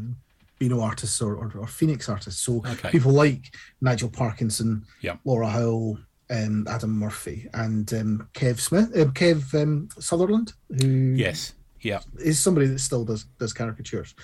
Beano 0.62 0.80
artists 0.80 1.20
or, 1.20 1.34
or, 1.34 1.52
or, 1.58 1.66
Phoenix 1.66 2.08
artists. 2.08 2.40
So 2.40 2.62
okay. 2.64 2.90
people 2.90 3.10
like 3.10 3.52
Nigel 3.80 4.08
Parkinson, 4.08 4.84
yep. 5.00 5.18
Laura 5.24 5.48
Howell, 5.48 5.98
um, 6.30 6.66
Adam 6.68 6.90
Murphy, 6.90 7.48
and 7.52 7.92
um, 7.94 8.28
Kev 8.32 8.60
Smith, 8.60 8.96
uh, 8.96 9.06
Kev 9.06 9.60
um, 9.60 9.88
Sutherland, 9.98 10.52
who 10.80 10.86
yes, 10.86 11.54
yeah, 11.80 11.98
is 12.20 12.38
somebody 12.38 12.68
that 12.68 12.78
still 12.78 13.04
does 13.04 13.24
does 13.40 13.52
caricatures. 13.52 14.14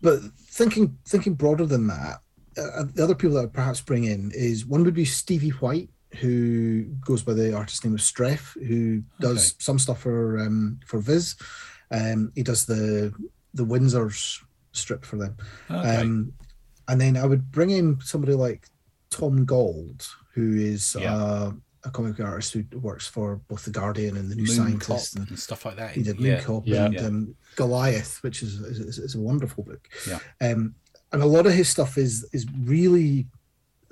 But 0.00 0.20
thinking 0.38 0.96
thinking 1.08 1.34
broader 1.34 1.66
than 1.66 1.88
that, 1.88 2.20
uh, 2.56 2.84
the 2.94 3.02
other 3.02 3.16
people 3.16 3.34
that 3.34 3.42
I'd 3.42 3.52
perhaps 3.52 3.80
bring 3.80 4.04
in 4.04 4.30
is 4.32 4.64
one 4.64 4.84
would 4.84 4.94
be 4.94 5.04
Stevie 5.04 5.50
White, 5.50 5.90
who 6.20 6.84
goes 7.04 7.24
by 7.24 7.32
the 7.32 7.52
artist 7.52 7.84
name 7.84 7.94
of 7.94 8.00
Stref, 8.00 8.54
who 8.64 9.02
does 9.18 9.50
okay. 9.50 9.56
some 9.58 9.80
stuff 9.80 10.02
for 10.02 10.38
um, 10.38 10.78
for 10.86 11.00
Viz. 11.00 11.34
Um, 11.90 12.30
he 12.36 12.44
does 12.44 12.64
the 12.64 13.12
the 13.54 13.64
Windsor's 13.64 14.40
strip 14.72 15.04
for 15.04 15.16
them. 15.16 15.36
Okay. 15.70 15.96
Um, 15.96 16.32
and 16.88 17.00
then 17.00 17.16
I 17.16 17.26
would 17.26 17.50
bring 17.50 17.70
in 17.70 18.00
somebody 18.00 18.34
like 18.34 18.68
Tom 19.10 19.44
Gauld, 19.44 20.04
who 20.32 20.56
is 20.56 20.96
yeah. 20.98 21.14
uh, 21.14 21.52
a 21.84 21.90
comic 21.90 22.18
artist 22.20 22.54
who 22.54 22.64
works 22.78 23.06
for 23.06 23.36
both 23.48 23.64
the 23.64 23.70
Guardian 23.70 24.16
and 24.16 24.30
the 24.30 24.34
New 24.34 24.46
Moon 24.46 24.56
Scientist 24.56 25.16
and, 25.16 25.28
and, 25.28 25.38
stuff 25.38 25.64
like 25.64 25.76
that. 25.76 25.92
He 25.92 26.02
did 26.02 26.18
yeah. 26.18 26.40
Moon 26.46 26.62
yeah. 26.64 26.84
and 26.86 26.98
Um, 26.98 27.34
Goliath, 27.56 28.22
which 28.22 28.42
is, 28.42 28.60
is, 28.60 28.98
is 28.98 29.14
a 29.14 29.20
wonderful 29.20 29.64
book. 29.64 29.88
Yeah. 30.06 30.18
Um, 30.40 30.74
and 31.12 31.22
a 31.22 31.26
lot 31.26 31.46
of 31.46 31.52
his 31.52 31.68
stuff 31.68 31.96
is 31.96 32.28
is 32.32 32.46
really 32.64 33.26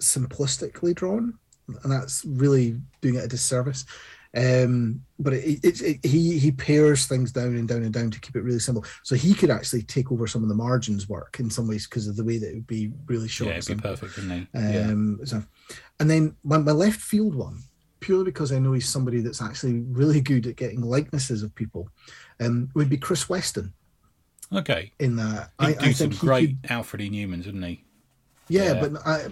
simplistically 0.00 0.94
drawn, 0.94 1.38
and 1.82 1.90
that's 1.92 2.24
really 2.24 2.78
doing 3.00 3.14
it 3.16 3.24
a 3.24 3.28
disservice. 3.28 3.84
Um, 4.36 5.00
but 5.18 5.32
it, 5.32 5.64
it, 5.64 5.80
it, 5.80 6.04
he 6.04 6.38
he 6.38 6.52
pairs 6.52 7.06
things 7.06 7.32
down 7.32 7.56
and 7.56 7.66
down 7.66 7.82
and 7.82 7.92
down 7.92 8.10
to 8.10 8.20
keep 8.20 8.36
it 8.36 8.42
really 8.42 8.58
simple. 8.58 8.84
So 9.02 9.14
he 9.14 9.32
could 9.32 9.48
actually 9.48 9.82
take 9.82 10.12
over 10.12 10.26
some 10.26 10.42
of 10.42 10.50
the 10.50 10.54
margins 10.54 11.08
work 11.08 11.38
in 11.40 11.48
some 11.48 11.66
ways 11.66 11.86
because 11.86 12.06
of 12.06 12.16
the 12.16 12.24
way 12.24 12.36
that 12.36 12.50
it 12.50 12.54
would 12.54 12.66
be 12.66 12.92
really 13.06 13.28
short. 13.28 13.50
Yeah, 13.50 13.56
it'd 13.56 13.78
be 13.78 13.82
perfect, 13.82 14.16
wouldn't 14.16 14.48
Um, 14.54 15.16
yeah. 15.20 15.24
so, 15.24 15.42
and 16.00 16.10
then 16.10 16.36
my, 16.44 16.58
my 16.58 16.72
left 16.72 17.00
field 17.00 17.34
one, 17.34 17.60
purely 18.00 18.24
because 18.24 18.52
I 18.52 18.58
know 18.58 18.74
he's 18.74 18.88
somebody 18.88 19.22
that's 19.22 19.40
actually 19.40 19.80
really 19.88 20.20
good 20.20 20.46
at 20.46 20.56
getting 20.56 20.82
likenesses 20.82 21.42
of 21.42 21.54
people, 21.54 21.88
um, 22.38 22.68
would 22.74 22.90
be 22.90 22.98
Chris 22.98 23.30
Weston. 23.30 23.72
Okay. 24.52 24.92
In 25.00 25.16
that, 25.16 25.50
He'd 25.58 25.66
I, 25.66 25.72
do 25.72 25.86
I 25.86 25.92
some 25.92 26.10
great 26.10 26.56
could, 26.62 26.70
Alfred 26.70 27.00
E. 27.00 27.10
Neumans, 27.10 27.46
wouldn't 27.46 27.64
he? 27.64 27.84
Yeah, 28.48 28.74
yeah, 28.74 28.88
but 28.88 29.06
I, 29.06 29.28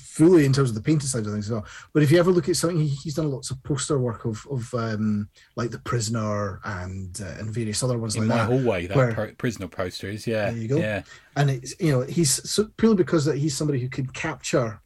fully 0.00 0.44
in 0.44 0.52
terms 0.52 0.68
of 0.68 0.76
the 0.76 0.80
painting 0.80 1.08
side 1.08 1.26
of 1.26 1.32
things 1.32 1.46
as 1.46 1.52
well. 1.52 1.66
But 1.92 2.04
if 2.04 2.12
you 2.12 2.18
ever 2.18 2.30
look 2.30 2.48
at 2.48 2.56
something, 2.56 2.78
he's 2.78 3.14
done 3.14 3.30
lots 3.30 3.50
of 3.50 3.60
poster 3.64 3.98
work 3.98 4.24
of 4.24 4.46
of 4.48 4.72
um, 4.74 5.28
like 5.56 5.70
the 5.70 5.80
prisoner 5.80 6.60
and 6.64 7.20
uh, 7.20 7.40
and 7.40 7.50
various 7.50 7.82
other 7.82 7.98
ones 7.98 8.14
in 8.14 8.22
like 8.22 8.28
my 8.28 8.36
that. 8.36 8.46
hallway, 8.46 8.86
that 8.86 8.96
where, 8.96 9.12
pro- 9.12 9.34
prisoner 9.34 9.66
poster 9.66 10.08
is. 10.08 10.26
Yeah, 10.26 10.50
there 10.50 10.60
you 10.60 10.68
go. 10.68 10.76
Yeah, 10.76 11.02
and 11.36 11.50
it's 11.50 11.74
you 11.80 11.90
know 11.90 12.02
he's 12.02 12.48
so, 12.48 12.70
purely 12.76 12.96
because 12.96 13.24
that 13.24 13.38
he's 13.38 13.56
somebody 13.56 13.80
who 13.80 13.88
could 13.88 14.14
capture 14.14 14.80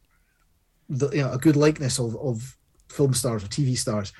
the 0.89 1.09
you 1.09 1.21
know 1.21 1.31
a 1.31 1.37
good 1.37 1.55
likeness 1.55 1.99
of 1.99 2.15
of 2.15 2.57
film 2.89 3.13
stars 3.13 3.43
or 3.43 3.47
TV 3.47 3.77
stars. 3.77 4.13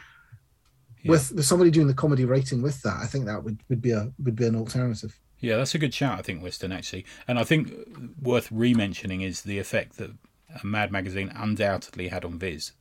Yeah. 1.02 1.12
With, 1.12 1.34
with 1.34 1.46
somebody 1.46 1.70
doing 1.70 1.88
the 1.88 1.94
comedy 1.94 2.24
writing 2.24 2.62
with 2.62 2.82
that, 2.84 2.98
I 3.02 3.08
think 3.08 3.26
that 3.26 3.44
would, 3.44 3.60
would 3.68 3.82
be 3.82 3.92
a 3.92 4.12
would 4.24 4.36
be 4.36 4.46
an 4.46 4.56
alternative. 4.56 5.20
Yeah, 5.44 5.58
that's 5.58 5.76
a 5.76 5.78
good 5.78 5.94
shout, 5.94 6.18
I 6.18 6.22
think, 6.22 6.42
Weston, 6.42 6.72
actually. 6.72 7.06
And 7.28 7.38
I 7.38 7.44
think 7.44 7.70
worth 8.22 8.50
re 8.50 8.74
mentioning 8.74 9.20
is 9.20 9.42
the 9.42 9.60
effect 9.60 9.98
that 9.98 10.12
Mad 10.64 10.90
Magazine 10.90 11.34
undoubtedly 11.36 12.08
had 12.08 12.24
on 12.24 12.40
Viz. 12.40 12.72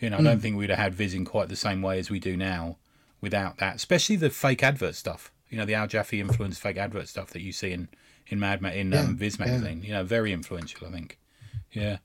You 0.00 0.10
know, 0.10 0.18
I 0.18 0.22
don't 0.22 0.40
think 0.40 0.56
we'd 0.56 0.70
have 0.70 0.80
had 0.80 0.94
Viz 0.96 1.14
in 1.14 1.24
quite 1.24 1.48
the 1.48 1.54
same 1.54 1.80
way 1.80 2.00
as 2.00 2.10
we 2.10 2.18
do 2.18 2.36
now 2.36 2.78
without 3.20 3.58
that, 3.58 3.76
especially 3.76 4.16
the 4.16 4.30
fake 4.30 4.64
advert 4.64 4.96
stuff. 4.96 5.30
You 5.48 5.58
know, 5.58 5.64
the 5.64 5.74
Al 5.74 5.86
Jaffee 5.86 6.20
influenced 6.20 6.60
fake 6.60 6.76
advert 6.76 7.06
stuff 7.06 7.30
that 7.30 7.42
you 7.42 7.52
see 7.52 7.70
in 7.70 7.88
in 8.26 8.40
Mad 8.40 8.60
Ma- 8.60 8.70
in 8.70 8.90
Yeah, 8.90 9.02
um, 9.02 9.16
Viz 9.16 9.38
yeah. 9.38 9.46
magazine. 9.46 9.82
You 9.84 9.92
know, 9.92 10.02
very 10.02 10.32
influential, 10.32 10.88
I 10.88 10.90
think. 10.90 11.18
Yeah. 11.70 11.98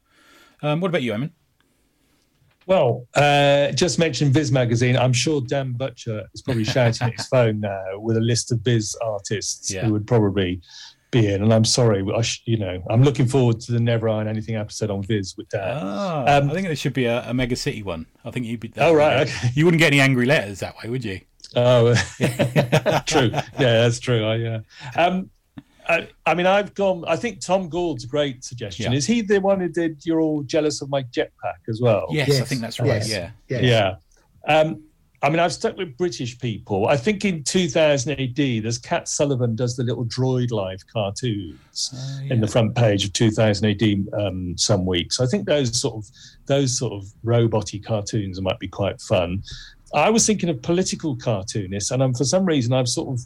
Um, 0.61 0.79
what 0.79 0.89
about 0.89 1.01
you, 1.01 1.11
Eamon? 1.11 1.31
Well, 2.67 3.07
uh, 3.13 3.71
just 3.71 3.99
mentioned 3.99 4.33
Viz 4.33 4.51
magazine. 4.51 4.97
I'm 4.97 5.13
sure 5.13 5.41
Dan 5.41 5.73
Butcher 5.73 6.23
is 6.33 6.41
probably 6.41 6.63
shouting 6.63 7.07
at 7.07 7.13
his 7.13 7.27
phone 7.27 7.59
now 7.59 7.83
with 7.99 8.17
a 8.17 8.21
list 8.21 8.51
of 8.51 8.59
Viz 8.61 8.95
artists 9.03 9.71
Yeah. 9.71 9.85
who 9.85 9.93
would 9.93 10.07
probably 10.07 10.61
be 11.11 11.27
in. 11.31 11.43
And 11.43 11.53
I'm 11.53 11.63
sorry, 11.65 12.03
I 12.15 12.21
sh- 12.21 12.41
you 12.45 12.57
know, 12.57 12.83
I'm 12.89 13.03
looking 13.03 13.27
forward 13.27 13.59
to 13.61 13.71
the 13.71 13.79
Never 13.79 14.09
Iron 14.09 14.27
Anything 14.27 14.55
episode 14.55 14.89
on 14.89 15.03
Viz 15.03 15.35
with 15.37 15.47
Dan. 15.49 15.61
Ah, 15.81 16.37
Um, 16.37 16.49
I 16.49 16.53
think 16.53 16.65
there 16.67 16.75
should 16.75 16.93
be 16.93 17.05
a, 17.05 17.29
a 17.29 17.33
Mega 17.33 17.55
City 17.55 17.83
one. 17.83 18.07
I 18.25 18.31
think 18.31 18.47
you'd 18.47 18.59
be. 18.59 18.73
Oh, 18.77 18.93
right, 18.95 19.27
okay. 19.27 19.49
You 19.53 19.65
wouldn't 19.65 19.79
get 19.79 19.87
any 19.93 19.99
angry 20.01 20.25
letters 20.25 20.59
that 20.61 20.75
way, 20.83 20.89
would 20.89 21.05
you? 21.05 21.21
Oh, 21.55 21.93
true. 23.05 23.29
Yeah, 23.31 23.83
that's 23.83 23.99
true. 23.99 24.25
I, 24.25 24.35
yeah. 24.37 24.59
Um, 24.97 25.29
I, 25.87 26.09
I 26.25 26.33
mean, 26.33 26.45
I've 26.45 26.73
gone. 26.73 27.03
I 27.07 27.15
think 27.15 27.41
Tom 27.41 27.69
Gauld's 27.69 28.05
great 28.05 28.43
suggestion. 28.43 28.91
Yeah. 28.91 28.97
Is 28.97 29.05
he 29.05 29.21
the 29.21 29.39
one 29.39 29.59
who 29.59 29.69
did 29.69 30.05
"You're 30.05 30.19
All 30.21 30.41
Jealous 30.43 30.81
of 30.81 30.89
My 30.89 31.03
Jetpack" 31.03 31.67
as 31.69 31.79
well? 31.81 32.07
Yes, 32.09 32.41
I 32.41 32.45
think 32.45 32.61
that's 32.61 32.79
right. 32.79 32.87
yes. 32.87 33.09
Yeah. 33.09 33.31
Yeah. 33.49 33.59
Yeah. 33.61 33.95
Um, 34.47 34.83
I 35.21 35.29
mean, 35.29 35.39
I've 35.39 35.53
stuck 35.53 35.75
with 35.77 35.97
British 35.97 36.37
people. 36.37 36.87
I 36.87 36.97
think 36.97 37.25
in 37.25 37.43
2000 37.43 38.11
AD, 38.11 38.35
there's 38.35 38.77
Cat 38.77 39.07
Sullivan 39.07 39.55
does 39.55 39.75
the 39.75 39.81
little 39.83 40.05
Droid 40.05 40.51
Life 40.51 40.81
cartoons 40.91 41.91
Uh, 41.95 42.33
in 42.33 42.41
the 42.41 42.47
front 42.47 42.75
page 42.75 43.05
of 43.05 43.13
2000 43.13 43.65
AD 43.65 44.21
um, 44.21 44.55
some 44.57 44.85
weeks. 44.85 45.19
I 45.19 45.25
think 45.25 45.47
those 45.47 45.79
sort 45.79 45.95
of 45.95 46.09
those 46.45 46.77
sort 46.77 46.93
of 46.93 47.07
roboty 47.25 47.83
cartoons 47.83 48.39
might 48.41 48.59
be 48.59 48.67
quite 48.67 49.01
fun. 49.01 49.41
I 49.95 50.09
was 50.09 50.25
thinking 50.27 50.49
of 50.49 50.61
political 50.61 51.15
cartoonists, 51.15 51.89
and 51.91 52.03
um, 52.03 52.13
for 52.13 52.25
some 52.25 52.45
reason, 52.45 52.73
I've 52.73 52.89
sort 52.89 53.17
of 53.17 53.25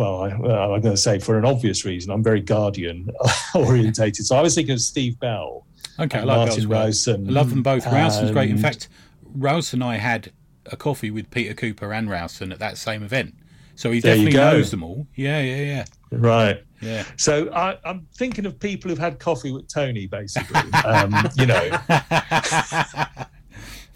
well, 0.00 0.22
I, 0.22 0.28
I'm 0.30 0.80
going 0.80 0.94
to 0.94 0.96
say 0.96 1.18
for 1.18 1.38
an 1.38 1.44
obvious 1.44 1.84
reason, 1.84 2.10
I'm 2.10 2.22
very 2.22 2.40
Guardian 2.40 3.10
orientated. 3.54 4.24
So 4.24 4.34
I 4.34 4.40
was 4.40 4.54
thinking 4.54 4.72
of 4.72 4.80
Steve 4.80 5.20
Bell, 5.20 5.66
Okay, 5.98 6.20
I 6.20 6.22
like 6.22 6.48
Martin 6.48 6.68
well. 6.68 6.86
I 6.88 7.12
love 7.18 7.50
them 7.50 7.62
both. 7.62 7.84
Rowson's 7.84 8.30
great. 8.30 8.48
In 8.48 8.56
fact, 8.56 8.88
Rouse 9.22 9.74
and 9.74 9.84
I 9.84 9.96
had 9.96 10.32
a 10.66 10.76
coffee 10.76 11.10
with 11.10 11.30
Peter 11.30 11.52
Cooper 11.52 11.92
and 11.92 12.08
Rowson 12.08 12.52
at 12.52 12.58
that 12.60 12.78
same 12.78 13.02
event. 13.02 13.34
So 13.74 13.90
he 13.90 14.00
There 14.00 14.14
definitely 14.14 14.38
knows 14.38 14.70
them 14.70 14.82
all. 14.82 15.06
Yeah, 15.14 15.40
yeah, 15.40 15.62
yeah. 15.62 15.84
Right. 16.12 16.64
Yeah. 16.80 17.04
So 17.16 17.52
I, 17.52 17.78
I'm 17.84 18.06
thinking 18.16 18.46
of 18.46 18.58
people 18.58 18.88
who've 18.88 18.98
had 18.98 19.18
coffee 19.18 19.52
with 19.52 19.68
Tony, 19.68 20.06
basically. 20.06 20.72
um, 20.84 21.14
you 21.36 21.46
know, 21.46 21.78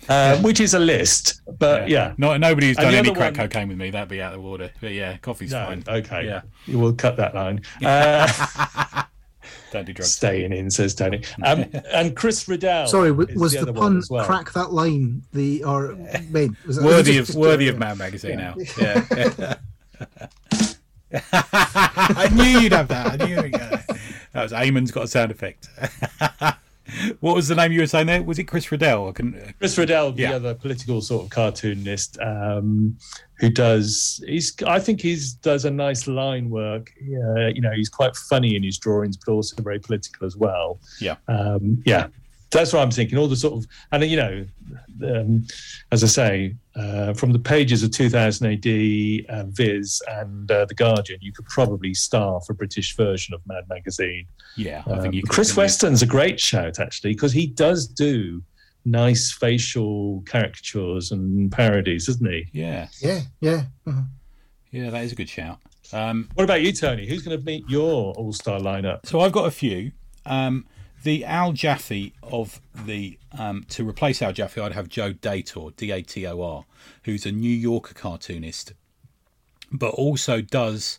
um, 0.09 0.43
which 0.43 0.61
is 0.61 0.75
a 0.75 0.79
list, 0.79 1.41
but 1.59 1.89
yeah. 1.89 2.15
Not 2.19 2.41
nobody 2.41 2.69
who's 2.69 2.77
And 2.79 2.87
done 2.87 2.95
any 2.95 3.13
crack 3.13 3.37
one- 3.37 3.49
cocaine 3.49 3.69
with 3.69 3.79
me. 3.79 3.91
That'd 3.91 4.09
be 4.09 4.21
out 4.23 4.35
of 4.35 4.45
order. 4.45 4.71
But 4.81 4.93
yeah, 4.93 5.17
coffee's 5.19 5.53
No, 5.53 5.67
fine. 5.67 5.85
okay. 5.87 6.27
Yeah. 6.27 6.43
We'll 6.69 6.93
cut 6.95 7.17
that 7.17 7.35
line. 7.35 7.63
Uh, 7.85 9.03
Don't 9.73 9.85
do 9.87 9.93
drugs. 9.93 10.13
staying 10.15 10.53
in, 10.53 10.71
says 10.71 10.95
Tony. 10.95 11.23
Um, 11.43 11.65
and 11.93 12.15
Chris 12.17 12.47
Riddell. 12.49 12.87
Sorry, 12.87 13.11
was 13.11 13.53
the, 13.55 13.65
the, 13.67 13.73
pun 13.73 14.01
well. 14.09 14.25
crack 14.25 14.53
that 14.53 14.73
line? 14.73 15.23
The 15.33 15.65
or 15.65 15.95
made 16.31 16.53
was 16.65 16.79
it- 16.79 16.85
Worthy 16.85 17.15
just- 17.15 17.31
of 17.31 17.37
worthy 17.37 17.69
of 17.69 17.79
Mad 17.79 17.99
Magazine 17.99 18.37
now. 18.39 18.55
Yeah. 18.79 19.55
I 21.33 22.29
knew 22.33 22.61
you'd 22.61 22.73
have 22.73 22.89
that. 22.89 23.21
I 23.21 23.25
knew 23.27 23.35
you'd 23.43 23.53
get 23.53 23.73
it. 23.73 23.97
That 24.33 24.43
was 24.45 24.53
Eamon's 24.53 24.91
got 24.91 25.05
a 25.05 25.09
sound 25.09 25.31
effect. 25.31 25.69
What 27.21 27.35
was 27.35 27.49
the 27.49 27.55
name 27.55 27.73
you 27.73 27.81
were 27.81 27.87
saying 27.87 28.07
there? 28.07 28.23
Was 28.23 28.39
it 28.39 28.45
Chris 28.45 28.71
Riddell? 28.71 29.09
I 29.09 29.13
can. 29.13 29.55
Chris 29.59 29.77
Riddell, 29.79 30.13
the 30.13 30.23
Yeah. 30.23 30.33
other 30.35 30.55
political 30.55 31.01
sort 31.01 31.25
of 31.25 31.31
cartoonist, 31.31 32.19
um, 32.21 32.97
who 33.39 33.51
does 33.51 34.23
he's 34.27 34.55
I 34.67 34.79
think 34.79 35.01
he's 35.01 35.35
does 35.35 35.65
a 35.65 35.71
nice 35.71 36.07
line 36.07 36.51
work. 36.51 36.93
Yeah, 37.03 37.49
you 37.49 37.61
know, 37.61 37.73
he's 37.73 37.89
quite 37.89 38.15
funny 38.17 38.55
in 38.57 38.63
his 38.63 38.79
drawings, 38.79 39.17
but 39.17 39.33
also 39.33 39.61
very 39.63 39.79
political 39.79 40.27
as 40.27 40.37
well. 40.37 40.79
Yeah. 41.01 41.17
Um, 41.29 41.83
yeah. 41.87 42.09
That's 42.59 42.73
what 42.73 42.81
I'm 42.83 42.91
thinking. 42.91 43.19
All 43.19 43.29
the 43.29 43.37
sort 43.37 43.55
of, 43.55 43.67
and 43.93 44.05
you 44.05 44.17
know, 44.17 44.47
um, 45.05 45.45
as 45.93 46.03
I 46.03 46.07
say, 46.07 46.55
uh, 46.77 47.13
from 47.15 47.33
the 47.33 47.39
pages 47.39 47.83
of 47.83 47.91
2000 47.93 48.47
AD, 48.47 49.27
uh, 49.29 49.45
Viz, 49.51 50.01
and 50.09 50.51
uh, 50.51 50.65
The 50.65 50.75
Guardian, 50.75 51.19
you 51.23 51.33
could 51.33 51.45
probably 51.47 51.95
starve 51.95 52.43
a 52.49 52.55
British 52.55 52.97
version 52.97 53.35
of 53.35 53.41
Mad 53.47 53.65
Magazine. 53.69 54.27
Yeah, 54.57 54.83
I 54.87 54.91
Um, 54.93 55.03
think 55.03 55.15
you. 55.15 55.23
Chris 55.23 55.49
couldn't 55.51 55.63
you? 55.63 55.65
Weston's 55.65 56.03
a 56.03 56.07
great 56.07 56.41
shout 56.41 56.79
actually 56.81 57.13
because 57.15 57.33
he 57.33 57.47
does 57.47 57.87
do 57.87 58.43
nice 58.85 59.33
facial 59.33 60.23
caricatures 60.27 61.11
and 61.11 61.51
parodies, 61.51 62.07
doesn't 62.07 62.27
he? 62.31 62.47
Yeah, 62.53 62.89
Yeah, 63.01 63.21
yeah. 63.41 63.63
uh-huh. 63.87 64.03
yeah, 64.71 64.91
that 64.91 65.05
is 65.05 65.13
a 65.13 65.15
good 65.15 65.29
shout. 65.29 65.59
Um, 65.93 66.29
What 66.35 66.45
about 66.45 66.63
you, 66.63 66.73
Tony? 66.73 67.07
Who's 67.07 67.23
going 67.23 67.39
to 67.39 67.45
meet 67.45 67.65
your 67.69 68.13
all-star 68.15 68.59
lineup? 68.61 69.07
So 69.07 69.21
I've 69.21 69.33
got 69.33 69.47
a 69.47 69.51
few. 69.51 69.93
Um, 70.27 70.67
the 71.05 71.25
Al 71.25 71.53
Jaffee 71.53 72.15
of 72.23 72.61
the 72.75 73.19
um, 73.39 73.65
to 73.69 73.89
replace 73.89 74.21
Al 74.23 74.33
Jaffee, 74.33 74.61
I'd 74.61 74.73
have 74.73 74.89
Joe 74.89 75.13
Dator, 75.13 75.75
D 75.77 75.91
A 75.91 76.03
T 76.03 76.27
O 76.27 76.43
R, 76.43 76.65
who's 77.05 77.25
a 77.25 77.33
New 77.33 77.49
Yorker 77.51 77.95
cartoonist, 77.95 78.73
but 79.71 79.95
also 79.95 80.41
does 80.41 80.99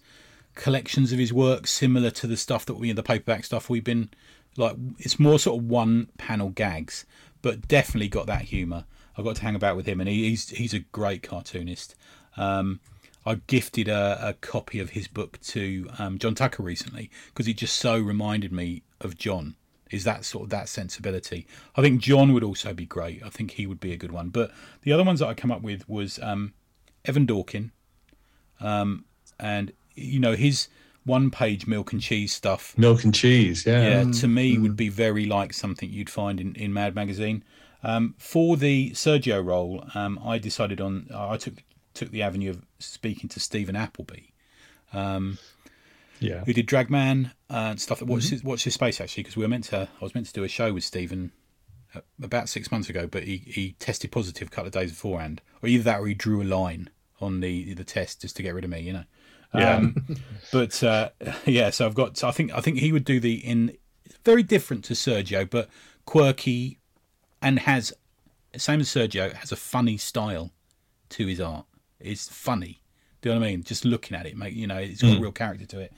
collections 0.54 1.12
of 1.12 1.20
his 1.20 1.34
work 1.34 1.68
similar 1.68 2.12
to 2.12 2.28
the 2.28 2.38
stuff 2.38 2.66
that 2.66 2.76
we 2.76 2.92
the 2.92 3.04
paperback 3.04 3.44
stuff 3.44 3.70
we've 3.70 3.84
been 3.84 4.10
like. 4.56 4.76
It's 5.00 5.20
more 5.20 5.40
sort 5.40 5.60
of 5.60 5.68
one 5.68 6.10
panel 6.18 6.50
gags, 6.50 7.06
but 7.42 7.68
definitely 7.68 8.08
got 8.08 8.28
that 8.28 8.44
humour. 8.44 8.86
I've 9.18 9.26
got 9.26 9.38
to 9.38 9.42
hang 9.42 9.56
about 9.56 9.76
with 9.76 9.88
him, 9.88 10.00
and 10.00 10.08
he, 10.08 10.30
he's 10.30 10.50
he's 10.50 10.74
a 10.74 10.80
great 10.80 11.24
cartoonist. 11.24 11.96
Um, 12.38 12.80
I 13.26 13.42
gifted 13.48 13.88
a, 13.88 14.20
a 14.22 14.34
copy 14.34 14.80
of 14.80 14.92
his 14.92 15.08
book 15.08 15.42
to 15.42 15.90
um, 15.98 16.20
John 16.20 16.36
Tucker 16.36 16.62
recently 16.62 17.10
because 17.28 17.48
he 17.48 17.56
just 17.56 17.76
so 17.78 17.98
reminded 17.98 18.52
me 18.52 18.84
of 19.02 19.18
John. 19.18 19.56
Is 19.92 20.04
that 20.04 20.26
sort 20.26 20.46
of 20.46 20.50
that 20.50 20.68
sensibility? 20.68 21.48
I 21.76 21.82
think 21.82 22.02
John 22.02 22.34
would 22.34 22.44
also 22.44 22.74
be 22.74 22.86
great. 22.86 23.22
I 23.24 23.30
think 23.30 23.52
he 23.52 23.68
would 23.68 23.80
be 23.80 23.94
a 23.94 23.98
good 23.98 24.12
one. 24.12 24.30
But 24.30 24.52
the 24.82 24.92
other 24.92 25.04
ones 25.04 25.20
that 25.20 25.28
I 25.28 25.34
come 25.34 25.52
up 25.52 25.62
with 25.62 25.88
was 25.88 26.20
um, 26.20 26.54
Evan 27.06 27.28
Dorkin, 27.28 27.72
um, 28.60 29.06
and 29.40 29.72
you 29.94 30.20
know 30.20 30.34
his 30.34 30.68
one-page 31.06 31.68
milk 31.68 31.94
and 31.94 32.02
cheese 32.02 32.34
stuff 32.34 32.76
Milk 32.78 33.04
and 33.04 33.14
cheese, 33.14 33.64
yeah. 33.66 34.02
yeah, 34.04 34.12
to 34.12 34.28
me 34.28 34.58
would 34.58 34.76
be 34.76 34.90
very 34.90 35.26
like 35.26 35.54
something 35.54 35.90
you'd 35.92 36.10
find 36.10 36.42
in, 36.42 36.56
in 36.56 36.74
Mad 36.74 36.96
Magazine. 36.96 37.44
Um, 37.84 38.16
for 38.18 38.58
the 38.58 38.90
Sergio 38.92 39.46
role, 39.46 39.86
um, 39.94 40.20
I 40.26 40.40
decided 40.40 40.82
on 40.82 41.08
I 41.14 41.38
took 41.38 41.64
took 41.94 42.10
the 42.10 42.24
avenue 42.24 42.50
of 42.50 42.66
speaking 42.80 43.30
to 43.30 43.40
Steven 43.40 43.76
Appleby, 43.76 44.32
yeah. 46.20 46.44
who 46.46 46.54
did 46.54 46.68
Dragman 46.68 47.32
and 47.50 47.80
stuff. 47.80 48.02
What's 48.02 48.30
his 48.30 48.44
What's 48.44 48.64
his 48.64 48.74
space 48.74 49.00
actually? 49.00 49.24
Because 49.24 49.38
we 49.38 49.44
were 49.44 49.50
meant 49.50 49.66
to 49.66 49.88
I 50.00 50.04
was 50.04 50.16
meant 50.16 50.28
to 50.28 50.34
do 50.34 50.44
a 50.44 50.48
show 50.48 50.74
with 50.74 50.84
Steven 50.84 51.32
uh, 51.94 52.02
about 52.22 52.50
six 52.50 52.72
months 52.72 52.90
ago, 52.90 53.08
but 53.08 53.24
he, 53.24 53.38
he 53.38 53.76
tested 53.80 54.12
positive 54.12 54.48
a 54.48 54.52
couple 54.52 54.68
of 54.68 54.74
days 54.74 54.92
beforehand, 54.92 55.42
or 55.62 55.70
either 55.70 55.84
that 55.84 56.00
or 56.00 56.08
he 56.08 56.14
drew 56.14 56.42
a 56.42 56.44
line 56.44 56.90
on 57.22 57.40
the 57.40 57.74
the 57.74 57.84
test 57.84 58.22
just 58.22 58.36
to 58.38 58.44
get 58.44 58.54
rid 58.54 58.64
of 58.64 58.70
me, 58.70 58.82
you 58.82 58.94
know. 58.94 59.04
Yeah. 59.54 59.76
Um, 59.78 59.96
but 60.52 60.84
uh, 60.84 61.10
yeah, 61.46 61.70
so 61.70 61.86
I've 61.86 61.96
got. 61.96 62.24
I 62.24 62.32
think 62.32 62.54
I 62.54 62.62
think 62.62 62.80
he 62.80 62.92
would 62.92 63.06
do 63.06 63.20
the 63.20 63.36
in 63.36 63.78
very 64.24 64.44
different 64.44 64.84
to 64.86 64.94
Sergio, 64.94 65.50
but 65.50 65.70
quirky, 66.06 66.80
and 67.42 67.60
has 67.60 67.94
same 68.58 68.80
as 68.80 68.90
Sergio 68.90 69.34
has 69.34 69.52
a 69.52 69.56
funny 69.56 69.98
style 69.98 70.52
to 71.10 71.28
his 71.28 71.40
art. 71.40 71.66
It's 72.00 72.28
funny. 72.28 72.82
Do 73.22 73.30
you 73.30 73.36
know 73.36 73.42
what 73.42 73.48
I 73.48 73.52
mean? 73.52 73.64
Just 73.64 73.86
looking 73.86 74.16
at 74.16 74.26
it, 74.26 74.38
make 74.38 74.54
you 74.54 74.68
know, 74.68 74.78
it's 74.78 75.02
got 75.02 75.18
a 75.18 75.20
real 75.20 75.32
character 75.32 75.66
to 75.66 75.80
it. 75.80 75.94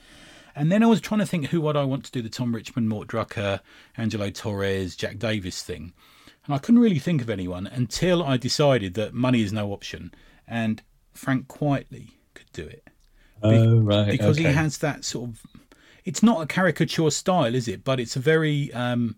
And 0.58 0.72
then 0.72 0.82
I 0.82 0.86
was 0.86 1.00
trying 1.00 1.20
to 1.20 1.26
think 1.26 1.46
who 1.46 1.60
would 1.60 1.76
I 1.76 1.84
want 1.84 2.04
to 2.06 2.10
do 2.10 2.20
the 2.20 2.28
Tom 2.28 2.52
Richmond, 2.52 2.88
Mort 2.88 3.06
Drucker, 3.06 3.60
Angelo 3.96 4.28
Torres, 4.28 4.96
Jack 4.96 5.18
Davis 5.18 5.62
thing, 5.62 5.92
and 6.44 6.54
I 6.54 6.58
couldn't 6.58 6.80
really 6.80 6.98
think 6.98 7.22
of 7.22 7.30
anyone 7.30 7.68
until 7.68 8.24
I 8.24 8.38
decided 8.38 8.94
that 8.94 9.14
money 9.14 9.40
is 9.42 9.52
no 9.52 9.72
option, 9.72 10.12
and 10.48 10.82
Frank 11.14 11.46
Quitely 11.46 12.10
could 12.34 12.50
do 12.52 12.66
it. 12.66 12.88
Oh, 13.40 13.78
right. 13.78 14.10
because 14.10 14.36
he 14.36 14.44
has 14.44 14.78
that 14.78 15.04
sort 15.04 15.30
of 15.30 15.42
it's 16.04 16.24
not 16.24 16.42
a 16.42 16.46
caricature 16.46 17.10
style 17.10 17.54
is 17.54 17.68
it? 17.68 17.84
But 17.84 18.00
it's 18.00 18.16
a 18.16 18.20
very 18.20 18.72
um 18.72 19.16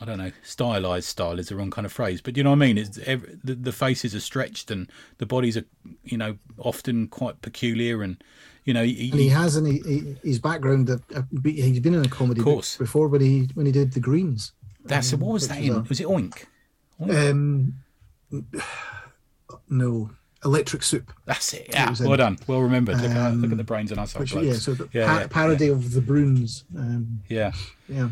i 0.00 0.04
don't 0.04 0.18
know 0.18 0.30
stylized 0.42 1.08
style 1.08 1.38
is 1.40 1.48
the 1.48 1.56
wrong 1.56 1.72
kind 1.72 1.84
of 1.84 1.92
phrase 1.92 2.20
but 2.20 2.36
you 2.36 2.42
know 2.44 2.50
what 2.50 2.56
i 2.56 2.66
mean? 2.66 2.78
It's 2.78 2.98
ev 2.98 3.26
the, 3.44 3.54
the 3.54 3.72
faces 3.72 4.14
are 4.14 4.20
stretched 4.20 4.70
and 4.70 4.90
the 5.18 5.26
bodies 5.26 5.56
are 5.56 5.64
you 6.04 6.16
know 6.16 6.38
often 6.56 7.08
quite 7.08 7.42
peculiar 7.42 8.02
and 8.02 8.22
you 8.68 8.74
know 8.74 8.84
he, 8.84 9.10
And 9.10 9.20
he 9.20 9.28
has 9.40 9.56
in 9.56 9.64
he, 9.64 9.78
he, 9.92 9.98
his 10.30 10.38
background. 10.48 10.84
Uh, 10.90 10.98
uh, 11.18 11.22
he's 11.44 11.80
been 11.80 11.94
in 11.94 12.04
a 12.04 12.08
comedy 12.08 12.42
course. 12.42 12.76
before 12.76 13.06
when 13.08 13.22
he 13.22 13.36
when 13.54 13.66
he 13.66 13.72
did 13.72 13.92
the 13.96 14.00
Greens. 14.08 14.52
that's 14.84 15.12
what 15.14 15.32
was 15.36 15.48
that 15.48 15.60
in 15.62 15.72
a- 15.72 15.80
was 15.90 16.00
it 16.00 16.06
oink 16.06 16.36
Um, 17.00 17.74
no, 19.68 20.10
Electric 20.44 20.82
Soup. 20.82 21.12
That's 21.24 21.52
it. 21.54 21.68
Yeah, 21.70 21.90
was 21.90 22.00
well 22.00 22.12
in. 22.12 22.18
done. 22.18 22.38
Well 22.46 22.60
remembered. 22.60 22.96
Look, 23.00 23.10
at, 23.10 23.16
Um, 23.32 23.42
look 23.42 23.50
at 23.52 23.58
the 23.58 23.64
brains 23.64 23.90
on 23.92 23.98
our 23.98 24.04
old 24.14 24.14
Which, 24.20 24.34
yeah, 24.34 24.52
so 24.54 24.74
the 24.74 24.88
Yeah, 24.92 25.06
pa- 25.06 25.18
yeah, 25.20 25.26
parody 25.28 25.68
of 25.68 25.92
the 25.92 26.00
Broons. 26.00 26.64
Um, 26.76 27.20
yeah. 27.28 27.52
yeah. 27.88 28.08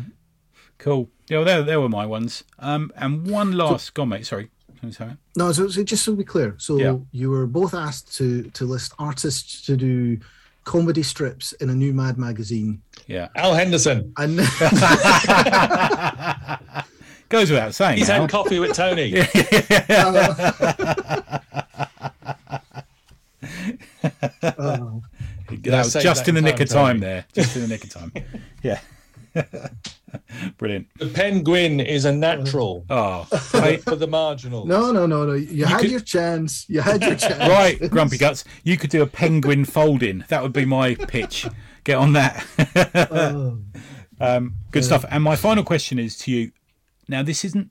Cool. 0.77 1.09
Yeah, 1.29 1.37
well, 1.37 1.45
there, 1.45 1.63
there 1.63 1.81
were 1.81 1.89
my 1.89 2.05
ones. 2.05 2.43
Um, 2.59 2.91
and 2.95 3.27
one 3.29 3.51
last. 3.53 3.97
On, 3.99 4.09
mate. 4.09 4.25
Sorry. 4.25 4.49
Say? 4.91 5.09
No, 5.35 5.51
so, 5.51 5.67
so 5.69 5.83
just 5.83 6.05
to 6.05 6.15
be 6.15 6.23
clear, 6.23 6.53
so 6.59 6.77
Yeah. 6.77 6.97
you 7.11 7.31
were 7.31 7.47
both 7.47 7.73
asked 7.73 8.15
to 8.17 8.43
to 8.51 8.65
list 8.65 8.93
artists 8.99 9.65
to 9.65 9.75
do 9.75 10.19
comedy 10.67 11.01
strips 11.01 11.53
in 11.53 11.69
a 11.69 11.73
new 11.73 11.93
Mad 11.93 12.17
magazine, 12.17 12.81
Yeah. 13.07 13.29
Al 13.35 13.53
Henderson. 13.55 14.13
and 14.17 14.37
Goes 17.29 17.49
without 17.49 17.73
saying. 17.73 17.97
He's 17.97 18.09
Al. 18.09 18.21
had 18.21 18.29
coffee 18.29 18.59
with 18.59 18.73
Tony. 18.73 19.13
oh, 19.19 19.21
that 25.61 25.83
was 25.83 25.93
just 25.93 26.27
in 26.27 26.35
the 26.35 26.41
nick 26.41 26.59
of 26.59 26.69
time 26.69 26.97
Tony. 26.97 26.99
there. 26.99 27.25
Just 27.33 27.55
in 27.55 27.63
the 27.63 27.67
nick 27.67 27.83
of 27.83 27.89
time. 27.89 28.11
Yeah. 28.61 28.79
Brilliant. 31.17 31.45
The 31.45 31.51
penguin 31.53 31.79
is 31.79 32.05
a 32.05 32.11
natural 32.11 32.85
Oh, 32.89 33.23
for, 33.23 33.57
the, 33.57 33.61
right, 33.63 33.83
for 33.83 33.95
the 33.95 34.07
marginal. 34.07 34.65
no, 34.65 34.91
no, 34.91 35.05
no, 35.05 35.25
no. 35.25 35.33
You, 35.33 35.65
had 35.65 35.81
could- 35.81 35.91
your 35.91 35.99
chance. 35.99 36.65
You 36.69 36.81
had 36.81 37.01
your 37.01 37.15
chance. 37.27 37.37
right, 37.39 37.89
Grumpy 37.89 38.17
Guts. 38.17 38.43
You 38.63 38.77
could 38.77 38.89
do 38.89 39.01
a 39.01 39.07
penguin 39.07 39.65
folding. 39.65 40.23
That 40.29 40.43
would 40.43 40.53
be 40.53 40.65
my 40.65 40.95
pitch. 40.95 41.47
Get 41.83 41.97
on 41.97 42.13
that. 42.13 42.45
Oh, 43.11 43.59
Um, 44.19 44.55
good 44.71 44.83
stuff. 44.83 45.05
And 45.11 45.23
my 45.23 45.35
final 45.35 45.63
question 45.63 45.99
is 45.99 46.17
to 46.19 46.31
you. 46.31 46.51
Now, 47.07 47.21
this 47.21 47.45
isn't. 47.45 47.69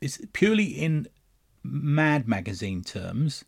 It's 0.00 0.18
purely 0.32 0.64
in 0.64 1.06
Mad 1.62 2.26
magazine 2.26 2.82
terms. 2.82 3.44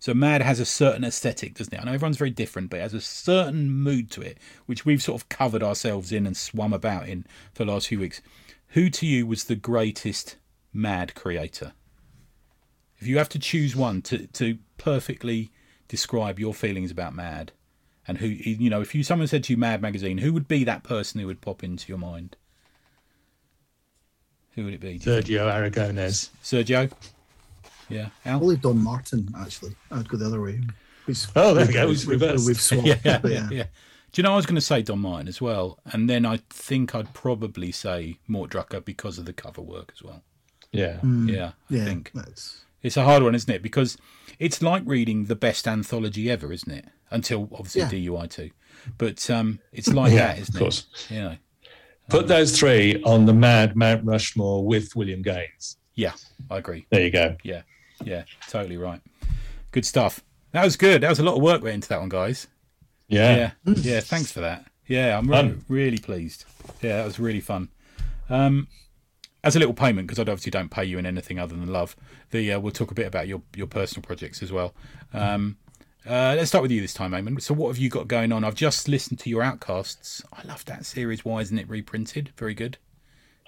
So 0.00 0.12
Mad 0.12 0.42
has 0.42 0.58
a 0.58 0.64
certain 0.66 1.04
aesthetic, 1.04 1.54
doesn't 1.54 1.72
it? 1.72 1.80
I 1.80 1.84
know 1.84 1.92
everyone's 1.92 2.16
very 2.18 2.30
different, 2.30 2.70
but 2.70 2.80
it 2.80 2.82
has 2.82 2.92
a 2.94 3.00
certain 3.00 3.70
mood 3.70 4.10
to 4.10 4.20
it, 4.20 4.36
which 4.66 4.84
we've 4.84 5.00
sort 5.00 5.20
of 5.22 5.28
covered 5.28 5.62
ourselves 5.62 6.10
in 6.10 6.26
and 6.26 6.36
swum 6.36 6.72
about 6.72 7.08
in 7.08 7.24
for 7.54 7.64
the 7.64 7.70
last 7.72 7.86
few 7.86 8.00
weeks. 8.00 8.20
Who 8.70 8.90
to 8.90 9.06
you 9.06 9.26
was 9.26 9.44
the 9.44 9.56
greatest 9.56 10.36
Mad 10.72 11.14
creator? 11.14 11.72
If 12.98 13.06
you 13.06 13.18
have 13.18 13.28
to 13.30 13.38
choose 13.38 13.76
one 13.76 14.02
to, 14.02 14.26
to 14.28 14.58
perfectly 14.78 15.50
describe 15.88 16.38
your 16.38 16.54
feelings 16.54 16.90
about 16.90 17.14
Mad, 17.14 17.52
and 18.08 18.18
who 18.18 18.26
you 18.26 18.70
know, 18.70 18.80
if 18.80 18.94
you 18.94 19.02
someone 19.02 19.26
said 19.28 19.44
to 19.44 19.52
you 19.52 19.56
Mad 19.56 19.82
magazine, 19.82 20.18
who 20.18 20.32
would 20.32 20.48
be 20.48 20.64
that 20.64 20.82
person 20.82 21.20
who 21.20 21.26
would 21.26 21.40
pop 21.40 21.62
into 21.64 21.88
your 21.88 21.98
mind? 21.98 22.36
Who 24.54 24.64
would 24.64 24.74
it 24.74 24.80
be? 24.80 24.98
do 24.98 25.10
think? 25.22 25.26
Sergio 25.26 25.50
Aragonés. 25.52 26.30
Sergio. 26.42 26.90
Yeah, 27.88 28.08
Al. 28.24 28.38
Probably 28.38 28.56
Don 28.56 28.78
Martin. 28.82 29.28
Actually, 29.38 29.76
I'd 29.90 30.08
go 30.08 30.16
the 30.16 30.26
other 30.26 30.40
way. 30.40 30.60
We've- 31.06 31.20
Oh, 31.36 31.54
there 31.54 31.64
we 31.66 31.68
we've- 31.68 31.72
go, 31.72 31.90
it's 31.90 32.06
we've- 32.06 32.46
We've 32.46 32.60
swapped. 32.60 32.86
yeah, 32.86 32.96
yeah, 33.04 33.18
but 33.18 33.30
yeah, 33.32 33.64
Do 34.12 34.20
you 34.20 34.22
know 34.22 34.32
I 34.32 34.36
was 34.36 34.46
going 34.46 34.54
to 34.54 34.60
say 34.62 34.82
Don 34.82 35.00
Martin 35.00 35.28
as 35.28 35.40
well, 35.40 35.78
and 35.92 36.08
then 36.08 36.24
I 36.24 36.38
think 36.48 36.94
I'd 36.94 37.12
probably 37.12 37.70
say 37.72 38.18
Mort 38.26 38.50
Drucker 38.50 38.82
because 38.84 39.18
of 39.18 39.26
the 39.26 39.32
cover 39.34 39.60
work 39.60 39.92
as 39.94 40.02
well. 40.02 40.22
Yeah. 40.72 41.00
Yeah, 41.04 41.48
I 41.48 41.52
yeah, 41.74 41.84
think 41.84 42.10
that's 42.14 42.64
it's 42.82 42.96
a 42.96 43.04
hard 43.04 43.22
one, 43.22 43.34
isn't 43.34 43.52
it? 43.52 43.62
Because 43.62 43.98
it's 44.38 44.62
like 44.62 44.82
reading 44.86 45.24
the 45.26 45.36
best 45.36 45.66
anthology 45.68 46.30
ever, 46.30 46.52
isn't 46.52 46.70
it? 46.72 46.86
Until 47.10 47.48
obviously 47.52 47.82
Yeah. 47.82 48.10
DUI 48.10 48.30
two, 48.30 48.50
but 48.98 49.28
um, 49.30 49.60
it's 49.72 49.88
like 49.92 50.12
Yeah, 50.12 50.28
that, 50.28 50.38
isn't 50.40 50.54
of 50.56 50.60
course. 50.60 50.86
it? 51.10 51.14
You 51.14 51.20
know, 51.22 51.36
Put 52.08 52.28
those 52.28 52.58
three 52.58 53.02
on 53.02 53.26
the 53.26 53.34
mad 53.34 53.76
Mount 53.76 54.04
Rushmore 54.04 54.64
with 54.64 54.94
William 54.96 55.22
Gaines. 55.22 55.76
yeah, 55.94 56.12
I 56.50 56.58
agree. 56.58 56.86
There 56.90 57.02
you 57.02 57.10
go. 57.10 57.36
Yeah, 57.42 57.62
yeah, 58.04 58.24
totally 58.48 58.76
right. 58.76 59.00
Good 59.72 59.84
stuff. 59.84 60.20
That 60.52 60.64
was 60.64 60.76
good. 60.76 61.02
That 61.02 61.10
was 61.10 61.18
a 61.18 61.22
lot 61.24 61.36
of 61.36 61.42
work 61.42 61.62
went 61.62 61.74
into 61.74 61.88
that 61.88 62.00
one, 62.00 62.08
guys. 62.08 62.46
Yeah. 63.08 63.52
Yeah, 63.64 63.74
yeah. 63.76 64.00
Thanks 64.00 64.32
for 64.32 64.40
that. 64.40 64.66
Yeah, 64.86 65.18
I'm 65.18 65.28
really, 65.28 65.58
really 65.68 65.98
pleased. 65.98 66.44
Yeah, 66.80 66.98
that 66.98 67.04
was 67.04 67.18
really 67.18 67.40
fun. 67.40 67.68
Um, 68.28 68.68
as 69.42 69.56
a 69.56 69.58
little 69.58 69.74
payment, 69.74 70.06
because 70.06 70.18
I 70.18 70.22
obviously 70.22 70.50
don't 70.50 70.70
pay 70.70 70.84
you 70.84 70.98
in 70.98 71.06
anything 71.06 71.38
other 71.38 71.54
than 71.54 71.66
love. 71.72 71.96
The 72.30 72.52
uh, 72.52 72.60
we'll 72.60 72.72
talk 72.72 72.90
a 72.90 72.94
bit 72.94 73.06
about 73.06 73.28
your 73.28 73.42
your 73.54 73.66
personal 73.66 74.02
projects 74.02 74.42
as 74.42 74.52
well. 74.52 74.74
Um, 75.12 75.56
uh, 76.06 76.34
let's 76.36 76.48
start 76.48 76.62
with 76.62 76.70
you 76.70 76.80
this 76.80 76.94
time, 76.94 77.12
Eamon. 77.12 77.40
So, 77.42 77.54
what 77.54 77.68
have 77.68 77.78
you 77.78 77.88
got 77.88 78.06
going 78.06 78.32
on? 78.32 78.44
I've 78.44 78.54
just 78.54 78.88
listened 78.88 79.18
to 79.20 79.30
your 79.30 79.42
Outcasts. 79.42 80.22
I 80.32 80.46
love 80.46 80.64
that 80.66 80.84
series. 80.84 81.24
Why 81.24 81.40
isn't 81.40 81.58
it 81.58 81.68
reprinted? 81.68 82.32
Very 82.36 82.54
good. 82.54 82.78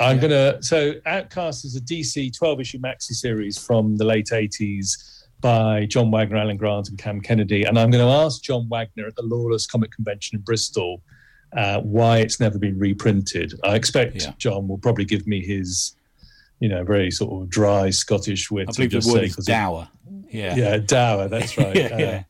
I'm 0.01 0.19
gonna. 0.19 0.63
So, 0.63 0.95
Outcast 1.07 1.65
is 1.65 1.77
a 1.77 1.81
DC 1.81 2.37
12 2.37 2.61
issue 2.61 2.79
maxi 2.79 3.13
series 3.13 3.59
from 3.59 3.97
the 3.97 4.05
late 4.05 4.29
80s 4.33 5.18
by 5.41 5.87
John 5.87 6.11
Wagner, 6.11 6.37
Alan 6.37 6.57
Grant, 6.57 6.89
and 6.89 6.99
Cam 6.99 7.21
Kennedy. 7.21 7.65
And 7.65 7.79
I'm 7.79 7.91
going 7.91 8.05
to 8.05 8.11
ask 8.13 8.43
John 8.43 8.69
Wagner 8.69 9.07
at 9.07 9.17
the 9.17 9.23
Lawless 9.23 9.67
Comic 9.67 9.93
Convention 9.93 10.37
in 10.37 10.43
Bristol 10.43 11.03
uh, 11.57 11.81
why 11.81 12.19
it's 12.19 12.41
never 12.41 12.59
been 12.59 12.79
reprinted. 12.79 13.55
I 13.65 13.75
expect 13.75 14.23
Yeah. 14.23 14.33
John 14.39 14.69
will 14.69 14.79
probably 14.79 15.05
give 15.05 15.27
me 15.27 15.45
his, 15.45 15.97
you 16.61 16.69
know, 16.69 16.85
very 16.85 17.11
sort 17.11 17.43
of 17.43 17.49
dry 17.49 17.91
Scottish 17.91 18.51
wit. 18.51 18.69
I 18.69 18.73
believe 18.73 18.91
the 18.91 18.97
just 18.99 19.11
word 19.11 19.21
say, 19.21 19.27
is 19.27 19.37
dower. 19.47 19.89
Yeah. 20.31 20.57
Yeah, 20.57 20.77
Dower. 20.79 21.29
That's 21.29 21.57
right. 21.59 21.75
Yeah, 21.75 21.99
yeah. 21.99 22.23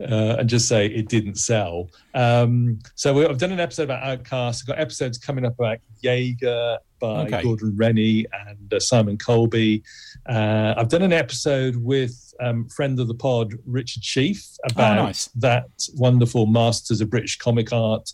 Uh, 0.00 0.36
and 0.38 0.48
just 0.48 0.66
say 0.66 0.86
it 0.86 1.08
didn't 1.08 1.34
sell. 1.34 1.90
Um, 2.14 2.78
so 2.94 3.12
we, 3.12 3.26
I've 3.26 3.36
done 3.38 3.52
an 3.52 3.60
episode 3.60 3.82
about 3.84 4.02
Outcast. 4.02 4.62
I've 4.62 4.68
got 4.68 4.78
episodes 4.80 5.18
coming 5.18 5.44
up 5.44 5.54
about 5.58 5.78
Jaegir 6.02 6.78
by 7.00 7.26
Okay. 7.26 7.42
Gordon 7.42 7.76
Rennie 7.76 8.24
and 8.46 8.72
uh, 8.72 8.80
Simon 8.80 9.18
Coleby. 9.18 9.82
Uh, 10.28 10.74
I've 10.76 10.88
done 10.88 11.02
an 11.02 11.12
episode 11.12 11.76
with 11.76 12.32
um, 12.40 12.68
friend 12.68 12.98
of 13.00 13.08
the 13.08 13.14
pod 13.14 13.54
Richard 13.66 14.04
Sheaf 14.04 14.44
about 14.70 14.98
Oh, 14.98 15.04
nice. 15.06 15.26
that 15.36 15.66
wonderful 15.94 16.46
Masters 16.46 17.00
of 17.00 17.10
British 17.10 17.38
Comic 17.38 17.72
Art 17.72 18.12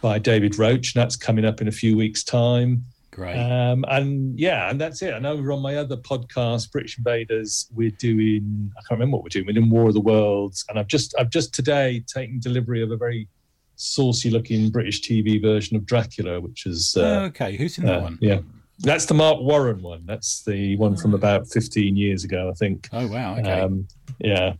by 0.00 0.18
David 0.18 0.58
Roach. 0.58 0.94
And 0.94 1.02
that's 1.02 1.16
coming 1.16 1.44
up 1.44 1.60
in 1.60 1.68
a 1.68 1.72
few 1.72 1.96
weeks' 1.96 2.24
time. 2.24 2.84
Great. 3.10 3.36
Um, 3.36 3.84
and 3.88 4.38
yeah, 4.38 4.70
and 4.70 4.80
that's 4.80 5.02
it. 5.02 5.12
And 5.12 5.26
over 5.26 5.50
on 5.52 5.60
my 5.60 5.76
other 5.76 5.96
podcast, 5.96 6.70
British 6.70 6.96
Invaders, 6.96 7.68
we're 7.74 7.90
doing 7.90 8.70
I 8.78 8.80
can't 8.82 8.92
remember 9.00 9.16
what 9.16 9.24
we're 9.24 9.28
doing. 9.30 9.46
We're 9.46 9.52
doing 9.54 9.68
War 9.68 9.88
of 9.88 9.94
the 9.94 10.00
Worlds, 10.00 10.64
and 10.68 10.78
I've 10.78 10.86
just 10.86 11.14
I've 11.18 11.28
just 11.30 11.52
today 11.52 12.04
taken 12.06 12.38
delivery 12.38 12.82
of 12.82 12.92
a 12.92 12.96
very 12.96 13.26
saucy 13.74 14.30
looking 14.30 14.70
British 14.70 15.02
TV 15.02 15.42
version 15.42 15.76
of 15.76 15.84
Dracula, 15.86 16.40
which 16.40 16.66
is 16.66 16.96
uh, 16.96 17.22
okay. 17.28 17.56
Who's 17.56 17.78
in 17.78 17.86
that 17.86 17.98
uh, 17.98 18.02
one? 18.02 18.18
yeah. 18.20 18.38
That's 18.82 19.06
the 19.06 19.14
Marc 19.14 19.40
Warren 19.40 19.82
one. 19.82 20.04
That's 20.06 20.42
the 20.44 20.76
one 20.76 20.96
from 20.96 21.14
about 21.14 21.46
15 21.48 21.96
years 21.96 22.24
ago, 22.24 22.48
I 22.50 22.54
think. 22.54 22.88
Oh 22.92 23.06
wow. 23.06 23.36
Okay. 23.38 23.60
Um, 23.60 23.86
yeah. 24.18 24.54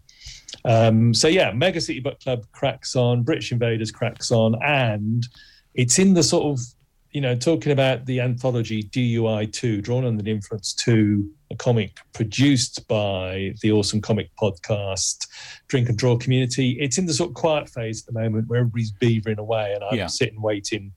Um, 0.64 1.14
so 1.14 1.28
yeah, 1.28 1.52
Mega 1.52 1.80
City 1.80 2.00
Book 2.00 2.20
Club 2.20 2.44
cracks 2.52 2.96
on, 2.96 3.22
British 3.22 3.50
Invaders 3.52 3.90
cracks 3.90 4.30
on, 4.30 4.56
and 4.62 5.26
it's 5.74 5.98
in 5.98 6.12
the 6.14 6.22
sort 6.22 6.44
of 6.44 6.64
you 7.12 7.20
know 7.20 7.34
talking 7.34 7.72
about 7.72 8.04
the 8.06 8.20
anthology 8.20 8.82
DUI 8.82 9.50
two, 9.52 9.80
drawn 9.80 10.04
under 10.04 10.22
the 10.22 10.30
influence 10.30 10.74
two, 10.74 11.30
a 11.50 11.56
comic 11.56 11.98
produced 12.12 12.86
by 12.88 13.54
the 13.62 13.72
awesome 13.72 14.00
comic 14.02 14.28
podcast 14.40 15.26
Drink 15.68 15.88
and 15.88 15.96
Draw 15.96 16.18
community. 16.18 16.76
It's 16.78 16.98
in 16.98 17.06
the 17.06 17.14
sort 17.14 17.30
of 17.30 17.34
quiet 17.34 17.70
phase 17.70 18.02
at 18.06 18.12
the 18.12 18.20
moment 18.20 18.48
where 18.48 18.60
everybody's 18.60 18.92
beavering 18.92 19.38
away, 19.38 19.72
and 19.74 19.82
I'm 19.82 19.96
Yeah. 19.96 20.08
sitting 20.08 20.42
waiting 20.42 20.92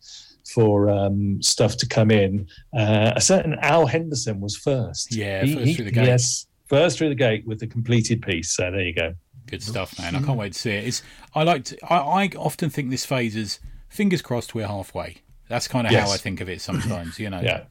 for 0.46 0.90
um, 0.90 1.42
stuff 1.42 1.78
to 1.78 1.88
come 1.88 2.12
in. 2.12 2.48
Uh, 2.78 3.14
a 3.16 3.22
certain 3.22 3.56
Al 3.62 3.86
Henderson 3.86 4.40
was 4.40 4.56
first. 4.58 5.16
Yeah, 5.16 5.42
first 5.42 5.76
through 5.76 5.86
the 5.86 5.92
gate. 5.92 6.06
Yes, 6.06 6.48
first 6.68 6.98
through 6.98 7.10
the 7.10 7.16
gate 7.16 7.46
with 7.48 7.62
a 7.62 7.68
completed 7.68 8.22
piece. 8.22 8.52
So 8.52 8.72
there 8.72 8.82
you 8.82 8.94
go. 8.94 9.14
Good 9.48 9.64
stuff, 9.64 10.00
man. 10.00 10.16
I 10.16 10.22
can't 10.22 10.38
wait 10.38 10.54
to 10.54 10.60
see 10.60 10.72
it. 10.72 10.88
It's 10.88 11.04
I 11.36 11.44
like 11.44 11.66
to, 11.66 11.78
I, 11.92 11.98
I 12.24 12.30
often 12.38 12.70
think 12.70 12.90
this 12.90 13.06
phase 13.06 13.36
is 13.36 13.60
fingers 13.90 14.22
crossed 14.22 14.56
we're 14.56 14.68
halfway. 14.68 15.18
That's 15.50 15.68
kind 15.68 15.86
of 15.86 15.92
Yes. 15.94 16.08
how 16.08 16.14
I 16.14 16.18
think 16.18 16.42
of 16.42 16.50
it 16.50 16.62
sometimes, 16.62 17.20
you 17.20 17.30
know. 17.30 17.42
Yeah. 17.42 17.66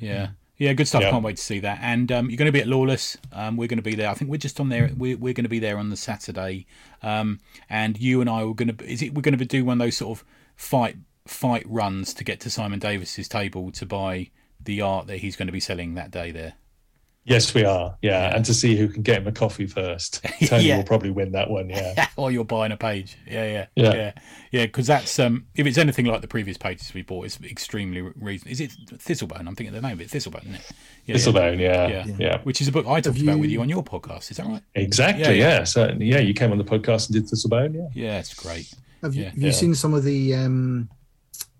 Yeah. 0.00 0.28
Yeah, 0.56 0.72
good 0.72 0.88
stuff. 0.88 1.02
Yeah. 1.02 1.10
Can't 1.12 1.22
wait 1.22 1.36
to 1.36 1.42
see 1.42 1.60
that. 1.60 1.78
And 1.82 2.10
um, 2.10 2.28
you're 2.30 2.36
going 2.36 2.46
to 2.46 2.52
be 2.52 2.60
at 2.60 2.66
Lawless. 2.66 3.16
Um, 3.32 3.56
we're 3.56 3.68
going 3.68 3.78
to 3.78 3.82
be 3.82 3.94
there. 3.94 4.08
I 4.10 4.14
think 4.14 4.28
we're 4.28 4.38
just 4.38 4.58
on 4.58 4.70
there. 4.70 4.90
We're, 4.96 5.16
we're 5.16 5.32
going 5.32 5.44
to 5.44 5.48
be 5.48 5.60
there 5.60 5.78
on 5.78 5.90
the 5.90 5.96
Saturday. 5.96 6.66
Um, 7.00 7.38
and 7.70 7.96
you 7.96 8.20
and 8.20 8.28
I 8.28 8.42
are 8.42 8.54
going 8.54 8.76
to. 8.76 8.84
Is 8.84 9.00
it? 9.02 9.14
We're 9.14 9.22
going 9.22 9.38
to 9.38 9.44
do 9.44 9.64
one 9.64 9.80
of 9.80 9.86
those 9.86 9.98
sort 9.98 10.18
of 10.18 10.24
fight 10.56 10.96
fight 11.28 11.64
runs 11.66 12.14
to 12.14 12.24
get 12.24 12.40
to 12.40 12.50
Simon 12.50 12.78
Davis's 12.78 13.28
table 13.28 13.70
to 13.72 13.86
buy 13.86 14.30
the 14.62 14.80
art 14.80 15.06
that 15.06 15.18
he's 15.18 15.36
going 15.36 15.46
to 15.46 15.52
be 15.52 15.60
selling 15.60 15.94
that 15.94 16.10
day 16.10 16.30
there. 16.30 16.54
Yes, 17.24 17.52
we 17.52 17.62
are. 17.62 17.98
Yeah. 18.00 18.10
Yeah. 18.30 18.36
And 18.36 18.44
to 18.46 18.54
see 18.54 18.74
who 18.74 18.88
can 18.88 19.02
get 19.02 19.18
him 19.20 19.26
a 19.28 19.32
coffee 19.32 19.66
first. 19.66 20.24
Tony 20.46 20.64
Yeah. 20.64 20.78
will 20.78 20.84
probably 20.84 21.10
win 21.10 21.32
that 21.32 21.50
one. 21.50 21.68
Yeah. 21.68 22.06
or 22.16 22.30
you're 22.30 22.44
buying 22.44 22.72
a 22.72 22.76
page. 22.78 23.18
Yeah, 23.26 23.44
yeah, 23.44 23.66
Yeah. 23.74 23.94
yeah, 23.94 24.12
yeah. 24.50 24.66
Because 24.66 24.86
that's 24.86 25.18
um, 25.18 25.46
if 25.54 25.66
it's 25.66 25.76
anything 25.76 26.06
like 26.06 26.22
the 26.22 26.28
previous 26.28 26.56
pages 26.56 26.94
we 26.94 27.02
bought, 27.02 27.26
it's 27.26 27.38
extremely 27.42 28.00
reason. 28.00 28.48
Is 28.48 28.62
it 28.62 28.70
Thistlebone? 28.86 29.46
I'm 29.46 29.54
thinking 29.54 29.74
the 29.74 29.82
name 29.82 29.92
of 29.92 30.00
it, 30.00 30.08
Thistlebone, 30.08 30.44
isn't 30.44 30.54
it? 30.54 30.72
Yeah, 31.04 31.16
Thistlebone. 31.16 31.58
Yeah. 31.58 31.86
Yeah. 31.88 32.04
Yeah. 32.06 32.16
yeah. 32.18 32.38
Which 32.44 32.62
is 32.62 32.68
a 32.68 32.72
book 32.72 32.86
I 32.86 33.02
talked 33.02 33.18
Have 33.18 33.22
about 33.28 33.40
with 33.40 33.50
you 33.50 33.60
on 33.60 33.68
your 33.68 33.84
podcast. 33.84 34.30
Is 34.30 34.38
that 34.38 34.46
right? 34.46 34.62
Exactly. 34.74 35.24
Yeah, 35.24 35.30
Yeah, 35.32 35.58
yeah. 35.58 35.64
Certainly. 35.64 36.06
Yeah. 36.06 36.20
You 36.20 36.32
came 36.32 36.50
on 36.50 36.56
the 36.56 36.64
podcast 36.64 37.08
and 37.10 37.14
did 37.14 37.26
Thistlebone. 37.26 37.74
Yeah. 37.74 37.88
Yeah, 37.92 38.18
it's 38.20 38.32
great. 38.32 38.72
Have 39.02 39.14
you, 39.14 39.24
Yeah. 39.24 39.28
have 39.30 39.38
you 39.38 39.46
Yeah. 39.46 39.52
seen 39.52 39.74
some 39.74 39.92
of 39.92 40.02
the 40.02 40.34
um, 40.34 40.88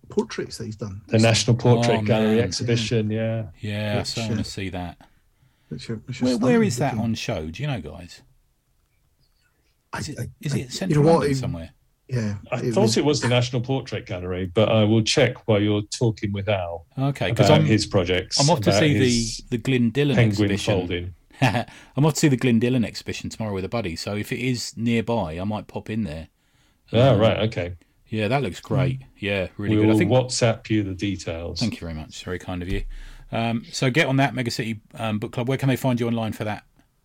portraits 0.08 0.58
that 0.58 0.64
he's 0.64 0.76
done? 0.76 1.00
The 1.08 1.18
National 1.18 1.56
Portrait 1.56 1.98
Oh, 2.00 2.02
Gallery 2.02 2.36
man. 2.36 2.44
exhibition. 2.44 3.10
Yeah. 3.10 3.46
Yeah, 3.60 3.98
Which, 3.98 4.06
so 4.08 4.22
I 4.22 4.26
want 4.28 4.40
uh, 4.40 4.42
to 4.42 4.50
see 4.50 4.68
that. 4.70 4.98
Which 5.68 5.90
are, 5.90 5.96
which 5.96 6.22
are 6.22 6.24
Where, 6.26 6.38
where 6.38 6.70
stunning 6.70 6.70
that 6.78 6.92
looking. 6.94 7.04
on 7.04 7.14
show? 7.14 7.46
Do 7.50 7.62
you 7.62 7.68
know, 7.68 7.80
guys? 7.80 8.22
Is 9.98 10.08
it, 10.10 10.18
I- 10.18 10.28
is 10.40 10.54
it 10.54 10.72
central 10.72 11.00
you 11.02 11.06
know 11.06 11.12
what, 11.12 11.20
London 11.20 11.34
somewhere? 11.36 11.70
Yeah, 12.08 12.36
I 12.50 12.70
thought 12.70 12.96
it 12.96 13.04
was 13.04 13.20
the 13.20 13.28
National 13.28 13.60
Portrait 13.60 14.06
Gallery, 14.06 14.46
but 14.46 14.70
I 14.70 14.82
will 14.84 15.02
check 15.02 15.46
while 15.46 15.60
you're 15.60 15.82
talking 15.82 16.32
with 16.32 16.48
Al 16.48 16.86
Okay, 16.98 17.28
because 17.30 17.48
about 17.50 17.60
I'm 17.60 17.66
his 17.66 17.84
projects. 17.86 18.40
I'm 18.40 18.48
off 18.48 18.62
to 18.62 18.72
see 18.72 18.94
his 18.94 19.42
the 19.50 19.58
the 19.58 19.62
Glendillen 19.62 20.14
penguin 20.14 20.50
exhibition. 20.50 20.74
folding. 20.74 21.14
I'm 21.96 22.06
off 22.06 22.14
to 22.14 22.20
see 22.20 22.28
the 22.28 22.38
Glendillen 22.38 22.82
exhibition 22.86 23.28
tomorrow 23.28 23.52
with 23.52 23.64
a 23.66 23.68
buddy. 23.68 23.94
So 23.94 24.16
if 24.16 24.32
it 24.32 24.38
is 24.40 24.74
nearby, 24.74 25.38
I 25.38 25.44
might 25.44 25.66
pop 25.66 25.90
in 25.90 26.04
there. 26.04 26.28
Oh, 26.94 27.18
right, 27.18 27.40
okay. 27.48 27.74
Yeah, 28.08 28.28
that 28.28 28.42
looks 28.42 28.60
great. 28.60 29.02
Yeah, 29.18 29.48
really 29.58 29.76
we 29.76 29.82
good. 29.82 29.94
I 29.94 29.98
think. 29.98 30.10
WhatsApp 30.10 30.68
you 30.70 30.82
the 30.82 30.94
details. 30.94 31.60
Thank 31.60 31.74
you 31.74 31.80
very 31.80 31.94
much. 31.94 32.24
Very 32.24 32.38
kind 32.38 32.62
of 32.62 32.68
you. 32.68 32.84
Um, 33.30 33.64
so 33.70 33.90
get 33.90 34.06
on 34.06 34.16
that 34.16 34.34
Mega 34.34 34.50
City 34.50 34.80
um, 34.94 35.18
Book 35.18 35.32
Club. 35.32 35.48
Where 35.48 35.58
can 35.58 35.68
they 35.68 35.76
find 35.76 36.00
you 36.00 36.06
online 36.06 36.32
for 36.32 36.44
that, 36.44 36.64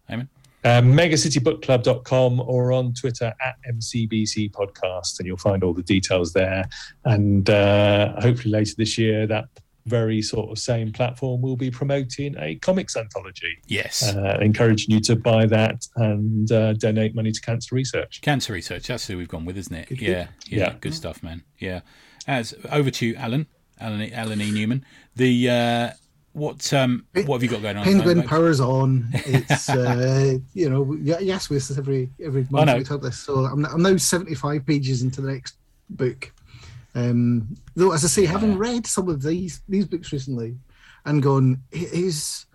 Eamon? 0.09 0.30
Um, 0.65 0.93
megacitybookclub.com 0.93 2.39
or 2.39 2.71
on 2.71 2.93
Twitter 2.93 3.34
at 3.45 3.55
MCBC 3.69 4.51
Podcast, 4.51 5.19
and 5.19 5.27
you'll 5.27 5.35
find 5.35 5.61
all 5.61 5.73
the 5.73 5.84
details 5.84 6.31
there. 6.31 6.63
And 7.03 7.49
uh, 7.49 8.19
hopefully 8.21 8.51
later 8.53 8.73
this 8.77 8.97
year, 8.97 9.27
that 9.27 9.45
very 9.85 10.22
sort 10.22 10.49
of 10.49 10.57
same 10.60 10.91
platform 10.93 11.41
will 11.41 11.55
be 11.57 11.69
promoting 11.69 12.35
a 12.39 12.55
comics 12.55 12.95
anthology, 12.95 13.57
Yes. 13.68 14.03
uh, 14.15 14.38
encouraging 14.41 14.91
you 14.95 14.99
to 15.01 15.15
buy 15.15 15.45
that 15.47 15.85
and 15.97 16.51
uh, 16.51 16.73
donate 16.73 17.14
money 17.15 17.31
to 17.31 17.41
cancer 17.41 17.76
research. 17.76 18.22
Cancer 18.22 18.53
research. 18.53 18.88
That's 18.88 19.05
who 19.07 19.18
we've 19.18 19.27
gone 19.27 19.45
with, 19.45 19.57
isn't 19.57 19.76
it? 19.76 19.89
Good, 19.89 20.01
yeah, 20.01 20.27
yeah, 20.47 20.60
Yeah. 20.60 20.73
Good 20.80 20.93
stuff, 20.93 21.22
man. 21.23 21.43
Yeah. 21.60 21.81
As 22.27 22.53
over 22.72 22.89
to 22.91 23.05
you, 23.05 23.15
Alan. 23.15 23.47
Alan, 23.80 24.14
Alan 24.14 24.39
E. 24.41 24.51
Neuman. 24.51 24.84
The 25.15 25.49
uh, 25.49 25.89
what 26.31 26.72
um 26.73 27.05
what 27.26 27.35
have 27.35 27.43
you 27.43 27.49
got 27.49 27.61
going 27.61 27.76
on? 27.77 27.84
at 27.84 27.85
the 27.85 27.91
Penguin 27.91 28.18
moment? 28.18 28.30
powers 28.30 28.60
on. 28.61 29.07
It's 29.14 29.68
uh, 29.69 30.38
you 30.53 30.69
know 30.69 30.81
y- 30.84 31.18
yes, 31.19 31.49
we 31.49 31.55
this 31.57 31.77
every 31.77 32.10
every 32.23 32.47
month 32.49 32.73
we 32.77 32.84
talk 32.84 33.01
this. 33.01 33.19
So 33.19 33.45
I'm 33.45 33.65
I'm 33.65 33.81
now 33.81 33.97
75 33.97 34.65
pages 34.65 35.01
into 35.03 35.22
the 35.22 35.31
next 35.34 35.55
book. 35.89 36.31
Um, 36.95 37.56
though, 37.76 37.91
as 37.91 38.03
I 38.03 38.07
say, 38.07 38.26
having 38.26 38.57
read 38.57 38.86
some 38.86 39.10
of 39.10 39.22
these 39.24 39.61
these 39.68 39.86
books 39.86 40.11
recently, 40.14 40.57
and 41.06 41.22
gone, 41.24 41.61
"I- 41.74 41.90
is 41.91 42.45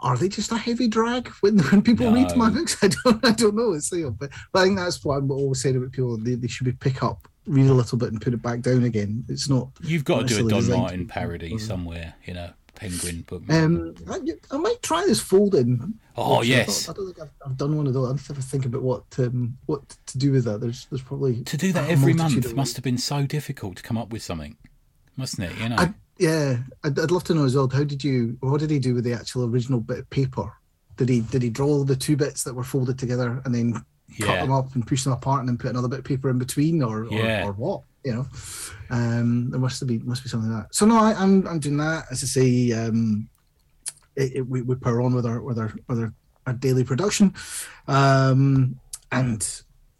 are 0.00 0.16
they 0.16 0.28
just 0.28 0.52
a 0.52 0.56
heavy 0.58 0.88
drag 0.88 1.28
when 1.40 1.58
when 1.58 1.82
people 1.82 2.10
read 2.12 2.36
my 2.36 2.50
books? 2.50 2.76
I 2.82 2.88
don't 2.88 3.24
I 3.24 3.32
don't 3.32 3.54
know. 3.54 3.72
It's 3.72 3.90
you 3.92 4.04
know, 4.04 4.10
but, 4.10 4.30
but 4.52 4.60
I 4.60 4.64
think 4.64 4.78
that's 4.78 5.04
what 5.04 5.16
I'm 5.18 5.30
always 5.30 5.60
saying 5.62 5.76
about 5.76 5.92
people. 5.92 6.16
They, 6.18 6.34
they 6.34 6.48
should 6.48 6.66
be 6.66 6.72
pick 6.72 7.02
up, 7.02 7.28
read 7.46 7.68
a 7.68 7.74
little 7.74 7.98
bit, 7.98 8.12
and 8.12 8.20
put 8.20 8.34
it 8.34 8.42
back 8.42 8.60
down 8.60 8.84
again. 8.84 9.24
It's 9.28 9.48
not. 9.48 9.68
You've 9.82 10.04
got 10.04 10.26
to 10.28 10.34
do 10.34 10.46
a 10.46 10.50
Don 10.50 10.68
Martin 10.70 11.06
parody 11.06 11.58
somewhere, 11.58 12.14
you 12.24 12.34
know, 12.34 12.50
Penguin 12.74 13.22
book. 13.22 13.42
Um, 13.48 13.94
I, 14.10 14.18
I 14.50 14.58
might 14.58 14.82
try 14.82 15.04
this 15.06 15.20
folding. 15.20 15.94
Oh, 16.16 16.38
Actually, 16.38 16.54
I 16.54 16.56
yes. 16.58 16.86
don't- 16.86 16.96
I, 16.96 16.96
don't 16.98 17.06
think 17.14 17.20
I've, 17.22 17.46
I've 17.50 17.56
done 17.56 17.76
one 17.76 17.86
of 17.86 17.94
those. 17.94 18.08
I 18.08 18.12
need 18.12 18.20
to 18.20 18.26
have 18.28 18.38
a 18.38 18.42
think 18.42 18.66
about 18.66 18.82
what 18.82 19.04
um, 19.18 19.56
what 19.66 19.88
to 20.06 20.18
do 20.18 20.32
with 20.32 20.44
that. 20.44 20.60
There's 20.60 20.86
there's 20.86 21.02
probably 21.02 21.42
to 21.44 21.56
do 21.56 21.72
that 21.72 21.88
every 21.90 22.14
month 22.14 22.54
must 22.54 22.76
have 22.76 22.84
been 22.84 22.98
so 22.98 23.26
difficult 23.26 23.76
to 23.76 23.82
come 23.82 23.96
up 23.98 24.10
with 24.10 24.22
something, 24.22 24.56
mustn't 25.16 25.50
it? 25.50 25.58
You 25.62 25.68
know. 25.70 25.76
I, 25.76 25.94
yeah, 26.18 26.58
I'd, 26.84 26.98
I'd 26.98 27.10
love 27.10 27.24
to 27.24 27.34
know 27.34 27.44
as 27.44 27.56
well. 27.56 27.68
How 27.68 27.84
did 27.84 28.04
you? 28.04 28.36
What 28.40 28.60
did 28.60 28.70
he 28.70 28.78
do 28.78 28.94
with 28.94 29.04
the 29.04 29.12
actual 29.14 29.44
original 29.44 29.80
bit 29.80 29.98
of 29.98 30.10
paper? 30.10 30.52
Did 30.96 31.08
he 31.08 31.20
did 31.20 31.42
he 31.42 31.50
draw 31.50 31.82
the 31.84 31.96
two 31.96 32.16
bits 32.16 32.44
that 32.44 32.54
were 32.54 32.62
folded 32.64 32.98
together 32.98 33.42
and 33.44 33.54
then 33.54 33.84
cut 34.20 34.40
them 34.40 34.52
up 34.52 34.72
and 34.76 34.86
push 34.86 35.02
them 35.02 35.12
apart 35.12 35.40
and 35.40 35.48
then 35.48 35.58
put 35.58 35.70
another 35.70 35.88
bit 35.88 35.98
of 36.00 36.04
paper 36.04 36.30
in 36.30 36.38
between, 36.38 36.82
or 36.82 37.06
Yeah. 37.10 37.44
or, 37.44 37.48
or 37.48 37.52
what? 37.54 37.80
You 38.04 38.12
know, 38.14 38.26
um, 38.90 39.50
there 39.50 39.60
must 39.60 39.86
be 39.86 39.98
must 39.98 40.22
be 40.22 40.28
something 40.28 40.50
like 40.52 40.64
that. 40.64 40.74
So 40.74 40.84
no, 40.86 40.98
I, 40.98 41.14
I'm 41.14 41.46
I'm 41.48 41.58
doing 41.58 41.78
that. 41.78 42.04
As 42.10 42.22
I 42.22 42.26
say, 42.26 42.72
um, 42.72 43.28
it, 44.16 44.36
it, 44.36 44.42
we, 44.42 44.62
we 44.62 44.74
power 44.74 45.00
on 45.00 45.14
with 45.14 45.24
our 45.26 45.40
with 45.40 45.58
our 45.58 45.72
with 45.88 45.98
our, 46.00 46.12
our 46.46 46.52
daily 46.52 46.84
production, 46.84 47.32
um, 47.88 48.78
and 49.10 49.40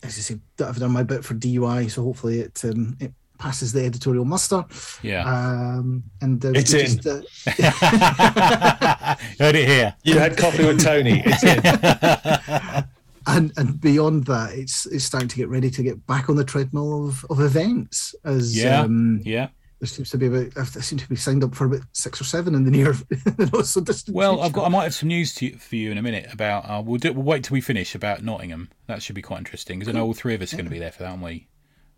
as 0.03 0.19
I 0.19 0.21
say, 0.21 0.39
I've 0.63 0.79
done 0.79 0.93
my 0.93 1.03
bit 1.03 1.25
for 1.25 1.35
DUI, 1.35 1.91
so 1.91 2.03
hopefully 2.03 2.41
it 2.41 2.63
um, 2.65 2.97
it 3.01 3.13
passes 3.39 3.73
the 3.73 3.85
editorial 3.85 4.25
muster. 4.25 4.65
yeah. 5.03 5.25
Um, 5.25 6.05
and 6.21 6.45
uh, 6.45 6.53
It's 6.55 6.73
in. 6.73 6.87
just, 6.87 7.07
uh, 7.07 7.23
Heard 9.39 9.57
it 9.57 9.67
here. 9.67 9.95
You 10.05 10.19
had 10.19 10.37
coffee 10.37 10.65
with 10.67 10.83
Tony. 10.83 11.23
It's 11.25 11.43
in. 11.43 12.85
and 13.27 13.53
and 13.57 13.81
beyond 13.81 14.25
that, 14.27 14.53
it's 14.55 14.87
it's 14.87 15.05
starting 15.05 15.29
to 15.29 15.37
get 15.37 15.49
ready 15.49 15.71
to 15.71 15.83
get 15.83 16.07
back 16.07 16.29
on 16.29 16.37
the 16.37 16.45
treadmill 16.45 17.09
of, 17.09 17.25
of 17.31 17.41
events. 17.41 18.15
As 18.25 18.57
Yeah. 18.57 18.81
um, 18.83 19.21
Yeah. 19.25 19.49
there 19.81 19.87
seems 19.89 20.11
to 20.11 20.19
be 20.19 20.27
about, 20.27 20.57
I 20.57 20.65
seem 20.65 20.99
to 20.99 21.09
be 21.09 21.17
signed 21.17 21.45
up 21.45 21.55
for 21.55 21.67
about 21.67 21.83
six 21.93 22.21
or 22.21 22.25
seven 22.25 22.55
in 22.55 22.65
the 22.65 22.71
near, 22.71 22.95
not 23.53 23.67
so 23.67 23.81
distant. 23.81 24.15
Well, 24.17 24.35
future. 24.35 24.47
I've 24.47 24.53
got. 24.53 24.67
I 24.67 24.69
might 24.69 24.85
have 24.85 24.95
some 24.95 25.09
news 25.09 25.35
to 25.37 25.47
you, 25.47 25.57
for 25.59 25.77
you 25.77 25.91
in 25.91 25.99
a 25.99 26.03
minute 26.03 26.33
about. 26.33 26.69
Uh, 26.69 26.83
we'll 26.85 26.99
do. 26.99 27.13
We'll 27.13 27.25
wait 27.25 27.45
till 27.45 27.55
we 27.55 27.61
finish 27.61 27.95
about 27.95 28.23
Nottingham. 28.23 28.71
That 28.87 29.03
should 29.03 29.15
be 29.17 29.23
quite 29.23 29.39
interesting 29.39 29.79
because 29.79 29.95
I 29.95 29.97
know 29.99 30.05
all 30.07 30.15
three 30.15 30.35
of 30.35 30.43
us 30.43 30.53
are 30.53 30.57
going 30.57 30.67
to 30.67 30.71
be 30.71 30.79
there 30.79 30.93
for 30.93 31.03
that, 31.05 31.11
aren't 31.11 31.23
we? 31.23 31.49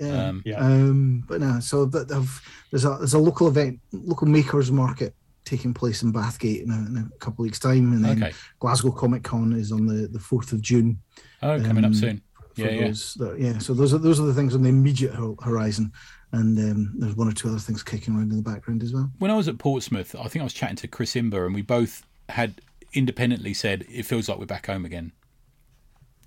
Yeah. 0.00 0.28
Um, 0.28 0.42
Yeah. 0.44 0.58
Um, 0.58 1.24
but 1.26 1.40
no, 1.40 1.58
so 1.60 1.86
that 1.86 2.12
I've, 2.12 2.42
there's 2.70 2.84
a 2.84 2.96
there's 2.98 3.14
a 3.14 3.18
local 3.18 3.48
event, 3.48 3.80
local 3.92 4.26
makers 4.28 4.70
market 4.70 5.14
taking 5.44 5.72
place 5.72 6.02
in 6.02 6.12
Bathgate 6.12 6.64
in 6.64 6.70
a, 6.72 6.74
in 6.74 7.10
a 7.14 7.18
couple 7.18 7.42
of 7.44 7.46
weeks' 7.46 7.60
time, 7.60 7.92
and 7.92 8.04
then 8.04 8.22
Okay. 8.22 8.34
Glasgow 8.58 8.90
Comic 8.90 9.22
Con 9.22 9.52
is 9.52 9.70
on 9.72 9.86
the 9.86 10.06
the 10.08 10.18
fourth 10.18 10.52
of 10.52 10.60
June. 10.60 10.98
Oh, 11.42 11.60
coming 11.62 11.84
up 11.84 11.88
Um, 11.90 11.94
soon. 11.94 12.22
Yeah, 12.56 12.70
yeah. 12.70 12.86
that, 12.88 13.36
yeah. 13.38 13.58
So 13.58 13.74
those 13.74 13.92
are 13.92 13.98
those 13.98 14.18
are 14.18 14.24
the 14.24 14.32
things 14.32 14.54
on 14.54 14.62
the 14.62 14.70
immediate 14.70 15.12
ho- 15.14 15.36
horizon, 15.42 15.92
and 16.32 16.58
um, 16.58 16.94
there's 16.98 17.14
one 17.14 17.28
or 17.28 17.32
two 17.32 17.48
other 17.48 17.58
things 17.58 17.82
kicking 17.82 18.14
around 18.16 18.30
in 18.30 18.36
the 18.38 18.42
background 18.42 18.82
as 18.82 18.94
well. 18.94 19.10
When 19.18 19.30
I 19.30 19.34
was 19.36 19.46
at 19.46 19.58
Portsmouth, 19.58 20.14
I 20.18 20.28
think 20.28 20.40
I 20.40 20.44
was 20.44 20.54
chatting 20.54 20.76
to 20.76 20.88
Chris 20.88 21.14
Imber, 21.16 21.44
and 21.44 21.54
we 21.54 21.60
both 21.62 22.02
had 22.30 22.60
independently 22.94 23.52
said 23.52 23.84
it 23.90 24.04
feels 24.06 24.28
like 24.28 24.38
we're 24.38 24.46
back 24.46 24.66
home 24.66 24.86
again. 24.86 25.12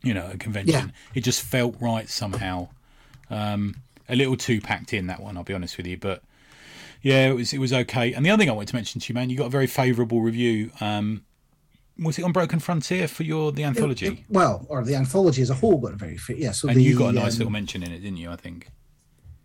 You 0.04 0.14
know, 0.14 0.30
a 0.32 0.38
convention. 0.38 0.74
Yeah. 0.74 0.92
It 1.16 1.22
just 1.22 1.42
felt 1.42 1.76
right 1.82 2.08
somehow. 2.08 2.70
Um, 3.32 3.76
a 4.08 4.16
little 4.16 4.38
too 4.38 4.62
packed 4.62 4.94
in 4.94 5.08
that 5.08 5.22
one, 5.22 5.36
I'll 5.38 5.44
be 5.44 5.54
honest 5.54 5.78
with 5.78 5.86
you, 5.88 5.98
but 5.98 6.24
yeah, 7.02 7.28
it 7.30 7.34
was 7.34 7.54
it 7.54 7.58
was 7.60 7.74
okay. 7.74 8.14
And 8.14 8.26
the 8.26 8.30
other 8.30 8.42
thing 8.42 8.50
I 8.50 8.54
wanted 8.54 8.70
to 8.70 8.76
mention 8.76 9.02
to 9.02 9.10
you, 9.10 9.16
man, 9.16 9.30
you 9.30 9.38
got 9.38 9.48
a 9.48 9.50
very 9.52 9.68
favourable 9.68 10.22
review. 10.22 10.72
Um, 10.80 11.26
was 12.02 12.18
it 12.18 12.24
on 12.24 12.32
Broken 12.32 12.60
Frontier 12.60 13.08
for 13.08 13.24
your 13.24 13.52
the 13.52 13.64
anthology? 13.64 14.26
Well, 14.30 14.66
or 14.70 14.84
the 14.84 14.96
anthology 14.96 15.42
as 15.42 15.50
a 15.50 15.54
whole 15.56 15.78
got 15.78 15.94
a 15.94 15.98
very 15.98 16.18
fit. 16.18 16.38
Yeah. 16.38 16.52
So 16.52 16.68
and 16.68 16.78
the, 16.78 16.84
you 16.84 16.98
got 16.98 17.10
a 17.10 17.12
nice 17.14 17.34
um, 17.36 17.40
little 17.40 17.52
mention 17.52 17.84
in 17.84 17.92
it, 17.92 18.00
didn't 18.00 18.18
you? 18.18 18.32
I 18.32 18.36
think. 18.36 18.70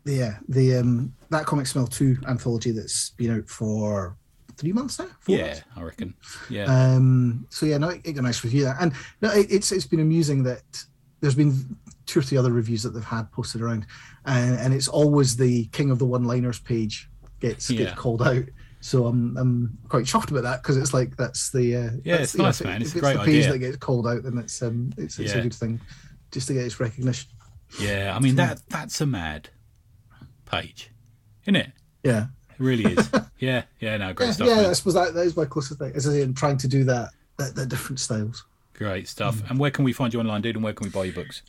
yeah 0.05 0.39
the 0.49 0.77
um 0.77 1.15
that 1.31 1.47
comic 1.47 1.67
smell 1.67 1.87
two 1.87 2.17
anthology 2.29 2.71
that's 2.71 3.11
been 3.11 3.31
out 3.39 3.49
for 3.49 4.17
three 4.57 4.73
months 4.73 4.99
now. 4.99 5.09
Four 5.21 5.37
Yeah, 5.37 5.47
months? 5.47 5.63
I 5.77 5.83
reckon. 5.83 6.15
Yeah. 6.49 6.65
Um, 6.67 7.47
so 7.51 7.67
yeah, 7.67 7.79
no, 7.79 7.89
it, 7.89 8.03
it 8.05 8.13
got 8.13 8.21
a 8.21 8.23
nice 8.23 8.45
review 8.45 8.65
there, 8.65 8.77
and 8.81 8.93
no, 9.21 9.31
it, 9.33 9.51
it's 9.51 9.73
it's 9.73 9.87
been 9.87 10.01
amusing 10.01 10.43
that 10.45 10.63
there's 11.21 11.35
been 11.35 11.77
two 12.07 12.19
or 12.21 12.23
three 12.23 12.37
other 12.39 12.53
reviews 12.53 12.83
that 12.83 12.91
they've 12.91 13.03
had 13.03 13.33
posted 13.33 13.63
around, 13.63 13.87
and, 14.27 14.59
and 14.61 14.75
it's 14.75 14.89
always 14.89 15.37
the 15.37 15.65
king 15.73 15.91
of 15.91 15.99
the 15.99 16.05
one-liners 16.05 16.59
page 16.61 17.09
gets 17.41 17.69
Yeah. 17.71 17.79
gets 17.87 17.99
called 17.99 18.23
out. 18.23 18.45
So 18.85 19.07
I'm 19.07 19.35
I'm 19.39 19.79
quite 19.89 20.05
chuffed 20.05 20.31
about 20.31 20.43
that 20.43 20.63
because 20.63 20.77
it's 20.77 20.93
like 20.93 21.17
that's 21.17 21.49
the 21.51 21.75
uh, 21.75 21.91
Yeah, 22.05 22.19
that's, 22.19 22.23
it's 22.25 22.35
you 22.35 22.39
know, 22.39 22.45
nice, 22.45 22.63
man. 22.63 22.83
It's 22.83 22.91
if 22.91 22.97
a 22.97 23.01
great 23.01 23.13
the 23.15 23.25
page 23.25 23.37
idea. 23.47 23.53
that 23.53 23.59
gets 23.61 23.77
called 23.79 24.07
out, 24.07 24.23
then 24.25 24.37
it's 24.37 24.61
um 24.61 24.93
it's, 24.99 25.19
it's 25.19 25.33
Yeah. 25.33 25.39
a 25.39 25.43
good 25.43 25.55
thing 25.55 25.81
just 26.33 26.49
to 26.49 26.53
get 26.55 26.65
its 26.67 26.79
recognition. 26.79 27.31
yeah, 27.81 28.13
I 28.15 28.21
mean 28.21 28.35
that 28.37 28.61
that's 28.69 29.01
a 29.01 29.07
mad 29.07 29.49
page, 30.45 30.91
isn't 31.45 31.57
it? 31.57 31.71
Yeah, 32.03 32.27
It 32.51 32.59
really 32.59 32.93
is. 32.93 33.11
yeah, 33.39 33.63
yeah, 33.81 33.97
no, 33.97 34.13
great 34.13 34.27
yeah, 34.27 34.33
stuff. 34.33 34.49
yeah. 34.49 34.57
man. 34.57 34.67
I 34.67 34.73
suppose 34.75 34.93
that, 34.95 35.15
that 35.15 35.25
is 35.25 35.35
my 35.35 35.47
closest 35.47 35.81
thing. 35.81 35.93
As 35.95 36.07
I 36.07 36.11
say, 36.11 36.23
I'm 36.23 36.35
trying 36.35 36.59
to 36.59 36.69
do 36.69 36.85
that, 36.85 37.09
that, 37.39 37.55
that 37.55 37.71
different 37.71 38.01
styles. 38.01 38.45
Great 38.75 39.09
stuff. 39.09 39.37
Mm. 39.37 39.51
And 39.53 39.59
where 39.59 39.71
can 39.71 39.87
we 39.87 39.95
find 39.95 40.13
you 40.13 40.21
online, 40.21 40.43
dude? 40.43 40.57
And 40.57 40.63
where 40.65 40.75
can 40.75 40.85
we 40.85 40.91
buy 40.91 41.05
your 41.05 41.15
books? 41.15 41.41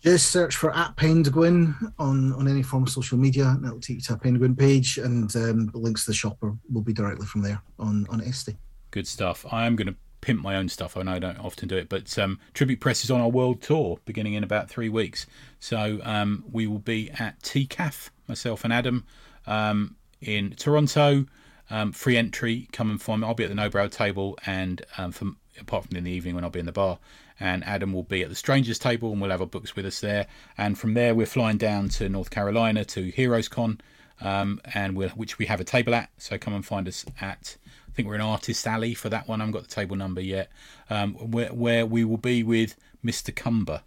Just 0.00 0.30
search 0.30 0.56
for 0.56 0.74
at 0.74 0.94
Penguin 0.96 1.74
on, 1.98 2.32
on 2.34 2.46
any 2.46 2.62
form 2.62 2.84
of 2.84 2.88
social 2.88 3.18
media, 3.18 3.48
and 3.48 3.64
it'll 3.64 3.80
take 3.80 3.96
you 3.96 4.02
to 4.02 4.14
a 4.14 4.18
Penguin 4.18 4.54
page, 4.54 4.98
and 4.98 5.34
um, 5.34 5.70
links 5.74 6.04
to 6.04 6.12
the 6.12 6.14
shop 6.14 6.38
will 6.40 6.82
be 6.82 6.92
directly 6.92 7.26
from 7.26 7.42
there 7.42 7.60
on 7.78 8.06
on 8.08 8.20
Etsy. 8.20 8.56
Good 8.92 9.08
stuff. 9.08 9.44
I 9.50 9.66
am 9.66 9.74
going 9.74 9.88
to 9.88 9.96
pimp 10.20 10.42
my 10.42 10.56
own 10.56 10.68
stuff. 10.68 10.96
I 10.96 11.02
know 11.02 11.12
I 11.12 11.18
don't 11.18 11.38
often 11.38 11.68
do 11.68 11.76
it, 11.76 11.88
but 11.88 12.16
um, 12.18 12.38
Tribute 12.54 12.80
Press 12.80 13.04
is 13.04 13.10
on 13.10 13.20
our 13.20 13.28
world 13.28 13.60
tour 13.60 13.98
beginning 14.04 14.34
in 14.34 14.44
about 14.44 14.68
three 14.68 14.88
weeks. 14.88 15.26
So 15.60 16.00
um, 16.04 16.44
we 16.50 16.66
will 16.66 16.78
be 16.78 17.10
at 17.10 17.40
TCAF, 17.40 18.10
myself 18.28 18.64
and 18.64 18.72
Adam, 18.72 19.04
um, 19.46 19.96
in 20.20 20.50
Toronto. 20.52 21.26
Um, 21.70 21.92
free 21.92 22.16
entry. 22.16 22.66
Come 22.72 22.90
and 22.90 23.02
find 23.02 23.20
me. 23.20 23.26
I'll 23.26 23.34
be 23.34 23.44
at 23.44 23.50
the 23.50 23.56
Nobrow 23.56 23.90
table, 23.90 24.38
and 24.46 24.80
um, 24.96 25.12
from 25.12 25.36
apart 25.60 25.86
from 25.86 25.96
in 25.96 26.04
the 26.04 26.10
evening 26.10 26.34
when 26.34 26.44
I'll 26.44 26.50
be 26.50 26.60
in 26.60 26.66
the 26.66 26.72
bar. 26.72 26.98
And 27.40 27.64
Adam 27.64 27.92
will 27.92 28.02
be 28.02 28.22
at 28.22 28.28
the 28.28 28.34
Strangers 28.34 28.78
table, 28.78 29.12
and 29.12 29.20
we'll 29.20 29.30
have 29.30 29.40
our 29.40 29.46
books 29.46 29.76
with 29.76 29.86
us 29.86 30.00
there. 30.00 30.26
And 30.56 30.78
from 30.78 30.94
there, 30.94 31.14
we're 31.14 31.26
flying 31.26 31.56
down 31.56 31.88
to 31.90 32.08
North 32.08 32.30
Carolina 32.30 32.84
to 32.86 33.10
Heroes 33.10 33.48
Con, 33.48 33.80
um, 34.20 34.60
and 34.74 34.96
we'll, 34.96 35.10
which 35.10 35.38
we 35.38 35.46
have 35.46 35.60
a 35.60 35.64
table 35.64 35.94
at. 35.94 36.10
So 36.18 36.36
come 36.38 36.54
and 36.54 36.66
find 36.66 36.88
us 36.88 37.04
at. 37.20 37.56
I 37.88 37.92
think 37.92 38.08
we're 38.08 38.16
in 38.16 38.20
Artist 38.20 38.66
Alley 38.66 38.94
for 38.94 39.08
that 39.08 39.28
one. 39.28 39.40
I 39.40 39.44
haven't 39.44 39.52
got 39.52 39.68
the 39.68 39.74
table 39.74 39.96
number 39.96 40.20
yet. 40.20 40.50
Um, 40.90 41.14
where, 41.14 41.52
where 41.52 41.86
we 41.86 42.04
will 42.04 42.16
be 42.16 42.42
with 42.42 42.76
Mr. 43.04 43.34
Cumber. 43.34 43.82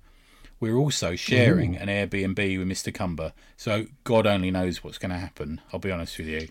We're 0.59 0.75
also 0.75 1.15
sharing 1.15 1.75
an 1.75 1.87
Airbnb 1.87 2.59
with 2.59 2.67
Mr. 2.67 2.93
Cumber. 2.93 3.33
So 3.57 3.87
God 4.03 4.27
only 4.27 4.51
knows 4.51 4.83
what's 4.83 4.99
going 4.99 5.11
to 5.11 5.17
happen. 5.17 5.59
I'll 5.73 5.79
be 5.79 5.91
honest 5.91 6.19
with 6.19 6.27
you. 6.27 6.47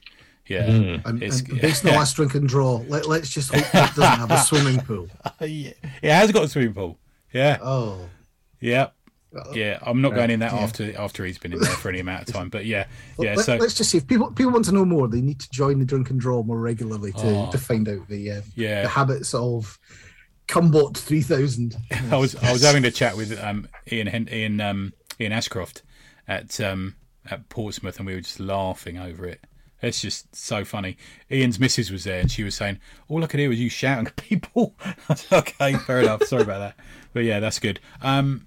Yeah. 0.51 0.65
And, 0.65 1.23
It's- 1.23 1.41
and 1.41 1.61
based 1.61 1.85
on 1.85 1.93
the 1.93 1.97
last 1.97 2.17
drink 2.17 2.35
and 2.35 2.49
draw, 2.49 2.83
let, 2.89 3.07
let's 3.07 3.31
just 3.31 3.55
hope 3.55 3.65
it 3.75 3.95
doesn't 3.95 4.03
have 4.03 4.31
a 4.33 4.39
swimming 4.39 4.81
pool. 4.81 5.09
yeah. 5.41 5.73
It 6.03 6.11
has 6.11 6.33
got 6.33 6.45
a 6.45 6.49
swimming 6.49 6.75
pool. 6.75 6.99
Yeah. 7.33 7.59
Oh, 7.63 8.09
Yeah. 8.61 8.89
yeah, 9.53 9.79
I'm 9.83 10.01
not 10.03 10.13
going 10.15 10.31
in 10.31 10.41
that 10.41 10.53
yeah. 10.53 10.59
after 10.59 10.99
after 10.99 11.25
he's 11.25 11.39
been 11.39 11.53
in 11.53 11.61
there 11.61 11.71
for 11.71 11.89
any 11.89 12.01
amount 12.01 12.29
of 12.29 12.35
time. 12.35 12.49
But 12.49 12.67
yeah, 12.67 12.87
yeah. 13.17 13.37
Let, 13.37 13.47
so 13.47 13.57
let's 13.59 13.75
just 13.75 13.91
see 13.91 13.99
if 13.99 14.07
people 14.09 14.33
people 14.33 14.51
want 14.51 14.65
to 14.65 14.73
know 14.73 14.85
more. 14.85 15.07
They 15.07 15.21
need 15.21 15.39
to 15.39 15.49
join 15.51 15.79
the 15.79 15.85
drink 15.85 16.11
and 16.11 16.19
draw 16.19 16.43
more 16.43 16.59
regularly 16.59 17.13
to, 17.13 17.47
oh, 17.47 17.51
to 17.53 17.57
find 17.59 17.89
out 17.89 18.09
the 18.09 18.33
uh, 18.33 18.43
yeah 18.57 18.83
the 18.83 18.89
habits 18.89 19.33
of 19.33 19.79
Cumbot 20.49 20.97
three 20.97 21.23
thousand. 21.23 21.77
I 22.11 22.17
was 22.17 22.35
I 22.35 22.51
was 22.51 22.63
having 22.63 22.85
a 22.85 22.91
chat 22.91 23.17
with 23.17 23.41
um, 23.41 23.69
Ian 23.93 24.29
Ian 24.29 24.61
um, 24.61 24.93
Ian 25.21 25.31
Ashcroft 25.31 25.83
at 26.27 26.61
um, 26.61 26.97
at 27.31 27.49
Portsmouth, 27.49 27.99
and 27.99 28.07
we 28.07 28.15
were 28.15 28.21
just 28.23 28.41
laughing 28.41 28.99
over 28.99 29.27
it. 29.27 29.45
It's 29.83 30.01
just 30.01 30.35
so 30.35 30.65
funny. 30.65 30.97
Ian's 31.31 31.59
missus 31.59 31.91
was 31.91 32.05
there, 32.05 32.21
and 32.21 32.31
she 32.31 32.45
was 32.45 32.55
saying, 32.55 32.79
"All 33.09 33.25
I 33.25 33.27
could 33.27 33.41
hear 33.41 33.49
was 33.49 33.61
you 33.61 33.71
shouting 33.71 34.07
at 34.07 34.17
people." 34.17 34.75
okay, 35.33 35.75
fair 35.75 36.01
enough. 36.01 36.25
Sorry 36.25 36.43
about 36.43 36.59
that, 36.59 36.85
but 37.13 37.25
yeah, 37.25 37.41
that's 37.41 37.59
good. 37.59 37.81
Um, 38.03 38.47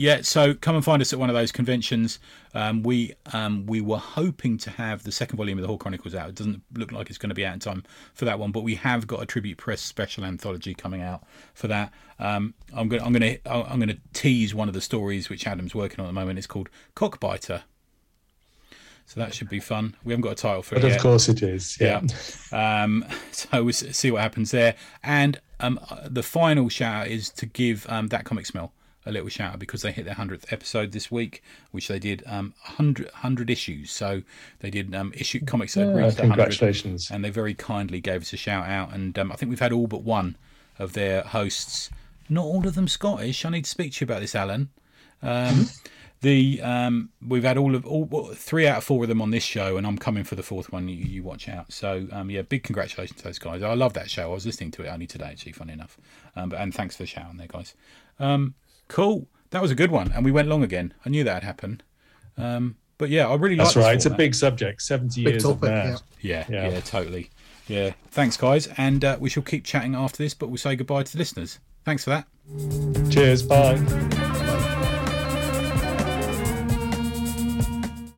yeah, 0.00 0.22
so 0.22 0.54
come 0.54 0.76
and 0.76 0.82
find 0.82 1.02
us 1.02 1.12
at 1.12 1.18
one 1.18 1.28
of 1.28 1.34
those 1.34 1.52
conventions. 1.52 2.20
Um, 2.54 2.82
we 2.82 3.12
um, 3.34 3.66
we 3.66 3.82
were 3.82 3.98
hoping 3.98 4.56
to 4.58 4.70
have 4.70 5.02
the 5.02 5.12
second 5.12 5.36
volume 5.36 5.58
of 5.58 5.62
the 5.62 5.68
Hall 5.68 5.76
Chronicles 5.76 6.14
out. 6.14 6.30
It 6.30 6.36
doesn't 6.36 6.62
look 6.72 6.90
like 6.90 7.10
it's 7.10 7.18
going 7.18 7.28
to 7.28 7.34
be 7.34 7.44
out 7.44 7.52
in 7.52 7.60
time 7.60 7.84
for 8.14 8.24
that 8.24 8.38
one, 8.38 8.50
but 8.50 8.62
we 8.62 8.76
have 8.76 9.06
got 9.06 9.22
a 9.22 9.26
tribute 9.26 9.58
press 9.58 9.82
special 9.82 10.24
anthology 10.24 10.72
coming 10.72 11.02
out 11.02 11.24
for 11.52 11.68
that. 11.68 11.92
Um, 12.18 12.54
I'm 12.72 12.88
going 12.88 13.02
I'm 13.02 13.12
going 13.12 13.34
to 13.34 13.52
I'm 13.52 13.78
going 13.78 13.90
to 13.90 13.98
tease 14.14 14.54
one 14.54 14.68
of 14.68 14.74
the 14.74 14.80
stories 14.80 15.28
which 15.28 15.46
Adam's 15.46 15.74
working 15.74 16.00
on 16.00 16.06
at 16.06 16.08
the 16.08 16.14
moment. 16.14 16.38
It's 16.38 16.46
called 16.46 16.70
Cockbiter. 16.96 17.64
So 19.10 19.18
that 19.18 19.34
should 19.34 19.48
be 19.48 19.58
fun. 19.58 19.96
We 20.04 20.12
haven't 20.12 20.22
got 20.22 20.32
a 20.34 20.36
title 20.36 20.62
for 20.62 20.76
but 20.76 20.84
it. 20.84 20.86
But 20.86 20.96
of 20.96 21.02
course 21.02 21.28
it 21.28 21.42
is. 21.42 21.76
Yeah. 21.80 22.00
yeah. 22.52 22.82
Um, 22.84 23.04
so 23.32 23.64
we'll 23.64 23.72
see 23.72 24.08
what 24.12 24.22
happens 24.22 24.52
there. 24.52 24.76
And 25.02 25.40
um, 25.58 25.80
the 26.06 26.22
final 26.22 26.68
shout 26.68 26.94
out 26.94 27.06
is 27.08 27.28
to 27.30 27.46
give 27.46 27.88
um, 27.88 28.06
that 28.08 28.24
comic 28.24 28.46
smell 28.46 28.72
a 29.04 29.10
little 29.10 29.28
shout 29.28 29.54
out 29.54 29.58
because 29.58 29.82
they 29.82 29.90
hit 29.90 30.04
their 30.04 30.14
100th 30.14 30.52
episode 30.52 30.92
this 30.92 31.10
week, 31.10 31.42
which 31.72 31.88
they 31.88 31.98
did 31.98 32.22
um, 32.24 32.54
100, 32.66 33.06
100 33.06 33.50
issues. 33.50 33.90
So 33.90 34.22
they 34.60 34.70
did 34.70 34.94
um, 34.94 35.12
issue 35.16 35.44
comics 35.44 35.74
that 35.74 35.92
yeah, 35.92 36.12
congratulations. 36.12 37.10
and 37.10 37.24
they 37.24 37.30
very 37.30 37.54
kindly 37.54 38.00
gave 38.00 38.22
us 38.22 38.32
a 38.32 38.36
shout 38.36 38.68
out. 38.68 38.94
And 38.94 39.18
um, 39.18 39.32
I 39.32 39.34
think 39.34 39.50
we've 39.50 39.58
had 39.58 39.72
all 39.72 39.88
but 39.88 40.04
one 40.04 40.36
of 40.78 40.92
their 40.92 41.22
hosts, 41.22 41.90
not 42.28 42.44
all 42.44 42.64
of 42.64 42.76
them 42.76 42.86
Scottish. 42.86 43.44
I 43.44 43.48
need 43.48 43.64
to 43.64 43.70
speak 43.70 43.94
to 43.94 44.04
you 44.04 44.06
about 44.06 44.20
this, 44.20 44.36
Alan. 44.36 44.68
Um, 45.20 45.66
the 46.20 46.60
um, 46.62 47.10
we've 47.26 47.44
had 47.44 47.56
all 47.56 47.74
of 47.74 47.86
all 47.86 48.32
three 48.34 48.66
out 48.66 48.78
of 48.78 48.84
four 48.84 49.04
of 49.04 49.08
them 49.08 49.22
on 49.22 49.30
this 49.30 49.44
show, 49.44 49.76
and 49.76 49.86
I'm 49.86 49.98
coming 49.98 50.24
for 50.24 50.34
the 50.34 50.42
fourth 50.42 50.70
one. 50.72 50.88
You, 50.88 50.96
you 50.96 51.22
watch 51.22 51.48
out. 51.48 51.72
So 51.72 52.06
um, 52.12 52.30
yeah, 52.30 52.42
big 52.42 52.62
congratulations 52.62 53.18
to 53.18 53.24
those 53.24 53.38
guys. 53.38 53.62
I 53.62 53.74
love 53.74 53.94
that 53.94 54.10
show. 54.10 54.30
I 54.30 54.34
was 54.34 54.46
listening 54.46 54.70
to 54.72 54.82
it 54.82 54.88
only 54.88 55.06
today, 55.06 55.26
actually. 55.26 55.52
Funny 55.52 55.72
enough, 55.72 55.98
um, 56.36 56.50
but 56.50 56.60
and 56.60 56.74
thanks 56.74 56.96
for 56.96 57.02
the 57.02 57.06
shout 57.06 57.26
on 57.26 57.36
there, 57.36 57.48
guys. 57.48 57.74
Um, 58.18 58.54
Cool. 58.90 59.28
That 59.50 59.62
was 59.62 59.70
a 59.70 59.74
good 59.74 59.90
one, 59.90 60.12
and 60.12 60.24
we 60.24 60.30
went 60.30 60.48
long 60.48 60.62
again. 60.62 60.94
I 61.06 61.08
knew 61.08 61.24
that 61.24 61.34
would 61.34 61.42
happen. 61.42 61.80
Um, 62.36 62.76
but 62.98 63.08
yeah, 63.08 63.28
I 63.28 63.34
really. 63.36 63.56
That's 63.56 63.74
like 63.76 63.84
right. 63.84 63.94
It's 63.96 64.06
a 64.06 64.10
big 64.10 64.34
subject. 64.34 64.82
Seventy 64.82 65.24
big 65.24 65.34
years 65.34 65.42
topic, 65.44 65.54
of 65.54 65.60
that. 65.60 66.02
Yeah. 66.20 66.44
Yeah, 66.48 66.62
yeah. 66.62 66.70
yeah, 66.70 66.80
totally. 66.80 67.30
Yeah. 67.66 67.92
Thanks, 68.10 68.36
guys, 68.36 68.68
and 68.76 69.04
uh, 69.04 69.16
we 69.20 69.30
shall 69.30 69.44
keep 69.44 69.64
chatting 69.64 69.94
after 69.94 70.22
this, 70.22 70.34
but 70.34 70.48
we'll 70.48 70.58
say 70.58 70.76
goodbye 70.76 71.04
to 71.04 71.12
the 71.12 71.18
listeners. 71.18 71.60
Thanks 71.84 72.04
for 72.04 72.10
that. 72.10 72.26
Cheers. 73.10 73.42
Bye. 73.44 74.48